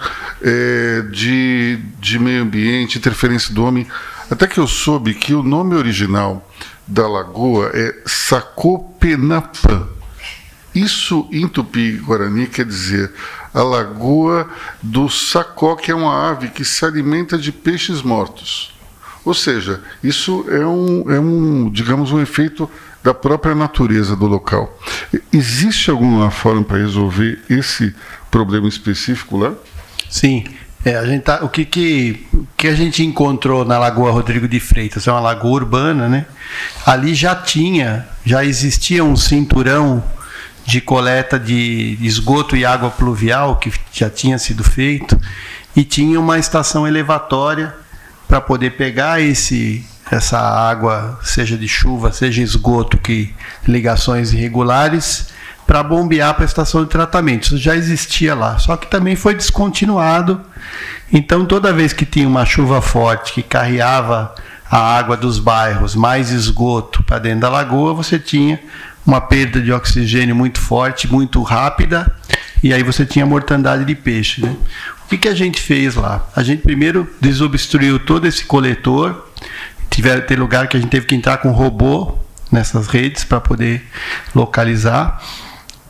é, 0.41 1.03
de, 1.11 1.81
de 1.99 2.17
meio 2.17 2.43
ambiente, 2.43 2.97
interferência 2.97 3.53
do 3.53 3.65
homem, 3.65 3.89
até 4.31 4.47
que 4.47 4.61
eu 4.61 4.69
soube 4.69 5.15
que 5.15 5.35
o 5.35 5.43
nome 5.43 5.75
original 5.75 6.49
da 6.87 7.09
lagoa 7.09 7.73
é 7.75 7.93
Sacopenapã. 8.07 9.89
Isso 10.73 11.29
em 11.33 11.49
tupi-guarani 11.49 12.47
quer 12.47 12.65
dizer 12.65 13.13
a 13.53 13.63
lagoa 13.63 14.49
do 14.81 15.09
sacó, 15.09 15.75
que 15.75 15.91
é 15.91 15.95
uma 15.95 16.31
ave 16.31 16.49
que 16.49 16.65
se 16.65 16.85
alimenta 16.85 17.37
de 17.37 17.51
peixes 17.51 18.01
mortos. 18.01 18.73
Ou 19.25 19.35
seja, 19.35 19.83
isso 20.03 20.47
é 20.49 20.65
um, 20.65 21.11
é 21.11 21.19
um 21.19 21.69
digamos, 21.69 22.13
um 22.13 22.21
efeito 22.21 22.71
da 23.03 23.13
própria 23.13 23.55
natureza 23.55 24.15
do 24.15 24.27
local. 24.27 24.79
Existe 25.33 25.91
alguma 25.91 26.31
forma 26.31 26.63
para 26.63 26.79
resolver 26.79 27.41
esse 27.51 27.95
problema 28.31 28.69
específico 28.69 29.37
lá? 29.37 29.53
Sim. 30.09 30.45
É, 30.85 30.97
a 30.97 31.07
gente 31.07 31.23
tá, 31.23 31.45
o 31.45 31.49
que, 31.49 31.65
que, 31.65 32.27
que 32.57 32.67
a 32.67 32.75
gente 32.75 33.05
encontrou 33.05 33.65
na 33.65 33.79
Lagoa 33.79 34.11
Rodrigo 34.11 34.49
de 34.49 34.59
Freitas? 34.59 35.07
É 35.07 35.13
uma 35.13 35.21
lagoa 35.21 35.53
urbana, 35.53 36.09
né? 36.09 36.27
Ali 36.85 37.15
já 37.15 37.37
tinha, 37.37 38.09
já 38.25 38.45
existia 38.45 39.05
um 39.05 39.15
cinturão 39.15 40.03
de 40.67 40.81
coleta 40.81 41.39
de 41.39 41.97
esgoto 42.01 42.57
e 42.57 42.65
água 42.65 42.91
pluvial 42.91 43.57
que 43.57 43.73
já 43.93 44.11
tinha 44.11 44.39
sido 44.39 44.65
feito 44.65 45.19
e 45.75 45.85
tinha 45.85 46.19
uma 46.19 46.39
estação 46.39 46.87
elevatória 46.87 47.75
para 48.27 48.41
poder 48.41 48.71
pegar 48.71 49.21
esse 49.21 49.85
essa 50.13 50.39
água, 50.39 51.19
seja 51.23 51.57
de 51.57 51.67
chuva, 51.67 52.13
seja 52.13 52.43
esgoto, 52.43 52.99
que 52.99 53.35
ligações 53.67 54.33
irregulares, 54.35 55.29
para 55.67 55.83
bombear 55.83 56.35
para 56.35 56.45
a 56.45 56.47
estação 56.47 56.85
de 56.85 56.91
tratamento. 56.91 57.45
Isso 57.45 57.57
já 57.57 57.75
existia 57.75 58.35
lá, 58.35 58.59
só 58.59 58.77
que 58.77 58.91
também 58.91 59.17
foi 59.17 59.35
descontinuado. 59.35 60.39
Então, 61.11 61.47
toda 61.47 61.73
vez 61.73 61.95
que 61.95 62.05
tinha 62.05 62.29
uma 62.29 62.45
chuva 62.45 62.83
forte 62.83 63.33
que 63.33 63.43
carreava 63.43 64.35
a 64.71 64.79
água 64.79 65.17
dos 65.17 65.39
bairros, 65.39 65.95
mais 65.95 66.31
esgoto 66.31 67.03
para 67.05 67.19
dentro 67.19 67.41
da 67.41 67.49
lagoa, 67.49 67.95
você 67.95 68.19
tinha 68.19 68.61
uma 69.07 69.21
perda 69.21 69.63
de 69.63 69.73
oxigênio 69.73 70.37
muito 70.37 70.61
forte, 70.61 71.11
muito 71.11 71.43
rápida, 71.43 72.15
e 72.63 72.73
aí 72.75 72.83
você 72.83 73.07
tinha 73.07 73.25
mortandade 73.25 73.87
de 73.87 73.95
peixe. 73.95 74.43
Né? 74.43 74.55
O 75.05 75.09
que, 75.09 75.17
que 75.17 75.29
a 75.29 75.35
gente 75.35 75.59
fez 75.59 75.95
lá? 75.95 76.27
A 76.37 76.43
gente 76.43 76.63
primeiro 76.63 77.09
desobstruiu 77.19 77.99
todo 77.99 78.27
esse 78.27 78.45
coletor, 78.45 79.27
tiver 79.93 80.21
ter 80.27 80.39
lugar 80.39 80.67
que 80.69 80.77
a 80.77 80.81
gente 80.81 80.91
teve 80.91 81.07
que 81.07 81.15
entrar 81.15 81.39
com 81.39 81.51
robô 81.51 82.17
nessas 82.51 82.89
redes 82.89 83.25
para 83.25 83.41
poder 83.41 83.85
localizar. 84.35 85.23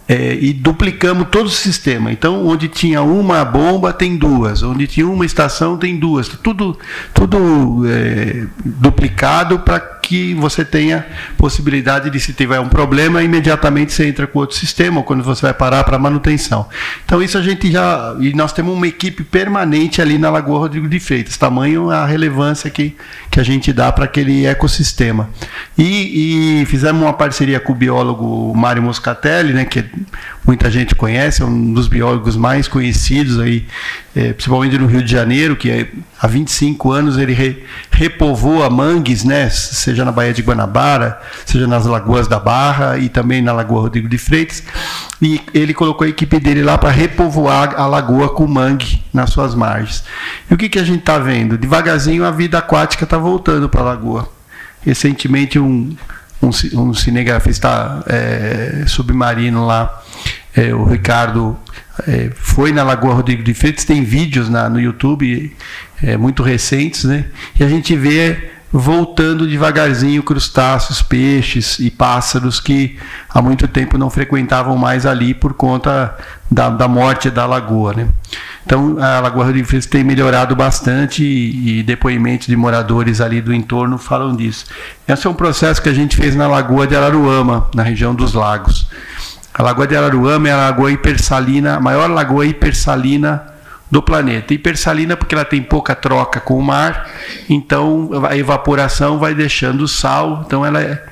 É, 0.09 0.35
e 0.35 0.53
duplicamos 0.53 1.29
todo 1.31 1.47
o 1.47 1.51
sistema. 1.51 2.13
Então, 2.13 2.47
onde 2.47 2.69
tinha 2.69 3.03
uma 3.03 3.45
bomba, 3.45 3.93
tem 3.93 4.17
duas. 4.17 4.63
Onde 4.63 4.87
tinha 4.87 5.07
uma 5.07 5.25
estação, 5.25 5.79
tem 5.79 5.97
duas. 5.97 6.29
Tudo, 6.29 6.77
tudo 7.15 7.83
é, 7.87 8.47
duplicado 8.65 9.61
para 9.61 9.81
que 10.03 10.35
você 10.35 10.65
tenha 10.65 11.07
possibilidade 11.39 12.11
de, 12.11 12.19
se 12.19 12.33
tiver 12.33 12.59
um 12.59 12.69
problema, 12.69 13.23
imediatamente 13.23 13.93
você 13.93 14.07
entra 14.07 14.27
com 14.27 14.41
outro 14.41 14.57
sistema, 14.57 14.99
ou 14.99 15.05
quando 15.05 15.23
você 15.23 15.43
vai 15.43 15.55
parar 15.55 15.85
para 15.85 15.99
manutenção. 15.99 16.69
Então, 17.05 17.23
isso 17.23 17.39
a 17.39 17.43
gente 17.43 17.71
já. 17.71 18.17
E 18.19 18.35
nós 18.35 18.53
temos 18.53 18.75
uma 18.75 18.87
equipe 18.87 19.23
permanente 19.23 20.03
ali 20.03 20.19
na 20.19 20.29
Lagoa 20.29 20.59
Rodrigo 20.59 20.89
de 20.89 20.99
Freitas, 20.99 21.37
tamanho 21.37 21.91
a 21.91 22.05
relevância 22.05 22.69
que, 22.69 22.97
que 23.31 23.39
a 23.39 23.43
gente 23.43 23.73
dá 23.73 23.93
para 23.93 24.05
aquele 24.05 24.45
ecossistema. 24.45 25.31
E, 25.79 26.63
e, 26.63 26.67
fizemos 26.67 27.01
uma 27.01 27.13
parceria 27.13 27.61
com 27.61 27.73
o 27.73 27.77
biólogo 27.77 28.53
Mário 28.55 28.83
Moscatelli, 28.83 29.53
né, 29.53 29.65
que 29.65 29.85
muita 30.45 30.71
gente 30.71 30.95
conhece, 30.95 31.43
é 31.43 31.45
um 31.45 31.73
dos 31.73 31.87
biólogos 31.87 32.37
mais 32.37 32.67
conhecidos 32.67 33.39
aí, 33.39 33.67
é, 34.15 34.33
principalmente 34.33 34.77
no 34.77 34.87
Rio 34.87 35.03
de 35.03 35.11
Janeiro, 35.11 35.57
que 35.57 35.71
é, 35.71 35.89
há 36.21 36.27
25 36.27 36.91
anos 36.91 37.17
ele 37.17 37.33
re, 37.33 37.65
repovoa 37.91 38.69
mangues, 38.69 39.23
né, 39.25 39.49
seja 39.51 40.05
na 40.05 40.11
Baía 40.11 40.33
de 40.33 40.43
Guanabara, 40.43 41.21
seja 41.47 41.67
nas 41.67 41.87
lagoas 41.87 42.27
da 42.27 42.41
Barra 42.41 42.99
e 42.99 43.09
também 43.09 43.41
na 43.41 43.53
Lagoa 43.53 43.83
Rodrigo 43.83 44.09
de 44.09 44.19
Freitas. 44.19 44.63
E 45.21 45.41
ele 45.55 45.73
colocou 45.73 46.05
a 46.05 46.11
equipe 46.11 46.41
dele 46.41 46.63
lá 46.63 46.77
para 46.77 46.91
repovoar 46.91 47.75
a 47.79 47.87
lagoa 47.87 48.31
com 48.31 48.47
mangue 48.47 49.03
nas 49.13 49.31
suas 49.31 49.55
margens. 49.55 50.03
E 50.51 50.55
o 50.55 50.57
que, 50.57 50.69
que 50.69 50.79
a 50.79 50.85
gente 50.85 51.01
está 51.01 51.19
vendo? 51.19 51.57
Devagarzinho 51.57 52.25
a 52.25 52.31
vida 52.33 52.59
aquática 52.59 53.05
está 53.05 53.17
voltando 53.17 53.69
para 53.69 53.83
a 53.83 53.85
lagoa. 53.85 54.29
Recentemente 54.85 55.61
um 55.61 55.95
um, 56.43 56.81
um 56.81 56.95
cinegrafista 56.95 58.03
é, 58.07 58.85
submarino 58.87 59.65
lá, 59.65 60.03
é, 60.55 60.75
o 60.75 60.85
Ricardo, 60.85 61.57
é, 62.07 62.31
foi 62.35 62.73
na 62.73 62.83
Lagoa 62.83 63.15
Rodrigo 63.15 63.43
de 63.43 63.55
Freitas, 63.55 63.85
tem 63.85 64.03
vídeos 64.03 64.49
na, 64.49 64.69
no 64.69 64.81
YouTube 64.81 65.55
é, 66.03 66.17
muito 66.17 66.43
recentes, 66.43 67.05
né? 67.05 67.27
E 67.59 67.65
a 67.65 67.69
gente 67.69 67.97
vê 67.97 68.51
voltando 68.73 69.47
devagarzinho 69.47 70.23
crustáceos, 70.23 71.03
peixes 71.03 71.79
e 71.79 71.91
pássaros 71.91 72.59
que 72.59 72.99
há 73.29 73.43
muito 73.43 73.69
tempo 73.69 73.99
não 73.99 74.09
frequentavam 74.09 74.77
mais 74.77 75.05
ali 75.05 75.35
por 75.35 75.53
conta 75.53 76.17
da, 76.51 76.71
da 76.71 76.89
morte 76.89 77.29
da 77.29 77.45
lagoa, 77.45 77.93
né? 77.93 78.09
Então, 78.65 78.97
a 78.99 79.19
Lagoa 79.19 79.47
Rio 79.47 79.55
de 79.55 79.65
Freitas 79.65 79.91
tem 79.91 80.05
melhorado 80.05 80.55
bastante 80.55 81.25
e, 81.25 81.81
e, 81.81 81.83
depoimentos 81.83 82.47
de 82.47 82.57
moradores 82.57 83.21
ali 83.21 83.41
do 83.41 83.53
entorno 83.53 83.99
falam 83.99 84.37
disso. 84.37 84.67
Esse 85.07 85.27
é 85.27 85.31
um 85.31 85.35
processo 85.35 85.83
que 85.83 85.89
a 85.89 85.93
gente 85.93 86.17
fez 86.17 86.37
na 86.37 86.47
Lagoa 86.47 86.87
de 86.87 86.95
Araruama, 86.95 87.69
na 87.75 87.83
região 87.83 88.15
dos 88.15 88.35
lagos. 88.35 88.87
A 89.53 89.63
Lagoa 89.63 89.87
de 89.87 89.97
Araruama 89.97 90.49
é 90.49 90.53
a 90.53 90.57
lagoa 90.57 90.93
hipersalina, 90.93 91.77
a 91.77 91.81
maior 91.81 92.09
lagoa 92.09 92.47
hipersalina 92.47 93.52
do 93.93 94.03
planeta. 94.03 94.55
Hipersalina 94.55 95.19
porque 95.19 95.35
ela 95.35 95.45
tem 95.45 95.63
pouca 95.63 95.95
troca 95.95 96.41
com 96.41 96.59
o 96.59 96.63
mar, 96.63 97.11
então 97.47 98.09
a 98.27 98.35
evaporação 98.35 99.19
vai 99.19 99.35
deixando 99.35 99.87
sal, 99.87 100.43
então 100.47 100.65
ela 100.65 100.81
é, 100.81 101.05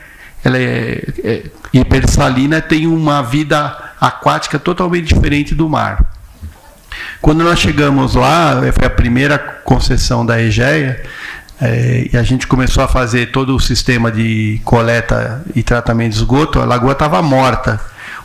ela 0.43 0.57
é, 0.57 1.05
é 1.23 1.43
hipersalina, 1.75 2.63
tem 2.63 2.87
uma 2.87 3.23
vida 3.23 3.77
aquática 4.01 4.59
totalmente 4.59 5.13
diferente 5.13 5.55
do 5.55 5.69
mar. 5.69 6.11
Quando 7.21 7.45
nós 7.45 7.59
chegamos 7.59 8.15
lá, 8.15 8.57
foi 8.73 8.87
a 8.87 8.91
primeira 8.91 9.39
concessão 9.39 10.25
da 10.25 10.41
EGEA, 10.41 11.05
é, 11.61 12.09
e 12.11 12.17
a 12.17 12.23
gente 12.23 12.47
começou 12.47 12.83
a 12.83 12.89
fazer 12.89 13.31
todo 13.31 13.55
o 13.55 13.61
sistema 13.61 14.11
de 14.11 14.59
coleta 14.65 15.45
e 15.55 15.63
tratamento 15.63 16.13
de 16.13 16.17
esgoto, 16.17 16.59
a 16.59 16.65
lagoa 16.65 16.93
estava 16.93 17.21
morta. 17.21 17.79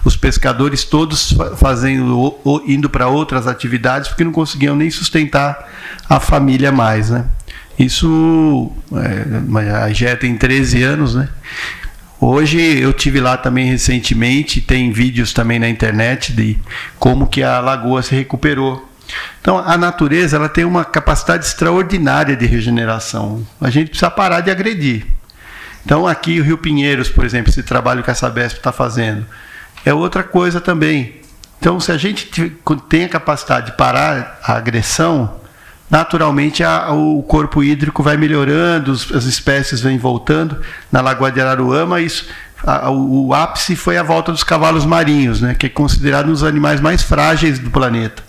Os 0.05 0.15
pescadores 0.15 0.83
todos 0.83 1.35
fazendo, 1.57 2.39
indo 2.65 2.89
para 2.89 3.07
outras 3.07 3.47
atividades 3.47 4.07
porque 4.07 4.23
não 4.23 4.31
conseguiam 4.31 4.75
nem 4.75 4.89
sustentar 4.89 5.67
a 6.07 6.19
família 6.19 6.71
mais, 6.71 7.09
né? 7.09 7.25
Isso, 7.77 8.71
é, 8.93 9.83
a 9.83 9.89
EGEA 9.89 10.15
tem 10.15 10.37
13 10.37 10.83
anos, 10.83 11.15
né? 11.15 11.27
Hoje 12.21 12.59
eu 12.59 12.93
tive 12.93 13.19
lá 13.19 13.35
também 13.35 13.65
recentemente, 13.65 14.61
tem 14.61 14.91
vídeos 14.91 15.33
também 15.33 15.59
na 15.59 15.67
internet 15.67 16.31
de 16.31 16.57
como 16.97 17.27
que 17.27 17.43
a 17.43 17.59
lagoa 17.59 18.01
se 18.01 18.15
recuperou. 18.15 18.87
Então 19.41 19.57
a 19.57 19.77
natureza 19.77 20.37
ela 20.37 20.47
tem 20.47 20.63
uma 20.63 20.85
capacidade 20.85 21.45
extraordinária 21.45 22.35
de 22.35 22.45
regeneração. 22.45 23.45
A 23.59 23.69
gente 23.69 23.89
precisa 23.89 24.09
parar 24.09 24.41
de 24.41 24.49
agredir. 24.51 25.05
Então, 25.85 26.07
aqui 26.07 26.39
o 26.39 26.43
Rio 26.43 26.57
Pinheiros, 26.57 27.09
por 27.09 27.23
exemplo, 27.23 27.51
esse 27.51 27.61
trabalho 27.61 28.01
que 28.01 28.09
a 28.09 28.15
Sabesp 28.15 28.57
está 28.57 28.71
fazendo, 28.71 29.23
é 29.85 29.93
outra 29.93 30.23
coisa 30.23 30.59
também. 30.59 31.21
Então, 31.59 31.79
se 31.79 31.91
a 31.91 31.97
gente 31.97 32.29
tem 32.89 33.05
a 33.05 33.09
capacidade 33.09 33.67
de 33.67 33.77
parar 33.77 34.39
a 34.43 34.53
agressão, 34.53 35.35
naturalmente 35.89 36.63
a, 36.63 36.91
o 36.91 37.23
corpo 37.23 37.63
hídrico 37.63 38.03
vai 38.03 38.17
melhorando, 38.17 38.91
as 38.91 39.25
espécies 39.25 39.79
vêm 39.81 39.97
voltando. 39.97 40.59
Na 40.91 41.01
Lagoa 41.01 41.31
de 41.31 41.39
Araruama, 41.39 42.01
isso, 42.01 42.27
a, 42.63 42.89
o, 42.89 43.27
o, 43.27 43.33
ápice 43.33 43.75
foi 43.75 43.97
a 43.97 44.03
volta 44.03 44.31
dos 44.31 44.43
cavalos 44.43 44.85
marinhos, 44.85 45.41
né, 45.41 45.55
que 45.55 45.67
é 45.67 45.69
considerado 45.69 46.27
um 46.27 46.33
dos 46.33 46.43
animais 46.43 46.81
mais 46.81 47.03
frágeis 47.03 47.59
do 47.59 47.69
planeta. 47.69 48.23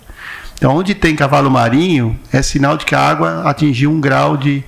Então, 0.53 0.75
onde 0.75 0.95
tem 0.95 1.15
cavalo 1.15 1.51
marinho, 1.51 2.19
é 2.31 2.41
sinal 2.41 2.77
de 2.77 2.85
que 2.85 2.95
a 2.95 2.99
água 2.99 3.43
atingiu 3.47 3.91
um 3.91 4.01
grau 4.01 4.35
de, 4.35 4.63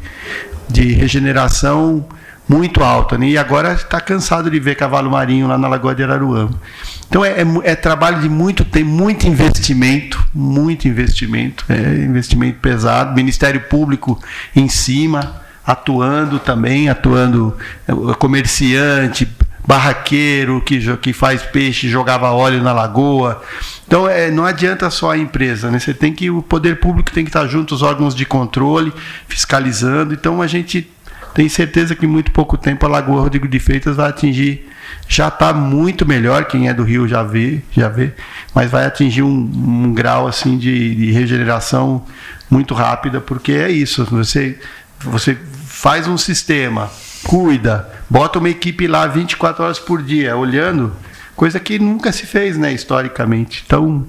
de 0.69 0.93
regeneração 0.93 2.05
muito 2.49 2.83
alta. 2.83 3.17
Né? 3.17 3.29
E 3.29 3.37
agora 3.37 3.73
está 3.73 4.01
cansado 4.01 4.49
de 4.49 4.59
ver 4.59 4.75
cavalo 4.75 5.11
marinho 5.11 5.47
lá 5.47 5.57
na 5.57 5.67
Lagoa 5.67 5.93
de 5.93 6.03
Araruama. 6.03 6.59
Então 7.07 7.23
é, 7.23 7.41
é, 7.41 7.45
é, 7.63 7.75
trabalho 7.75 8.19
de 8.19 8.27
muito 8.27 8.65
tem 8.65 8.83
muito 8.83 9.27
investimento, 9.27 10.23
muito 10.33 10.87
investimento, 10.87 11.65
é 11.69 11.75
investimento 12.03 12.59
pesado, 12.59 13.15
Ministério 13.15 13.61
Público 13.61 14.19
em 14.55 14.67
cima, 14.67 15.41
atuando 15.65 16.39
também, 16.39 16.89
atuando 16.89 17.55
é, 17.87 18.13
comerciante, 18.15 19.27
barraqueiro 19.65 20.61
que, 20.61 20.79
que 20.97 21.13
faz 21.13 21.43
peixe, 21.43 21.87
jogava 21.87 22.31
óleo 22.31 22.61
na 22.63 22.73
lagoa. 22.73 23.41
Então 23.87 24.07
é, 24.07 24.31
não 24.31 24.45
adianta 24.45 24.89
só 24.89 25.11
a 25.11 25.17
empresa, 25.17 25.69
né? 25.69 25.79
Você 25.79 25.93
tem 25.93 26.13
que 26.13 26.29
o 26.29 26.41
poder 26.41 26.79
público 26.79 27.11
tem 27.11 27.23
que 27.23 27.29
estar 27.29 27.45
junto 27.47 27.73
os 27.73 27.81
órgãos 27.81 28.15
de 28.15 28.25
controle, 28.25 28.93
fiscalizando. 29.27 30.13
Então 30.13 30.41
a 30.41 30.47
gente 30.47 30.89
tem 31.33 31.47
certeza 31.49 31.95
que 31.95 32.05
em 32.05 32.09
muito 32.09 32.31
pouco 32.31 32.57
tempo 32.57 32.85
a 32.85 32.89
Lagoa 32.89 33.21
Rodrigo 33.21 33.47
de 33.47 33.59
Freitas 33.59 33.95
vai 33.95 34.09
atingir 34.09 34.69
já 35.07 35.27
está 35.27 35.51
muito 35.53 36.05
melhor, 36.05 36.45
quem 36.45 36.69
é 36.69 36.73
do 36.73 36.83
Rio 36.83 37.07
já 37.07 37.23
vê, 37.23 37.61
já 37.71 37.89
vê, 37.89 38.13
mas 38.53 38.69
vai 38.69 38.85
atingir 38.85 39.23
um, 39.23 39.29
um 39.29 39.93
grau 39.93 40.27
assim 40.27 40.57
de, 40.57 40.95
de, 40.95 41.11
regeneração 41.11 42.05
muito 42.49 42.73
rápida, 42.73 43.19
porque 43.19 43.53
é 43.53 43.71
isso, 43.71 44.05
você, 44.05 44.59
você 44.99 45.35
faz 45.65 46.07
um 46.07 46.17
sistema, 46.17 46.91
cuida, 47.23 47.89
bota 48.09 48.37
uma 48.37 48.49
equipe 48.49 48.87
lá 48.87 49.07
24 49.07 49.63
horas 49.63 49.79
por 49.79 50.03
dia, 50.03 50.37
olhando, 50.37 50.95
coisa 51.35 51.59
que 51.59 51.79
nunca 51.79 52.11
se 52.11 52.25
fez, 52.25 52.57
né, 52.57 52.71
historicamente. 52.71 53.63
Então, 53.65 54.05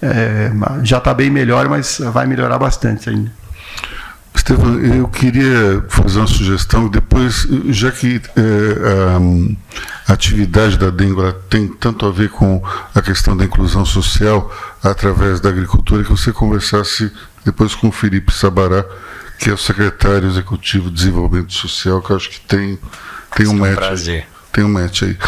é, 0.00 0.50
já 0.82 0.98
está 0.98 1.12
bem 1.12 1.28
melhor, 1.28 1.68
mas 1.68 1.98
vai 2.12 2.26
melhorar 2.26 2.58
bastante 2.58 3.10
ainda. 3.10 3.30
Estevam, 4.38 4.78
eu 4.80 5.08
queria 5.08 5.84
fazer 5.88 6.20
uma 6.20 6.26
sugestão, 6.26 6.88
depois, 6.88 7.46
já 7.66 7.90
que 7.90 8.22
é, 8.36 10.06
a, 10.06 10.12
atividade 10.12 10.78
da 10.78 10.90
dengue 10.90 11.34
tem 11.50 11.68
tanto 11.68 12.06
a 12.06 12.10
ver 12.10 12.30
com 12.30 12.62
a 12.94 13.02
questão 13.02 13.36
da 13.36 13.44
inclusão 13.44 13.84
social 13.84 14.50
através 14.82 15.40
da 15.40 15.48
agricultura, 15.48 16.04
que 16.04 16.10
você 16.10 16.32
conversasse 16.32 17.12
depois 17.44 17.74
com 17.74 17.88
o 17.88 17.92
Felipe 17.92 18.32
Sabará, 18.32 18.84
que 19.38 19.50
é 19.50 19.52
o 19.52 19.58
secretário 19.58 20.28
executivo 20.28 20.88
de 20.88 20.96
Desenvolvimento 20.96 21.52
Social, 21.52 22.00
que 22.00 22.10
eu 22.10 22.16
acho 22.16 22.30
que 22.30 22.40
tem, 22.40 22.78
tem 23.36 23.48
um 23.48 23.54
match. 23.54 23.74
Prazer. 23.74 24.26
Tem 24.52 24.64
um 24.64 24.68
match 24.68 25.02
aí. 25.02 25.18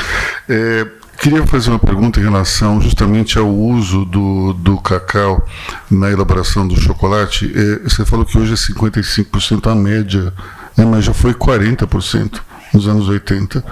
É, 0.48 0.86
Queria 1.20 1.46
fazer 1.46 1.68
uma 1.68 1.78
pergunta 1.78 2.18
em 2.18 2.22
relação 2.22 2.80
justamente 2.80 3.38
ao 3.38 3.46
uso 3.46 4.06
do, 4.06 4.54
do 4.54 4.78
cacau 4.78 5.46
na 5.90 6.10
elaboração 6.10 6.66
do 6.66 6.80
chocolate. 6.80 7.52
É, 7.54 7.80
você 7.86 8.06
falou 8.06 8.24
que 8.24 8.38
hoje 8.38 8.54
é 8.54 8.56
55% 8.56 9.70
a 9.70 9.74
média, 9.74 10.32
né, 10.74 10.86
mas 10.86 11.04
já 11.04 11.12
foi 11.12 11.34
40% 11.34 12.40
nos 12.72 12.88
anos 12.88 13.06
80, 13.06 13.62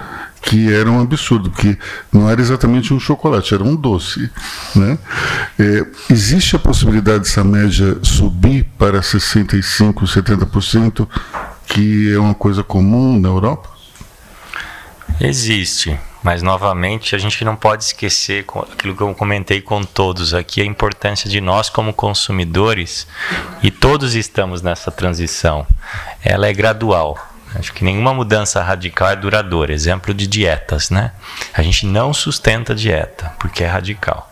que 0.43 0.71
era 0.71 0.91
um 0.91 1.01
absurdo, 1.01 1.49
porque 1.49 1.75
não 2.13 2.29
era 2.29 2.39
exatamente 2.39 2.93
um 2.93 2.99
chocolate, 2.99 3.51
era 3.51 3.63
um 3.63 3.75
doce. 3.75 4.29
Né? 4.75 4.99
É, 5.57 5.87
existe 6.11 6.55
a 6.55 6.59
possibilidade 6.59 7.23
dessa 7.23 7.43
média 7.43 7.97
subir 8.03 8.63
para 8.77 8.99
65%, 8.99 10.03
70%, 10.05 11.07
que 11.65 12.13
é 12.13 12.19
uma 12.19 12.35
coisa 12.35 12.63
comum 12.63 13.19
na 13.19 13.29
Europa? 13.29 13.69
Existe. 15.19 15.97
Mas 16.21 16.41
novamente 16.41 17.15
a 17.15 17.17
gente 17.17 17.45
não 17.45 17.55
pode 17.55 17.85
esquecer 17.85 18.45
aquilo 18.71 18.95
que 18.95 19.01
eu 19.01 19.15
comentei 19.15 19.61
com 19.61 19.83
todos 19.83 20.33
aqui, 20.33 20.61
a 20.61 20.65
importância 20.65 21.29
de 21.29 21.39
nós 21.39 21.69
como 21.69 21.93
consumidores 21.93 23.07
e 23.63 23.71
todos 23.71 24.15
estamos 24.15 24.61
nessa 24.61 24.91
transição. 24.91 25.65
Ela 26.21 26.47
é 26.47 26.53
gradual. 26.53 27.17
Acho 27.55 27.73
que 27.73 27.83
nenhuma 27.83 28.13
mudança 28.13 28.61
radical 28.61 29.09
é 29.09 29.15
duradoura. 29.15 29.73
Exemplo 29.73 30.13
de 30.13 30.27
dietas, 30.27 30.89
né? 30.89 31.13
A 31.53 31.63
gente 31.63 31.85
não 31.85 32.13
sustenta 32.13 32.75
dieta 32.75 33.33
porque 33.39 33.63
é 33.63 33.67
radical. 33.67 34.31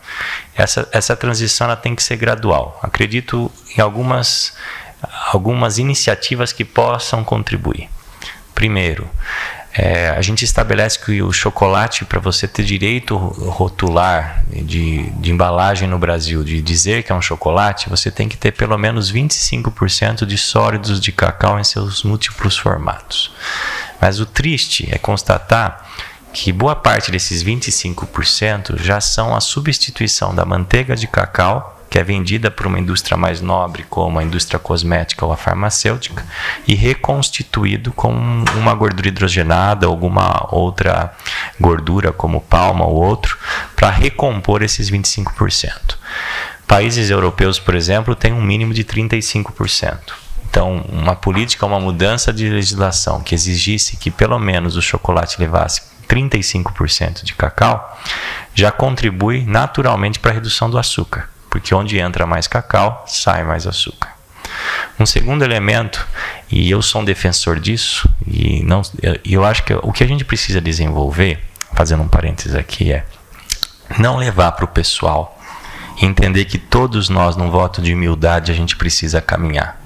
Essa, 0.55 0.87
essa 0.91 1.15
transição 1.15 1.65
ela 1.65 1.75
tem 1.75 1.95
que 1.95 2.03
ser 2.03 2.17
gradual. 2.17 2.79
Acredito 2.83 3.51
em 3.75 3.81
algumas, 3.81 4.53
algumas 5.31 5.77
iniciativas 5.77 6.51
que 6.51 6.65
possam 6.65 7.23
contribuir. 7.23 7.89
Primeiro, 8.53 9.09
é, 9.77 10.09
a 10.09 10.21
gente 10.23 10.43
estabelece 10.43 10.97
que 10.97 11.21
o 11.21 11.31
chocolate, 11.31 12.03
para 12.03 12.19
você 12.19 12.47
ter 12.47 12.63
direito 12.63 13.15
rotular 13.15 14.43
de, 14.49 15.03
de 15.11 15.31
embalagem 15.31 15.87
no 15.87 15.99
Brasil, 15.99 16.43
de 16.43 16.59
dizer 16.63 17.03
que 17.03 17.11
é 17.11 17.15
um 17.15 17.21
chocolate, 17.21 17.87
você 17.87 18.09
tem 18.09 18.27
que 18.27 18.35
ter 18.35 18.53
pelo 18.53 18.75
menos 18.75 19.13
25% 19.13 20.25
de 20.25 20.35
sólidos 20.35 20.99
de 20.99 21.11
cacau 21.11 21.59
em 21.59 21.63
seus 21.63 22.01
múltiplos 22.01 22.57
formatos. 22.57 23.31
Mas 24.01 24.19
o 24.19 24.25
triste 24.25 24.89
é 24.91 24.97
constatar 24.97 25.87
que 26.33 26.51
boa 26.51 26.75
parte 26.75 27.11
desses 27.11 27.43
25% 27.43 28.77
já 28.81 28.99
são 28.99 29.35
a 29.35 29.39
substituição 29.39 30.33
da 30.33 30.43
manteiga 30.43 30.95
de 30.95 31.05
cacau 31.05 31.76
que 31.97 32.01
é 32.01 32.03
vendida 32.03 32.51
por 32.51 32.67
uma 32.67 32.79
indústria 32.79 33.17
mais 33.17 33.41
nobre, 33.41 33.83
como 33.89 34.19
a 34.19 34.23
indústria 34.23 34.59
cosmética 34.59 35.25
ou 35.25 35.33
a 35.33 35.35
farmacêutica, 35.35 36.23
e 36.67 36.75
reconstituído 36.75 37.91
com 37.91 38.11
uma 38.55 38.75
gordura 38.75 39.07
hidrogenada, 39.07 39.87
alguma 39.87 40.47
outra 40.53 41.11
gordura, 41.59 42.11
como 42.11 42.39
palma 42.39 42.85
ou 42.85 42.93
outro, 42.93 43.35
para 43.75 43.89
recompor 43.89 44.61
esses 44.61 44.91
25%. 44.91 45.97
Países 46.67 47.09
europeus, 47.09 47.57
por 47.57 47.73
exemplo, 47.73 48.13
têm 48.13 48.31
um 48.31 48.43
mínimo 48.43 48.75
de 48.75 48.83
35%. 48.83 49.97
Então, 50.47 50.85
uma 50.89 51.15
política, 51.15 51.65
uma 51.65 51.79
mudança 51.79 52.31
de 52.31 52.47
legislação 52.47 53.21
que 53.21 53.33
exigisse 53.33 53.97
que 53.97 54.11
pelo 54.11 54.37
menos 54.37 54.75
o 54.75 54.83
chocolate 54.83 55.39
levasse 55.39 55.81
35% 56.07 57.23
de 57.23 57.33
cacau, 57.33 57.99
já 58.53 58.69
contribui 58.69 59.43
naturalmente 59.47 60.19
para 60.19 60.29
a 60.29 60.33
redução 60.35 60.69
do 60.69 60.77
açúcar 60.77 61.27
porque 61.57 61.73
onde 61.73 61.97
entra 61.97 62.27
mais 62.27 62.45
cacau, 62.45 63.03
sai 63.07 63.43
mais 63.43 63.65
açúcar. 63.65 64.13
Um 64.99 65.07
segundo 65.07 65.43
elemento, 65.43 66.07
e 66.51 66.69
eu 66.69 66.83
sou 66.83 67.01
um 67.01 67.05
defensor 67.05 67.59
disso, 67.59 68.07
e 68.27 68.61
não, 68.61 68.83
eu, 69.01 69.19
eu 69.25 69.43
acho 69.43 69.63
que 69.63 69.73
o 69.73 69.91
que 69.91 70.03
a 70.03 70.07
gente 70.07 70.23
precisa 70.23 70.61
desenvolver, 70.61 71.43
fazendo 71.73 72.03
um 72.03 72.07
parênteses 72.07 72.53
aqui, 72.53 72.93
é 72.93 73.03
não 73.97 74.17
levar 74.17 74.51
para 74.51 74.65
o 74.65 74.67
pessoal 74.67 75.35
entender 75.99 76.45
que 76.45 76.59
todos 76.59 77.09
nós, 77.09 77.35
num 77.35 77.49
voto 77.49 77.81
de 77.81 77.91
humildade, 77.91 78.51
a 78.51 78.55
gente 78.55 78.75
precisa 78.75 79.19
caminhar. 79.19 79.81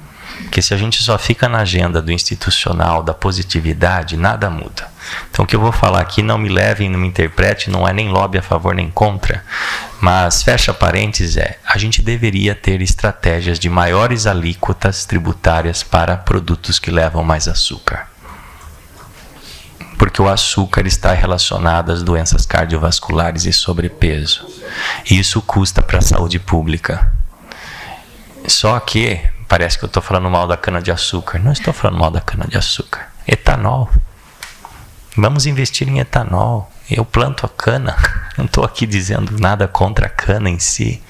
Porque 0.51 0.61
se 0.61 0.73
a 0.73 0.77
gente 0.77 1.01
só 1.01 1.17
fica 1.17 1.47
na 1.47 1.59
agenda 1.59 2.01
do 2.01 2.11
institucional, 2.11 3.01
da 3.01 3.13
positividade, 3.13 4.17
nada 4.17 4.49
muda. 4.49 4.91
Então, 5.29 5.45
o 5.45 5.47
que 5.47 5.55
eu 5.55 5.61
vou 5.61 5.71
falar 5.71 6.01
aqui, 6.01 6.21
não 6.21 6.37
me 6.37 6.49
levem, 6.49 6.89
não 6.89 6.99
me 6.99 7.07
interprete, 7.07 7.69
não 7.69 7.87
é 7.87 7.93
nem 7.93 8.09
lobby 8.09 8.37
a 8.37 8.41
favor 8.41 8.75
nem 8.75 8.91
contra. 8.91 9.45
Mas, 10.01 10.43
fecha 10.43 10.73
parênteses, 10.73 11.37
é: 11.37 11.57
a 11.65 11.77
gente 11.77 12.01
deveria 12.01 12.53
ter 12.53 12.81
estratégias 12.81 13.57
de 13.57 13.69
maiores 13.69 14.27
alíquotas 14.27 15.05
tributárias 15.05 15.83
para 15.83 16.17
produtos 16.17 16.79
que 16.79 16.91
levam 16.91 17.23
mais 17.23 17.47
açúcar. 17.47 18.09
Porque 19.97 20.21
o 20.21 20.27
açúcar 20.27 20.85
está 20.85 21.13
relacionado 21.13 21.93
às 21.93 22.03
doenças 22.03 22.45
cardiovasculares 22.45 23.45
e 23.45 23.53
sobrepeso. 23.53 24.45
E 25.09 25.17
isso 25.17 25.41
custa 25.41 25.81
para 25.81 25.99
a 25.99 26.01
saúde 26.01 26.39
pública. 26.39 27.09
Só 28.45 28.77
que 28.81 29.21
parece 29.51 29.77
que 29.77 29.83
eu 29.83 29.87
estou 29.87 30.01
falando 30.01 30.29
mal 30.29 30.47
da 30.47 30.55
cana-de-açúcar. 30.55 31.37
Não 31.37 31.51
estou 31.51 31.73
falando 31.73 31.99
mal 31.99 32.09
da 32.09 32.21
cana-de-açúcar. 32.21 33.11
Etanol. 33.27 33.89
Vamos 35.17 35.45
investir 35.45 35.89
em 35.89 35.99
etanol. 35.99 36.71
Eu 36.89 37.03
planto 37.03 37.45
a 37.45 37.49
cana. 37.49 37.97
Não 38.37 38.45
estou 38.45 38.63
aqui 38.63 38.85
dizendo 38.85 39.37
nada 39.37 39.67
contra 39.67 40.05
a 40.05 40.09
cana 40.09 40.49
em 40.49 40.57
si. 40.57 41.03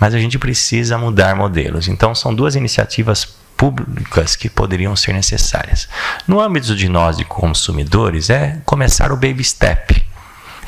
Mas 0.00 0.14
a 0.14 0.18
gente 0.18 0.36
precisa 0.36 0.98
mudar 0.98 1.36
modelos. 1.36 1.86
Então, 1.86 2.12
são 2.12 2.34
duas 2.34 2.56
iniciativas 2.56 3.24
públicas 3.56 4.34
que 4.34 4.50
poderiam 4.50 4.96
ser 4.96 5.12
necessárias. 5.12 5.88
No 6.26 6.40
âmbito 6.40 6.74
de 6.74 6.88
nós, 6.88 7.18
de 7.18 7.24
consumidores, 7.24 8.30
é 8.30 8.60
começar 8.64 9.12
o 9.12 9.16
baby 9.16 9.44
step. 9.44 10.04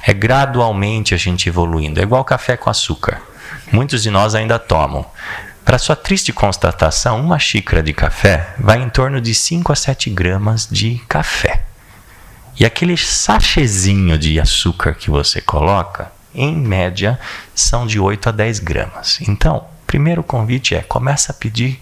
É 0.06 0.12
gradualmente 0.12 1.14
a 1.14 1.18
gente 1.18 1.48
evoluindo. 1.48 1.98
É 1.98 2.04
igual 2.04 2.24
café 2.24 2.56
com 2.56 2.70
açúcar. 2.70 3.20
Muitos 3.72 4.04
de 4.04 4.10
nós 4.10 4.36
ainda 4.36 4.56
tomam. 4.56 5.04
Para 5.64 5.78
sua 5.78 5.96
triste 5.96 6.32
constatação, 6.32 7.20
uma 7.20 7.38
xícara 7.38 7.82
de 7.82 7.92
café 7.92 8.54
vai 8.58 8.82
em 8.82 8.88
torno 8.88 9.20
de 9.20 9.34
5 9.34 9.72
a 9.72 9.76
7 9.76 10.10
gramas 10.10 10.68
de 10.70 11.00
café. 11.08 11.64
E 12.58 12.64
aquele 12.64 12.96
sachezinho 12.96 14.18
de 14.18 14.38
açúcar 14.38 14.94
que 14.94 15.08
você 15.10 15.40
coloca, 15.40 16.12
em 16.34 16.54
média, 16.54 17.18
são 17.54 17.86
de 17.86 17.98
8 17.98 18.28
a 18.28 18.32
10 18.32 18.58
gramas. 18.58 19.20
Então, 19.22 19.64
primeiro 19.86 20.22
convite 20.22 20.74
é 20.74 20.82
começa 20.82 21.32
a 21.32 21.34
pedir 21.34 21.80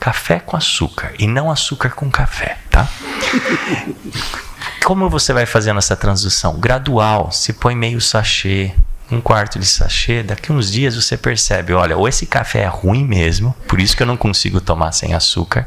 café 0.00 0.40
com 0.40 0.56
açúcar 0.56 1.12
e 1.18 1.26
não 1.26 1.50
açúcar 1.50 1.90
com 1.90 2.10
café, 2.10 2.58
tá? 2.70 2.88
Como 4.84 5.10
você 5.10 5.32
vai 5.32 5.44
fazendo 5.44 5.78
essa 5.78 5.96
transição? 5.96 6.58
Gradual, 6.58 7.30
se 7.30 7.52
põe 7.52 7.74
meio 7.74 8.00
sachê, 8.00 8.72
um 9.10 9.20
quarto 9.20 9.58
de 9.58 9.66
sachê, 9.66 10.22
daqui 10.22 10.52
uns 10.52 10.70
dias 10.70 10.94
você 10.94 11.16
percebe, 11.16 11.72
olha, 11.72 11.96
ou 11.96 12.06
esse 12.06 12.26
café 12.26 12.60
é 12.62 12.66
ruim 12.66 13.04
mesmo, 13.04 13.54
por 13.66 13.80
isso 13.80 13.96
que 13.96 14.02
eu 14.02 14.06
não 14.06 14.16
consigo 14.16 14.60
tomar 14.60 14.92
sem 14.92 15.14
açúcar, 15.14 15.66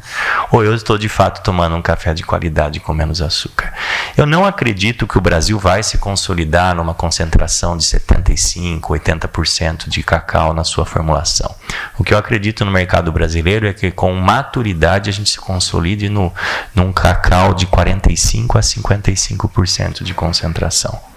ou 0.51 0.63
eu 0.63 0.75
estou 0.75 0.97
de 0.97 1.09
fato 1.09 1.43
tomando 1.43 1.75
um 1.75 1.81
café 1.81 2.13
de 2.13 2.23
qualidade 2.23 2.79
com 2.79 2.93
menos 2.93 3.21
açúcar. 3.21 3.73
Eu 4.15 4.25
não 4.25 4.45
acredito 4.45 5.07
que 5.07 5.17
o 5.17 5.21
Brasil 5.21 5.57
vai 5.57 5.81
se 5.81 5.97
consolidar 5.97 6.75
numa 6.75 6.93
concentração 6.93 7.75
de 7.75 7.83
75, 7.83 8.93
80% 8.93 9.89
de 9.89 10.03
cacau 10.03 10.53
na 10.53 10.63
sua 10.63 10.85
formulação. 10.85 11.53
O 11.97 12.03
que 12.03 12.13
eu 12.13 12.17
acredito 12.17 12.63
no 12.63 12.71
mercado 12.71 13.11
brasileiro 13.11 13.67
é 13.67 13.73
que 13.73 13.89
com 13.91 14.13
maturidade 14.13 15.09
a 15.09 15.13
gente 15.13 15.29
se 15.29 15.39
consolide 15.39 16.09
no, 16.09 16.31
num 16.75 16.93
cacau 16.93 17.53
de 17.53 17.65
45 17.65 18.57
a 18.57 18.61
55% 18.61 20.03
de 20.03 20.13
concentração. 20.13 21.10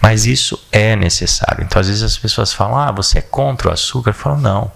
Mas 0.00 0.26
isso 0.26 0.58
é 0.72 0.96
necessário. 0.96 1.64
Então, 1.64 1.80
às 1.80 1.88
vezes 1.88 2.02
as 2.02 2.18
pessoas 2.18 2.52
falam: 2.52 2.78
ah, 2.78 2.90
você 2.90 3.18
é 3.18 3.22
contra 3.22 3.68
o 3.68 3.72
açúcar? 3.72 4.10
Eu 4.10 4.14
falo: 4.14 4.40
não. 4.40 4.70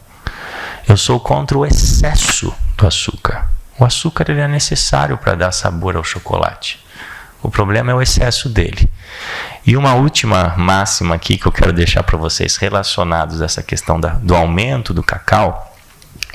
Eu 0.86 0.96
sou 0.96 1.18
contra 1.18 1.57
o 1.57 1.64
excesso 1.64 2.55
do 2.76 2.86
açúcar. 2.86 3.48
O 3.78 3.84
açúcar 3.84 4.30
ele 4.30 4.40
é 4.40 4.48
necessário 4.48 5.16
para 5.16 5.34
dar 5.34 5.52
sabor 5.52 5.96
ao 5.96 6.05
chocolate. 6.05 6.84
O 7.42 7.50
problema 7.50 7.90
é 7.90 7.94
o 7.94 8.00
excesso 8.00 8.48
dele. 8.48 8.90
E 9.66 9.76
uma 9.76 9.94
última 9.94 10.55
máxima 10.57 11.14
aqui 11.14 11.36
que 11.36 11.46
eu 11.46 11.52
quero 11.52 11.72
deixar 11.72 12.02
para 12.02 12.16
vocês 12.16 12.57
relacionados 12.57 13.42
a 13.42 13.44
essa 13.44 13.62
questão 13.62 13.98
da, 14.00 14.11
do 14.11 14.34
aumento 14.34 14.94
do 14.94 15.02
cacau 15.02 15.74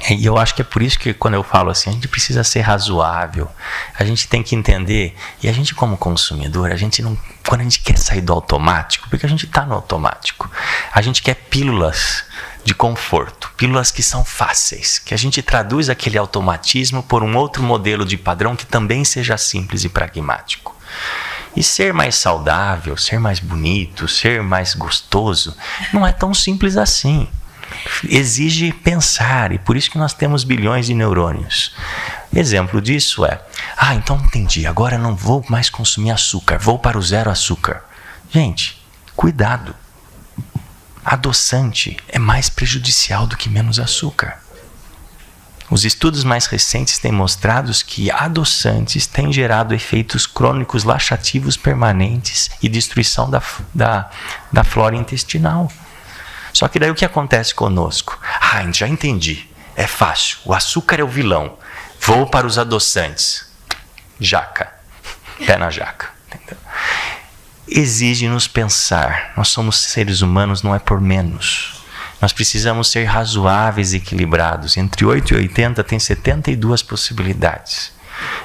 e 0.10 0.26
eu 0.26 0.38
acho 0.38 0.56
que 0.56 0.62
é 0.62 0.66
por 0.66 0.82
isso 0.82 0.98
que 0.98 1.14
quando 1.14 1.34
eu 1.34 1.44
falo 1.44 1.70
assim, 1.70 1.90
a 1.90 1.94
gente 1.94 2.08
precisa 2.08 2.44
ser 2.44 2.62
razoável. 2.62 3.50
A 3.98 4.04
gente 4.04 4.28
tem 4.28 4.42
que 4.42 4.56
entender, 4.56 5.16
e 5.42 5.50
a 5.50 5.52
gente 5.52 5.76
como 5.76 5.98
consumidor, 5.98 6.72
a 6.72 6.76
gente 6.76 7.02
não, 7.02 7.18
quando 7.48 7.62
a 7.62 7.64
gente 7.64 7.80
quer 7.82 7.98
sair 7.98 8.22
do 8.22 8.32
automático, 8.32 9.10
porque 9.10 9.26
a 9.26 9.30
gente 9.30 9.46
está 9.46 9.66
no 9.66 9.74
automático, 9.74 10.50
a 10.94 11.02
gente 11.02 11.22
quer 11.22 11.36
pílulas 11.36 12.24
de 12.64 12.74
conforto, 12.74 13.52
pílulas 13.58 13.92
que 13.92 14.04
são 14.04 14.24
fáceis, 14.24 15.00
que 15.00 15.14
a 15.14 15.18
gente 15.18 15.42
traduz 15.42 15.90
aquele 15.90 16.18
automatismo 16.18 17.04
por 17.04 17.24
um 17.24 17.36
outro 17.36 17.64
modelo 17.64 18.06
de 18.06 18.18
padrão 18.18 18.56
que 18.56 18.66
também 18.66 19.04
seja 19.04 19.38
simples 19.38 19.84
e 19.84 19.90
pragmático. 19.90 20.76
E 21.56 21.64
ser 21.64 21.94
mais 21.94 22.16
saudável, 22.16 22.96
ser 22.96 23.20
mais 23.20 23.40
bonito, 23.40 24.08
ser 24.08 24.44
mais 24.44 24.76
gostoso, 24.76 25.56
não 25.92 26.06
é 26.06 26.12
tão 26.12 26.34
simples 26.34 26.78
assim 26.78 27.28
exige 28.08 28.72
pensar, 28.72 29.52
e 29.52 29.58
por 29.58 29.76
isso 29.76 29.92
que 29.92 29.98
nós 29.98 30.14
temos 30.14 30.44
bilhões 30.44 30.86
de 30.86 30.94
neurônios. 30.94 31.74
Exemplo 32.36 32.82
disso 32.82 33.26
é: 33.26 33.42
ah, 33.78 33.96
então 33.96 34.18
entendi, 34.18 34.66
agora 34.66 34.98
não 34.98 35.16
vou 35.16 35.44
mais 35.50 35.70
consumir 35.70 36.12
açúcar, 36.12 36.58
vou 36.58 36.78
para 36.80 36.98
o 36.98 37.02
zero 37.02 37.30
açúcar. 37.30 37.84
Gente, 38.30 38.82
cuidado. 39.16 39.76
Adoçante 41.04 41.98
é 42.08 42.20
mais 42.20 42.50
prejudicial 42.50 43.26
do 43.26 43.36
que 43.36 43.50
menos 43.50 43.80
açúcar. 43.80 44.40
Os 45.72 45.86
estudos 45.86 46.24
mais 46.24 46.48
recentes 46.48 46.98
têm 46.98 47.12
mostrado 47.12 47.72
que 47.86 48.10
adoçantes 48.10 49.06
têm 49.06 49.32
gerado 49.32 49.76
efeitos 49.76 50.26
crônicos 50.26 50.84
laxativos 50.84 51.56
permanentes 51.56 52.50
e 52.62 52.68
destruição 52.68 53.30
da, 53.30 53.42
da, 53.74 54.10
da 54.52 54.64
flora 54.64 54.96
intestinal. 54.96 55.72
Só 56.54 56.68
que 56.68 56.80
daí 56.80 56.92
o 56.92 56.96
que 56.96 57.06
acontece 57.06 57.54
conosco? 57.54 58.20
Ah, 58.42 58.64
já 58.72 58.88
entendi. 58.88 59.48
É 59.76 59.88
fácil. 59.88 60.38
O 60.46 60.54
açúcar 60.54 61.00
é 61.00 61.04
o 61.04 61.08
vilão. 61.08 61.58
Vou 62.02 62.28
para 62.28 62.48
os 62.48 62.58
adoçantes. 62.58 63.50
Jaca. 64.20 64.72
Pé 65.46 65.58
na 65.58 65.70
jaca. 65.70 66.10
Exige-nos 67.68 68.48
pensar. 68.48 69.34
Nós 69.38 69.50
somos 69.50 69.80
seres 69.80 70.22
humanos, 70.22 70.64
não 70.64 70.74
é 70.74 70.80
por 70.80 71.00
menos. 71.00 71.84
Nós 72.22 72.34
precisamos 72.34 72.90
ser 72.90 73.06
razoáveis 73.06 73.94
e 73.94 73.98
equilibrados. 73.98 74.76
Entre 74.76 75.06
8 75.06 75.34
e 75.34 75.38
80 75.38 75.84
tem 75.84 76.00
72 76.00 76.84
possibilidades. 76.84 77.94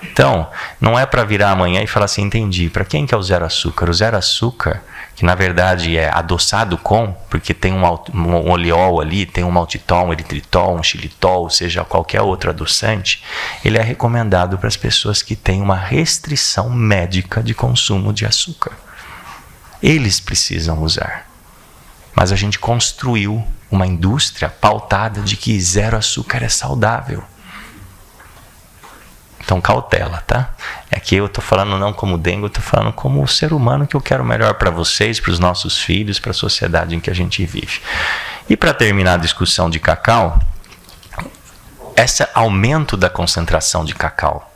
Então, 0.02 0.48
não 0.80 0.98
é 0.98 1.06
para 1.06 1.24
virar 1.24 1.50
amanhã 1.50 1.82
e 1.82 1.86
falar 1.86 2.06
assim, 2.06 2.22
entendi. 2.22 2.68
Para 2.68 2.84
quem 2.84 3.06
que 3.06 3.14
é 3.14 3.18
o 3.18 3.22
zero 3.22 3.44
açúcar? 3.44 3.88
O 3.88 3.94
zero 3.94 4.16
açúcar 4.16 4.82
que 5.14 5.24
na 5.24 5.34
verdade 5.34 5.96
é 5.96 6.10
adoçado 6.12 6.76
com, 6.76 7.12
porque 7.30 7.54
tem 7.54 7.72
um, 7.72 7.84
um 8.12 8.50
oleol 8.50 9.00
ali, 9.00 9.24
tem 9.24 9.44
um 9.44 9.50
maltitol, 9.50 10.08
um 10.08 10.12
eritritol, 10.12 10.76
um 10.76 10.82
xilitol, 10.82 11.48
seja 11.48 11.84
qualquer 11.84 12.20
outro 12.20 12.50
adoçante, 12.50 13.22
ele 13.64 13.78
é 13.78 13.82
recomendado 13.82 14.58
para 14.58 14.68
as 14.68 14.76
pessoas 14.76 15.22
que 15.22 15.36
têm 15.36 15.62
uma 15.62 15.76
restrição 15.76 16.68
médica 16.68 17.42
de 17.42 17.54
consumo 17.54 18.12
de 18.12 18.26
açúcar. 18.26 18.72
Eles 19.82 20.18
precisam 20.18 20.82
usar. 20.82 21.28
Mas 22.14 22.32
a 22.32 22.36
gente 22.36 22.58
construiu 22.58 23.44
uma 23.70 23.86
indústria 23.86 24.48
pautada 24.48 25.20
de 25.20 25.36
que 25.36 25.60
zero 25.60 25.96
açúcar 25.96 26.42
é 26.42 26.48
saudável. 26.48 27.22
Então, 29.44 29.60
cautela, 29.60 30.22
tá? 30.26 30.50
Aqui 30.90 31.16
eu 31.16 31.26
estou 31.26 31.44
falando 31.44 31.78
não 31.78 31.92
como 31.92 32.16
dengue, 32.16 32.44
eu 32.44 32.46
estou 32.46 32.62
falando 32.62 32.92
como 32.92 33.22
o 33.22 33.28
ser 33.28 33.52
humano 33.52 33.86
que 33.86 33.94
eu 33.94 34.00
quero 34.00 34.24
melhor 34.24 34.54
para 34.54 34.70
vocês, 34.70 35.20
para 35.20 35.30
os 35.30 35.38
nossos 35.38 35.78
filhos, 35.78 36.18
para 36.18 36.30
a 36.30 36.34
sociedade 36.34 36.94
em 36.94 37.00
que 37.00 37.10
a 37.10 37.14
gente 37.14 37.44
vive. 37.44 37.80
E 38.48 38.56
para 38.56 38.72
terminar 38.72 39.14
a 39.14 39.18
discussão 39.18 39.68
de 39.68 39.78
cacau, 39.78 40.38
esse 41.94 42.26
aumento 42.34 42.96
da 42.96 43.10
concentração 43.10 43.84
de 43.84 43.94
cacau. 43.94 44.50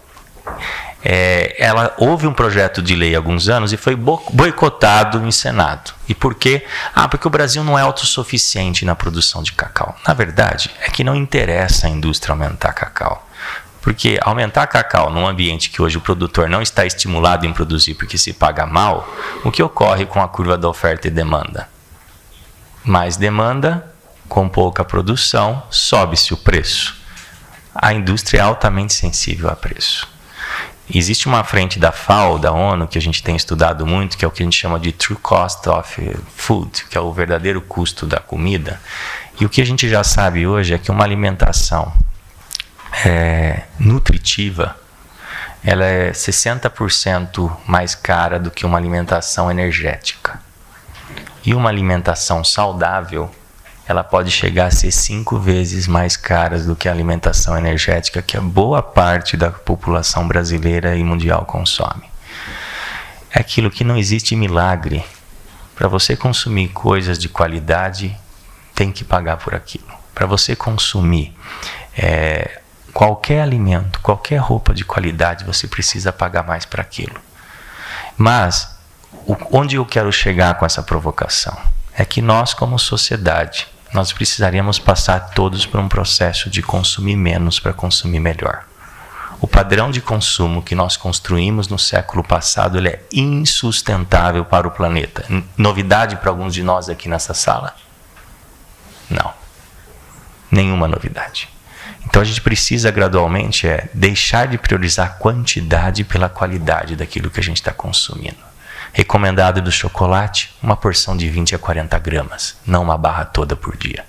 É, 1.05 1.55
ela 1.59 1.95
houve 1.99 2.26
um 2.26 2.32
projeto 2.32 2.82
de 2.82 2.97
lei 2.97 3.14
há 3.14 3.18
alguns 3.18 3.49
anos 3.49 3.72
e 3.72 3.76
foi 3.76 3.95
boicotado 3.95 5.24
em 5.24 5.30
Senado. 5.30 5.93
E 6.09 6.14
por 6.14 6.34
quê? 6.34 6.64
Ah, 6.95 7.07
porque 7.07 7.26
o 7.26 7.30
Brasil 7.30 7.62
não 7.62 7.78
é 7.78 7.82
autossuficiente 7.82 8.84
na 8.84 8.97
produção 8.97 9.43
de 9.43 9.53
cacau. 9.53 9.95
Na 10.07 10.14
verdade, 10.14 10.70
é 10.80 10.91
que 10.91 11.05
não 11.05 11.14
interessa 11.14 11.86
a 11.86 11.91
indústria 11.91 12.32
aumentar 12.32 12.72
cacau. 12.72 13.28
Porque 13.89 14.20
aumentar 14.20 14.66
cacau 14.66 15.09
num 15.09 15.26
ambiente 15.26 15.70
que 15.70 15.80
hoje 15.80 15.97
o 15.97 16.01
produtor 16.03 16.47
não 16.47 16.61
está 16.61 16.84
estimulado 16.84 17.47
em 17.47 17.55
produzir 17.55 17.95
porque 17.95 18.18
se 18.18 18.34
paga 18.34 18.66
mal, 18.66 19.09
o 19.43 19.51
que 19.51 19.62
ocorre 19.62 20.05
com 20.05 20.20
a 20.20 20.28
curva 20.28 20.59
da 20.59 20.68
oferta 20.68 21.09
e 21.09 21.11
demanda? 21.11 21.70
Mais 22.84 23.16
demanda, 23.16 23.91
com 24.28 24.47
pouca 24.47 24.84
produção, 24.84 25.62
sobe-se 25.70 26.34
o 26.34 26.36
preço. 26.36 26.95
A 27.74 27.95
indústria 27.95 28.41
é 28.41 28.43
altamente 28.43 28.93
sensível 28.93 29.49
a 29.49 29.57
preço. 29.57 30.07
Existe 30.95 31.26
uma 31.26 31.43
frente 31.43 31.78
da 31.78 31.91
FAO, 31.91 32.39
da 32.39 32.53
ONU, 32.53 32.86
que 32.86 32.99
a 32.99 33.01
gente 33.01 33.22
tem 33.22 33.36
estudado 33.36 33.86
muito, 33.86 34.18
que 34.18 34.24
é 34.26 34.28
o 34.28 34.30
que 34.30 34.43
a 34.43 34.45
gente 34.45 34.59
chama 34.59 34.78
de 34.78 34.93
True 34.93 35.16
Cost 35.16 35.66
of 35.66 36.18
Food, 36.36 36.84
que 36.91 36.99
é 36.99 37.01
o 37.01 37.11
verdadeiro 37.11 37.62
custo 37.62 38.05
da 38.05 38.20
comida. 38.20 38.78
E 39.41 39.47
o 39.47 39.49
que 39.49 39.62
a 39.62 39.66
gente 39.66 39.89
já 39.89 40.05
sabe 40.05 40.47
hoje 40.47 40.74
é 40.74 40.78
que 40.78 40.91
uma 40.91 41.05
alimentação 41.05 41.91
é, 43.05 43.62
nutritiva, 43.78 44.76
ela 45.62 45.84
é 45.84 46.12
60% 46.12 47.57
mais 47.66 47.95
cara 47.95 48.39
do 48.39 48.51
que 48.51 48.64
uma 48.64 48.78
alimentação 48.78 49.51
energética. 49.51 50.41
E 51.45 51.55
uma 51.55 51.68
alimentação 51.68 52.45
saudável, 52.45 53.30
ela 53.86 54.05
pode 54.05 54.30
chegar 54.30 54.66
a 54.66 54.70
ser 54.70 54.91
cinco 54.91 55.39
vezes 55.39 55.86
mais 55.86 56.16
cara 56.16 56.59
do 56.59 56.76
que 56.76 56.89
a 56.89 56.93
alimentação 56.93 57.57
energética 57.57 58.22
que 58.22 58.36
a 58.36 58.41
boa 58.41 58.82
parte 58.82 59.36
da 59.36 59.51
população 59.51 60.28
brasileira 60.28 60.97
e 60.97 61.03
mundial 61.03 61.45
consome. 61.45 62.05
É 63.30 63.41
aquilo 63.41 63.70
que 63.70 63.84
não 63.84 63.97
existe 63.97 64.36
milagre. 64.36 65.05
Para 65.74 65.89
você 65.89 66.16
consumir 66.16 66.68
coisas 66.68 67.18
de 67.18 67.28
qualidade, 67.28 68.16
tem 68.74 68.93
que 68.93 69.05
pagar 69.05 69.36
por 69.36 69.55
aquilo. 69.55 69.89
Para 70.14 70.26
você 70.26 70.57
consumir 70.57 71.34
é, 71.97 72.61
qualquer 72.99 73.42
alimento, 73.42 74.01
qualquer 74.01 74.38
roupa 74.38 74.74
de 74.74 74.84
qualidade, 74.84 75.44
você 75.44 75.68
precisa 75.68 76.12
pagar 76.12 76.42
mais 76.42 76.64
para 76.64 76.82
aquilo. 76.82 77.14
Mas 78.16 78.76
onde 79.53 79.76
eu 79.76 79.86
quero 79.86 80.11
chegar 80.11 80.57
com 80.57 80.66
essa 80.66 80.82
provocação 80.82 81.57
é 81.94 82.05
que 82.05 82.20
nós, 82.20 82.55
como 82.55 82.76
sociedade, 82.76 83.68
nós 83.94 84.12
precisaríamos 84.12 84.80
passar 84.80 85.30
todos 85.30 85.64
por 85.64 85.78
um 85.78 85.88
processo 85.88 86.51
de 86.51 86.61
consumir 86.61 87.14
menos 87.14 87.61
para 87.61 87.72
consumir 87.72 88.18
melhor. 88.18 88.64
O 89.40 89.46
padrão 89.46 89.92
de 89.92 90.01
consumo 90.01 90.61
que 90.61 90.74
nós 90.74 90.96
construímos 90.96 91.68
no 91.68 91.78
século 91.78 92.24
passado 92.24 92.84
é 92.84 93.01
insustentável 93.12 94.44
para 94.44 94.66
o 94.66 94.72
planeta. 94.72 95.24
Novidade 95.57 96.16
para 96.16 96.30
alguns 96.30 96.53
de 96.53 96.64
nós 96.64 96.88
aqui 96.88 97.09
nessa 97.09 97.32
sala? 97.32 97.76
Não. 99.09 99.32
Nenhuma 100.51 100.88
novidade. 100.88 101.49
Então 102.09 102.22
a 102.22 102.24
gente 102.24 102.40
precisa 102.40 102.90
gradualmente 102.90 103.66
é 103.66 103.88
deixar 103.92 104.48
de 104.48 104.56
priorizar 104.56 105.06
a 105.06 105.11
quantidade 105.11 106.04
pela 106.04 106.28
qualidade 106.28 106.96
daquilo 106.96 107.30
que 107.30 107.38
a 107.38 107.42
gente 107.42 107.59
está 107.59 107.70
consumindo. 107.70 108.48
Recomendado 108.94 109.61
do 109.61 109.70
chocolate, 109.70 110.56
uma 110.62 110.74
porção 110.74 111.14
de 111.14 111.28
20 111.28 111.54
a 111.54 111.59
40 111.59 111.98
gramas, 111.98 112.56
não 112.66 112.82
uma 112.82 112.96
barra 112.96 113.26
toda 113.26 113.54
por 113.54 113.76
dia. 113.76 114.06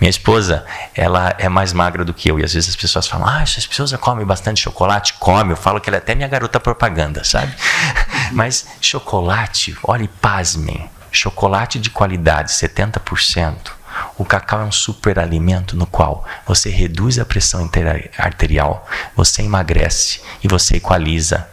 Minha 0.00 0.08
esposa, 0.10 0.64
ela 0.94 1.34
é 1.36 1.48
mais 1.48 1.72
magra 1.72 2.04
do 2.04 2.14
que 2.14 2.30
eu. 2.30 2.38
E 2.38 2.44
às 2.44 2.54
vezes 2.54 2.70
as 2.70 2.76
pessoas 2.76 3.08
falam, 3.08 3.26
ah, 3.26 3.42
essa 3.42 3.58
esposa 3.58 3.98
come 3.98 4.24
bastante 4.24 4.62
chocolate? 4.62 5.14
Come. 5.14 5.50
Eu 5.50 5.56
falo 5.56 5.80
que 5.80 5.90
ela 5.90 5.96
é 5.96 5.98
até 5.98 6.14
minha 6.14 6.28
garota 6.28 6.60
propaganda, 6.60 7.24
sabe? 7.24 7.52
Mas 8.30 8.68
chocolate, 8.80 9.76
olhe, 9.82 10.06
pasmem. 10.06 10.88
Chocolate 11.10 11.80
de 11.80 11.90
qualidade, 11.90 12.52
70%. 12.52 13.75
O 14.16 14.24
cacau 14.24 14.60
é 14.60 14.64
um 14.64 14.72
superalimento 14.72 15.76
no 15.76 15.86
qual 15.86 16.24
você 16.46 16.70
reduz 16.70 17.18
a 17.18 17.24
pressão 17.24 17.68
arterial, 18.18 18.86
você 19.14 19.42
emagrece 19.42 20.20
e 20.42 20.48
você 20.48 20.76
equaliza 20.76 21.48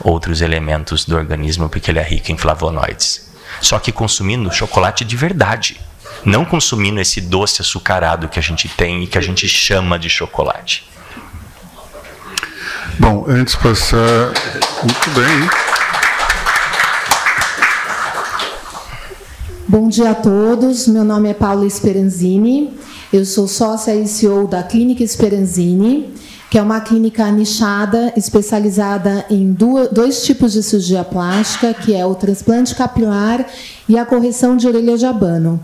outros 0.00 0.40
elementos 0.40 1.04
do 1.04 1.16
organismo 1.16 1.68
porque 1.68 1.90
ele 1.90 1.98
é 1.98 2.02
rico 2.02 2.30
em 2.32 2.36
flavonoides. 2.38 3.30
Só 3.60 3.78
que 3.78 3.90
consumindo 3.90 4.52
chocolate 4.52 5.04
de 5.04 5.16
verdade 5.16 5.80
não 6.24 6.44
consumindo 6.44 7.00
esse 7.00 7.20
doce 7.20 7.62
açucarado 7.62 8.28
que 8.28 8.38
a 8.38 8.42
gente 8.42 8.68
tem 8.68 9.04
e 9.04 9.06
que 9.06 9.18
a 9.18 9.20
gente 9.20 9.48
chama 9.48 9.98
de 9.98 10.08
chocolate. 10.08 10.88
Bom, 12.98 13.24
antes 13.28 13.54
de 13.54 13.60
passar. 13.60 14.32
Muito 14.82 15.10
bem. 15.10 15.50
Bom 19.70 19.86
dia 19.86 20.12
a 20.12 20.14
todos. 20.14 20.88
Meu 20.88 21.04
nome 21.04 21.28
é 21.28 21.34
Paula 21.34 21.68
Speranzini. 21.68 22.72
Eu 23.12 23.22
sou 23.26 23.46
sócia 23.46 23.94
e 23.94 24.08
CEO 24.08 24.46
da 24.46 24.62
Clínica 24.62 25.06
Speranzini, 25.06 26.08
que 26.50 26.56
é 26.56 26.62
uma 26.62 26.80
clínica 26.80 27.30
nichada, 27.30 28.10
especializada 28.16 29.26
em 29.28 29.52
dois 29.52 30.24
tipos 30.24 30.54
de 30.54 30.62
cirurgia 30.62 31.04
plástica, 31.04 31.74
que 31.74 31.94
é 31.94 32.06
o 32.06 32.14
transplante 32.14 32.74
capilar 32.74 33.46
e 33.86 33.98
a 33.98 34.06
correção 34.06 34.56
de 34.56 34.66
orelha 34.66 34.96
de 34.96 35.04
abano. 35.04 35.60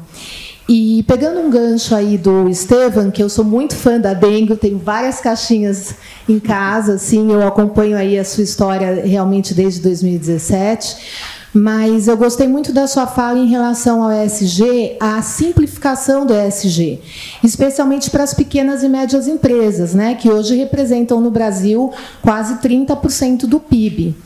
E 0.68 1.02
pegando 1.07 1.40
um 1.40 1.48
gancho 1.50 1.94
aí 1.94 2.18
do 2.18 2.46
Estevam, 2.48 3.11
que 3.11 3.22
eu 3.22 3.30
sou 3.30 3.44
muito 3.44 3.74
fã 3.74 3.98
da 3.98 4.12
Dengue, 4.12 4.57
tenho 4.57 4.78
várias 4.78 5.18
caixinhas 5.18 5.94
em 6.28 6.38
casa, 6.38 6.94
assim, 6.94 7.32
eu 7.32 7.46
acompanho 7.46 7.96
aí 7.96 8.18
a 8.18 8.24
sua 8.24 8.44
história 8.44 9.02
realmente 9.07 9.55
desde 9.55 9.80
2017. 9.80 11.34
Mas 11.55 12.09
eu 12.09 12.16
gostei 12.16 12.48
muito 12.48 12.72
da 12.72 12.88
sua 12.88 13.07
fala 13.07 13.38
em 13.38 13.46
relação 13.46 14.02
ao 14.02 14.11
ESG, 14.11 14.96
a 14.98 15.22
simplificação 15.22 16.26
do 16.26 16.34
ESG, 16.34 17.00
especialmente 17.44 18.11
para 18.11 18.24
as 18.24 18.34
pequenas 18.34 18.82
e 18.82 18.88
médias 18.88 19.28
empresas, 19.28 19.94
né, 19.94 20.16
que 20.16 20.28
hoje 20.28 20.57
representam 20.57 21.20
no 21.20 21.30
Brasil 21.30 21.92
quase 22.20 22.57
30% 22.57 23.46
do 23.46 23.61
PIB. 23.61 24.16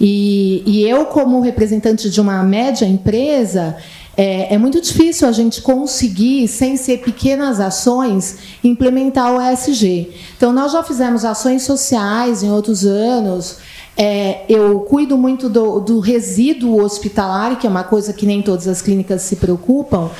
E, 0.00 0.62
e 0.64 0.88
eu, 0.88 1.06
como 1.06 1.40
representante 1.40 2.08
de 2.08 2.20
uma 2.20 2.44
média 2.44 2.86
empresa, 2.86 3.76
é, 4.16 4.54
é, 4.54 4.58
muito 4.58 4.80
difícil 4.80 5.28
a 5.28 5.32
gente 5.32 5.60
conseguir, 5.60 6.48
sem 6.48 6.76
ser 6.76 6.98
pequenas 6.98 7.60
ações, 7.60 8.38
implementar 8.64 9.34
o 9.34 9.40
ESG. 9.40 10.10
Então, 10.36 10.52
nós 10.52 10.72
já 10.72 10.82
fizemos 10.82 11.24
ações 11.24 11.62
sociais 11.64 12.42
em 12.42 12.50
outros 12.50 12.86
anos. 12.86 13.58
É, 13.96 14.44
eu 14.46 14.80
cuido 14.80 15.16
muito 15.16 15.48
do, 15.48 15.80
do, 15.80 16.00
resíduo 16.00 16.82
hospitalar, 16.82 17.56
que 17.56 17.66
é 17.66 17.70
uma 17.70 17.84
coisa 17.84 18.12
que 18.12 18.26
nem 18.26 18.42
todas 18.42 18.68
as 18.68 18.82
clínicas 18.82 19.22
se 19.22 19.36
preocupam, 19.36 20.10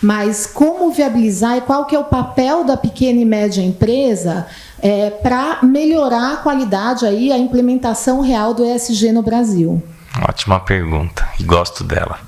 mas 0.00 0.46
como 0.46 0.90
viabilizar 0.90 1.58
e 1.58 1.60
qual 1.60 1.84
que 1.84 1.94
é 1.94 1.98
o 1.98 2.04
papel 2.04 2.64
da 2.64 2.78
pequena 2.78 3.20
e 3.20 3.26
média 3.26 3.60
empresa 3.60 4.46
é, 4.80 5.10
para 5.10 5.58
melhorar 5.62 6.32
a 6.32 6.36
qualidade 6.38 7.04
aí, 7.04 7.30
a 7.30 7.36
implementação 7.36 8.22
real 8.22 8.54
do 8.54 8.64
ESG 8.64 9.12
no 9.12 9.22
Brasil? 9.22 9.82
Ótima 10.26 10.58
pergunta 10.58 11.28
e 11.38 11.44
gosto 11.44 11.84
dela. 11.84 12.18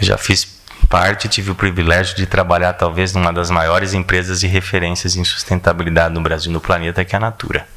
Já 0.00 0.18
fiz 0.18 0.56
parte, 0.88 1.28
tive 1.28 1.52
o 1.52 1.54
privilégio 1.54 2.16
de 2.16 2.26
trabalhar 2.26 2.72
talvez 2.72 3.12
numa 3.12 3.32
das 3.32 3.50
maiores 3.50 3.94
empresas 3.94 4.40
de 4.40 4.48
referências 4.48 5.14
em 5.14 5.22
sustentabilidade 5.22 6.14
no 6.14 6.20
Brasil 6.20 6.50
e 6.50 6.52
no 6.52 6.60
planeta, 6.60 7.04
que 7.04 7.14
é 7.14 7.18
a 7.18 7.20
Natura. 7.20 7.75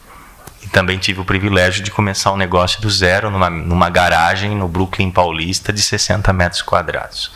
Também 0.71 0.97
tive 0.97 1.19
o 1.19 1.25
privilégio 1.25 1.83
de 1.83 1.91
começar 1.91 2.31
um 2.31 2.37
negócio 2.37 2.81
do 2.81 2.89
zero 2.89 3.29
numa, 3.29 3.49
numa 3.49 3.89
garagem 3.89 4.55
no 4.55 4.67
Brooklyn 4.67 5.09
Paulista 5.09 5.73
de 5.73 5.81
60 5.81 6.31
metros 6.31 6.61
quadrados. 6.61 7.31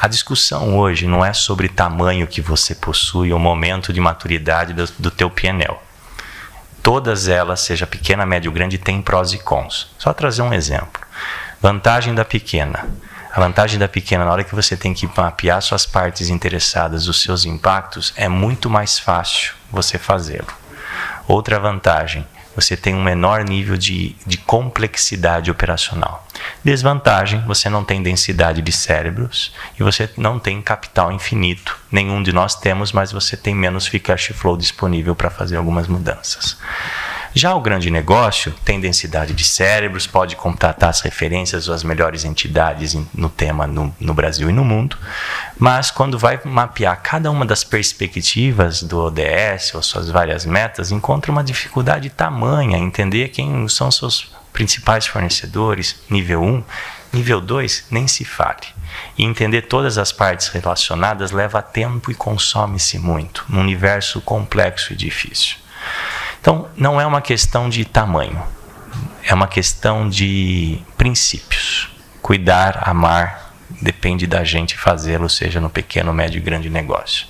A 0.00 0.08
discussão 0.08 0.78
hoje 0.78 1.06
não 1.06 1.24
é 1.24 1.32
sobre 1.32 1.68
tamanho 1.68 2.26
que 2.26 2.40
você 2.40 2.74
possui 2.74 3.32
ou 3.32 3.38
momento 3.38 3.92
de 3.92 4.00
maturidade 4.00 4.72
do, 4.72 4.84
do 4.98 5.10
teu 5.10 5.30
PNL. 5.30 5.76
Todas 6.82 7.28
elas, 7.28 7.60
seja 7.60 7.86
pequena, 7.86 8.26
média 8.26 8.50
ou 8.50 8.54
grande, 8.54 8.78
têm 8.78 9.00
prós 9.00 9.32
e 9.32 9.38
cons. 9.38 9.94
Só 9.98 10.12
trazer 10.12 10.42
um 10.42 10.52
exemplo. 10.52 11.00
Vantagem 11.60 12.14
da 12.14 12.24
pequena 12.24 12.84
a 13.34 13.40
vantagem 13.40 13.78
da 13.78 13.88
pequena, 13.88 14.26
na 14.26 14.30
hora 14.30 14.44
que 14.44 14.54
você 14.54 14.76
tem 14.76 14.92
que 14.92 15.08
mapear 15.16 15.62
suas 15.62 15.86
partes 15.86 16.28
interessadas, 16.28 17.08
os 17.08 17.22
seus 17.22 17.46
impactos, 17.46 18.12
é 18.14 18.28
muito 18.28 18.68
mais 18.68 18.98
fácil 18.98 19.54
você 19.70 19.98
fazê-lo. 19.98 20.52
Outra 21.26 21.58
vantagem, 21.58 22.26
você 22.54 22.76
tem 22.76 22.94
um 22.94 23.02
menor 23.02 23.44
nível 23.44 23.76
de, 23.76 24.14
de 24.26 24.36
complexidade 24.36 25.50
operacional. 25.50 26.26
Desvantagem, 26.64 27.40
você 27.46 27.68
não 27.68 27.84
tem 27.84 28.02
densidade 28.02 28.60
de 28.62 28.72
cérebros 28.72 29.54
e 29.78 29.82
você 29.82 30.08
não 30.16 30.38
tem 30.38 30.60
capital 30.60 31.12
infinito. 31.12 31.78
Nenhum 31.90 32.22
de 32.22 32.32
nós 32.32 32.54
temos, 32.54 32.92
mas 32.92 33.12
você 33.12 33.36
tem 33.36 33.54
menos 33.54 33.86
free 33.86 34.00
cash 34.00 34.32
flow 34.34 34.56
disponível 34.56 35.14
para 35.14 35.30
fazer 35.30 35.56
algumas 35.56 35.86
mudanças. 35.86 36.56
Já 37.34 37.54
o 37.54 37.60
grande 37.60 37.90
negócio 37.90 38.52
tem 38.62 38.78
densidade 38.78 39.32
de 39.32 39.44
cérebros, 39.44 40.06
pode 40.06 40.36
contratar 40.36 40.90
as 40.90 41.00
referências 41.00 41.66
ou 41.66 41.74
as 41.74 41.82
melhores 41.82 42.26
entidades 42.26 42.94
no 43.14 43.30
tema 43.30 43.66
no, 43.66 43.94
no 43.98 44.12
Brasil 44.12 44.50
e 44.50 44.52
no 44.52 44.62
mundo, 44.62 44.98
mas 45.58 45.90
quando 45.90 46.18
vai 46.18 46.38
mapear 46.44 47.00
cada 47.02 47.30
uma 47.30 47.46
das 47.46 47.64
perspectivas 47.64 48.82
do 48.82 48.98
ODS 48.98 49.74
ou 49.74 49.82
suas 49.82 50.10
várias 50.10 50.44
metas, 50.44 50.90
encontra 50.90 51.32
uma 51.32 51.42
dificuldade 51.42 52.10
tamanha 52.10 52.76
entender 52.76 53.28
quem 53.28 53.66
são 53.66 53.90
seus 53.90 54.30
principais 54.52 55.06
fornecedores, 55.06 56.02
nível 56.10 56.42
1, 56.42 56.64
nível 57.14 57.40
2, 57.40 57.86
nem 57.90 58.06
se 58.06 58.26
fale. 58.26 58.66
E 59.16 59.24
entender 59.24 59.62
todas 59.62 59.96
as 59.96 60.12
partes 60.12 60.48
relacionadas 60.48 61.30
leva 61.30 61.62
tempo 61.62 62.10
e 62.10 62.14
consome-se 62.14 62.98
muito, 62.98 63.44
num 63.48 63.60
universo 63.60 64.20
complexo 64.20 64.92
e 64.92 64.96
difícil. 64.96 65.56
Então, 66.42 66.68
não 66.76 67.00
é 67.00 67.06
uma 67.06 67.20
questão 67.20 67.68
de 67.68 67.84
tamanho, 67.84 68.42
é 69.22 69.32
uma 69.32 69.46
questão 69.46 70.08
de 70.08 70.76
princípios. 70.98 71.88
Cuidar, 72.20 72.82
amar, 72.84 73.54
depende 73.80 74.26
da 74.26 74.42
gente 74.42 74.76
fazê-lo, 74.76 75.30
seja 75.30 75.60
no 75.60 75.70
pequeno, 75.70 76.12
médio 76.12 76.38
e 76.38 76.40
grande 76.40 76.68
negócio. 76.68 77.28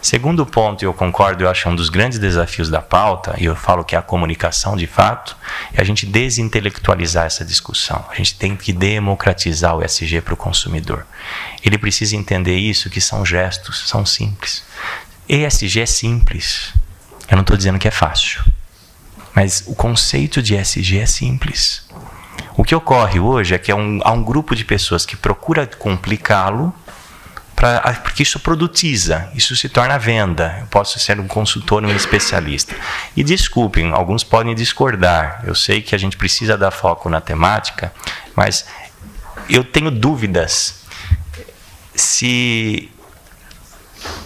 Segundo 0.00 0.46
ponto, 0.46 0.84
e 0.84 0.86
eu 0.86 0.94
concordo, 0.94 1.42
eu 1.42 1.50
acho 1.50 1.68
um 1.68 1.74
dos 1.74 1.88
grandes 1.88 2.20
desafios 2.20 2.70
da 2.70 2.80
pauta, 2.80 3.34
e 3.38 3.44
eu 3.44 3.56
falo 3.56 3.82
que 3.82 3.96
é 3.96 3.98
a 3.98 4.02
comunicação 4.02 4.76
de 4.76 4.86
fato, 4.86 5.36
é 5.72 5.80
a 5.80 5.84
gente 5.84 6.06
desintelectualizar 6.06 7.26
essa 7.26 7.44
discussão. 7.44 8.04
A 8.08 8.14
gente 8.14 8.36
tem 8.36 8.54
que 8.54 8.72
democratizar 8.72 9.76
o 9.76 9.84
ESG 9.84 10.20
para 10.20 10.34
o 10.34 10.36
consumidor. 10.36 11.04
Ele 11.60 11.76
precisa 11.76 12.14
entender 12.14 12.56
isso, 12.56 12.88
que 12.88 13.00
são 13.00 13.26
gestos, 13.26 13.88
são 13.88 14.06
simples. 14.06 14.62
ESG 15.28 15.80
é 15.80 15.86
simples. 15.86 16.72
Eu 17.28 17.36
não 17.36 17.42
estou 17.42 17.56
dizendo 17.56 17.78
que 17.78 17.88
é 17.88 17.90
fácil, 17.90 18.42
mas 19.34 19.64
o 19.66 19.74
conceito 19.74 20.42
de 20.42 20.54
SG 20.56 20.98
é 20.98 21.06
simples. 21.06 21.88
O 22.56 22.62
que 22.62 22.74
ocorre 22.74 23.18
hoje 23.18 23.54
é 23.54 23.58
que 23.58 23.72
há 23.72 23.76
um, 23.76 24.00
há 24.04 24.12
um 24.12 24.22
grupo 24.22 24.54
de 24.54 24.64
pessoas 24.64 25.04
que 25.04 25.16
procura 25.16 25.66
complicá-lo 25.66 26.72
porque 28.02 28.22
isso 28.22 28.38
produtiza, 28.40 29.30
isso 29.34 29.56
se 29.56 29.68
torna 29.68 29.98
venda. 29.98 30.58
Eu 30.60 30.66
posso 30.66 30.98
ser 30.98 31.18
um 31.18 31.26
consultor, 31.26 31.82
um 31.82 31.90
especialista. 31.94 32.74
E 33.16 33.24
desculpem, 33.24 33.92
alguns 33.92 34.22
podem 34.22 34.54
discordar. 34.54 35.42
Eu 35.46 35.54
sei 35.54 35.80
que 35.80 35.94
a 35.94 35.98
gente 35.98 36.16
precisa 36.16 36.58
dar 36.58 36.70
foco 36.70 37.08
na 37.08 37.20
temática, 37.20 37.92
mas 38.36 38.66
eu 39.48 39.64
tenho 39.64 39.90
dúvidas 39.90 40.84
se 41.94 42.90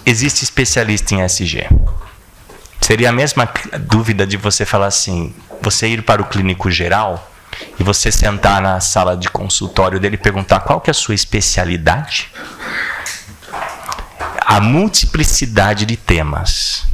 existe 0.04 0.42
especialista 0.42 1.14
em 1.14 1.20
SG. 1.22 1.68
Seria 2.80 3.10
a 3.10 3.12
mesma 3.12 3.48
dúvida 3.80 4.26
de 4.26 4.36
você 4.36 4.64
falar 4.64 4.86
assim: 4.86 5.34
você 5.60 5.88
ir 5.88 6.02
para 6.02 6.22
o 6.22 6.26
clínico 6.26 6.70
geral 6.70 7.30
e 7.78 7.82
você 7.82 8.10
sentar 8.10 8.60
na 8.60 8.80
sala 8.80 9.16
de 9.16 9.28
consultório 9.28 10.00
dele 10.00 10.14
e 10.14 10.18
perguntar 10.18 10.60
qual 10.60 10.80
que 10.80 10.90
é 10.90 10.92
a 10.92 10.94
sua 10.94 11.14
especialidade? 11.14 12.30
A 14.40 14.60
multiplicidade 14.60 15.84
de 15.84 15.96
temas, 15.96 16.84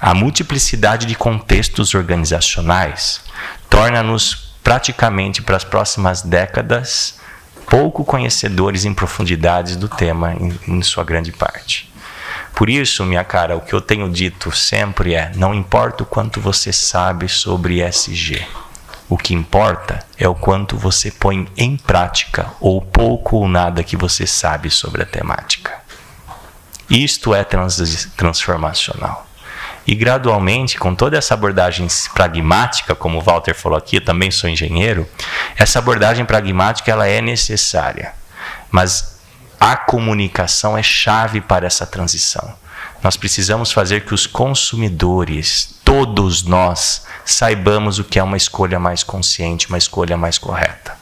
a 0.00 0.14
multiplicidade 0.14 1.06
de 1.06 1.14
contextos 1.14 1.94
organizacionais 1.94 3.20
torna-nos 3.68 4.54
praticamente 4.62 5.42
para 5.42 5.56
as 5.56 5.64
próximas 5.64 6.22
décadas 6.22 7.20
pouco 7.68 8.04
conhecedores 8.04 8.84
em 8.84 8.94
profundidades 8.94 9.76
do 9.76 9.88
tema 9.88 10.34
em, 10.34 10.58
em 10.68 10.82
sua 10.82 11.04
grande 11.04 11.32
parte. 11.32 11.91
Por 12.54 12.68
isso, 12.68 13.04
minha 13.04 13.24
cara, 13.24 13.56
o 13.56 13.60
que 13.60 13.72
eu 13.72 13.80
tenho 13.80 14.08
dito 14.10 14.52
sempre 14.52 15.14
é: 15.14 15.32
não 15.34 15.54
importa 15.54 16.02
o 16.02 16.06
quanto 16.06 16.40
você 16.40 16.72
sabe 16.72 17.28
sobre 17.28 17.80
SG. 17.80 18.46
O 19.08 19.18
que 19.18 19.34
importa 19.34 20.04
é 20.16 20.26
o 20.26 20.34
quanto 20.34 20.76
você 20.76 21.10
põe 21.10 21.46
em 21.56 21.76
prática 21.76 22.50
ou 22.60 22.80
pouco 22.80 23.36
ou 23.36 23.48
nada 23.48 23.82
que 23.82 23.96
você 23.96 24.26
sabe 24.26 24.70
sobre 24.70 25.02
a 25.02 25.06
temática. 25.06 25.72
Isto 26.88 27.34
é 27.34 27.44
trans 27.44 28.10
transformacional. 28.16 29.26
E 29.86 29.94
gradualmente, 29.94 30.78
com 30.78 30.94
toda 30.94 31.18
essa 31.18 31.34
abordagem 31.34 31.88
pragmática, 32.14 32.94
como 32.94 33.18
o 33.18 33.20
Walter 33.20 33.54
falou 33.54 33.76
aqui, 33.76 33.96
eu 33.96 34.04
também 34.04 34.30
sou 34.30 34.48
engenheiro, 34.48 35.08
essa 35.56 35.78
abordagem 35.78 36.24
pragmática 36.24 36.90
ela 36.90 37.06
é 37.08 37.20
necessária. 37.20 38.14
Mas 38.70 39.11
a 39.64 39.76
comunicação 39.76 40.76
é 40.76 40.82
chave 40.82 41.40
para 41.40 41.68
essa 41.68 41.86
transição. 41.86 42.52
Nós 43.00 43.16
precisamos 43.16 43.70
fazer 43.70 44.04
que 44.04 44.12
os 44.12 44.26
consumidores, 44.26 45.78
todos 45.84 46.42
nós, 46.42 47.04
saibamos 47.24 48.00
o 48.00 48.02
que 48.02 48.18
é 48.18 48.22
uma 48.24 48.36
escolha 48.36 48.80
mais 48.80 49.04
consciente, 49.04 49.68
uma 49.68 49.78
escolha 49.78 50.16
mais 50.16 50.36
correta. 50.36 50.96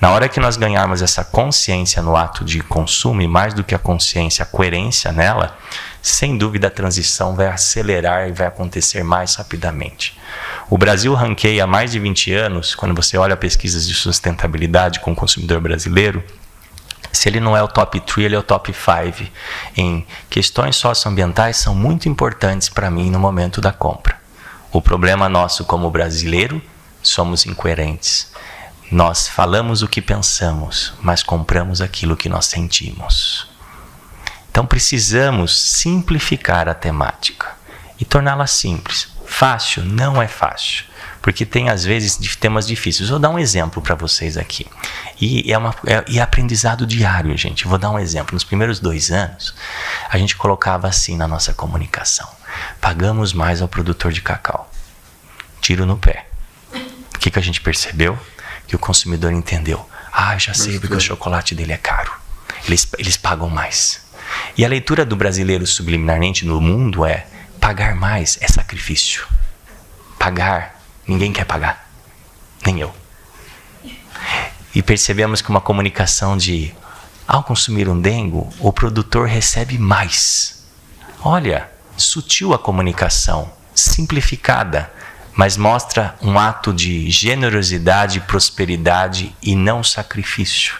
Na 0.00 0.12
hora 0.12 0.30
que 0.30 0.40
nós 0.40 0.56
ganharmos 0.56 1.02
essa 1.02 1.22
consciência 1.24 2.00
no 2.00 2.16
ato 2.16 2.42
de 2.42 2.62
consumo, 2.62 3.20
e 3.20 3.28
mais 3.28 3.52
do 3.52 3.62
que 3.62 3.74
a 3.74 3.78
consciência, 3.78 4.44
a 4.44 4.46
coerência 4.46 5.12
nela, 5.12 5.54
sem 6.00 6.38
dúvida 6.38 6.68
a 6.68 6.70
transição 6.70 7.36
vai 7.36 7.48
acelerar 7.48 8.30
e 8.30 8.32
vai 8.32 8.46
acontecer 8.46 9.04
mais 9.04 9.34
rapidamente. 9.34 10.18
O 10.70 10.78
Brasil 10.78 11.12
ranqueia 11.12 11.64
há 11.64 11.66
mais 11.66 11.92
de 11.92 11.98
20 11.98 12.32
anos, 12.32 12.74
quando 12.74 12.94
você 12.94 13.18
olha 13.18 13.36
pesquisas 13.36 13.86
de 13.86 13.92
sustentabilidade 13.92 15.00
com 15.00 15.12
o 15.12 15.16
consumidor 15.16 15.60
brasileiro, 15.60 16.24
se 17.16 17.28
ele 17.28 17.40
não 17.40 17.56
é 17.56 17.62
o 17.62 17.68
top 17.68 17.98
3, 18.00 18.26
ele 18.26 18.36
é 18.36 18.38
o 18.38 18.42
top 18.42 18.72
5 18.72 19.30
em 19.76 20.06
questões 20.28 20.76
socioambientais 20.76 21.56
são 21.56 21.74
muito 21.74 22.08
importantes 22.08 22.68
para 22.68 22.90
mim 22.90 23.10
no 23.10 23.18
momento 23.18 23.60
da 23.60 23.72
compra. 23.72 24.16
O 24.72 24.82
problema 24.82 25.28
nosso 25.28 25.64
como 25.64 25.90
brasileiro, 25.90 26.60
somos 27.02 27.46
incoerentes. 27.46 28.30
Nós 28.90 29.28
falamos 29.28 29.82
o 29.82 29.88
que 29.88 30.02
pensamos, 30.02 30.92
mas 31.00 31.22
compramos 31.22 31.80
aquilo 31.80 32.16
que 32.16 32.28
nós 32.28 32.46
sentimos. 32.46 33.48
Então 34.50 34.66
precisamos 34.66 35.58
simplificar 35.58 36.68
a 36.68 36.74
temática 36.74 37.56
e 37.98 38.04
torná-la 38.04 38.46
simples. 38.46 39.08
Fácil 39.26 39.84
não 39.84 40.20
é 40.20 40.28
fácil, 40.28 40.84
porque 41.26 41.44
tem 41.44 41.68
às 41.68 41.84
vezes 41.84 42.36
temas 42.36 42.68
difíceis. 42.68 43.08
Vou 43.08 43.18
dar 43.18 43.30
um 43.30 43.38
exemplo 43.38 43.82
para 43.82 43.96
vocês 43.96 44.36
aqui. 44.36 44.64
E 45.20 45.52
é, 45.52 45.58
uma, 45.58 45.74
é, 45.84 46.16
é 46.16 46.20
aprendizado 46.20 46.86
diário, 46.86 47.36
gente. 47.36 47.66
Vou 47.66 47.78
dar 47.78 47.90
um 47.90 47.98
exemplo. 47.98 48.32
Nos 48.32 48.44
primeiros 48.44 48.78
dois 48.78 49.10
anos, 49.10 49.52
a 50.08 50.16
gente 50.18 50.36
colocava 50.36 50.86
assim 50.86 51.16
na 51.16 51.26
nossa 51.26 51.52
comunicação: 51.52 52.28
pagamos 52.80 53.32
mais 53.32 53.60
ao 53.60 53.66
produtor 53.66 54.12
de 54.12 54.22
cacau. 54.22 54.70
Tiro 55.60 55.84
no 55.84 55.96
pé. 55.96 56.28
O 56.72 57.18
que, 57.18 57.28
que 57.28 57.40
a 57.40 57.42
gente 57.42 57.60
percebeu? 57.60 58.16
que 58.68 58.76
o 58.76 58.78
consumidor 58.78 59.32
entendeu. 59.32 59.84
Ah, 60.12 60.38
já 60.38 60.54
sei 60.54 60.78
porque 60.78 60.94
o 60.94 61.00
chocolate 61.00 61.56
dele 61.56 61.72
é 61.72 61.76
caro. 61.76 62.12
Eles, 62.66 62.86
eles 62.98 63.16
pagam 63.16 63.48
mais. 63.48 64.06
E 64.56 64.64
a 64.64 64.68
leitura 64.68 65.04
do 65.04 65.16
brasileiro 65.16 65.66
subliminarmente 65.66 66.46
no 66.46 66.60
mundo 66.60 67.04
é: 67.04 67.26
pagar 67.60 67.96
mais 67.96 68.38
é 68.40 68.46
sacrifício. 68.46 69.26
Pagar, 70.18 70.75
ninguém 71.06 71.32
quer 71.32 71.44
pagar. 71.44 71.88
Nem 72.64 72.80
eu. 72.80 72.94
E 74.74 74.82
percebemos 74.82 75.40
que 75.40 75.48
uma 75.48 75.60
comunicação 75.60 76.36
de 76.36 76.74
ao 77.26 77.42
consumir 77.42 77.88
um 77.88 78.00
dengo, 78.00 78.52
o 78.60 78.72
produtor 78.72 79.26
recebe 79.26 79.78
mais. 79.78 80.64
Olha, 81.22 81.68
sutil 81.96 82.54
a 82.54 82.58
comunicação, 82.58 83.50
simplificada 83.74 84.92
mas 85.36 85.58
mostra 85.58 86.16
um 86.22 86.38
ato 86.38 86.72
de 86.72 87.10
generosidade, 87.10 88.20
prosperidade 88.20 89.36
e 89.42 89.54
não 89.54 89.84
sacrifício. 89.84 90.76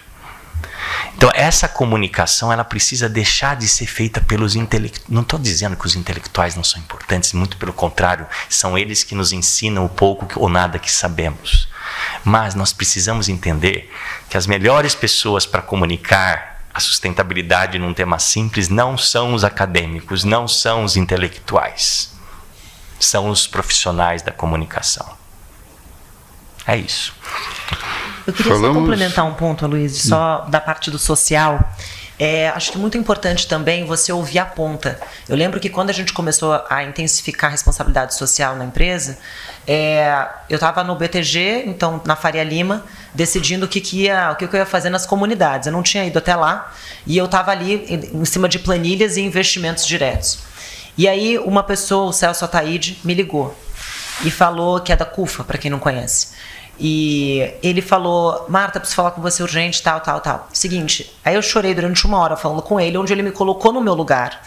Então 1.16 1.30
essa 1.34 1.68
comunicação 1.68 2.52
ela 2.52 2.64
precisa 2.64 3.08
deixar 3.08 3.56
de 3.56 3.68
ser 3.68 3.86
feita 3.86 4.20
pelos 4.20 4.54
intelectuais. 4.54 5.08
Não 5.08 5.22
estou 5.22 5.38
dizendo 5.38 5.76
que 5.76 5.86
os 5.86 5.96
intelectuais 5.96 6.54
não 6.54 6.64
são 6.64 6.80
importantes, 6.80 7.32
muito 7.32 7.56
pelo 7.56 7.72
contrário, 7.72 8.26
são 8.48 8.76
eles 8.76 9.02
que 9.02 9.14
nos 9.14 9.32
ensinam 9.32 9.84
o 9.84 9.88
pouco 9.88 10.28
ou 10.36 10.48
nada 10.48 10.78
que 10.78 10.90
sabemos. 10.90 11.68
Mas 12.24 12.54
nós 12.54 12.72
precisamos 12.72 13.28
entender 13.28 13.92
que 14.28 14.36
as 14.36 14.46
melhores 14.46 14.94
pessoas 14.94 15.46
para 15.46 15.62
comunicar 15.62 16.62
a 16.74 16.80
sustentabilidade 16.80 17.78
num 17.78 17.94
tema 17.94 18.18
simples 18.18 18.68
não 18.68 18.98
são 18.98 19.32
os 19.32 19.44
acadêmicos, 19.44 20.24
não 20.24 20.46
são 20.46 20.84
os 20.84 20.96
intelectuais 20.96 22.16
são 22.98 23.28
os 23.28 23.46
profissionais 23.46 24.22
da 24.22 24.32
comunicação. 24.32 25.16
É 26.66 26.76
isso. 26.76 27.14
Eu 28.26 28.32
queria 28.32 28.52
Falamos... 28.52 28.74
só 28.74 28.80
complementar 28.80 29.24
um 29.24 29.34
ponto, 29.34 29.66
Luiz, 29.66 30.02
só 30.02 30.46
da 30.48 30.60
parte 30.60 30.90
do 30.90 30.98
social. 30.98 31.72
É, 32.18 32.48
acho 32.48 32.72
que 32.72 32.78
é 32.78 32.80
muito 32.80 32.96
importante 32.96 33.46
também 33.46 33.84
você 33.84 34.10
ouvir 34.10 34.38
a 34.38 34.46
ponta. 34.46 34.98
Eu 35.28 35.36
lembro 35.36 35.60
que 35.60 35.68
quando 35.68 35.90
a 35.90 35.92
gente 35.92 36.14
começou 36.14 36.64
a 36.68 36.82
intensificar 36.82 37.48
a 37.48 37.52
responsabilidade 37.52 38.14
social 38.14 38.56
na 38.56 38.64
empresa, 38.64 39.18
é, 39.66 40.26
eu 40.48 40.54
estava 40.54 40.82
no 40.82 40.94
BTG, 40.96 41.64
então 41.66 42.00
na 42.06 42.16
Faria 42.16 42.42
Lima, 42.42 42.84
decidindo 43.14 43.66
o 43.66 43.68
que, 43.68 43.80
que 43.82 44.04
ia, 44.04 44.30
o 44.32 44.36
que, 44.36 44.48
que 44.48 44.56
eu 44.56 44.60
ia 44.60 44.66
fazer 44.66 44.88
nas 44.88 45.04
comunidades. 45.04 45.66
Eu 45.66 45.72
não 45.72 45.82
tinha 45.82 46.06
ido 46.06 46.18
até 46.18 46.34
lá 46.34 46.72
e 47.06 47.18
eu 47.18 47.26
estava 47.26 47.50
ali 47.50 47.84
em, 47.86 48.20
em 48.22 48.24
cima 48.24 48.48
de 48.48 48.58
planilhas 48.58 49.18
e 49.18 49.20
investimentos 49.20 49.86
diretos. 49.86 50.38
E 50.96 51.06
aí 51.06 51.38
uma 51.38 51.62
pessoa, 51.62 52.08
o 52.08 52.12
Celso 52.12 52.46
Ataíde, 52.46 52.98
me 53.04 53.12
ligou 53.12 53.54
e 54.24 54.30
falou 54.30 54.80
que 54.80 54.90
é 54.90 54.96
da 54.96 55.04
CUFA, 55.04 55.44
para 55.44 55.58
quem 55.58 55.70
não 55.70 55.78
conhece. 55.78 56.28
E 56.78 57.54
ele 57.62 57.80
falou: 57.80 58.46
Marta, 58.48 58.78
preciso 58.78 58.96
falar 58.96 59.10
com 59.12 59.22
você 59.22 59.42
urgente, 59.42 59.82
tal, 59.82 60.00
tal, 60.00 60.20
tal. 60.20 60.48
Seguinte, 60.52 61.14
aí 61.24 61.34
eu 61.34 61.42
chorei 61.42 61.74
durante 61.74 62.06
uma 62.06 62.18
hora 62.18 62.36
falando 62.36 62.62
com 62.62 62.78
ele, 62.78 62.98
onde 62.98 63.12
ele 63.12 63.22
me 63.22 63.30
colocou 63.30 63.72
no 63.72 63.80
meu 63.80 63.94
lugar, 63.94 64.42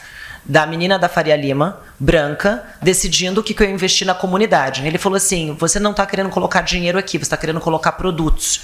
da 0.45 0.65
menina 0.65 0.97
da 0.97 1.09
Faria 1.09 1.35
Lima, 1.35 1.79
branca, 1.99 2.63
decidindo 2.81 3.41
o 3.41 3.43
que, 3.43 3.53
que 3.53 3.61
eu 3.61 3.67
ia 3.67 3.73
investir 3.73 4.05
na 4.05 4.13
comunidade. 4.13 4.85
Ele 4.85 4.97
falou 4.97 5.17
assim: 5.17 5.55
você 5.59 5.79
não 5.79 5.91
está 5.91 6.05
querendo 6.05 6.29
colocar 6.29 6.61
dinheiro 6.61 6.97
aqui, 6.97 7.17
você 7.17 7.23
está 7.23 7.37
querendo 7.37 7.59
colocar 7.59 7.93
produtos. 7.93 8.61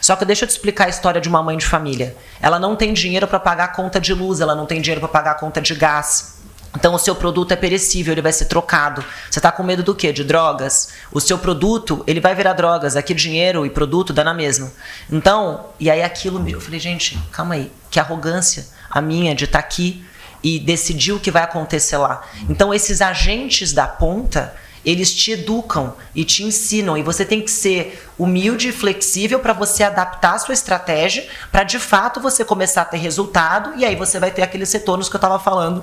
Só 0.00 0.16
que 0.16 0.24
deixa 0.24 0.44
eu 0.44 0.48
te 0.48 0.52
explicar 0.52 0.86
a 0.86 0.88
história 0.88 1.20
de 1.20 1.28
uma 1.28 1.42
mãe 1.42 1.56
de 1.56 1.66
família. 1.66 2.16
Ela 2.40 2.58
não 2.58 2.76
tem 2.76 2.92
dinheiro 2.92 3.26
para 3.26 3.40
pagar 3.40 3.64
a 3.64 3.68
conta 3.68 4.00
de 4.00 4.12
luz, 4.12 4.40
ela 4.40 4.54
não 4.54 4.66
tem 4.66 4.80
dinheiro 4.80 5.00
para 5.00 5.08
pagar 5.08 5.30
a 5.32 5.34
conta 5.34 5.60
de 5.60 5.74
gás. 5.74 6.33
Então 6.76 6.94
o 6.94 6.98
seu 6.98 7.14
produto 7.14 7.52
é 7.52 7.56
perecível, 7.56 8.12
ele 8.12 8.22
vai 8.22 8.32
ser 8.32 8.46
trocado. 8.46 9.04
Você 9.30 9.38
está 9.38 9.52
com 9.52 9.62
medo 9.62 9.82
do 9.82 9.94
quê? 9.94 10.12
De 10.12 10.24
drogas? 10.24 10.90
O 11.12 11.20
seu 11.20 11.38
produto, 11.38 12.02
ele 12.06 12.20
vai 12.20 12.34
virar 12.34 12.52
drogas. 12.52 12.96
Aqui 12.96 13.14
dinheiro 13.14 13.64
e 13.64 13.70
produto 13.70 14.12
dá 14.12 14.24
na 14.24 14.34
mesma. 14.34 14.70
Então, 15.10 15.66
e 15.78 15.90
aí 15.90 16.02
aquilo, 16.02 16.46
eu 16.48 16.60
falei, 16.60 16.80
gente, 16.80 17.18
calma 17.30 17.54
aí. 17.54 17.70
Que 17.90 18.00
arrogância 18.00 18.66
a 18.90 19.00
minha 19.00 19.34
de 19.34 19.44
estar 19.44 19.60
tá 19.60 19.64
aqui 19.64 20.04
e 20.42 20.58
decidir 20.58 21.12
o 21.12 21.20
que 21.20 21.30
vai 21.30 21.42
acontecer 21.42 21.96
lá. 21.96 22.22
Então 22.48 22.74
esses 22.74 23.00
agentes 23.00 23.72
da 23.72 23.86
ponta, 23.86 24.54
eles 24.84 25.12
te 25.12 25.32
educam 25.32 25.94
e 26.14 26.24
te 26.24 26.42
ensinam 26.44 26.98
e 26.98 27.02
você 27.02 27.24
tem 27.24 27.40
que 27.40 27.50
ser 27.50 28.06
humilde 28.18 28.68
e 28.68 28.72
flexível 28.72 29.40
para 29.40 29.54
você 29.54 29.82
adaptar 29.82 30.34
a 30.34 30.38
sua 30.38 30.52
estratégia 30.52 31.26
para 31.50 31.64
de 31.64 31.78
fato 31.78 32.20
você 32.20 32.44
começar 32.44 32.82
a 32.82 32.84
ter 32.84 32.98
resultado 32.98 33.72
e 33.76 33.84
aí 33.84 33.96
você 33.96 34.20
vai 34.20 34.30
ter 34.30 34.42
aqueles 34.42 34.70
retornos 34.70 35.08
que 35.08 35.16
eu 35.16 35.18
estava 35.18 35.38
falando 35.38 35.82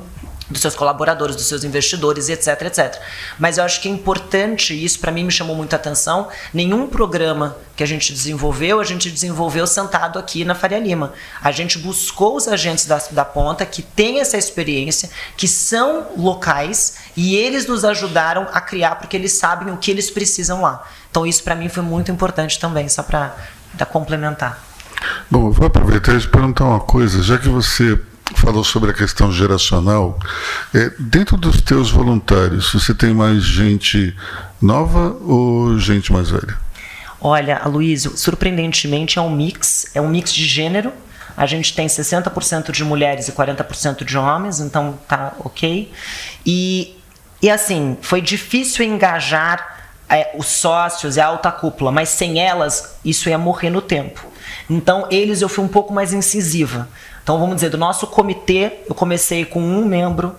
dos 0.52 0.62
seus 0.62 0.76
colaboradores, 0.76 1.36
dos 1.36 1.45
seus 1.45 1.64
investidores, 1.64 2.30
etc, 2.30 2.62
etc. 2.64 3.02
Mas 3.39 3.58
eu 3.58 3.64
acho 3.64 3.82
que 3.82 3.88
é 3.88 3.91
importante, 3.91 4.74
isso 4.74 4.99
para 4.99 5.12
mim 5.12 5.24
me 5.24 5.32
chamou 5.32 5.56
muita 5.56 5.76
atenção, 5.76 6.28
nenhum 6.54 6.88
programa 6.88 7.58
que 7.76 7.84
a 7.84 7.88
gente 7.88 8.14
desenvolveu, 8.14 8.80
a 8.80 8.84
gente 8.84 9.10
desenvolveu 9.10 9.66
sentado 9.66 10.20
aqui 10.20 10.45
na 10.45 10.54
Faria 10.54 10.80
Lima. 10.80 11.14
A 11.41 11.52
gente 11.52 11.80
buscou 11.80 12.36
os 12.36 12.47
agentes 12.47 12.86
da, 12.86 13.02
da 13.12 13.26
ponta 13.26 13.66
que 13.66 13.82
têm 13.82 14.20
essa 14.20 14.38
experiência, 14.38 15.10
que 15.36 15.47
são 15.47 16.08
locais 16.18 16.97
e 17.16 17.36
eles 17.36 17.66
nos 17.66 17.84
ajudaram 17.84 18.47
a 18.54 18.62
criar 18.62 18.95
porque 18.95 19.16
eles 19.16 19.34
sabem 19.34 19.74
o 19.74 19.78
que 19.78 19.89
eles 19.89 20.12
precisam 20.12 20.62
lá. 20.62 20.84
Então 21.10 21.26
isso 21.26 21.43
para 21.43 21.56
mim 21.56 21.70
foi 21.70 21.84
muito 21.84 22.12
importante 22.12 22.60
também, 22.60 22.88
só 22.88 23.02
para 23.02 23.36
complementar. 23.89 24.64
Bom, 25.30 25.47
eu 25.47 25.52
vou 25.52 25.66
aproveitar 25.66 26.14
e 26.16 26.28
perguntar 26.28 26.66
uma 26.66 26.80
coisa, 26.80 27.24
já 27.24 27.38
que 27.38 27.49
você 27.49 27.99
falou 28.39 28.63
sobre 28.63 28.91
a 28.91 28.93
questão 28.93 29.32
geracional. 29.32 30.19
É, 30.73 30.91
dentro 30.99 31.38
dos 31.38 31.61
teus 31.61 31.89
voluntários, 31.89 32.71
você 32.71 32.93
tem 32.93 33.13
mais 33.13 33.43
gente 33.43 34.15
nova 34.61 35.17
ou 35.21 35.77
gente 35.79 36.11
mais 36.11 36.29
velha? 36.29 36.57
Olha, 37.19 37.57
Aloysio, 37.57 38.17
surpreendentemente 38.17 39.19
é 39.19 39.21
um 39.21 39.29
mix, 39.29 39.91
é 39.93 40.01
um 40.01 40.09
mix 40.09 40.34
de 40.34 40.45
gênero. 40.45 40.91
A 41.38 41.45
gente 41.45 41.73
tem 41.73 41.88
60% 41.88 42.71
de 42.71 42.84
mulheres 42.84 43.27
e 43.27 43.32
40% 43.32 44.03
de 44.03 44.17
homens, 44.17 44.59
então 44.59 44.97
tá 45.07 45.34
ok. 45.39 45.91
E, 46.45 46.97
e 47.41 47.49
assim, 47.49 47.97
foi 48.01 48.21
difícil 48.21 48.84
engajar 48.86 49.82
é, 50.09 50.36
os 50.36 50.47
sócios 50.47 51.15
e 51.15 51.21
a 51.21 51.27
alta 51.27 51.51
cúpula, 51.51 51.91
mas 51.91 52.09
sem 52.09 52.39
elas 52.39 52.97
isso 53.05 53.29
ia 53.29 53.38
morrer 53.38 53.69
no 53.69 53.82
tempo. 53.82 54.25
Então, 54.69 55.07
eles 55.09 55.41
eu 55.41 55.49
fui 55.49 55.63
um 55.63 55.69
pouco 55.69 55.93
mais 55.93 56.13
incisiva. 56.13 56.89
Então, 57.24 57.39
vamos 57.39 57.55
dizer, 57.55 57.69
do 57.69 57.78
nosso 57.78 58.07
comitê, 58.07 58.80
eu 58.88 58.95
comecei 58.95 59.45
com 59.45 59.61
um 59.61 59.86
membro 59.86 60.36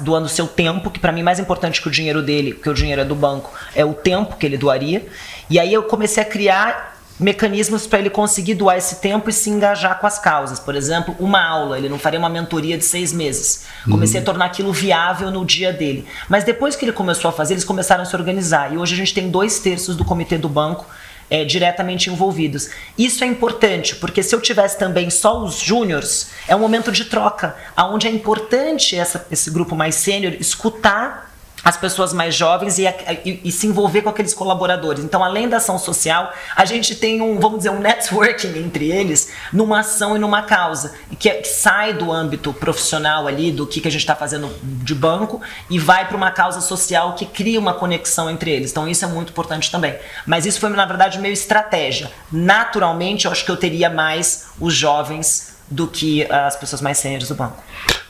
doando 0.00 0.26
o 0.26 0.28
seu 0.28 0.46
tempo, 0.46 0.90
que 0.90 0.98
para 0.98 1.12
mim 1.12 1.20
é 1.20 1.22
mais 1.22 1.38
importante 1.38 1.80
que 1.80 1.88
o 1.88 1.90
dinheiro 1.90 2.22
dele, 2.22 2.54
porque 2.54 2.68
o 2.68 2.74
dinheiro 2.74 3.00
é 3.00 3.04
do 3.04 3.14
banco, 3.14 3.52
é 3.74 3.84
o 3.84 3.94
tempo 3.94 4.36
que 4.36 4.44
ele 4.44 4.58
doaria. 4.58 5.06
E 5.48 5.58
aí 5.58 5.72
eu 5.72 5.84
comecei 5.84 6.22
a 6.22 6.26
criar 6.26 6.98
mecanismos 7.18 7.86
para 7.86 7.98
ele 7.98 8.10
conseguir 8.10 8.54
doar 8.54 8.76
esse 8.76 8.96
tempo 8.96 9.28
e 9.28 9.32
se 9.32 9.50
engajar 9.50 9.98
com 9.98 10.06
as 10.06 10.18
causas. 10.18 10.60
Por 10.60 10.74
exemplo, 10.74 11.16
uma 11.18 11.44
aula, 11.44 11.76
ele 11.76 11.88
não 11.88 11.98
faria 11.98 12.18
uma 12.18 12.28
mentoria 12.28 12.78
de 12.78 12.84
seis 12.84 13.12
meses. 13.12 13.64
Comecei 13.84 14.20
uhum. 14.20 14.22
a 14.22 14.26
tornar 14.26 14.44
aquilo 14.46 14.72
viável 14.72 15.30
no 15.30 15.44
dia 15.44 15.72
dele. 15.72 16.06
Mas 16.28 16.44
depois 16.44 16.76
que 16.76 16.84
ele 16.84 16.92
começou 16.92 17.28
a 17.28 17.32
fazer, 17.32 17.54
eles 17.54 17.64
começaram 17.64 18.02
a 18.02 18.04
se 18.04 18.14
organizar. 18.14 18.72
E 18.72 18.78
hoje 18.78 18.94
a 18.94 18.96
gente 18.96 19.12
tem 19.12 19.28
dois 19.30 19.58
terços 19.58 19.96
do 19.96 20.04
comitê 20.04 20.38
do 20.38 20.48
banco 20.48 20.86
é, 21.30 21.44
diretamente 21.44 22.10
envolvidos. 22.10 22.70
Isso 22.96 23.22
é 23.24 23.26
importante, 23.26 23.96
porque 23.96 24.22
se 24.22 24.34
eu 24.34 24.40
tivesse 24.40 24.78
também 24.78 25.10
só 25.10 25.42
os 25.42 25.58
júniores, 25.58 26.30
é 26.46 26.54
um 26.54 26.58
momento 26.58 26.90
de 26.90 27.04
troca, 27.04 27.56
onde 27.76 28.06
é 28.06 28.10
importante 28.10 28.96
essa, 28.96 29.26
esse 29.30 29.50
grupo 29.50 29.74
mais 29.74 29.94
sênior 29.94 30.34
escutar 30.34 31.27
as 31.64 31.76
pessoas 31.76 32.12
mais 32.12 32.34
jovens 32.34 32.78
e, 32.78 32.86
e, 33.24 33.40
e, 33.44 33.52
se 33.52 33.66
envolver 33.66 34.02
com 34.02 34.08
aqueles 34.08 34.32
colaboradores. 34.32 35.02
Então, 35.02 35.22
além 35.22 35.48
da 35.48 35.56
ação 35.56 35.78
social, 35.78 36.32
a 36.54 36.64
gente 36.64 36.94
tem 36.94 37.20
um, 37.20 37.38
vamos 37.38 37.58
dizer, 37.58 37.70
um 37.70 37.80
networking 37.80 38.58
entre 38.58 38.90
eles 38.90 39.32
numa 39.52 39.80
ação 39.80 40.16
e 40.16 40.18
numa 40.18 40.42
causa, 40.42 40.94
que, 41.18 41.28
é, 41.28 41.34
que 41.34 41.48
sai 41.48 41.92
do 41.92 42.12
âmbito 42.12 42.52
profissional 42.52 43.26
ali, 43.26 43.50
do 43.50 43.66
que, 43.66 43.80
que 43.80 43.88
a 43.88 43.90
gente 43.90 44.00
está 44.00 44.14
fazendo 44.14 44.50
de 44.62 44.94
banco, 44.94 45.40
e 45.68 45.78
vai 45.78 46.06
para 46.06 46.16
uma 46.16 46.30
causa 46.30 46.60
social 46.60 47.14
que 47.14 47.26
cria 47.26 47.58
uma 47.58 47.74
conexão 47.74 48.30
entre 48.30 48.50
eles. 48.50 48.70
Então, 48.70 48.88
isso 48.88 49.04
é 49.04 49.08
muito 49.08 49.30
importante 49.30 49.70
também. 49.70 49.96
Mas 50.26 50.46
isso 50.46 50.60
foi, 50.60 50.70
na 50.70 50.86
verdade, 50.86 51.18
meio 51.18 51.32
estratégia. 51.32 52.10
Naturalmente, 52.30 53.26
eu 53.26 53.32
acho 53.32 53.44
que 53.44 53.50
eu 53.50 53.56
teria 53.56 53.90
mais 53.90 54.46
os 54.60 54.74
jovens 54.74 55.57
do 55.70 55.86
que 55.86 56.30
as 56.30 56.56
pessoas 56.56 56.80
mais 56.80 56.98
sérias 56.98 57.28
do 57.28 57.34
banco. 57.34 57.62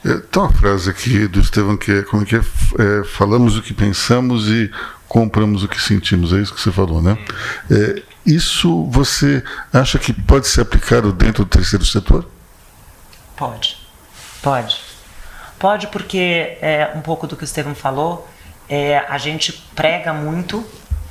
É, 0.04 0.14
tem 0.18 0.42
uma 0.42 0.52
frase 0.52 0.88
aqui 0.88 1.26
do 1.26 1.40
Estevão 1.40 1.76
que 1.76 1.90
é 1.90 2.02
como 2.02 2.22
é 2.22 2.26
que 2.26 2.36
é, 2.36 2.38
é, 2.38 3.04
falamos 3.04 3.56
o 3.56 3.62
que 3.62 3.74
pensamos 3.74 4.48
e 4.48 4.70
compramos 5.08 5.64
o 5.64 5.68
que 5.68 5.80
sentimos, 5.80 6.32
é 6.32 6.36
isso 6.36 6.54
que 6.54 6.60
você 6.60 6.70
falou, 6.70 7.02
né? 7.02 7.18
É, 7.70 8.02
isso 8.24 8.84
você 8.90 9.42
acha 9.72 9.98
que 9.98 10.12
pode 10.12 10.46
ser 10.46 10.60
aplicado 10.60 11.12
dentro 11.12 11.44
do 11.44 11.48
terceiro 11.48 11.84
setor? 11.84 12.28
Pode, 13.36 13.78
pode. 14.42 14.80
Pode 15.58 15.86
porque 15.88 16.58
é 16.60 16.92
um 16.94 17.00
pouco 17.00 17.26
do 17.26 17.36
que 17.36 17.42
o 17.42 17.46
Estevão 17.46 17.74
falou, 17.74 18.28
é, 18.68 18.98
a 18.98 19.18
gente 19.18 19.52
prega 19.74 20.12
muito 20.12 20.64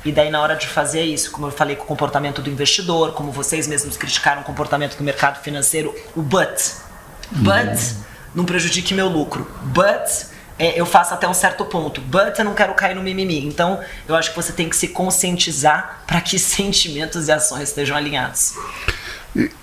e 0.04 0.12
daí, 0.12 0.30
na 0.30 0.40
hora 0.40 0.54
de 0.54 0.66
fazer 0.66 1.02
isso, 1.02 1.30
como 1.30 1.48
eu 1.48 1.50
falei 1.50 1.74
com 1.74 1.84
o 1.84 1.86
comportamento 1.86 2.40
do 2.40 2.48
investidor, 2.48 3.12
como 3.12 3.32
vocês 3.32 3.66
mesmos 3.66 3.96
criticaram 3.96 4.42
o 4.42 4.44
comportamento 4.44 4.96
do 4.96 5.02
mercado 5.02 5.42
financeiro, 5.42 5.94
o 6.14 6.22
but. 6.22 6.60
But 7.30 7.68
uhum. 7.68 8.04
não 8.34 8.44
prejudique 8.44 8.94
meu 8.94 9.08
lucro. 9.08 9.50
But 9.62 10.26
é, 10.58 10.80
eu 10.80 10.86
faço 10.86 11.14
até 11.14 11.28
um 11.28 11.34
certo 11.34 11.64
ponto. 11.64 12.00
But 12.00 12.38
eu 12.38 12.44
não 12.44 12.54
quero 12.54 12.74
cair 12.74 12.94
no 12.94 13.02
mimimi. 13.02 13.44
Então, 13.44 13.80
eu 14.06 14.14
acho 14.14 14.30
que 14.30 14.36
você 14.36 14.52
tem 14.52 14.68
que 14.68 14.76
se 14.76 14.88
conscientizar 14.88 16.02
para 16.06 16.20
que 16.20 16.38
sentimentos 16.40 17.28
e 17.28 17.32
ações 17.32 17.68
estejam 17.68 17.96
alinhados. 17.96 18.54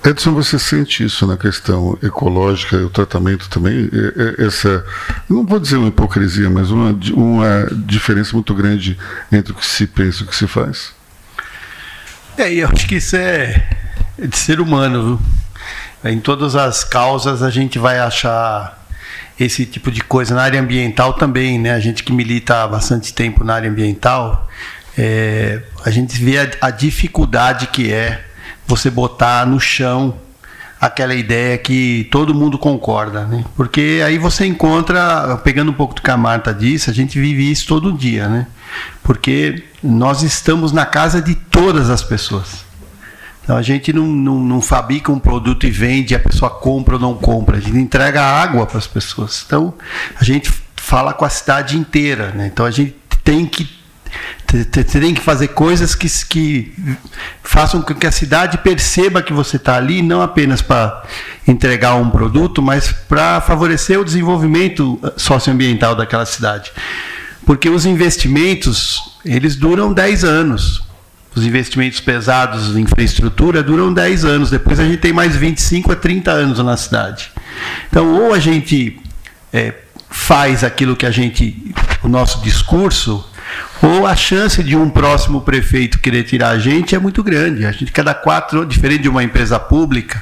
Edson, 0.04 0.34
você 0.34 0.58
sente 0.58 1.04
isso 1.04 1.26
na 1.28 1.36
questão 1.36 1.98
ecológica, 2.02 2.78
o 2.78 2.90
tratamento 2.90 3.50
também, 3.50 3.90
essa, 4.38 4.86
não 5.30 5.46
vou 5.46 5.60
dizer 5.60 5.78
uma 5.78 5.90
hipocrisia, 5.90 6.50
mas 6.50 6.72
uma, 6.72 6.98
uma 7.14 7.68
diferença 7.86 8.34
muito 8.34 8.54
grande 8.54 8.98
entre 9.32 9.52
o 9.52 9.56
que 9.56 9.66
se 9.66 9.88
pensa 9.88 10.22
e 10.22 10.26
o 10.26 10.28
que 10.28 10.36
se 10.36 10.48
faz? 10.48 10.94
É, 12.38 12.54
eu 12.54 12.68
acho 12.70 12.88
que 12.88 12.96
isso 12.96 13.16
é 13.16 13.68
de 14.18 14.38
ser 14.38 14.62
humano, 14.62 15.18
viu? 15.18 16.12
Em 16.12 16.20
todas 16.20 16.56
as 16.56 16.84
causas 16.84 17.42
a 17.42 17.50
gente 17.50 17.80
vai 17.80 17.98
achar 17.98 18.86
esse 19.40 19.66
tipo 19.66 19.92
de 19.92 20.02
coisa. 20.02 20.36
Na 20.36 20.44
área 20.44 20.62
ambiental 20.62 21.14
também, 21.14 21.60
né? 21.60 21.74
A 21.74 21.80
gente 21.80 22.04
que 22.04 22.14
milita 22.14 22.64
há 22.64 22.68
bastante 22.68 23.14
tempo 23.14 23.44
na 23.44 23.56
área 23.56 23.70
ambiental, 23.70 24.48
é, 24.98 25.62
a 25.84 25.90
gente 25.90 26.24
vê 26.24 26.38
a, 26.38 26.50
a 26.62 26.70
dificuldade 26.70 27.68
que 27.68 27.92
é 27.92 28.24
você 28.68 28.90
botar 28.90 29.46
no 29.46 29.60
chão 29.60 30.16
aquela 30.80 31.16
ideia 31.16 31.58
que 31.58 32.08
todo 32.12 32.34
mundo 32.34 32.58
concorda, 32.58 33.26
né? 33.26 33.44
Porque 33.56 34.02
aí 34.06 34.18
você 34.18 34.46
encontra, 34.46 35.38
pegando 35.44 35.72
um 35.72 35.74
pouco 35.74 35.96
do 35.96 36.02
que 36.02 36.12
a 36.12 36.18
Marta 36.18 36.54
disse, 36.54 36.90
a 36.90 36.94
gente 36.94 37.20
vive 37.20 37.50
isso 37.50 37.68
todo 37.68 37.92
dia, 37.94 38.28
né? 38.28 38.48
Porque 39.04 39.64
nós 39.82 40.22
estamos 40.22 40.72
na 40.72 40.86
casa 40.86 41.22
de 41.22 41.36
todas 41.36 41.90
as 41.90 42.04
pessoas. 42.04 42.66
Então 43.44 43.56
a 43.56 43.62
gente 43.62 43.94
não, 43.94 44.08
não, 44.08 44.40
não 44.40 44.62
fabrica 44.62 45.12
um 45.12 45.20
produto 45.20 45.68
e 45.68 45.72
vende, 45.72 46.16
a 46.16 46.20
pessoa 46.20 46.50
compra 46.50 46.96
ou 46.96 47.00
não 47.02 47.14
compra, 47.14 47.58
a 47.58 47.60
gente 47.60 47.78
entrega 47.78 48.22
água 48.22 48.66
para 48.66 48.80
as 48.80 48.88
pessoas. 48.88 49.44
Então 49.46 49.74
a 50.20 50.24
gente 50.24 50.52
fala 50.76 51.14
com 51.14 51.26
a 51.26 51.30
cidade 51.30 51.78
inteira, 51.78 52.32
né? 52.32 52.48
Então 52.52 52.66
a 52.66 52.72
gente 52.72 52.96
tem 53.24 53.46
que 53.46 53.85
tem 55.02 55.14
que 55.14 55.22
fazer 55.22 55.50
coisas 55.50 55.96
que, 55.96 56.08
que 56.30 56.74
façam 57.44 57.82
com 57.82 57.94
que 57.94 58.08
a 58.08 58.12
cidade 58.12 58.58
perceba 58.60 59.22
que 59.22 59.34
você 59.34 59.58
está 59.58 59.76
ali, 59.76 60.02
não 60.02 60.22
apenas 60.22 60.62
para 60.62 61.04
entregar 61.48 61.96
um 61.96 62.10
produto, 62.10 62.62
mas 62.62 62.92
para 62.92 63.42
favorecer 63.42 64.00
o 64.00 64.06
desenvolvimento 64.06 65.00
socioambiental 65.18 65.96
daquela 65.96 66.26
cidade. 66.26 66.72
Porque 67.46 67.70
os 67.70 67.86
investimentos, 67.86 69.20
eles 69.24 69.56
duram 69.56 69.94
10 69.94 70.24
anos. 70.24 70.84
Os 71.36 71.46
investimentos 71.46 72.00
pesados 72.00 72.76
em 72.78 72.82
infraestrutura 72.82 73.62
duram 73.62 73.94
10 73.94 74.26
anos. 74.26 74.50
Depois 74.50 74.80
a 74.80 74.86
gente 74.86 74.98
tem 74.98 75.12
mais 75.12 75.36
25 75.36 75.92
a 75.92 75.96
30 75.96 76.32
anos 76.32 76.60
na 76.60 76.78
cidade. 76.78 77.32
Então, 77.90 78.16
ou 78.16 78.34
a 78.34 78.40
gente 78.40 79.00
é, 79.52 79.74
faz 80.10 80.64
aquilo 80.64 80.96
que 80.96 81.06
a 81.06 81.12
gente, 81.12 81.74
o 82.02 82.08
nosso 82.08 82.42
discurso 82.42 83.24
ou 83.82 84.08
a 84.08 84.16
chance 84.16 84.64
de 84.64 84.76
um 84.76 84.90
próximo 84.90 85.42
prefeito 85.42 86.00
querer 86.00 86.24
tirar 86.24 86.50
a 86.50 86.60
gente 86.60 86.96
é 86.96 87.00
muito 87.00 87.24
grande. 87.24 87.66
A 87.66 87.72
gente, 87.72 87.92
cada 87.92 88.14
quatro, 88.14 88.66
diferente 88.66 89.04
de 89.04 89.10
uma 89.10 89.24
empresa 89.24 89.60
pública, 89.60 90.22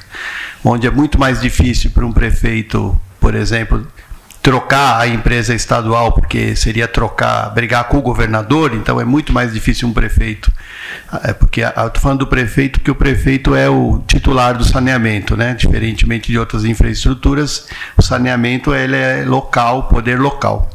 onde 0.63 0.87
é 0.87 0.91
muito 0.91 1.19
mais 1.19 1.41
difícil 1.41 1.91
para 1.91 2.05
um 2.05 2.11
prefeito, 2.11 2.99
por 3.19 3.35
exemplo, 3.35 3.87
trocar 4.43 4.99
a 4.99 5.07
empresa 5.07 5.55
estadual, 5.55 6.11
porque 6.11 6.53
seria 6.53 6.85
trocar, 6.85 7.49
brigar 7.51 7.85
com 7.85 7.97
o 7.97 8.01
governador, 8.01 8.75
então 8.75 8.99
é 8.99 9.05
muito 9.05 9.31
mais 9.31 9.53
difícil 9.53 9.87
um 9.87 9.93
prefeito. 9.93 10.51
É 11.23 11.31
porque 11.31 11.61
estou 11.61 12.01
falando 12.01 12.19
do 12.19 12.27
prefeito, 12.27 12.79
porque 12.79 12.91
o 12.91 12.95
prefeito 12.95 13.55
é 13.55 13.69
o 13.69 14.03
titular 14.05 14.57
do 14.57 14.65
saneamento, 14.65 15.37
né? 15.37 15.53
Diferentemente 15.53 16.29
de 16.29 16.37
outras 16.37 16.65
infraestruturas, 16.65 17.67
o 17.97 18.01
saneamento 18.01 18.75
ele 18.75 18.97
é 18.97 19.23
local, 19.25 19.83
poder 19.83 20.19
local. 20.19 20.69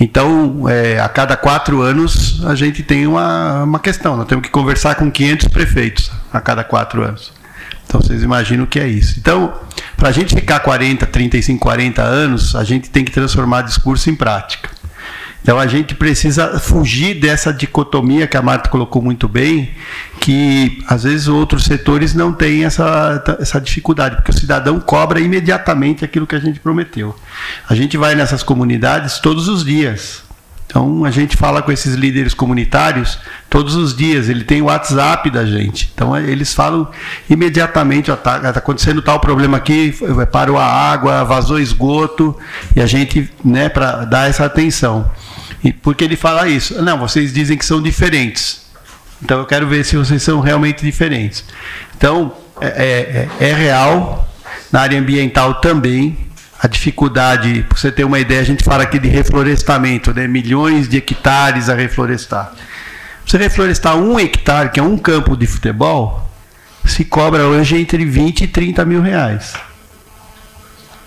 Então, 0.00 0.68
é, 0.68 1.00
a 1.00 1.08
cada 1.08 1.36
quatro 1.36 1.80
anos, 1.80 2.44
a 2.46 2.54
gente 2.54 2.82
tem 2.82 3.06
uma, 3.06 3.64
uma 3.64 3.78
questão. 3.78 4.16
Nós 4.16 4.26
temos 4.26 4.44
que 4.44 4.50
conversar 4.50 4.94
com 4.94 5.10
500 5.10 5.48
prefeitos 5.48 6.10
a 6.32 6.40
cada 6.40 6.62
quatro 6.62 7.02
anos. 7.02 7.32
Então, 7.86 8.00
vocês 8.00 8.22
imaginam 8.22 8.64
o 8.64 8.66
que 8.66 8.78
é 8.78 8.86
isso. 8.86 9.18
Então, 9.18 9.54
para 9.96 10.10
a 10.10 10.12
gente 10.12 10.34
ficar 10.34 10.60
40, 10.60 11.06
35, 11.06 11.60
40 11.60 12.02
anos, 12.02 12.54
a 12.54 12.62
gente 12.62 12.90
tem 12.90 13.04
que 13.04 13.10
transformar 13.10 13.62
discurso 13.62 14.10
em 14.10 14.14
prática. 14.14 14.77
Então 15.42 15.58
a 15.58 15.66
gente 15.66 15.94
precisa 15.94 16.58
fugir 16.58 17.14
dessa 17.14 17.52
dicotomia 17.52 18.26
que 18.26 18.36
a 18.36 18.42
Marta 18.42 18.68
colocou 18.68 19.00
muito 19.00 19.26
bem, 19.28 19.70
que 20.20 20.82
às 20.86 21.04
vezes 21.04 21.28
outros 21.28 21.64
setores 21.64 22.12
não 22.14 22.32
têm 22.32 22.64
essa, 22.64 23.22
essa 23.40 23.60
dificuldade, 23.60 24.16
porque 24.16 24.30
o 24.30 24.34
cidadão 24.34 24.78
cobra 24.80 25.20
imediatamente 25.20 26.04
aquilo 26.04 26.26
que 26.26 26.34
a 26.34 26.40
gente 26.40 26.60
prometeu. 26.60 27.16
A 27.68 27.74
gente 27.74 27.96
vai 27.96 28.14
nessas 28.14 28.42
comunidades 28.42 29.18
todos 29.20 29.48
os 29.48 29.64
dias. 29.64 30.27
Então 30.68 31.02
a 31.06 31.10
gente 31.10 31.34
fala 31.34 31.62
com 31.62 31.72
esses 31.72 31.94
líderes 31.94 32.34
comunitários 32.34 33.18
todos 33.48 33.74
os 33.74 33.96
dias. 33.96 34.28
Ele 34.28 34.44
tem 34.44 34.60
o 34.60 34.66
WhatsApp 34.66 35.30
da 35.30 35.46
gente. 35.46 35.90
Então 35.94 36.14
eles 36.14 36.52
falam 36.52 36.86
imediatamente: 37.28 38.10
está 38.10 38.38
tá 38.38 38.50
acontecendo 38.50 39.00
tal 39.00 39.18
problema 39.18 39.56
aqui, 39.56 39.94
parou 40.30 40.58
a 40.58 40.66
água, 40.66 41.24
vazou 41.24 41.58
esgoto 41.58 42.36
e 42.76 42.82
a 42.82 42.86
gente, 42.86 43.30
né, 43.42 43.70
para 43.70 44.04
dar 44.04 44.28
essa 44.28 44.44
atenção. 44.44 45.10
E 45.64 45.72
por 45.72 45.94
que 45.94 46.04
ele 46.04 46.16
fala 46.16 46.46
isso? 46.46 46.80
Não, 46.82 46.98
vocês 46.98 47.32
dizem 47.32 47.56
que 47.56 47.64
são 47.64 47.80
diferentes. 47.80 48.68
Então 49.22 49.38
eu 49.38 49.46
quero 49.46 49.66
ver 49.66 49.84
se 49.86 49.96
vocês 49.96 50.22
são 50.22 50.40
realmente 50.40 50.84
diferentes. 50.84 51.44
Então 51.96 52.30
é, 52.60 53.26
é, 53.40 53.48
é 53.48 53.54
real 53.54 54.28
na 54.70 54.82
área 54.82 55.00
ambiental 55.00 55.54
também 55.54 56.27
a 56.60 56.66
dificuldade, 56.66 57.62
para 57.68 57.78
você 57.78 57.92
ter 57.92 58.04
uma 58.04 58.18
ideia, 58.18 58.40
a 58.40 58.44
gente 58.44 58.64
fala 58.64 58.82
aqui 58.82 58.98
de 58.98 59.08
reflorestamento, 59.08 60.12
né? 60.12 60.26
milhões 60.26 60.88
de 60.88 60.96
hectares 60.96 61.68
a 61.68 61.74
reflorestar. 61.74 62.52
Você 63.24 63.38
reflorestar 63.38 63.96
um 63.96 64.18
hectare, 64.18 64.70
que 64.70 64.80
é 64.80 64.82
um 64.82 64.98
campo 64.98 65.36
de 65.36 65.46
futebol, 65.46 66.28
se 66.84 67.04
cobra 67.04 67.46
hoje 67.46 67.76
entre 67.76 68.04
20 68.04 68.42
e 68.42 68.48
30 68.48 68.84
mil 68.84 69.00
reais. 69.00 69.54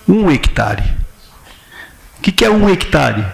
Um 0.08 0.32
hectare. 0.32 0.84
O 2.18 2.22
que, 2.22 2.32
que 2.32 2.46
é 2.46 2.50
um 2.50 2.70
hectare? 2.70 3.26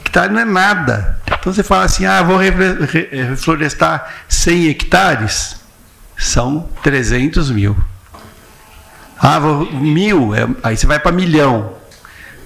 Hectare 0.00 0.32
não 0.32 0.40
é 0.40 0.44
nada. 0.44 1.20
Então 1.26 1.52
você 1.52 1.62
fala 1.62 1.84
assim, 1.84 2.06
ah, 2.06 2.22
vou 2.22 2.38
reflorestar 2.38 4.24
100 4.28 4.68
hectares. 4.68 5.56
São 6.16 6.68
300 6.82 7.50
mil. 7.52 7.76
Ah, 9.20 9.40
mil, 9.72 10.34
é, 10.34 10.48
aí 10.62 10.76
você 10.76 10.86
vai 10.86 10.98
para 10.98 11.10
milhão. 11.10 11.72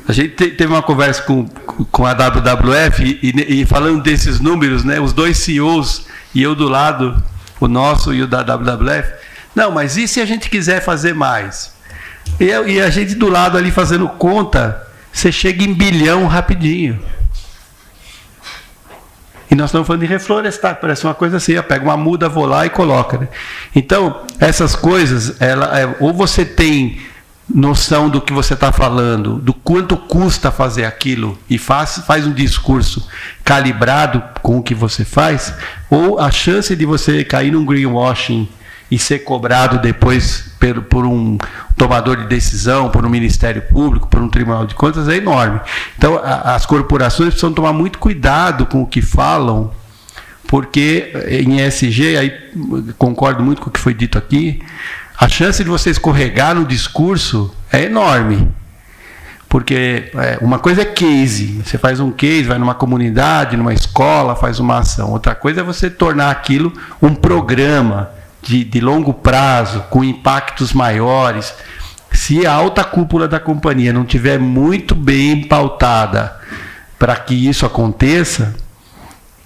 A 0.09 0.13
gente 0.13 0.35
teve 0.35 0.67
uma 0.67 0.83
conversa 0.83 1.23
com, 1.23 1.47
com 1.47 2.07
a 2.07 2.13
WWF 2.13 3.21
e, 3.23 3.61
e, 3.61 3.65
falando 3.65 4.03
desses 4.03 4.41
números, 4.41 4.83
né, 4.83 4.99
os 4.99 5.13
dois 5.13 5.39
CEOs 5.39 6.07
e 6.35 6.43
eu 6.43 6.55
do 6.55 6.69
lado, 6.69 7.23
o 7.61 7.69
nosso 7.69 8.13
e 8.13 8.23
o 8.23 8.27
da 8.27 8.43
WWF. 8.43 9.13
Não, 9.55 9.71
mas 9.71 9.97
e 9.97 10.09
se 10.09 10.21
a 10.21 10.25
gente 10.25 10.51
quiser 10.51 10.83
fazer 10.83 11.15
mais? 11.15 11.73
E, 12.41 12.47
e 12.47 12.81
a 12.81 12.91
gente 12.91 13.15
do 13.15 13.29
lado 13.29 13.57
ali 13.57 13.71
fazendo 13.71 14.09
conta, 14.09 14.87
você 15.13 15.31
chega 15.31 15.63
em 15.63 15.75
bilhão 15.75 16.27
rapidinho. 16.27 17.01
E 19.53 19.55
nós 19.55 19.69
estamos 19.69 19.87
falando 19.87 20.01
de 20.01 20.07
reflorestar, 20.07 20.81
parece 20.81 21.05
uma 21.05 21.13
coisa 21.13 21.37
assim, 21.37 21.61
pega 21.61 21.85
uma 21.85 21.95
muda, 21.95 22.27
vou 22.27 22.47
lá 22.47 22.65
e 22.65 22.71
coloca. 22.71 23.19
Né? 23.19 23.29
Então, 23.77 24.23
essas 24.41 24.75
coisas, 24.75 25.39
ela, 25.43 25.79
é, 25.79 25.95
ou 26.01 26.11
você 26.11 26.43
tem 26.43 27.03
noção 27.55 28.09
do 28.09 28.19
que 28.19 28.33
você 28.33 28.55
está 28.55 28.73
falando, 28.73 29.35
do 29.35 29.53
quanto 29.53 29.95
custa 29.95 30.51
fazer 30.51 30.87
aquilo 30.87 31.37
e 31.51 31.59
faz, 31.59 31.99
faz 32.07 32.27
um 32.27 32.33
discurso 32.33 33.07
calibrado 33.45 34.23
com 34.41 34.57
o 34.57 34.63
que 34.63 34.75
você 34.75 35.05
faz, 35.05 35.53
ou 35.91 36.19
a 36.19 36.31
chance 36.31 36.75
de 36.75 36.87
você 36.87 37.23
cair 37.23 37.53
num 37.53 37.67
greenwashing 37.67 38.49
e 38.93 38.99
ser 38.99 39.21
cobrado 39.21 39.79
depois 39.79 40.53
por, 40.61 40.83
por 40.83 41.07
um 41.07 41.39
tomador 41.79 42.19
de 42.19 42.27
decisão, 42.27 42.91
por 42.91 43.07
um 43.07 43.09
Ministério 43.09 43.63
Público, 43.63 44.07
por 44.07 44.21
um 44.21 44.29
Tribunal 44.29 44.67
de 44.67 44.75
Contas 44.75 45.09
é 45.09 45.17
enorme. 45.17 45.63
Então, 45.97 46.21
a, 46.23 46.55
as 46.55 46.67
corporações 46.67 47.31
precisam 47.31 47.55
tomar 47.55 47.73
muito 47.73 47.99
cuidado 47.99 48.67
com 48.67 48.83
o 48.83 48.87
que 48.87 49.01
falam, 49.01 49.73
porque 50.47 51.11
em 51.27 51.67
ESG, 51.67 52.19
aí 52.19 52.35
concordo 52.99 53.43
muito 53.43 53.63
com 53.63 53.71
o 53.71 53.73
que 53.73 53.81
foi 53.81 53.95
dito 53.95 54.19
aqui, 54.19 54.61
a 55.19 55.27
chance 55.27 55.65
de 55.65 55.71
você 55.71 55.89
escorregar 55.89 56.55
no 56.55 56.67
discurso 56.67 57.51
é 57.73 57.85
enorme. 57.85 58.47
Porque 59.49 60.11
é, 60.15 60.37
uma 60.43 60.59
coisa 60.59 60.83
é 60.83 60.85
case, 60.85 61.63
você 61.65 61.79
faz 61.79 61.99
um 61.99 62.11
case, 62.11 62.43
vai 62.43 62.59
numa 62.59 62.75
comunidade, 62.75 63.57
numa 63.57 63.73
escola, 63.73 64.37
faz 64.37 64.59
uma 64.61 64.81
ação. 64.81 65.13
Outra 65.13 65.35
coisa 65.35 65.63
é 65.63 65.65
você 65.65 65.89
tornar 65.89 66.31
aquilo 66.31 66.75
um 67.01 67.15
programa 67.15 68.11
de, 68.43 68.65
de 68.65 68.81
longo 68.81 69.15
prazo, 69.15 69.85
com 69.89 70.03
impactos 70.03 70.73
maiores. 70.73 71.55
Se 72.13 72.47
a 72.47 72.53
alta 72.53 72.85
cúpula 72.85 73.27
da 73.27 73.41
companhia 73.41 73.93
não 73.93 74.05
tiver 74.05 74.39
muito 74.39 74.95
bem 74.95 75.45
pautada 75.45 76.37
para 76.99 77.17
que 77.17 77.35
isso 77.35 77.65
aconteça, 77.65 78.55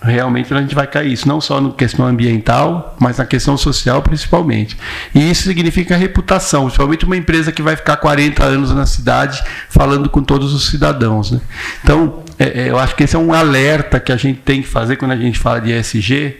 realmente 0.06 0.52
a 0.52 0.60
gente 0.60 0.74
vai 0.74 0.86
cair 0.86 1.12
isso, 1.12 1.28
não 1.28 1.40
só 1.40 1.60
na 1.60 1.70
questão 1.70 2.06
ambiental, 2.06 2.96
mas 2.98 3.18
na 3.18 3.26
questão 3.26 3.56
social 3.56 4.00
principalmente. 4.02 4.76
E 5.14 5.30
isso 5.30 5.42
significa 5.42 5.96
reputação, 5.96 6.64
principalmente 6.64 7.04
uma 7.04 7.16
empresa 7.16 7.52
que 7.52 7.62
vai 7.62 7.76
ficar 7.76 7.96
40 7.96 8.44
anos 8.44 8.72
na 8.72 8.86
cidade 8.86 9.42
falando 9.68 10.08
com 10.08 10.22
todos 10.22 10.54
os 10.54 10.68
cidadãos. 10.68 11.30
Né? 11.30 11.40
Então, 11.82 12.22
é, 12.38 12.62
é, 12.62 12.70
eu 12.70 12.78
acho 12.78 12.94
que 12.94 13.04
esse 13.04 13.16
é 13.16 13.18
um 13.18 13.32
alerta 13.32 13.98
que 13.98 14.12
a 14.12 14.16
gente 14.16 14.40
tem 14.40 14.62
que 14.62 14.68
fazer 14.68 14.96
quando 14.96 15.12
a 15.12 15.16
gente 15.16 15.38
fala 15.38 15.60
de 15.60 15.72
ESG, 15.72 16.36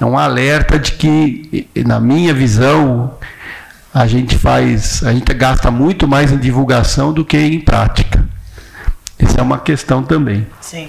é 0.00 0.04
um 0.04 0.18
alerta 0.18 0.78
de 0.78 0.92
que, 0.92 1.68
na 1.86 1.98
minha 1.98 2.32
visão, 2.32 3.14
a 3.92 4.06
gente 4.06 4.36
faz, 4.36 5.02
a 5.02 5.12
gente 5.12 5.32
gasta 5.34 5.70
muito 5.70 6.06
mais 6.06 6.30
em 6.30 6.38
divulgação 6.38 7.12
do 7.12 7.24
que 7.24 7.36
em 7.36 7.60
prática. 7.60 8.24
Essa 9.18 9.40
é 9.40 9.42
uma 9.42 9.58
questão 9.58 10.02
também. 10.02 10.46
Sim. 10.60 10.88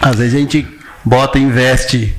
Às 0.00 0.16
vezes 0.16 0.34
a 0.34 0.38
gente 0.38 0.77
bota, 1.04 1.38
investe. 1.38 2.16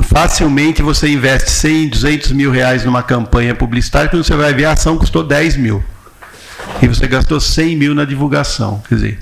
Facilmente 0.00 0.82
você 0.82 1.08
investe 1.08 1.50
100, 1.50 1.88
200 1.88 2.32
mil 2.32 2.50
reais 2.50 2.84
numa 2.84 3.02
campanha 3.02 3.54
publicitária, 3.54 4.08
quando 4.08 4.24
você 4.24 4.34
vai 4.34 4.52
ver 4.52 4.64
a 4.64 4.72
ação 4.72 4.98
custou 4.98 5.22
10 5.22 5.56
mil. 5.56 5.82
E 6.82 6.88
você 6.88 7.06
gastou 7.06 7.40
100 7.40 7.76
mil 7.76 7.94
na 7.94 8.04
divulgação. 8.04 8.82
Quer 8.88 8.94
dizer, 8.94 9.18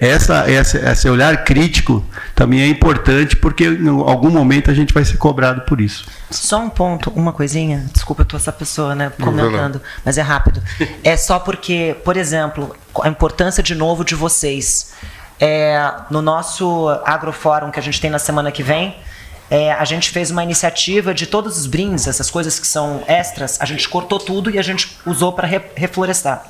essa, 0.00 0.50
essa, 0.50 0.78
esse 0.78 1.08
olhar 1.08 1.44
crítico 1.44 2.04
também 2.34 2.62
é 2.62 2.66
importante, 2.66 3.36
porque 3.36 3.66
em 3.66 3.88
algum 3.88 4.30
momento 4.30 4.70
a 4.70 4.74
gente 4.74 4.92
vai 4.92 5.04
ser 5.04 5.16
cobrado 5.18 5.62
por 5.62 5.80
isso. 5.80 6.06
Só 6.30 6.60
um 6.60 6.70
ponto, 6.70 7.10
uma 7.10 7.32
coisinha. 7.32 7.84
Desculpa, 7.92 8.22
eu 8.22 8.26
tô 8.26 8.36
essa 8.36 8.52
pessoa, 8.52 8.94
né, 8.94 9.12
comentando, 9.20 9.80
mas 10.04 10.18
é 10.18 10.22
rápido. 10.22 10.62
É 11.02 11.16
só 11.16 11.38
porque, 11.38 11.96
por 12.04 12.16
exemplo, 12.16 12.74
a 13.02 13.08
importância 13.08 13.62
de 13.62 13.74
novo 13.74 14.04
de 14.04 14.14
vocês. 14.14 14.92
É, 15.40 15.92
no 16.10 16.22
nosso 16.22 16.88
agrofórum 17.04 17.70
que 17.70 17.78
a 17.78 17.82
gente 17.82 18.00
tem 18.00 18.10
na 18.10 18.18
semana 18.18 18.52
que 18.52 18.62
vem, 18.62 18.96
é, 19.50 19.72
a 19.72 19.84
gente 19.84 20.10
fez 20.10 20.30
uma 20.30 20.42
iniciativa 20.42 21.12
de 21.12 21.26
todos 21.26 21.58
os 21.58 21.66
brindes, 21.66 22.06
essas 22.06 22.30
coisas 22.30 22.58
que 22.58 22.66
são 22.66 23.02
extras, 23.06 23.60
a 23.60 23.64
gente 23.64 23.88
cortou 23.88 24.18
tudo 24.18 24.50
e 24.50 24.58
a 24.58 24.62
gente 24.62 24.96
usou 25.04 25.32
para 25.32 25.46
re 25.46 25.60
reflorestar 25.76 26.46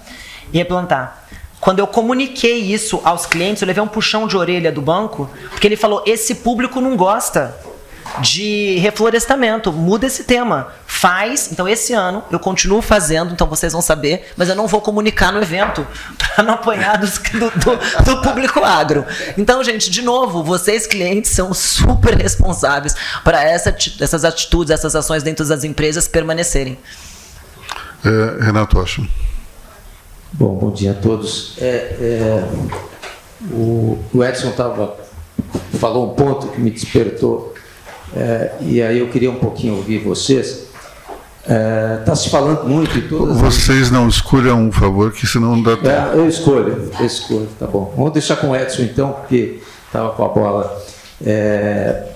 e 0.52 0.58
replantar. 0.58 1.24
Quando 1.60 1.78
eu 1.78 1.86
comuniquei 1.86 2.58
isso 2.58 3.00
aos 3.04 3.24
clientes, 3.24 3.62
eu 3.62 3.66
levei 3.66 3.82
um 3.82 3.88
puxão 3.88 4.26
de 4.28 4.36
orelha 4.36 4.70
do 4.70 4.82
banco, 4.82 5.30
porque 5.50 5.66
ele 5.66 5.76
falou: 5.76 6.02
esse 6.06 6.36
público 6.36 6.80
não 6.80 6.96
gosta 6.96 7.56
de 8.20 8.78
reflorestamento. 8.78 9.72
Muda 9.72 10.06
esse 10.06 10.24
tema. 10.24 10.68
Faz. 10.86 11.50
Então, 11.50 11.68
esse 11.68 11.92
ano 11.92 12.22
eu 12.30 12.38
continuo 12.38 12.80
fazendo, 12.80 13.32
então 13.32 13.46
vocês 13.46 13.72
vão 13.72 13.82
saber, 13.82 14.32
mas 14.36 14.48
eu 14.48 14.54
não 14.54 14.66
vou 14.66 14.80
comunicar 14.80 15.32
no 15.32 15.42
evento 15.42 15.86
para 16.16 16.44
não 16.44 16.54
apanhar 16.54 16.98
do, 16.98 17.06
do, 17.06 18.04
do, 18.04 18.22
público 18.22 18.64
agro. 18.64 19.04
Então, 19.36 19.62
gente, 19.62 19.90
de 19.90 20.02
novo, 20.02 20.42
vocês 20.42 20.86
clientes 20.86 21.30
são 21.30 21.52
super 21.52 22.16
responsáveis 22.16 22.94
para 23.22 23.42
essa, 23.42 23.74
essas 24.00 24.24
atitudes, 24.24 24.70
essas 24.70 24.94
ações 24.94 25.22
dentro 25.22 25.44
das 25.46 25.64
empresas 25.64 26.06
permanecerem. 26.06 26.78
É, 28.04 28.44
Renato 28.44 28.78
Osham. 28.78 29.08
Bom, 30.32 30.54
bom 30.56 30.70
dia 30.70 30.92
a 30.92 30.94
todos. 30.94 31.54
É, 31.58 31.64
é, 32.00 32.44
o, 33.50 33.98
o 34.12 34.24
Edson 34.24 34.50
tava, 34.52 34.96
falou 35.78 36.10
um 36.10 36.14
ponto 36.14 36.48
que 36.48 36.60
me 36.60 36.70
despertou 36.70 37.54
é, 38.16 38.52
e 38.60 38.82
aí 38.82 38.98
eu 38.98 39.08
queria 39.08 39.30
um 39.30 39.38
pouquinho 39.38 39.76
ouvir 39.76 39.98
vocês. 39.98 40.64
Está 41.42 41.54
é, 41.54 41.96
tá 42.06 42.16
se 42.16 42.30
falando 42.30 42.66
muito 42.66 42.96
em 42.96 43.06
todas 43.06 43.38
Vocês 43.38 43.90
não 43.90 44.08
escolham 44.08 44.62
um 44.62 44.72
favor, 44.72 45.12
que 45.12 45.26
senão 45.26 45.56
não 45.56 45.62
dá 45.62 45.76
tempo. 45.76 45.88
É, 45.88 46.12
eu 46.14 46.26
escolho, 46.26 46.90
eu 46.98 47.06
escolho, 47.06 47.48
tá 47.58 47.66
bom. 47.66 47.92
Vamos 47.96 48.12
deixar 48.12 48.36
com 48.36 48.50
o 48.50 48.56
Edson 48.56 48.82
então, 48.82 49.12
porque 49.12 49.60
estava 49.86 50.10
com 50.10 50.24
a 50.24 50.28
bola. 50.28 50.82
É, 51.24 52.08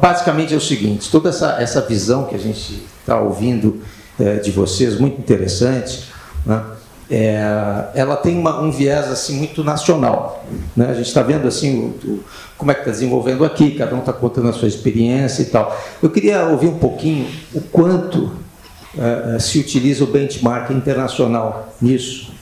basicamente 0.00 0.54
é 0.54 0.56
o 0.56 0.60
seguinte: 0.60 1.10
toda 1.10 1.30
essa, 1.30 1.56
essa 1.60 1.80
visão 1.80 2.24
que 2.24 2.34
a 2.34 2.38
gente 2.38 2.86
está 3.00 3.20
ouvindo 3.20 3.82
é, 4.20 4.36
de 4.36 4.52
vocês, 4.52 5.00
muito 5.00 5.18
interessante, 5.18 6.04
né? 6.46 6.62
é, 7.10 7.40
ela 7.94 8.16
tem 8.16 8.38
uma, 8.38 8.60
um 8.60 8.70
viés 8.70 9.08
assim 9.10 9.36
muito 9.36 9.64
nacional. 9.64 10.44
Né? 10.76 10.86
A 10.90 10.94
gente 10.94 11.08
está 11.08 11.22
vendo 11.22 11.48
assim 11.48 11.94
o, 12.04 12.20
como 12.58 12.72
é 12.72 12.74
que 12.74 12.80
está 12.80 12.90
desenvolvendo 12.90 13.44
aqui, 13.44 13.70
cada 13.70 13.94
um 13.94 14.00
está 14.00 14.12
contando 14.12 14.48
a 14.48 14.52
sua 14.52 14.66
experiência 14.66 15.42
e 15.42 15.46
tal. 15.46 15.74
Eu 16.02 16.10
queria 16.10 16.44
ouvir 16.46 16.66
um 16.66 16.78
pouquinho 16.78 17.28
o 17.54 17.60
quanto 17.60 18.32
é, 18.98 19.38
se 19.38 19.60
utiliza 19.60 20.02
o 20.02 20.08
benchmark 20.08 20.72
internacional 20.72 21.72
nisso, 21.80 22.32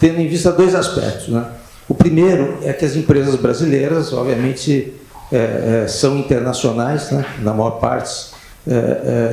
tendo 0.00 0.20
em 0.20 0.26
vista 0.26 0.50
dois 0.50 0.74
aspectos. 0.74 1.28
Né? 1.28 1.46
O 1.88 1.94
primeiro 1.94 2.58
é 2.62 2.72
que 2.72 2.84
as 2.84 2.96
empresas 2.96 3.36
brasileiras, 3.36 4.12
obviamente, 4.12 4.92
é, 5.30 5.86
são 5.88 6.18
internacionais, 6.18 7.12
né? 7.12 7.24
na 7.38 7.54
maior 7.54 7.78
parte, 7.78 8.34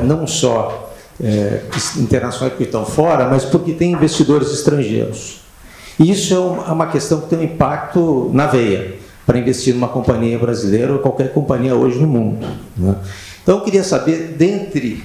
não 0.04 0.28
só 0.28 0.94
é, 1.20 1.62
internacionais 1.98 2.56
que 2.56 2.64
estão 2.64 2.86
fora, 2.86 3.28
mas 3.28 3.44
porque 3.46 3.74
tem 3.74 3.94
investidores 3.94 4.52
estrangeiros. 4.52 5.42
E 6.00 6.12
isso 6.12 6.36
é, 6.36 6.38
é 6.38 6.72
uma 6.72 6.86
questão 6.86 7.22
que 7.22 7.30
tem 7.30 7.40
um 7.40 7.44
impacto 7.44 8.30
na 8.32 8.46
veia 8.46 9.03
para 9.26 9.38
investir 9.38 9.74
numa 9.74 9.88
companhia 9.88 10.38
brasileira 10.38 10.94
ou 10.94 11.00
qualquer 11.00 11.34
companhia 11.34 11.76
hoje 11.76 12.00
no 12.00 12.08
mundo. 12.08 12.46
Né? 12.76 12.96
Então 13.42 13.58
eu 13.58 13.64
queria 13.64 13.84
saber, 13.84 14.36
dentre 14.38 15.04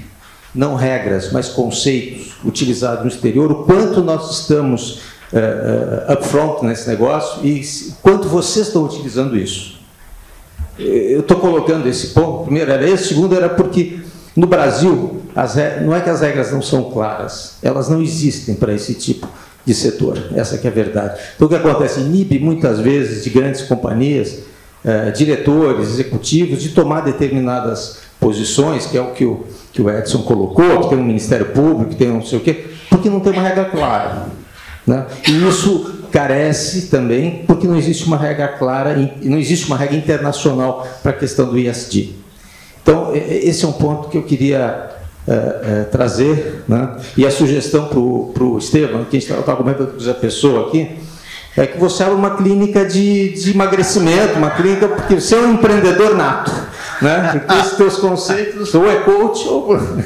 não 0.55 0.74
regras, 0.74 1.31
mas 1.32 1.49
conceitos 1.49 2.35
utilizados 2.45 3.03
no 3.03 3.09
exterior, 3.09 3.51
o 3.51 3.65
quanto 3.65 4.03
nós 4.03 4.40
estamos 4.40 5.03
uh, 5.32 6.11
uh, 6.11 6.12
upfront 6.12 6.65
nesse 6.65 6.89
negócio 6.89 7.45
e 7.47 7.62
quanto 8.03 8.28
vocês 8.28 8.69
estão 8.69 8.85
utilizando 8.85 9.36
isso. 9.36 9.78
Eu 10.78 11.20
estou 11.20 11.39
colocando 11.39 11.89
esse 11.89 12.09
ponto, 12.09 12.45
primeiro 12.45 12.70
era 12.70 12.89
esse, 12.89 13.09
segundo 13.09 13.35
era 13.35 13.49
porque 13.49 13.99
no 14.36 14.47
Brasil, 14.47 15.20
não 15.85 15.95
é 15.95 16.01
que 16.01 16.09
as 16.09 16.20
regras 16.20 16.53
não 16.53 16.62
são 16.62 16.85
claras, 16.85 17.57
elas 17.61 17.89
não 17.89 18.01
existem 18.01 18.55
para 18.55 18.73
esse 18.73 18.95
tipo 18.95 19.27
de 19.27 19.48
setor. 19.74 20.19
Essa 20.35 20.57
é 20.57 20.69
a 20.69 20.70
verdade. 20.70 21.20
Então, 21.35 21.47
o 21.47 21.51
que 21.51 21.57
acontece? 21.57 22.01
Inibe 22.01 22.39
muitas 22.39 22.81
vezes 22.81 23.24
de 23.24 23.31
grandes 23.31 23.62
companhias, 23.62 24.40
eh, 24.85 25.11
diretores, 25.11 25.89
executivos, 25.89 26.62
de 26.62 26.70
tomar 26.70 27.03
determinadas 27.03 27.99
posições, 28.20 28.86
que 28.86 28.97
é 28.97 29.01
o 29.01 29.12
que 29.12 29.24
o, 29.24 29.45
que 29.73 29.82
o 29.82 29.90
Edson 29.90 30.23
colocou, 30.23 30.81
que 30.81 30.89
tem 30.90 30.99
um 30.99 31.05
Ministério 31.05 31.47
Público, 31.47 31.90
que 31.90 31.97
tem 31.97 32.09
não 32.09 32.23
sei 32.23 32.39
o 32.39 32.40
quê, 32.40 32.66
porque 32.89 33.09
não 33.09 33.20
tem 33.20 33.32
uma 33.32 33.43
regra 33.43 33.66
clara. 33.66 34.27
Né? 34.86 35.07
E 35.28 35.49
isso 35.49 35.99
carece 36.11 36.86
também 36.86 37.45
porque 37.47 37.66
não 37.66 37.77
existe 37.77 38.05
uma 38.07 38.16
regra 38.16 38.49
clara, 38.49 38.97
não 39.23 39.39
existe 39.39 39.66
uma 39.66 39.77
regra 39.77 39.97
internacional 39.97 40.86
para 41.03 41.12
a 41.12 41.15
questão 41.15 41.47
do 41.49 41.59
ISD. 41.59 42.15
Então, 42.82 43.15
esse 43.15 43.65
é 43.65 43.69
um 43.69 43.73
ponto 43.73 44.09
que 44.09 44.16
eu 44.16 44.23
queria 44.23 44.98
é, 45.28 45.80
é, 45.80 45.84
trazer, 45.84 46.64
né? 46.66 46.96
e 47.16 47.26
a 47.26 47.30
sugestão 47.30 47.88
para 47.88 47.98
o 47.98 48.56
Estevam, 48.59 49.05
que 49.05 49.16
a 49.16 49.20
gente 49.20 49.30
estava 49.30 49.56
comentando 49.56 50.02
com 50.02 50.10
a 50.10 50.14
pessoa 50.14 50.68
aqui, 50.68 50.98
é 51.56 51.66
que 51.66 51.78
você 51.78 52.05
abre 52.05 52.14
uma 52.14 52.36
clínica 52.36 52.84
de, 52.84 53.34
de 53.34 53.50
emagrecimento, 53.50 54.38
uma 54.38 54.50
clínica 54.50 54.86
porque 54.88 55.20
você 55.20 55.34
é 55.34 55.38
um 55.38 55.55
empreendedor 55.55 56.16
nato. 56.16 56.68
Né? 57.00 57.30
Porque 57.46 57.60
esses 57.60 57.76
teus 57.76 57.96
conceitos, 57.98 58.74
ou 58.74 58.90
é 58.90 58.96
coach 58.96 59.46
ou. 59.46 59.68
Possível 59.78 60.02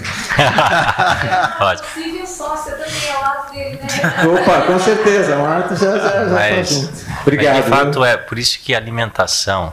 sócia 2.27 2.73
também 2.73 3.13
ao 3.15 3.23
lado 3.23 3.51
dele, 3.51 3.81
né? 3.81 3.89
Opa, 4.27 4.61
com 4.63 4.79
certeza, 4.79 5.37
Marta 5.37 5.77
já, 5.77 5.99
já, 5.99 6.25
já 6.27 6.35
mas, 6.35 6.69
tá 6.69 6.75
junto. 6.75 6.93
Obrigado. 7.23 7.55
Mas 7.55 7.65
de 7.65 7.71
fato 7.71 8.05
é, 8.05 8.17
por 8.17 8.39
isso 8.39 8.59
que 8.61 8.75
a 8.75 8.79
alimentação, 8.79 9.73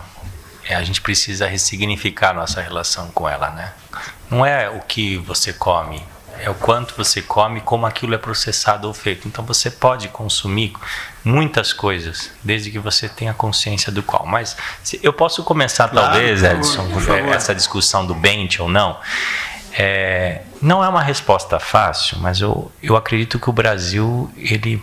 é, 0.67 0.75
a 0.75 0.83
gente 0.83 1.01
precisa 1.01 1.47
ressignificar 1.47 2.29
a 2.29 2.33
nossa 2.33 2.61
relação 2.61 3.09
com 3.13 3.27
ela, 3.27 3.49
né? 3.51 3.73
Não 4.29 4.45
é 4.45 4.69
o 4.69 4.79
que 4.81 5.17
você 5.17 5.51
come, 5.53 6.03
é 6.41 6.49
o 6.49 6.55
quanto 6.55 6.95
você 6.95 7.21
come, 7.21 7.59
como 7.61 7.85
aquilo 7.85 8.15
é 8.15 8.17
processado 8.17 8.87
ou 8.87 8.93
feito. 8.93 9.27
Então 9.27 9.43
você 9.43 9.69
pode 9.69 10.07
consumir 10.07 10.73
muitas 11.23 11.73
coisas, 11.73 12.31
desde 12.41 12.71
que 12.71 12.79
você 12.79 13.09
tenha 13.09 13.33
consciência 13.33 13.91
do 13.91 14.01
qual. 14.01 14.25
Mas 14.25 14.55
se, 14.83 14.99
eu 15.03 15.11
posso 15.11 15.43
começar, 15.43 15.89
Claro, 15.89 16.13
talvez, 16.13 16.41
favor, 16.41 16.57
Edson, 16.57 16.87
essa 17.33 17.53
discussão 17.53 18.05
do 18.05 18.15
bente 18.15 18.61
ou 18.61 18.69
não. 18.69 18.97
É, 19.73 20.41
não 20.61 20.83
é 20.83 20.89
uma 20.89 21.03
resposta 21.03 21.59
fácil, 21.59 22.17
mas 22.19 22.41
eu, 22.41 22.71
eu 22.81 22.95
acredito 22.95 23.39
que 23.39 23.49
o 23.49 23.53
Brasil 23.53 24.31
ele 24.35 24.81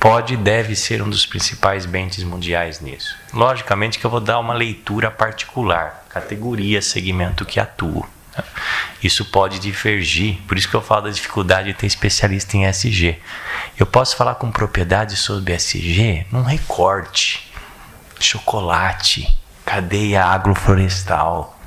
pode 0.00 0.34
e 0.34 0.36
deve 0.36 0.74
ser 0.74 1.00
um 1.00 1.08
dos 1.08 1.24
principais 1.24 1.86
bentes 1.86 2.24
mundiais 2.24 2.80
nisso. 2.80 3.16
Logicamente 3.32 3.98
que 3.98 4.04
eu 4.04 4.10
vou 4.10 4.20
dar 4.20 4.40
uma 4.40 4.52
leitura 4.52 5.10
particular, 5.10 6.04
categoria, 6.08 6.82
segmento 6.82 7.44
que 7.44 7.60
atuo. 7.60 8.04
Isso 9.02 9.24
pode 9.24 9.58
divergir, 9.58 10.38
por 10.46 10.56
isso 10.56 10.68
que 10.68 10.74
eu 10.74 10.80
falo 10.80 11.02
da 11.02 11.10
dificuldade 11.10 11.72
de 11.72 11.74
ter 11.74 11.86
especialista 11.86 12.56
em 12.56 12.64
SG. 12.66 13.18
Eu 13.76 13.84
posso 13.84 14.16
falar 14.16 14.36
com 14.36 14.50
propriedade 14.50 15.16
sobre 15.16 15.52
SG 15.54 16.26
num 16.30 16.42
recorte, 16.42 17.50
chocolate, 18.20 19.26
cadeia 19.66 20.24
agroflorestal, 20.24 21.58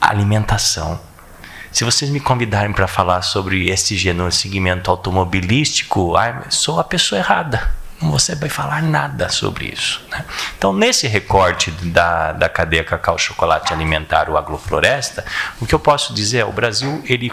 alimentação. 0.00 1.00
Se 1.70 1.84
vocês 1.84 2.10
me 2.10 2.18
convidarem 2.18 2.72
para 2.72 2.88
falar 2.88 3.22
sobre 3.22 3.70
SG 3.70 4.12
no 4.12 4.32
segmento 4.32 4.90
automobilístico, 4.90 6.14
sou 6.50 6.80
a 6.80 6.84
pessoa 6.84 7.20
errada. 7.20 7.77
Você 8.00 8.34
vai 8.36 8.48
falar 8.48 8.82
nada 8.82 9.28
sobre 9.28 9.66
isso. 9.66 10.00
né? 10.10 10.24
Então, 10.56 10.72
nesse 10.72 11.06
recorte 11.08 11.70
da, 11.70 12.32
da 12.32 12.48
cadeia 12.48 12.84
cacau, 12.84 13.18
chocolate 13.18 13.72
alimentar, 13.72 14.30
o 14.30 14.36
agrofloresta, 14.36 15.24
o 15.60 15.66
que 15.66 15.74
eu 15.74 15.80
posso 15.80 16.14
dizer 16.14 16.38
é 16.38 16.44
o 16.44 16.52
Brasil 16.52 17.02
ele 17.06 17.32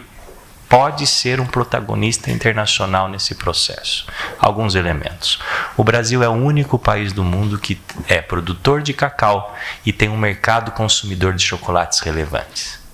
pode 0.67 1.05
ser 1.05 1.39
um 1.39 1.45
protagonista 1.45 2.31
internacional 2.31 3.07
nesse 3.07 3.35
processo. 3.35 4.07
Alguns 4.39 4.75
elementos. 4.75 5.39
O 5.77 5.83
Brasil 5.83 6.23
é 6.23 6.27
o 6.27 6.33
único 6.33 6.79
país 6.79 7.13
do 7.13 7.23
mundo 7.23 7.59
que 7.59 7.79
é 8.07 8.21
produtor 8.21 8.81
de 8.81 8.93
cacau 8.93 9.55
e 9.85 9.93
tem 9.93 10.09
um 10.09 10.17
mercado 10.17 10.71
consumidor 10.71 11.33
de 11.33 11.43
chocolates 11.43 11.99
relevantes. 11.99 12.85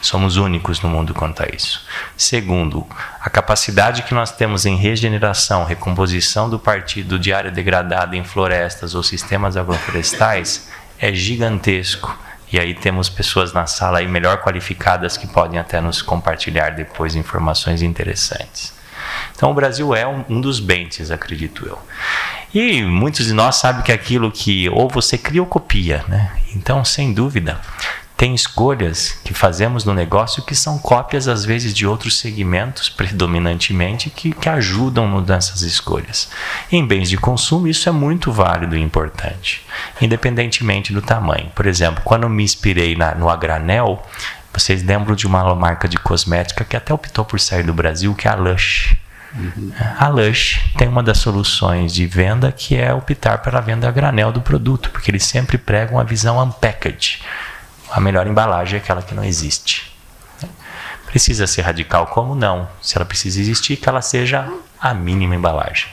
Somos 0.00 0.36
únicos 0.36 0.80
no 0.80 0.88
mundo 0.88 1.12
quanto 1.12 1.42
a 1.42 1.46
isso. 1.54 1.84
Segundo, 2.16 2.86
a 3.20 3.28
capacidade 3.28 4.02
que 4.02 4.14
nós 4.14 4.32
temos 4.32 4.64
em 4.64 4.76
regeneração, 4.76 5.64
recomposição 5.64 6.48
do 6.48 6.58
partido 6.58 7.18
de 7.18 7.32
área 7.32 7.50
degradada 7.50 8.16
em 8.16 8.24
florestas 8.24 8.94
ou 8.94 9.02
sistemas 9.02 9.56
agroflorestais 9.56 10.70
é 10.98 11.12
gigantesco. 11.12 12.18
E 12.52 12.58
aí 12.58 12.74
temos 12.74 13.08
pessoas 13.08 13.52
na 13.52 13.66
sala 13.66 13.98
aí 13.98 14.08
melhor 14.08 14.38
qualificadas 14.38 15.16
que 15.16 15.26
podem 15.26 15.60
até 15.60 15.80
nos 15.80 16.02
compartilhar 16.02 16.70
depois 16.70 17.14
informações 17.14 17.82
interessantes. 17.82 18.72
Então 19.34 19.50
o 19.50 19.54
Brasil 19.54 19.94
é 19.94 20.06
um, 20.06 20.24
um 20.28 20.40
dos 20.40 20.60
bentes, 20.60 21.10
acredito 21.10 21.66
eu. 21.66 21.78
E 22.52 22.82
muitos 22.82 23.26
de 23.26 23.32
nós 23.32 23.56
sabem 23.56 23.82
que 23.82 23.92
aquilo 23.92 24.30
que 24.32 24.68
ou 24.70 24.88
você 24.88 25.16
cria 25.16 25.40
ou 25.40 25.46
copia, 25.46 26.04
né? 26.08 26.32
Então, 26.54 26.84
sem 26.84 27.12
dúvida, 27.12 27.60
tem 28.20 28.34
escolhas 28.34 29.18
que 29.24 29.32
fazemos 29.32 29.86
no 29.86 29.94
negócio 29.94 30.42
que 30.42 30.54
são 30.54 30.78
cópias, 30.78 31.26
às 31.26 31.42
vezes, 31.42 31.72
de 31.72 31.86
outros 31.86 32.18
segmentos, 32.18 32.90
predominantemente, 32.90 34.10
que, 34.10 34.30
que 34.32 34.46
ajudam 34.46 35.22
nessas 35.22 35.62
escolhas. 35.62 36.28
Em 36.70 36.86
bens 36.86 37.08
de 37.08 37.16
consumo, 37.16 37.66
isso 37.66 37.88
é 37.88 37.92
muito 37.92 38.30
válido 38.30 38.76
e 38.76 38.82
importante, 38.82 39.64
independentemente 40.02 40.92
do 40.92 41.00
tamanho. 41.00 41.50
Por 41.54 41.64
exemplo, 41.64 42.02
quando 42.04 42.28
me 42.28 42.44
inspirei 42.44 42.94
na, 42.94 43.14
no 43.14 43.30
a 43.30 43.36
granel, 43.36 44.06
vocês 44.52 44.82
lembram 44.82 45.16
de 45.16 45.26
uma 45.26 45.54
marca 45.54 45.88
de 45.88 45.96
cosmética 45.96 46.62
que 46.62 46.76
até 46.76 46.92
optou 46.92 47.24
por 47.24 47.40
sair 47.40 47.62
do 47.62 47.72
Brasil, 47.72 48.14
que 48.14 48.28
é 48.28 48.32
a 48.32 48.34
Lush. 48.34 48.98
A 49.98 50.08
Lush 50.08 50.60
tem 50.76 50.88
uma 50.88 51.02
das 51.02 51.16
soluções 51.16 51.94
de 51.94 52.06
venda 52.06 52.52
que 52.52 52.76
é 52.76 52.92
optar 52.92 53.38
pela 53.38 53.62
venda 53.62 53.88
a 53.88 53.90
granel 53.90 54.30
do 54.30 54.42
produto, 54.42 54.90
porque 54.90 55.10
eles 55.10 55.24
sempre 55.24 55.56
pregam 55.56 55.98
a 55.98 56.04
visão 56.04 56.38
unpackaged. 56.38 57.22
A 57.90 58.00
melhor 58.00 58.26
embalagem 58.26 58.78
é 58.78 58.82
aquela 58.82 59.02
que 59.02 59.14
não 59.14 59.24
existe. 59.24 59.90
Precisa 61.06 61.46
ser 61.46 61.62
radical 61.62 62.06
como 62.06 62.34
não? 62.34 62.68
Se 62.80 62.96
ela 62.96 63.04
precisa 63.04 63.40
existir, 63.40 63.76
que 63.76 63.88
ela 63.88 64.00
seja 64.00 64.48
a 64.80 64.94
mínima 64.94 65.34
embalagem. 65.34 65.88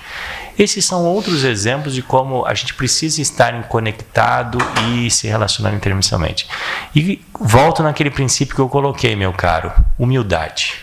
Esses 0.57 0.85
são 0.85 1.03
outros 1.03 1.43
exemplos 1.43 1.93
de 1.93 2.01
como 2.01 2.45
a 2.45 2.53
gente 2.53 2.73
precisa 2.73 3.21
estar 3.21 3.67
conectado 3.67 4.57
e 4.89 5.09
se 5.11 5.27
relacionar 5.27 5.73
intermissamente. 5.73 6.47
E 6.95 7.23
volto 7.39 7.83
naquele 7.83 8.09
princípio 8.09 8.55
que 8.55 8.61
eu 8.61 8.69
coloquei, 8.69 9.15
meu 9.15 9.33
caro: 9.33 9.71
humildade. 9.99 10.75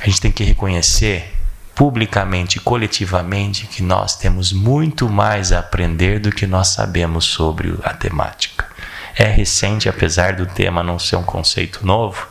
A 0.00 0.06
gente 0.06 0.20
tem 0.20 0.32
que 0.32 0.44
reconhecer 0.44 1.34
publicamente 1.74 2.60
coletivamente 2.60 3.66
que 3.66 3.82
nós 3.82 4.16
temos 4.16 4.52
muito 4.52 5.08
mais 5.08 5.50
a 5.50 5.60
aprender 5.60 6.18
do 6.18 6.30
que 6.30 6.46
nós 6.46 6.68
sabemos 6.68 7.24
sobre 7.24 7.74
a 7.82 7.94
temática. 7.94 8.69
É 9.14 9.24
recente, 9.24 9.88
apesar 9.88 10.34
do 10.34 10.46
tema 10.46 10.82
não 10.82 10.98
ser 10.98 11.16
um 11.16 11.22
conceito 11.22 11.84
novo, 11.86 12.26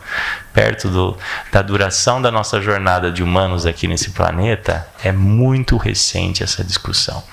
perto 0.53 0.89
do, 0.89 1.17
da 1.51 1.61
duração 1.61 2.21
da 2.21 2.31
nossa 2.31 2.61
jornada 2.61 3.11
de 3.11 3.21
humanos 3.21 3.65
aqui 3.65 3.87
nesse 3.87 4.11
planeta, 4.11 4.87
é 5.03 5.11
muito 5.11 5.77
recente 5.77 6.43
essa 6.43 6.63
discussão. 6.63 7.23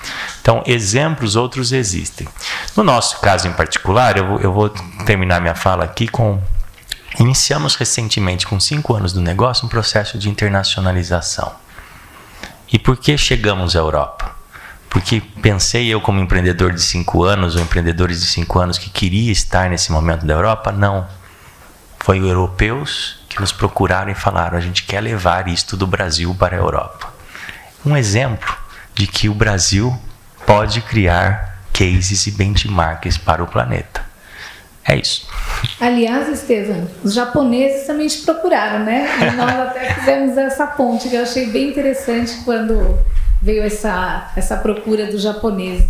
Então, 0.41 0.63
exemplos 0.65 1.35
outros 1.35 1.71
existem. 1.71 2.27
No 2.75 2.83
nosso 2.83 3.19
caso 3.19 3.47
em 3.47 3.53
particular, 3.53 4.17
eu 4.17 4.39
eu 4.39 4.53
vou 4.53 4.69
terminar 5.05 5.41
minha 5.41 5.55
fala 5.55 5.83
aqui 5.83 6.07
com 6.07 6.39
Iniciamos 7.19 7.75
recentemente, 7.75 8.45
com 8.45 8.59
cinco 8.59 8.93
anos 8.93 9.11
do 9.11 9.21
negócio, 9.21 9.65
um 9.65 9.69
processo 9.69 10.19
de 10.19 10.29
internacionalização. 10.29 11.55
E 12.71 12.77
por 12.77 12.97
que 12.97 13.17
chegamos 13.17 13.75
à 13.75 13.79
Europa? 13.79 14.36
Porque 14.97 15.21
pensei 15.43 15.93
eu, 15.93 16.01
como 16.01 16.19
empreendedor 16.19 16.73
de 16.73 16.81
cinco 16.81 17.23
anos, 17.23 17.55
ou 17.55 17.61
empreendedores 17.61 18.19
de 18.19 18.25
cinco 18.25 18.57
anos, 18.57 18.79
que 18.79 18.89
queria 18.89 19.31
estar 19.31 19.69
nesse 19.69 19.91
momento 19.91 20.25
da 20.25 20.33
Europa? 20.33 20.71
Não. 20.71 21.05
Foi 21.99 22.17
europeus 22.17 23.19
que 23.29 23.39
nos 23.39 23.51
procuraram 23.51 24.11
e 24.11 24.15
falaram: 24.15 24.57
a 24.57 24.59
gente 24.59 24.85
quer 24.85 24.99
levar 24.99 25.47
isto 25.47 25.77
do 25.77 25.85
Brasil 25.85 26.35
para 26.39 26.55
a 26.55 26.59
Europa. 26.59 27.13
Um 27.85 27.95
exemplo 27.95 28.51
de 28.95 29.05
que 29.05 29.29
o 29.29 29.35
Brasil 29.35 29.95
pode 30.47 30.81
criar 30.81 31.59
cases 31.71 32.25
e 32.25 32.31
benchmarks 32.31 33.19
para 33.19 33.43
o 33.43 33.45
planeta. 33.45 34.03
É 34.83 34.95
isso. 34.95 35.27
Aliás, 35.79 36.27
Estevam, 36.27 36.89
os 37.03 37.13
japoneses 37.13 37.85
também 37.85 38.07
te 38.07 38.17
procuraram, 38.23 38.83
né? 38.83 39.07
E 39.21 39.35
nós 39.35 39.59
até 39.59 39.93
fizemos 39.93 40.35
essa 40.37 40.65
ponte 40.65 41.07
que 41.07 41.15
eu 41.15 41.21
achei 41.21 41.51
bem 41.51 41.69
interessante 41.69 42.41
quando 42.43 42.97
veio 43.47 43.63
essa, 43.63 44.29
essa 44.35 44.57
procura 44.57 45.09
dos 45.09 45.21
japoneses. 45.21 45.87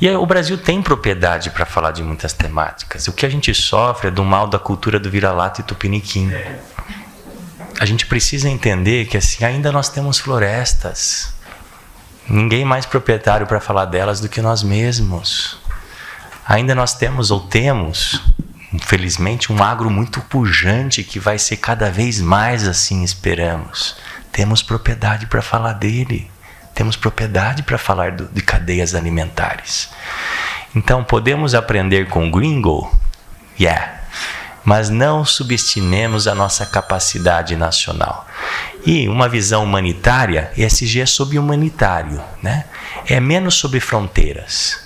E 0.00 0.08
aí, 0.08 0.14
o 0.14 0.24
Brasil 0.24 0.56
tem 0.56 0.80
propriedade 0.80 1.50
para 1.50 1.66
falar 1.66 1.90
de 1.90 2.04
muitas 2.04 2.32
temáticas. 2.32 3.08
O 3.08 3.12
que 3.12 3.26
a 3.26 3.28
gente 3.28 3.52
sofre 3.52 4.08
é 4.08 4.10
do 4.12 4.24
mal 4.24 4.46
da 4.46 4.60
cultura 4.60 5.00
do 5.00 5.10
vira-lata 5.10 5.60
e 5.60 5.64
tupiniquim. 5.64 6.30
A 7.80 7.84
gente 7.84 8.06
precisa 8.06 8.48
entender 8.48 9.06
que 9.06 9.16
assim 9.16 9.44
ainda 9.44 9.72
nós 9.72 9.88
temos 9.88 10.20
florestas. 10.20 11.34
Ninguém 12.28 12.64
mais 12.64 12.86
proprietário 12.86 13.46
para 13.46 13.58
falar 13.58 13.86
delas 13.86 14.20
do 14.20 14.28
que 14.28 14.40
nós 14.40 14.62
mesmos. 14.62 15.58
Ainda 16.46 16.76
nós 16.76 16.94
temos 16.94 17.32
ou 17.32 17.40
temos, 17.40 18.22
infelizmente, 18.72 19.52
um 19.52 19.60
agro 19.62 19.90
muito 19.90 20.20
pujante 20.20 21.02
que 21.02 21.18
vai 21.18 21.38
ser 21.38 21.56
cada 21.56 21.90
vez 21.90 22.20
mais 22.20 22.68
assim, 22.68 23.02
esperamos. 23.02 23.96
Temos 24.30 24.62
propriedade 24.62 25.26
para 25.26 25.42
falar 25.42 25.72
dele. 25.72 26.30
Temos 26.80 26.96
propriedade 26.96 27.62
para 27.62 27.76
falar 27.76 28.12
do, 28.12 28.24
de 28.32 28.40
cadeias 28.40 28.94
alimentares. 28.94 29.90
Então, 30.74 31.04
podemos 31.04 31.54
aprender 31.54 32.08
com 32.08 32.26
o 32.26 32.30
gringo? 32.30 32.90
Yeah. 33.60 34.00
Mas 34.64 34.88
não 34.88 35.22
subestimemos 35.22 36.26
a 36.26 36.34
nossa 36.34 36.64
capacidade 36.64 37.54
nacional. 37.54 38.26
E 38.86 39.06
uma 39.10 39.28
visão 39.28 39.62
humanitária, 39.62 40.50
ESG 40.56 41.02
é 41.02 41.04
sobre 41.04 41.38
humanitário, 41.38 42.18
né? 42.42 42.64
É 43.06 43.20
menos 43.20 43.56
sobre 43.56 43.78
fronteiras. 43.78 44.82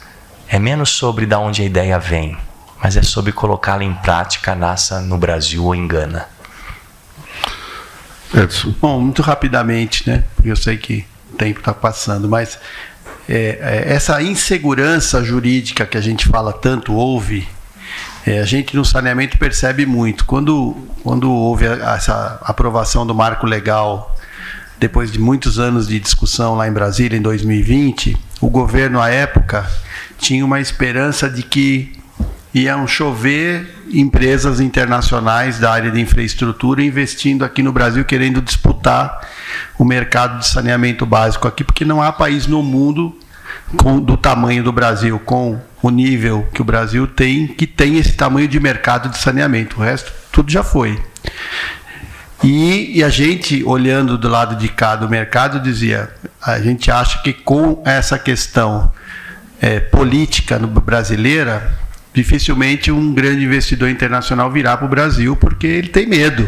É 0.48 0.58
menos 0.58 0.90
sobre 0.90 1.26
de 1.26 1.36
onde 1.36 1.62
a 1.62 1.64
ideia 1.64 1.96
vem, 1.96 2.36
mas 2.82 2.96
é 2.96 3.02
sobre 3.02 3.30
colocá-la 3.30 3.84
em 3.84 3.94
prática, 3.94 4.52
nasça 4.56 5.00
no 5.00 5.16
Brasil 5.16 5.64
ou 5.64 5.76
em 5.76 5.86
Gana. 5.86 6.26
Edson. 8.34 8.74
Bom, 8.80 9.00
muito 9.00 9.22
rapidamente, 9.22 10.10
né? 10.10 10.24
Porque 10.34 10.50
eu 10.50 10.56
sei 10.56 10.76
que 10.76 11.06
tempo 11.34 11.58
está 11.58 11.74
passando, 11.74 12.28
mas 12.28 12.58
é, 13.28 13.58
é, 13.60 13.92
essa 13.92 14.22
insegurança 14.22 15.22
jurídica 15.22 15.86
que 15.86 15.96
a 15.96 16.00
gente 16.00 16.28
fala 16.28 16.52
tanto 16.52 16.92
houve, 16.94 17.48
é, 18.26 18.38
a 18.40 18.44
gente 18.44 18.76
no 18.76 18.84
saneamento 18.84 19.38
percebe 19.38 19.86
muito. 19.86 20.24
Quando, 20.24 20.76
quando 21.02 21.30
houve 21.30 21.66
essa 21.66 22.38
aprovação 22.42 23.06
do 23.06 23.14
marco 23.14 23.46
legal, 23.46 24.14
depois 24.78 25.10
de 25.10 25.18
muitos 25.18 25.58
anos 25.58 25.88
de 25.88 25.98
discussão 25.98 26.54
lá 26.54 26.68
em 26.68 26.72
Brasília, 26.72 27.16
em 27.16 27.22
2020, 27.22 28.16
o 28.40 28.48
governo 28.48 29.00
à 29.00 29.08
época 29.08 29.68
tinha 30.18 30.44
uma 30.44 30.60
esperança 30.60 31.28
de 31.28 31.42
que 31.42 31.92
iam 32.52 32.86
chover 32.86 33.74
empresas 33.92 34.60
internacionais 34.60 35.58
da 35.58 35.72
área 35.72 35.90
de 35.90 36.00
infraestrutura 36.00 36.82
investindo 36.82 37.44
aqui 37.44 37.62
no 37.62 37.72
Brasil, 37.72 38.04
querendo 38.04 38.40
disputar 38.40 39.20
o 39.78 39.84
mercado 39.84 40.38
de 40.38 40.46
saneamento 40.46 41.04
básico 41.04 41.48
aqui, 41.48 41.64
porque 41.64 41.84
não 41.84 42.02
há 42.02 42.12
país 42.12 42.46
no 42.46 42.62
mundo 42.62 43.16
com, 43.76 44.00
do 44.00 44.16
tamanho 44.16 44.62
do 44.62 44.72
Brasil, 44.72 45.18
com 45.18 45.60
o 45.82 45.90
nível 45.90 46.46
que 46.52 46.62
o 46.62 46.64
Brasil 46.64 47.06
tem, 47.06 47.46
que 47.46 47.66
tem 47.66 47.98
esse 47.98 48.12
tamanho 48.12 48.48
de 48.48 48.58
mercado 48.58 49.08
de 49.08 49.18
saneamento. 49.18 49.78
O 49.78 49.82
resto, 49.82 50.12
tudo 50.32 50.50
já 50.50 50.62
foi. 50.62 51.00
E, 52.42 52.98
e, 52.98 53.04
a 53.04 53.08
gente, 53.08 53.62
olhando 53.64 54.18
do 54.18 54.28
lado 54.28 54.56
de 54.56 54.68
cá 54.68 54.96
do 54.96 55.08
mercado, 55.08 55.60
dizia: 55.60 56.10
a 56.42 56.60
gente 56.60 56.90
acha 56.90 57.22
que 57.22 57.32
com 57.32 57.82
essa 57.86 58.18
questão 58.18 58.92
é, 59.60 59.80
política 59.80 60.58
brasileira, 60.58 61.72
dificilmente 62.12 62.90
um 62.90 63.14
grande 63.14 63.44
investidor 63.44 63.88
internacional 63.88 64.50
virá 64.50 64.76
para 64.76 64.86
o 64.86 64.90
Brasil 64.90 65.34
porque 65.36 65.66
ele 65.66 65.88
tem 65.88 66.06
medo. 66.06 66.46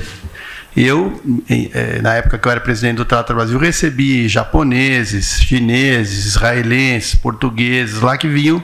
Eu, 0.76 1.22
é, 1.48 2.02
na 2.02 2.14
época 2.14 2.38
que 2.38 2.46
eu 2.46 2.52
era 2.52 2.60
presidente 2.60 2.96
do 2.96 3.04
Trata 3.06 3.32
Brasil, 3.32 3.58
recebi 3.58 4.28
japoneses, 4.28 5.40
chineses, 5.40 6.26
israelenses, 6.26 7.14
portugueses 7.14 8.00
lá 8.00 8.18
que 8.18 8.28
vinham 8.28 8.62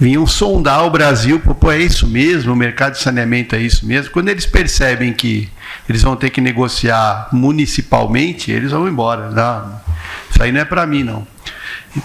vinham 0.00 0.26
sondar 0.26 0.86
o 0.86 0.90
Brasil, 0.90 1.38
pô, 1.38 1.70
é 1.70 1.78
isso 1.78 2.08
mesmo, 2.08 2.54
o 2.54 2.56
mercado 2.56 2.94
de 2.94 3.00
saneamento 3.00 3.54
é 3.54 3.60
isso 3.60 3.84
mesmo. 3.84 4.10
Quando 4.10 4.30
eles 4.30 4.46
percebem 4.46 5.12
que 5.12 5.46
eles 5.86 6.00
vão 6.00 6.16
ter 6.16 6.30
que 6.30 6.40
negociar 6.40 7.28
municipalmente, 7.30 8.50
eles 8.50 8.70
vão 8.70 8.88
embora. 8.88 9.28
Não, 9.30 9.80
isso 10.30 10.42
aí 10.42 10.50
não 10.50 10.60
é 10.60 10.64
para 10.64 10.86
mim, 10.86 11.04
não. 11.04 11.26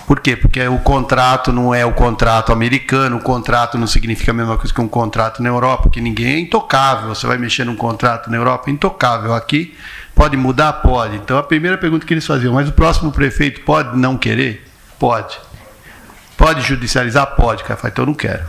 Por 0.07 0.19
quê? 0.19 0.35
Porque 0.35 0.67
o 0.67 0.80
contrato 0.80 1.53
não 1.53 1.73
é 1.73 1.85
o 1.85 1.93
contrato 1.93 2.51
americano, 2.51 3.17
o 3.17 3.22
contrato 3.22 3.77
não 3.77 3.85
significa 3.85 4.31
a 4.31 4.34
mesma 4.34 4.57
coisa 4.57 4.73
que 4.73 4.81
um 4.81 4.88
contrato 4.88 5.43
na 5.43 5.49
Europa, 5.49 5.89
que 5.89 6.01
ninguém 6.01 6.27
é 6.27 6.39
intocável. 6.39 7.09
Você 7.09 7.27
vai 7.27 7.38
mexer 7.38 7.65
num 7.65 7.76
contrato 7.76 8.30
na 8.30 8.38
Europa, 8.38 8.69
é 8.69 8.73
intocável. 8.73 9.34
Aqui 9.34 9.76
pode 10.15 10.35
mudar? 10.35 10.73
Pode. 10.73 11.17
Então 11.17 11.38
a 11.38 11.43
primeira 11.43 11.77
pergunta 11.77 12.05
que 12.05 12.13
eles 12.13 12.26
faziam, 12.26 12.53
mas 12.53 12.67
o 12.67 12.72
próximo 12.72 13.11
prefeito 13.11 13.61
pode 13.61 13.97
não 13.97 14.17
querer? 14.17 14.65
Pode. 14.97 15.38
Pode 16.35 16.61
judicializar? 16.61 17.35
Pode. 17.35 17.63
Cara, 17.63 17.80
então 17.85 18.03
eu 18.03 18.07
não 18.07 18.13
quero. 18.13 18.43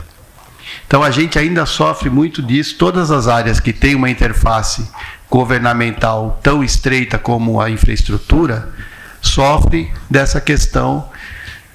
Então 0.86 1.02
a 1.02 1.10
gente 1.10 1.38
ainda 1.38 1.66
sofre 1.66 2.08
muito 2.08 2.42
disso. 2.42 2.76
Todas 2.78 3.10
as 3.10 3.28
áreas 3.28 3.60
que 3.60 3.72
têm 3.72 3.94
uma 3.94 4.10
interface 4.10 4.90
governamental 5.30 6.38
tão 6.42 6.62
estreita 6.64 7.18
como 7.18 7.60
a 7.60 7.68
infraestrutura 7.70 8.72
sofre 9.20 9.92
dessa 10.10 10.40
questão 10.40 11.08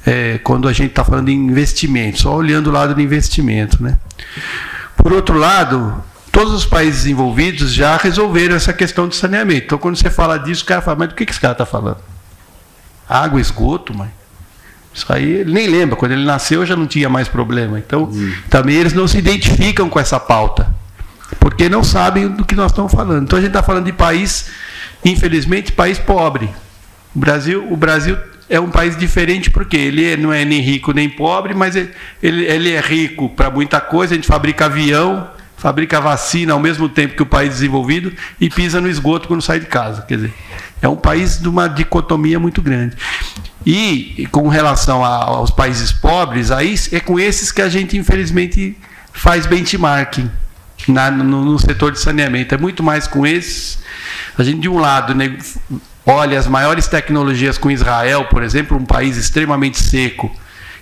é, 0.06 0.40
quando 0.40 0.68
a 0.68 0.74
gente 0.74 0.92
está 0.92 1.04
falando 1.04 1.28
de 1.28 1.34
investimento, 1.34 2.22
só 2.22 2.36
olhando 2.36 2.68
o 2.68 2.74
lado 2.74 2.96
do 2.96 3.02
investimento. 3.02 3.82
Né? 3.82 3.98
Por 4.98 5.14
outro 5.14 5.38
lado, 5.38 6.04
todos 6.32 6.54
os 6.54 6.66
países 6.66 7.06
envolvidos 7.06 7.74
já 7.74 7.98
resolveram 7.98 8.56
essa 8.56 8.74
questão 8.74 9.08
de 9.08 9.16
saneamento. 9.16 9.66
Então, 9.66 9.78
quando 9.78 9.96
você 9.96 10.10
fala 10.10 10.38
disso, 10.38 10.64
o 10.64 10.66
cara 10.66 10.82
fala, 10.82 10.98
mas 11.00 11.10
do 11.10 11.16
que, 11.16 11.26
que 11.26 11.32
esse 11.32 11.42
cara 11.42 11.54
está 11.54 11.66
falando? 11.66 12.00
Água, 13.08 13.40
esgoto, 13.40 13.96
mãe. 13.96 14.10
Isso 14.94 15.06
aí 15.12 15.24
ele 15.24 15.54
nem 15.54 15.68
lembra, 15.68 15.96
quando 15.96 16.12
ele 16.12 16.26
nasceu 16.26 16.66
já 16.66 16.76
não 16.76 16.86
tinha 16.86 17.10
mais 17.10 17.28
problema. 17.28 17.80
Então, 17.80 18.04
hum. 18.04 18.34
também 18.50 18.76
eles 18.76 18.94
não 18.94 19.08
se 19.08 19.18
identificam 19.18 19.90
com 19.90 20.00
essa 20.00 20.20
pauta, 20.20 20.74
porque 21.40 21.70
não 21.70 21.84
sabem 21.84 22.28
do 22.28 22.44
que 22.44 22.56
nós 22.56 22.72
estamos 22.72 22.92
falando. 22.92 23.24
Então, 23.24 23.38
a 23.38 23.42
gente 23.42 23.52
está 23.52 23.64
falando 23.64 23.86
de 23.86 23.94
país, 23.94 24.48
infelizmente, 25.04 25.72
país 25.72 25.98
pobre. 25.98 26.50
O 27.16 27.20
Brasil, 27.20 27.68
o 27.72 27.76
Brasil 27.76 28.18
é 28.50 28.60
um 28.60 28.70
país 28.70 28.98
diferente 28.98 29.50
porque 29.50 29.78
ele 29.78 30.18
não 30.18 30.34
é 30.34 30.44
nem 30.44 30.62
rico 30.62 30.92
nem 30.92 31.10
pobre, 31.10 31.54
mas 31.54 31.76
ele, 31.76 31.92
ele 32.22 32.72
é 32.72 32.82
rico 32.82 33.30
para 33.30 33.50
muita 33.50 33.80
coisa. 33.80 34.14
A 34.14 34.16
gente 34.16 34.28
fabrica 34.28 34.66
avião, 34.66 35.30
fabrica 35.58 36.02
vacina 36.02 36.54
ao 36.54 36.60
mesmo 36.60 36.90
tempo 36.90 37.16
que 37.16 37.22
o 37.22 37.26
país 37.26 37.50
desenvolvido 37.52 38.12
e 38.40 38.50
pisa 38.50 38.82
no 38.82 38.90
esgoto 38.90 39.28
quando 39.28 39.42
sai 39.42 39.60
de 39.60 39.68
casa. 39.68 40.02
Quer 40.02 40.16
dizer, 40.16 40.34
é 40.82 40.88
um 40.88 40.96
país 40.96 41.40
de 41.40 41.48
uma 41.48 41.68
dicotomia 41.68 42.40
muito 42.40 42.62
grande. 42.62 42.98
E 43.66 44.28
com 44.32 44.48
relação 44.48 45.06
a, 45.06 45.24
aos 45.24 45.52
países 45.52 45.92
pobres, 45.92 46.50
aí 46.52 46.76
é 46.92 47.00
com 47.00 47.20
esses 47.20 47.52
que 47.52 47.62
a 47.62 47.70
gente 47.70 47.96
infelizmente 47.96 48.76
faz 49.14 49.46
benchmarking 49.46 50.30
na, 50.88 51.12
no, 51.12 51.46
no 51.46 51.60
setor 51.60 51.92
de 51.92 52.00
saneamento. 52.00 52.56
É 52.56 52.58
muito 52.58 52.82
mais 52.82 53.08
com 53.08 53.26
esses. 53.26 53.80
A 54.38 54.44
gente 54.44 54.62
de 54.62 54.70
um 54.70 54.80
lado 54.80 55.14
né, 55.14 55.38
olha 56.06 56.38
as 56.38 56.48
maiores 56.48 56.88
tecnologias 56.88 57.58
com 57.58 57.70
Israel, 57.70 58.26
por 58.26 58.44
exemplo, 58.44 58.78
um 58.78 58.86
país 58.86 59.18
extremamente 59.18 59.80
seco, 59.80 60.32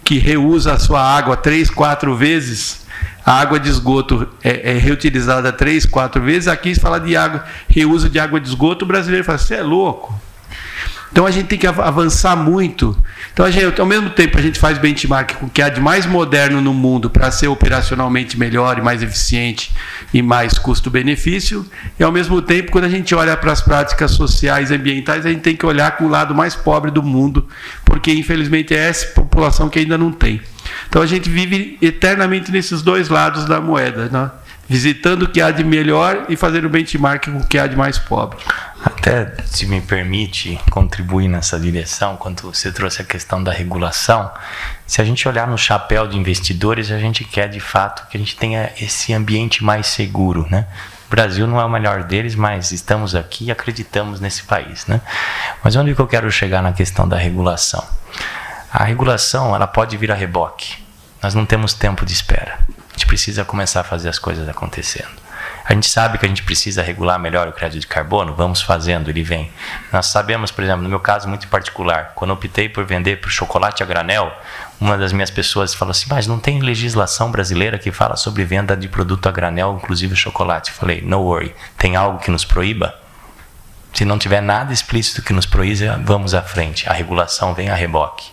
que 0.04 0.18
reusa 0.18 0.74
a 0.74 0.80
sua 0.80 1.02
água 1.02 1.36
três, 1.36 1.70
quatro 1.70 2.16
vezes, 2.16 2.86
a 3.26 3.34
água 3.34 3.60
de 3.60 3.70
esgoto 3.70 4.28
é, 4.44 4.72
é 4.72 4.78
reutilizada 4.78 5.52
três, 5.52 5.86
quatro 5.86 6.22
vezes. 6.22 6.48
Aqui 6.48 6.74
se 6.74 6.82
fala 6.82 7.00
de 7.00 7.16
água, 7.16 7.44
reuso 7.68 8.10
de 8.10 8.20
água 8.20 8.40
de 8.40 8.48
esgoto, 8.48 8.86
o 8.86 8.88
brasileiro 8.88 9.24
fala, 9.24 9.38
você 9.38 9.56
é 9.56 9.62
louco. 9.62 10.20
Então 11.12 11.26
a 11.26 11.32
gente 11.32 11.48
tem 11.48 11.58
que 11.58 11.66
avançar 11.66 12.36
muito. 12.36 12.96
Então, 13.34 13.50
gente, 13.52 13.80
ao 13.80 13.88
mesmo 13.88 14.10
tempo, 14.12 14.38
a 14.38 14.42
gente 14.42 14.60
faz 14.60 14.78
benchmark 14.78 15.36
com 15.36 15.48
o 15.48 15.50
que 15.50 15.62
há 15.62 15.70
de 15.70 15.82
mais 15.82 16.06
moderno 16.06 16.62
no 16.62 16.74
mundo 16.74 17.10
para 17.10 17.32
ser 17.32 17.48
operacionalmente 17.48 18.38
melhor 18.38 18.78
e 18.78 18.82
mais 18.82 19.02
eficiente 19.02 19.72
e 20.14 20.22
mais 20.22 20.58
custo-benefício. 20.58 21.66
E, 22.00 22.04
ao 22.04 22.12
mesmo 22.12 22.42
tempo, 22.42 22.72
quando 22.72 22.86
a 22.86 22.90
gente 22.90 23.14
olha 23.16 23.36
para 23.36 23.52
as 23.52 23.62
práticas 23.62 24.12
sociais 24.12 24.72
e 24.72 24.76
ambientais, 24.76 25.26
a 25.26 25.30
gente 25.30 25.42
tem 25.42 25.56
que 25.56 25.66
olhar 25.66 25.98
com 25.98 26.06
o 26.06 26.10
lado 26.10 26.36
mais 26.36 26.56
pobre 26.56 26.92
do 26.92 27.02
mundo, 27.02 27.48
porque, 27.84 28.12
infelizmente, 28.12 28.74
é 28.76 28.90
essa 28.90 29.08
população 29.08 29.68
que 29.70 29.80
ainda 29.80 29.98
não 29.98 30.12
tem. 30.12 30.42
Então, 30.88 31.02
a 31.02 31.08
gente 31.08 31.30
vive 31.30 31.78
eternamente 31.82 32.52
nesses 32.52 32.82
dois 32.82 33.10
lados 33.10 33.46
da 33.46 33.60
moeda. 33.60 34.10
Né? 34.10 34.30
visitando 34.70 35.24
o 35.24 35.28
que 35.28 35.42
há 35.42 35.50
de 35.50 35.64
melhor 35.64 36.28
e 36.30 36.36
fazendo 36.36 36.70
benchmark 36.70 37.26
com 37.26 37.40
o 37.40 37.48
que 37.48 37.58
há 37.58 37.66
de 37.66 37.76
mais 37.76 37.98
pobre. 37.98 38.38
Até, 39.00 39.32
se 39.46 39.66
me 39.66 39.80
permite 39.80 40.60
contribuir 40.70 41.30
nessa 41.30 41.58
direção, 41.58 42.18
quando 42.18 42.42
você 42.42 42.70
trouxe 42.70 43.02
a 43.02 43.06
questão 43.06 43.42
da 43.42 43.52
regulação, 43.52 44.30
se 44.86 45.02
a 45.02 45.06
gente 45.06 45.26
olhar 45.28 45.48
no 45.48 45.58
chapéu 45.58 46.06
de 46.06 46.18
investidores, 46.18 46.92
a 46.92 47.00
gente 47.00 47.24
quer 47.24 47.48
de 47.48 47.62
fato 47.62 48.08
que 48.10 48.18
a 48.18 48.20
gente 48.20 48.36
tenha 48.36 48.72
esse 48.78 49.14
ambiente 49.14 49.64
mais 49.64 49.88
seguro, 49.88 50.46
né? 50.52 50.68
O 51.08 51.10
Brasil 51.10 51.48
não 51.48 51.60
é 51.60 51.66
o 51.66 51.70
melhor 51.70 52.04
deles, 52.04 52.36
mas 52.36 52.72
estamos 52.72 53.16
aqui 53.16 53.46
e 53.46 53.52
acreditamos 53.52 54.20
nesse 54.20 54.44
país, 54.44 54.86
né? 54.86 55.00
Mas 55.64 55.76
onde 55.78 55.96
que 55.96 56.02
eu 56.02 56.08
quero 56.08 56.30
chegar 56.30 56.62
na 56.62 56.74
questão 56.74 57.08
da 57.08 57.18
regulação? 57.18 57.84
A 58.72 58.84
regulação, 58.84 59.56
ela 59.56 59.66
pode 59.66 59.96
vir 59.96 60.12
a 60.12 60.16
reboque. 60.16 60.84
Nós 61.24 61.34
não 61.34 61.46
temos 61.46 61.74
tempo 61.74 62.06
de 62.06 62.14
espera 62.14 62.60
gente 63.00 63.08
precisa 63.08 63.46
começar 63.46 63.80
a 63.80 63.84
fazer 63.84 64.10
as 64.10 64.20
coisas 64.20 64.48
acontecendo. 64.50 65.08
A 65.70 65.74
gente 65.76 65.88
sabe 65.88 66.18
que 66.18 66.26
a 66.26 66.28
gente 66.28 66.42
precisa 66.42 66.82
regular 66.82 67.20
melhor 67.20 67.48
o 67.48 67.52
crédito 67.52 67.82
de 67.82 67.86
carbono, 67.86 68.34
vamos 68.34 68.60
fazendo, 68.60 69.08
ele 69.08 69.22
vem. 69.22 69.52
Nós 69.94 70.08
sabemos, 70.08 70.50
por 70.50 70.64
exemplo, 70.64 70.82
no 70.82 70.90
meu 70.90 71.00
caso 71.00 71.30
muito 71.30 71.48
particular, 71.48 72.14
quando 72.16 72.32
optei 72.32 72.68
por 72.68 72.84
vender 72.86 73.22
para 73.22 73.28
o 73.28 73.32
chocolate 73.32 73.84
a 73.84 73.86
granel, 73.86 74.34
uma 74.82 74.98
das 74.98 75.14
minhas 75.14 75.30
pessoas 75.30 75.76
falou 75.76 75.92
assim: 75.92 76.08
Mas 76.10 76.26
não 76.26 76.40
tem 76.40 76.60
legislação 76.60 77.30
brasileira 77.30 77.78
que 77.78 77.92
fala 77.92 78.16
sobre 78.16 78.44
venda 78.46 78.76
de 78.76 78.88
produto 78.88 79.30
a 79.30 79.32
granel, 79.32 79.80
inclusive 79.80 80.16
chocolate? 80.16 80.72
Eu 80.72 80.76
falei: 80.76 81.02
No 81.02 81.20
worry, 81.20 81.54
tem 81.78 81.96
algo 81.96 82.18
que 82.18 82.32
nos 82.32 82.44
proíba? 82.44 83.00
Se 83.94 84.04
não 84.04 84.18
tiver 84.18 84.42
nada 84.42 84.74
explícito 84.74 85.22
que 85.22 85.34
nos 85.34 85.46
proíba, 85.46 86.02
vamos 86.04 86.34
à 86.34 86.42
frente. 86.42 86.90
A 86.90 86.94
regulação 86.94 87.54
vem 87.54 87.70
a 87.70 87.76
reboque. 87.76 88.32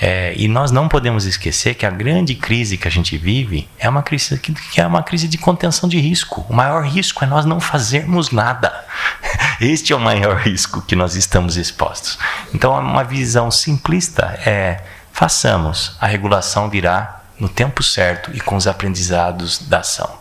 É, 0.00 0.34
e 0.36 0.48
nós 0.48 0.70
não 0.70 0.88
podemos 0.88 1.24
esquecer 1.24 1.74
que 1.74 1.86
a 1.86 1.90
grande 1.90 2.34
crise 2.34 2.76
que 2.76 2.88
a 2.88 2.90
gente 2.90 3.16
vive 3.16 3.68
é 3.78 3.88
uma 3.88 4.02
crise 4.02 4.38
que, 4.38 4.52
que, 4.52 4.80
é 4.80 4.86
uma 4.86 5.02
crise 5.02 5.28
de 5.28 5.38
contenção 5.38 5.88
de 5.88 5.98
risco. 5.98 6.44
O 6.48 6.54
maior 6.54 6.84
risco 6.84 7.24
é 7.24 7.26
nós 7.26 7.44
não 7.44 7.60
fazermos 7.60 8.30
nada. 8.30 8.84
Este 9.60 9.92
é 9.92 9.96
o 9.96 10.00
maior 10.00 10.36
risco 10.36 10.82
que 10.82 10.96
nós 10.96 11.14
estamos 11.14 11.56
expostos. 11.56 12.18
Então, 12.52 12.78
uma 12.78 13.04
visão 13.04 13.50
simplista 13.50 14.38
é 14.44 14.82
façamos, 15.12 15.96
a 16.00 16.08
regulação 16.08 16.68
virá 16.68 17.20
no 17.38 17.48
tempo 17.48 17.82
certo 17.82 18.30
e 18.34 18.40
com 18.40 18.56
os 18.56 18.66
aprendizados 18.66 19.58
da 19.68 19.78
ação. 19.78 20.18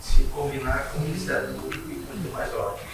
Se 0.00 0.22
combinar 0.24 0.90
com 0.92 0.98
o 0.98 1.00
Ministério 1.02 1.48
Público, 1.54 1.88
muito 1.88 2.32
mais 2.32 2.48
ótimo. 2.54 2.86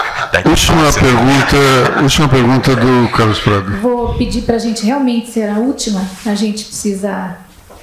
última 0.44 0.92
pergunta, 0.92 2.02
última 2.02 2.28
pergunta 2.28 2.76
do 2.76 3.08
Carlos 3.10 3.38
Prado. 3.38 3.76
Vou 3.80 4.14
pedir 4.14 4.42
para 4.42 4.56
a 4.56 4.58
gente 4.58 4.84
realmente 4.84 5.30
ser 5.30 5.48
a 5.48 5.58
última. 5.58 6.04
A 6.24 6.34
gente 6.34 6.64
precisa 6.64 7.36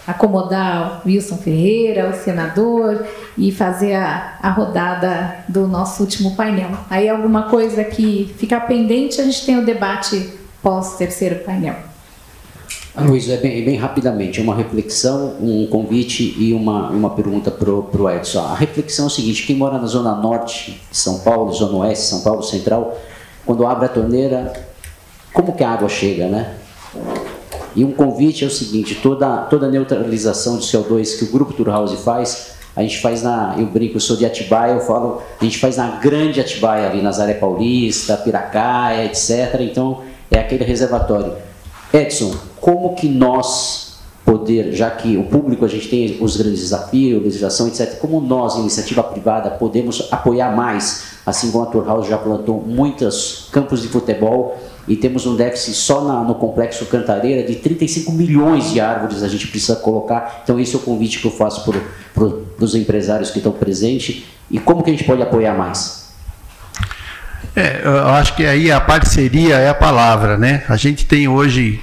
acomodar 0.05 1.01
o 1.03 1.07
Wilson 1.07 1.37
Ferreira, 1.37 2.09
o 2.09 2.13
senador, 2.13 3.05
e 3.37 3.51
fazer 3.51 3.95
a, 3.95 4.37
a 4.41 4.49
rodada 4.49 5.37
do 5.47 5.67
nosso 5.67 6.03
último 6.03 6.35
painel. 6.35 6.71
Aí 6.89 7.07
alguma 7.07 7.43
coisa 7.43 7.83
que 7.83 8.33
ficar 8.37 8.61
pendente, 8.61 9.21
a 9.21 9.23
gente 9.23 9.45
tem 9.45 9.57
o 9.57 9.65
debate 9.65 10.29
pós 10.61 10.97
terceiro 10.97 11.43
painel. 11.43 11.92
Luiz, 12.95 13.27
é 13.27 13.37
bem, 13.37 13.65
bem, 13.65 13.75
rapidamente, 13.75 14.39
uma 14.39 14.55
reflexão, 14.55 15.35
um 15.41 15.65
convite 15.65 16.35
e 16.37 16.53
uma, 16.53 16.91
uma 16.91 17.09
pergunta 17.09 17.49
para 17.49 17.71
o 17.71 18.09
Edson. 18.09 18.41
A 18.41 18.53
reflexão 18.53 19.05
é 19.05 19.07
o 19.07 19.11
seguinte: 19.11 19.47
quem 19.47 19.55
mora 19.55 19.79
na 19.79 19.87
zona 19.87 20.13
norte 20.13 20.79
de 20.91 20.97
São 20.97 21.19
Paulo, 21.21 21.51
zona 21.53 21.75
oeste, 21.79 22.05
São 22.05 22.21
Paulo 22.21 22.43
central, 22.43 22.95
quando 23.47 23.65
abre 23.65 23.85
a 23.85 23.89
torneira, 23.89 24.53
como 25.33 25.53
que 25.53 25.63
a 25.63 25.71
água 25.71 25.89
chega, 25.89 26.27
né? 26.27 26.55
E 27.75 27.83
um 27.83 27.91
convite 27.91 28.43
é 28.43 28.47
o 28.47 28.51
seguinte: 28.51 28.93
toda, 29.01 29.37
toda 29.45 29.67
neutralização 29.67 30.59
de 30.59 30.67
CO2 30.67 31.17
que 31.17 31.25
o 31.25 31.31
Grupo 31.31 31.51
Turhouse 31.51 31.97
faz, 31.97 32.57
a 32.75 32.83
gente 32.83 33.01
faz 33.01 33.23
na. 33.23 33.55
Eu 33.57 33.65
brinco, 33.65 33.95
eu 33.95 34.01
sou 34.01 34.15
de 34.15 34.23
Atibaia, 34.23 34.73
eu 34.73 34.81
falo, 34.81 35.19
a 35.41 35.43
gente 35.43 35.57
faz 35.57 35.77
na 35.77 35.95
grande 35.95 36.39
Atibaia, 36.39 36.91
ali, 36.91 37.01
Nazaré 37.01 37.33
Paulista, 37.33 38.15
Piracaia, 38.17 39.05
etc. 39.05 39.61
Então, 39.61 40.01
é 40.29 40.37
aquele 40.37 40.63
reservatório. 40.63 41.33
Edson, 41.91 42.35
como 42.63 42.95
que 42.95 43.09
nós, 43.09 43.97
poder, 44.23 44.71
já 44.71 44.89
que 44.89 45.17
o 45.17 45.25
público 45.25 45.65
a 45.65 45.67
gente 45.67 45.89
tem 45.89 46.17
os 46.21 46.37
grandes 46.37 46.61
desafios, 46.61 47.21
legislação, 47.21 47.67
etc., 47.67 47.99
como 47.99 48.21
nós, 48.21 48.55
iniciativa 48.55 49.03
privada, 49.03 49.49
podemos 49.49 50.07
apoiar 50.09 50.55
mais, 50.55 51.17
assim 51.25 51.51
como 51.51 51.65
a 51.65 51.67
Turhouse 51.67 52.09
já 52.09 52.17
plantou 52.17 52.63
muitos 52.65 53.49
campos 53.51 53.81
de 53.81 53.89
futebol 53.89 54.57
e 54.87 54.95
temos 54.95 55.25
um 55.25 55.35
déficit 55.35 55.75
só 55.75 56.05
na, 56.05 56.23
no 56.23 56.35
complexo 56.35 56.85
Cantareira 56.85 57.45
de 57.45 57.55
35 57.55 58.13
milhões 58.13 58.71
de 58.71 58.79
árvores 58.79 59.23
a 59.23 59.27
gente 59.27 59.47
precisa 59.47 59.75
colocar. 59.75 60.39
Então 60.45 60.57
esse 60.57 60.73
é 60.73 60.77
o 60.77 60.81
convite 60.81 61.19
que 61.19 61.27
eu 61.27 61.31
faço 61.31 61.69
para 62.15 62.65
os 62.65 62.75
empresários 62.75 63.29
que 63.29 63.39
estão 63.39 63.51
presentes 63.51 64.23
e 64.49 64.57
como 64.57 64.81
que 64.81 64.89
a 64.89 64.93
gente 64.93 65.03
pode 65.03 65.21
apoiar 65.21 65.53
mais. 65.53 66.03
É, 67.55 67.81
eu 67.83 68.07
acho 68.07 68.35
que 68.35 68.45
aí 68.45 68.71
a 68.71 68.81
parceria 68.81 69.57
é 69.57 69.69
a 69.69 69.75
palavra, 69.75 70.37
né? 70.37 70.63
A 70.67 70.75
gente 70.75 71.05
tem 71.05 71.27
hoje, 71.27 71.79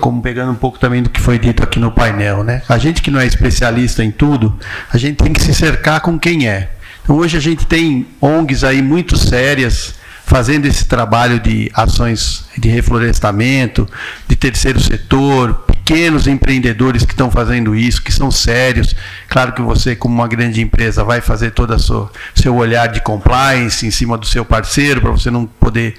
como 0.00 0.20
pegando 0.20 0.50
um 0.50 0.56
pouco 0.56 0.78
também 0.78 1.02
do 1.02 1.10
que 1.10 1.20
foi 1.20 1.38
dito 1.38 1.62
aqui 1.62 1.78
no 1.78 1.92
painel, 1.92 2.42
né? 2.42 2.62
A 2.68 2.78
gente 2.78 3.02
que 3.02 3.10
não 3.10 3.20
é 3.20 3.26
especialista 3.26 4.02
em 4.02 4.10
tudo, 4.10 4.58
a 4.92 4.98
gente 4.98 5.16
tem 5.16 5.32
que 5.32 5.42
se 5.42 5.54
cercar 5.54 6.00
com 6.00 6.18
quem 6.18 6.48
é. 6.48 6.70
Então 7.02 7.16
hoje 7.16 7.36
a 7.36 7.40
gente 7.40 7.66
tem 7.66 8.06
ONGs 8.20 8.64
aí 8.64 8.82
muito 8.82 9.16
sérias, 9.16 9.94
fazendo 10.24 10.66
esse 10.66 10.84
trabalho 10.86 11.40
de 11.40 11.70
ações 11.74 12.44
de 12.56 12.68
reflorestamento, 12.68 13.88
de 14.28 14.36
terceiro 14.36 14.80
setor, 14.80 15.64
pequenos 15.90 16.28
empreendedores 16.28 17.04
que 17.04 17.12
estão 17.12 17.32
fazendo 17.32 17.74
isso, 17.74 18.00
que 18.00 18.12
são 18.12 18.30
sérios. 18.30 18.94
Claro 19.28 19.52
que 19.52 19.60
você, 19.60 19.96
como 19.96 20.14
uma 20.14 20.28
grande 20.28 20.60
empresa, 20.60 21.02
vai 21.02 21.20
fazer 21.20 21.50
todo 21.50 21.74
o 21.74 22.10
seu 22.32 22.54
olhar 22.54 22.86
de 22.86 23.00
compliance 23.00 23.84
em 23.84 23.90
cima 23.90 24.16
do 24.16 24.24
seu 24.24 24.44
parceiro, 24.44 25.00
para 25.00 25.10
você 25.10 25.32
não 25.32 25.46
poder. 25.46 25.96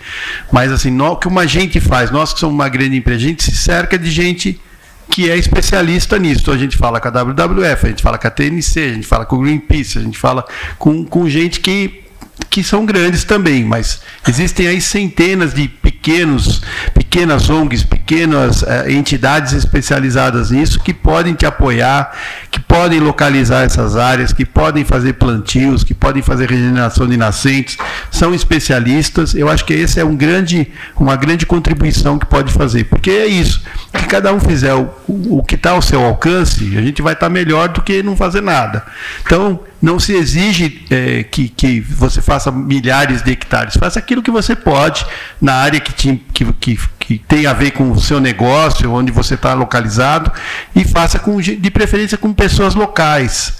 Mas, 0.50 0.72
assim, 0.72 0.98
o 1.02 1.18
que 1.18 1.28
uma 1.28 1.46
gente 1.46 1.82
faz, 1.82 2.10
nós 2.10 2.34
que 2.34 2.40
somos 2.40 2.56
uma 2.56 2.70
grande 2.70 2.96
empresa, 2.96 3.20
a 3.20 3.28
gente 3.28 3.44
se 3.44 3.52
cerca 3.52 3.98
de 3.98 4.10
gente 4.10 4.62
que 5.10 5.30
é 5.30 5.36
especialista 5.36 6.18
nisso. 6.18 6.40
Então 6.40 6.54
a 6.54 6.58
gente 6.58 6.78
fala 6.78 7.02
com 7.02 7.10
a 7.10 7.12
WWF, 7.12 7.86
a 7.86 7.90
gente 7.90 8.02
fala 8.02 8.18
com 8.18 8.28
a 8.28 8.32
TNC, 8.32 8.80
a 8.80 8.94
gente 8.94 9.08
fala 9.08 9.26
com 9.26 9.36
o 9.36 9.42
Greenpeace, 9.42 9.98
a 9.98 10.02
gente 10.02 10.18
fala 10.18 10.46
com, 10.80 11.04
com 11.04 11.28
gente 11.28 11.60
que 11.60 12.02
que 12.50 12.64
são 12.64 12.86
grandes 12.86 13.24
também, 13.24 13.64
mas 13.64 14.02
existem 14.28 14.68
aí 14.68 14.82
centenas 14.82 15.54
de 15.54 15.68
pequenos, 16.02 16.64
pequenas 16.95 17.48
ONGs, 17.48 17.84
pequenas 17.84 18.64
uh, 18.64 18.90
entidades 18.90 19.53
especializadas 19.53 20.49
nisso 20.49 20.80
que 20.80 20.95
podem 20.95 21.36
te 21.36 21.45
apoiar, 21.45 22.11
que 22.49 22.60
podem 22.60 22.99
localizar 22.99 23.64
essas 23.64 23.95
áreas, 23.95 24.34
que 24.34 24.44
podem 24.44 24.84
fazer 24.84 25.14
plantios, 25.14 25.84
que 25.84 25.94
podem 25.94 26.23
fazer 26.23 26.49
regeneração 26.49 27.07
de 27.07 27.15
nascentes, 27.15 27.78
são 28.10 28.34
especialistas. 28.34 29.36
Eu 29.36 29.48
acho 29.48 29.64
que 29.64 29.73
esse 29.73 29.99
é 29.99 30.03
um 30.03 30.15
grande, 30.15 30.72
uma 30.99 31.15
grande 31.15 31.45
contribuição 31.45 32.18
que 32.18 32.26
pode 32.26 32.52
fazer, 32.52 32.86
porque 32.86 33.11
é 33.11 33.28
isso. 33.28 33.61
Que 33.94 34.07
cada 34.07 34.34
um 34.34 34.40
fizer 34.40 34.73
o, 34.73 34.90
o 35.07 35.44
que 35.44 35.53
está 35.53 35.72
ao 35.72 35.84
seu 35.84 36.03
alcance, 36.03 36.76
a 36.78 36.82
gente 36.82 37.02
vai 37.03 37.14
estar 37.14 37.28
tá 37.28 37.30
melhor 37.30 37.69
do 37.69 37.82
que 37.84 38.02
não 38.02 38.15
fazer 38.15 38.41
nada. 38.41 38.84
Então 39.23 39.60
não 39.82 39.99
se 39.99 40.14
exige 40.14 40.86
é, 40.90 41.24
que, 41.24 41.49
que 41.49 41.80
você 41.82 42.22
faça 42.22 42.52
milhares 42.52 43.24
de 43.24 43.32
hectares. 43.32 43.76
Faça 43.76 43.98
aquilo 43.98 44.22
que 44.22 44.30
você 44.30 44.56
pode 44.56 45.06
na 45.41 45.56
área 45.56 45.80
que, 45.80 45.91
te, 45.91 46.22
que, 46.34 46.45
que, 46.53 46.80
que 46.99 47.18
tem 47.18 47.48
a 47.48 47.53
ver 47.53 47.72
com 47.72 47.91
o 47.91 47.99
seu 47.99 48.20
negócio, 48.20 48.91
onde 48.91 49.12
você 49.12 49.34
está 49.34 49.53
localizado, 49.53 50.32
e 50.76 50.84
faça 50.84 51.18
com, 51.18 51.41
de 51.41 51.72
preferência 51.72 52.18
com 52.18 52.32
pessoas 52.32 52.76
locais. 52.76 53.53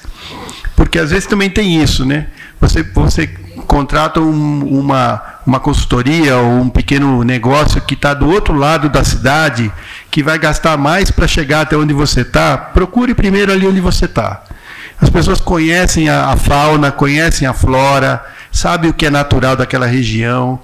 Porque 0.76 0.99
às 0.99 1.10
vezes 1.10 1.27
também 1.27 1.49
tem 1.49 1.81
isso, 1.81 2.06
né? 2.06 2.27
Você, 2.60 2.84
você 2.84 3.27
contrata 3.68 4.19
um, 4.19 4.80
uma, 4.80 5.22
uma 5.45 5.60
consultoria 5.60 6.38
ou 6.38 6.61
um 6.61 6.69
pequeno 6.69 7.23
negócio 7.23 7.81
que 7.81 7.95
está 7.95 8.14
do 8.14 8.30
outro 8.30 8.53
lado 8.53 8.89
da 8.89 9.03
cidade, 9.03 9.72
que 10.11 10.22
vai 10.22 10.38
gastar 10.38 10.77
mais 10.77 11.10
para 11.10 11.27
chegar 11.27 11.61
até 11.61 11.76
onde 11.76 11.93
você 11.93 12.22
está, 12.22 12.57
procure 12.57 13.14
primeiro 13.14 13.52
ali 13.52 13.65
onde 13.65 13.81
você 13.81 14.06
está. 14.06 14.43
As 15.02 15.10
pessoas 15.10 15.41
conhecem 15.41 16.07
a, 16.10 16.28
a 16.28 16.38
fauna, 16.38 16.91
conhecem 16.91 17.48
a 17.48 17.53
flora, 17.53 18.23
sabem 18.52 18.91
o 18.91 18.94
que 18.94 19.07
é 19.07 19.10
natural 19.10 19.56
daquela 19.56 19.88
região. 19.88 20.60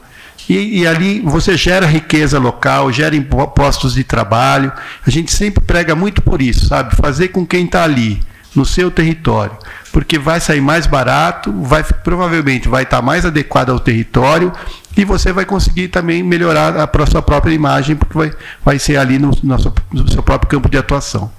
E, 0.47 0.81
e, 0.81 0.87
ali 0.87 1.19
você 1.19 1.57
gera 1.57 1.85
riqueza 1.85 2.39
local, 2.39 2.91
gera 2.91 3.19
postos 3.53 3.95
de 3.95 4.03
trabalho. 4.03 4.71
A 5.05 5.09
gente 5.09 5.33
sempre 5.33 5.61
prega 5.61 5.95
muito 5.95 6.21
por 6.21 6.41
isso, 6.41 6.67
sabe? 6.67 6.95
Fazer 6.95 7.29
com 7.29 7.45
quem 7.45 7.65
está 7.65 7.83
ali, 7.83 8.21
no 8.55 8.65
seu 8.65 8.89
território. 8.89 9.57
Porque 9.91 10.17
vai 10.17 10.39
sair 10.39 10.61
mais 10.61 10.85
barato, 10.85 11.51
vai, 11.63 11.83
provavelmente 11.83 12.67
vai 12.67 12.83
estar 12.83 12.97
tá 12.97 13.01
mais 13.01 13.25
adequado 13.25 13.71
ao 13.71 13.79
território 13.79 14.53
e 14.95 15.03
você 15.03 15.33
vai 15.33 15.45
conseguir 15.45 15.89
também 15.89 16.23
melhorar 16.23 16.75
a 16.77 17.05
sua 17.07 17.21
própria 17.21 17.53
imagem, 17.53 17.95
porque 17.95 18.17
vai, 18.17 18.31
vai 18.63 18.79
ser 18.79 18.97
ali 18.97 19.19
no, 19.19 19.31
no, 19.43 19.59
seu, 19.59 19.73
no 19.91 20.11
seu 20.11 20.23
próprio 20.23 20.49
campo 20.49 20.69
de 20.69 20.77
atuação. 20.77 21.31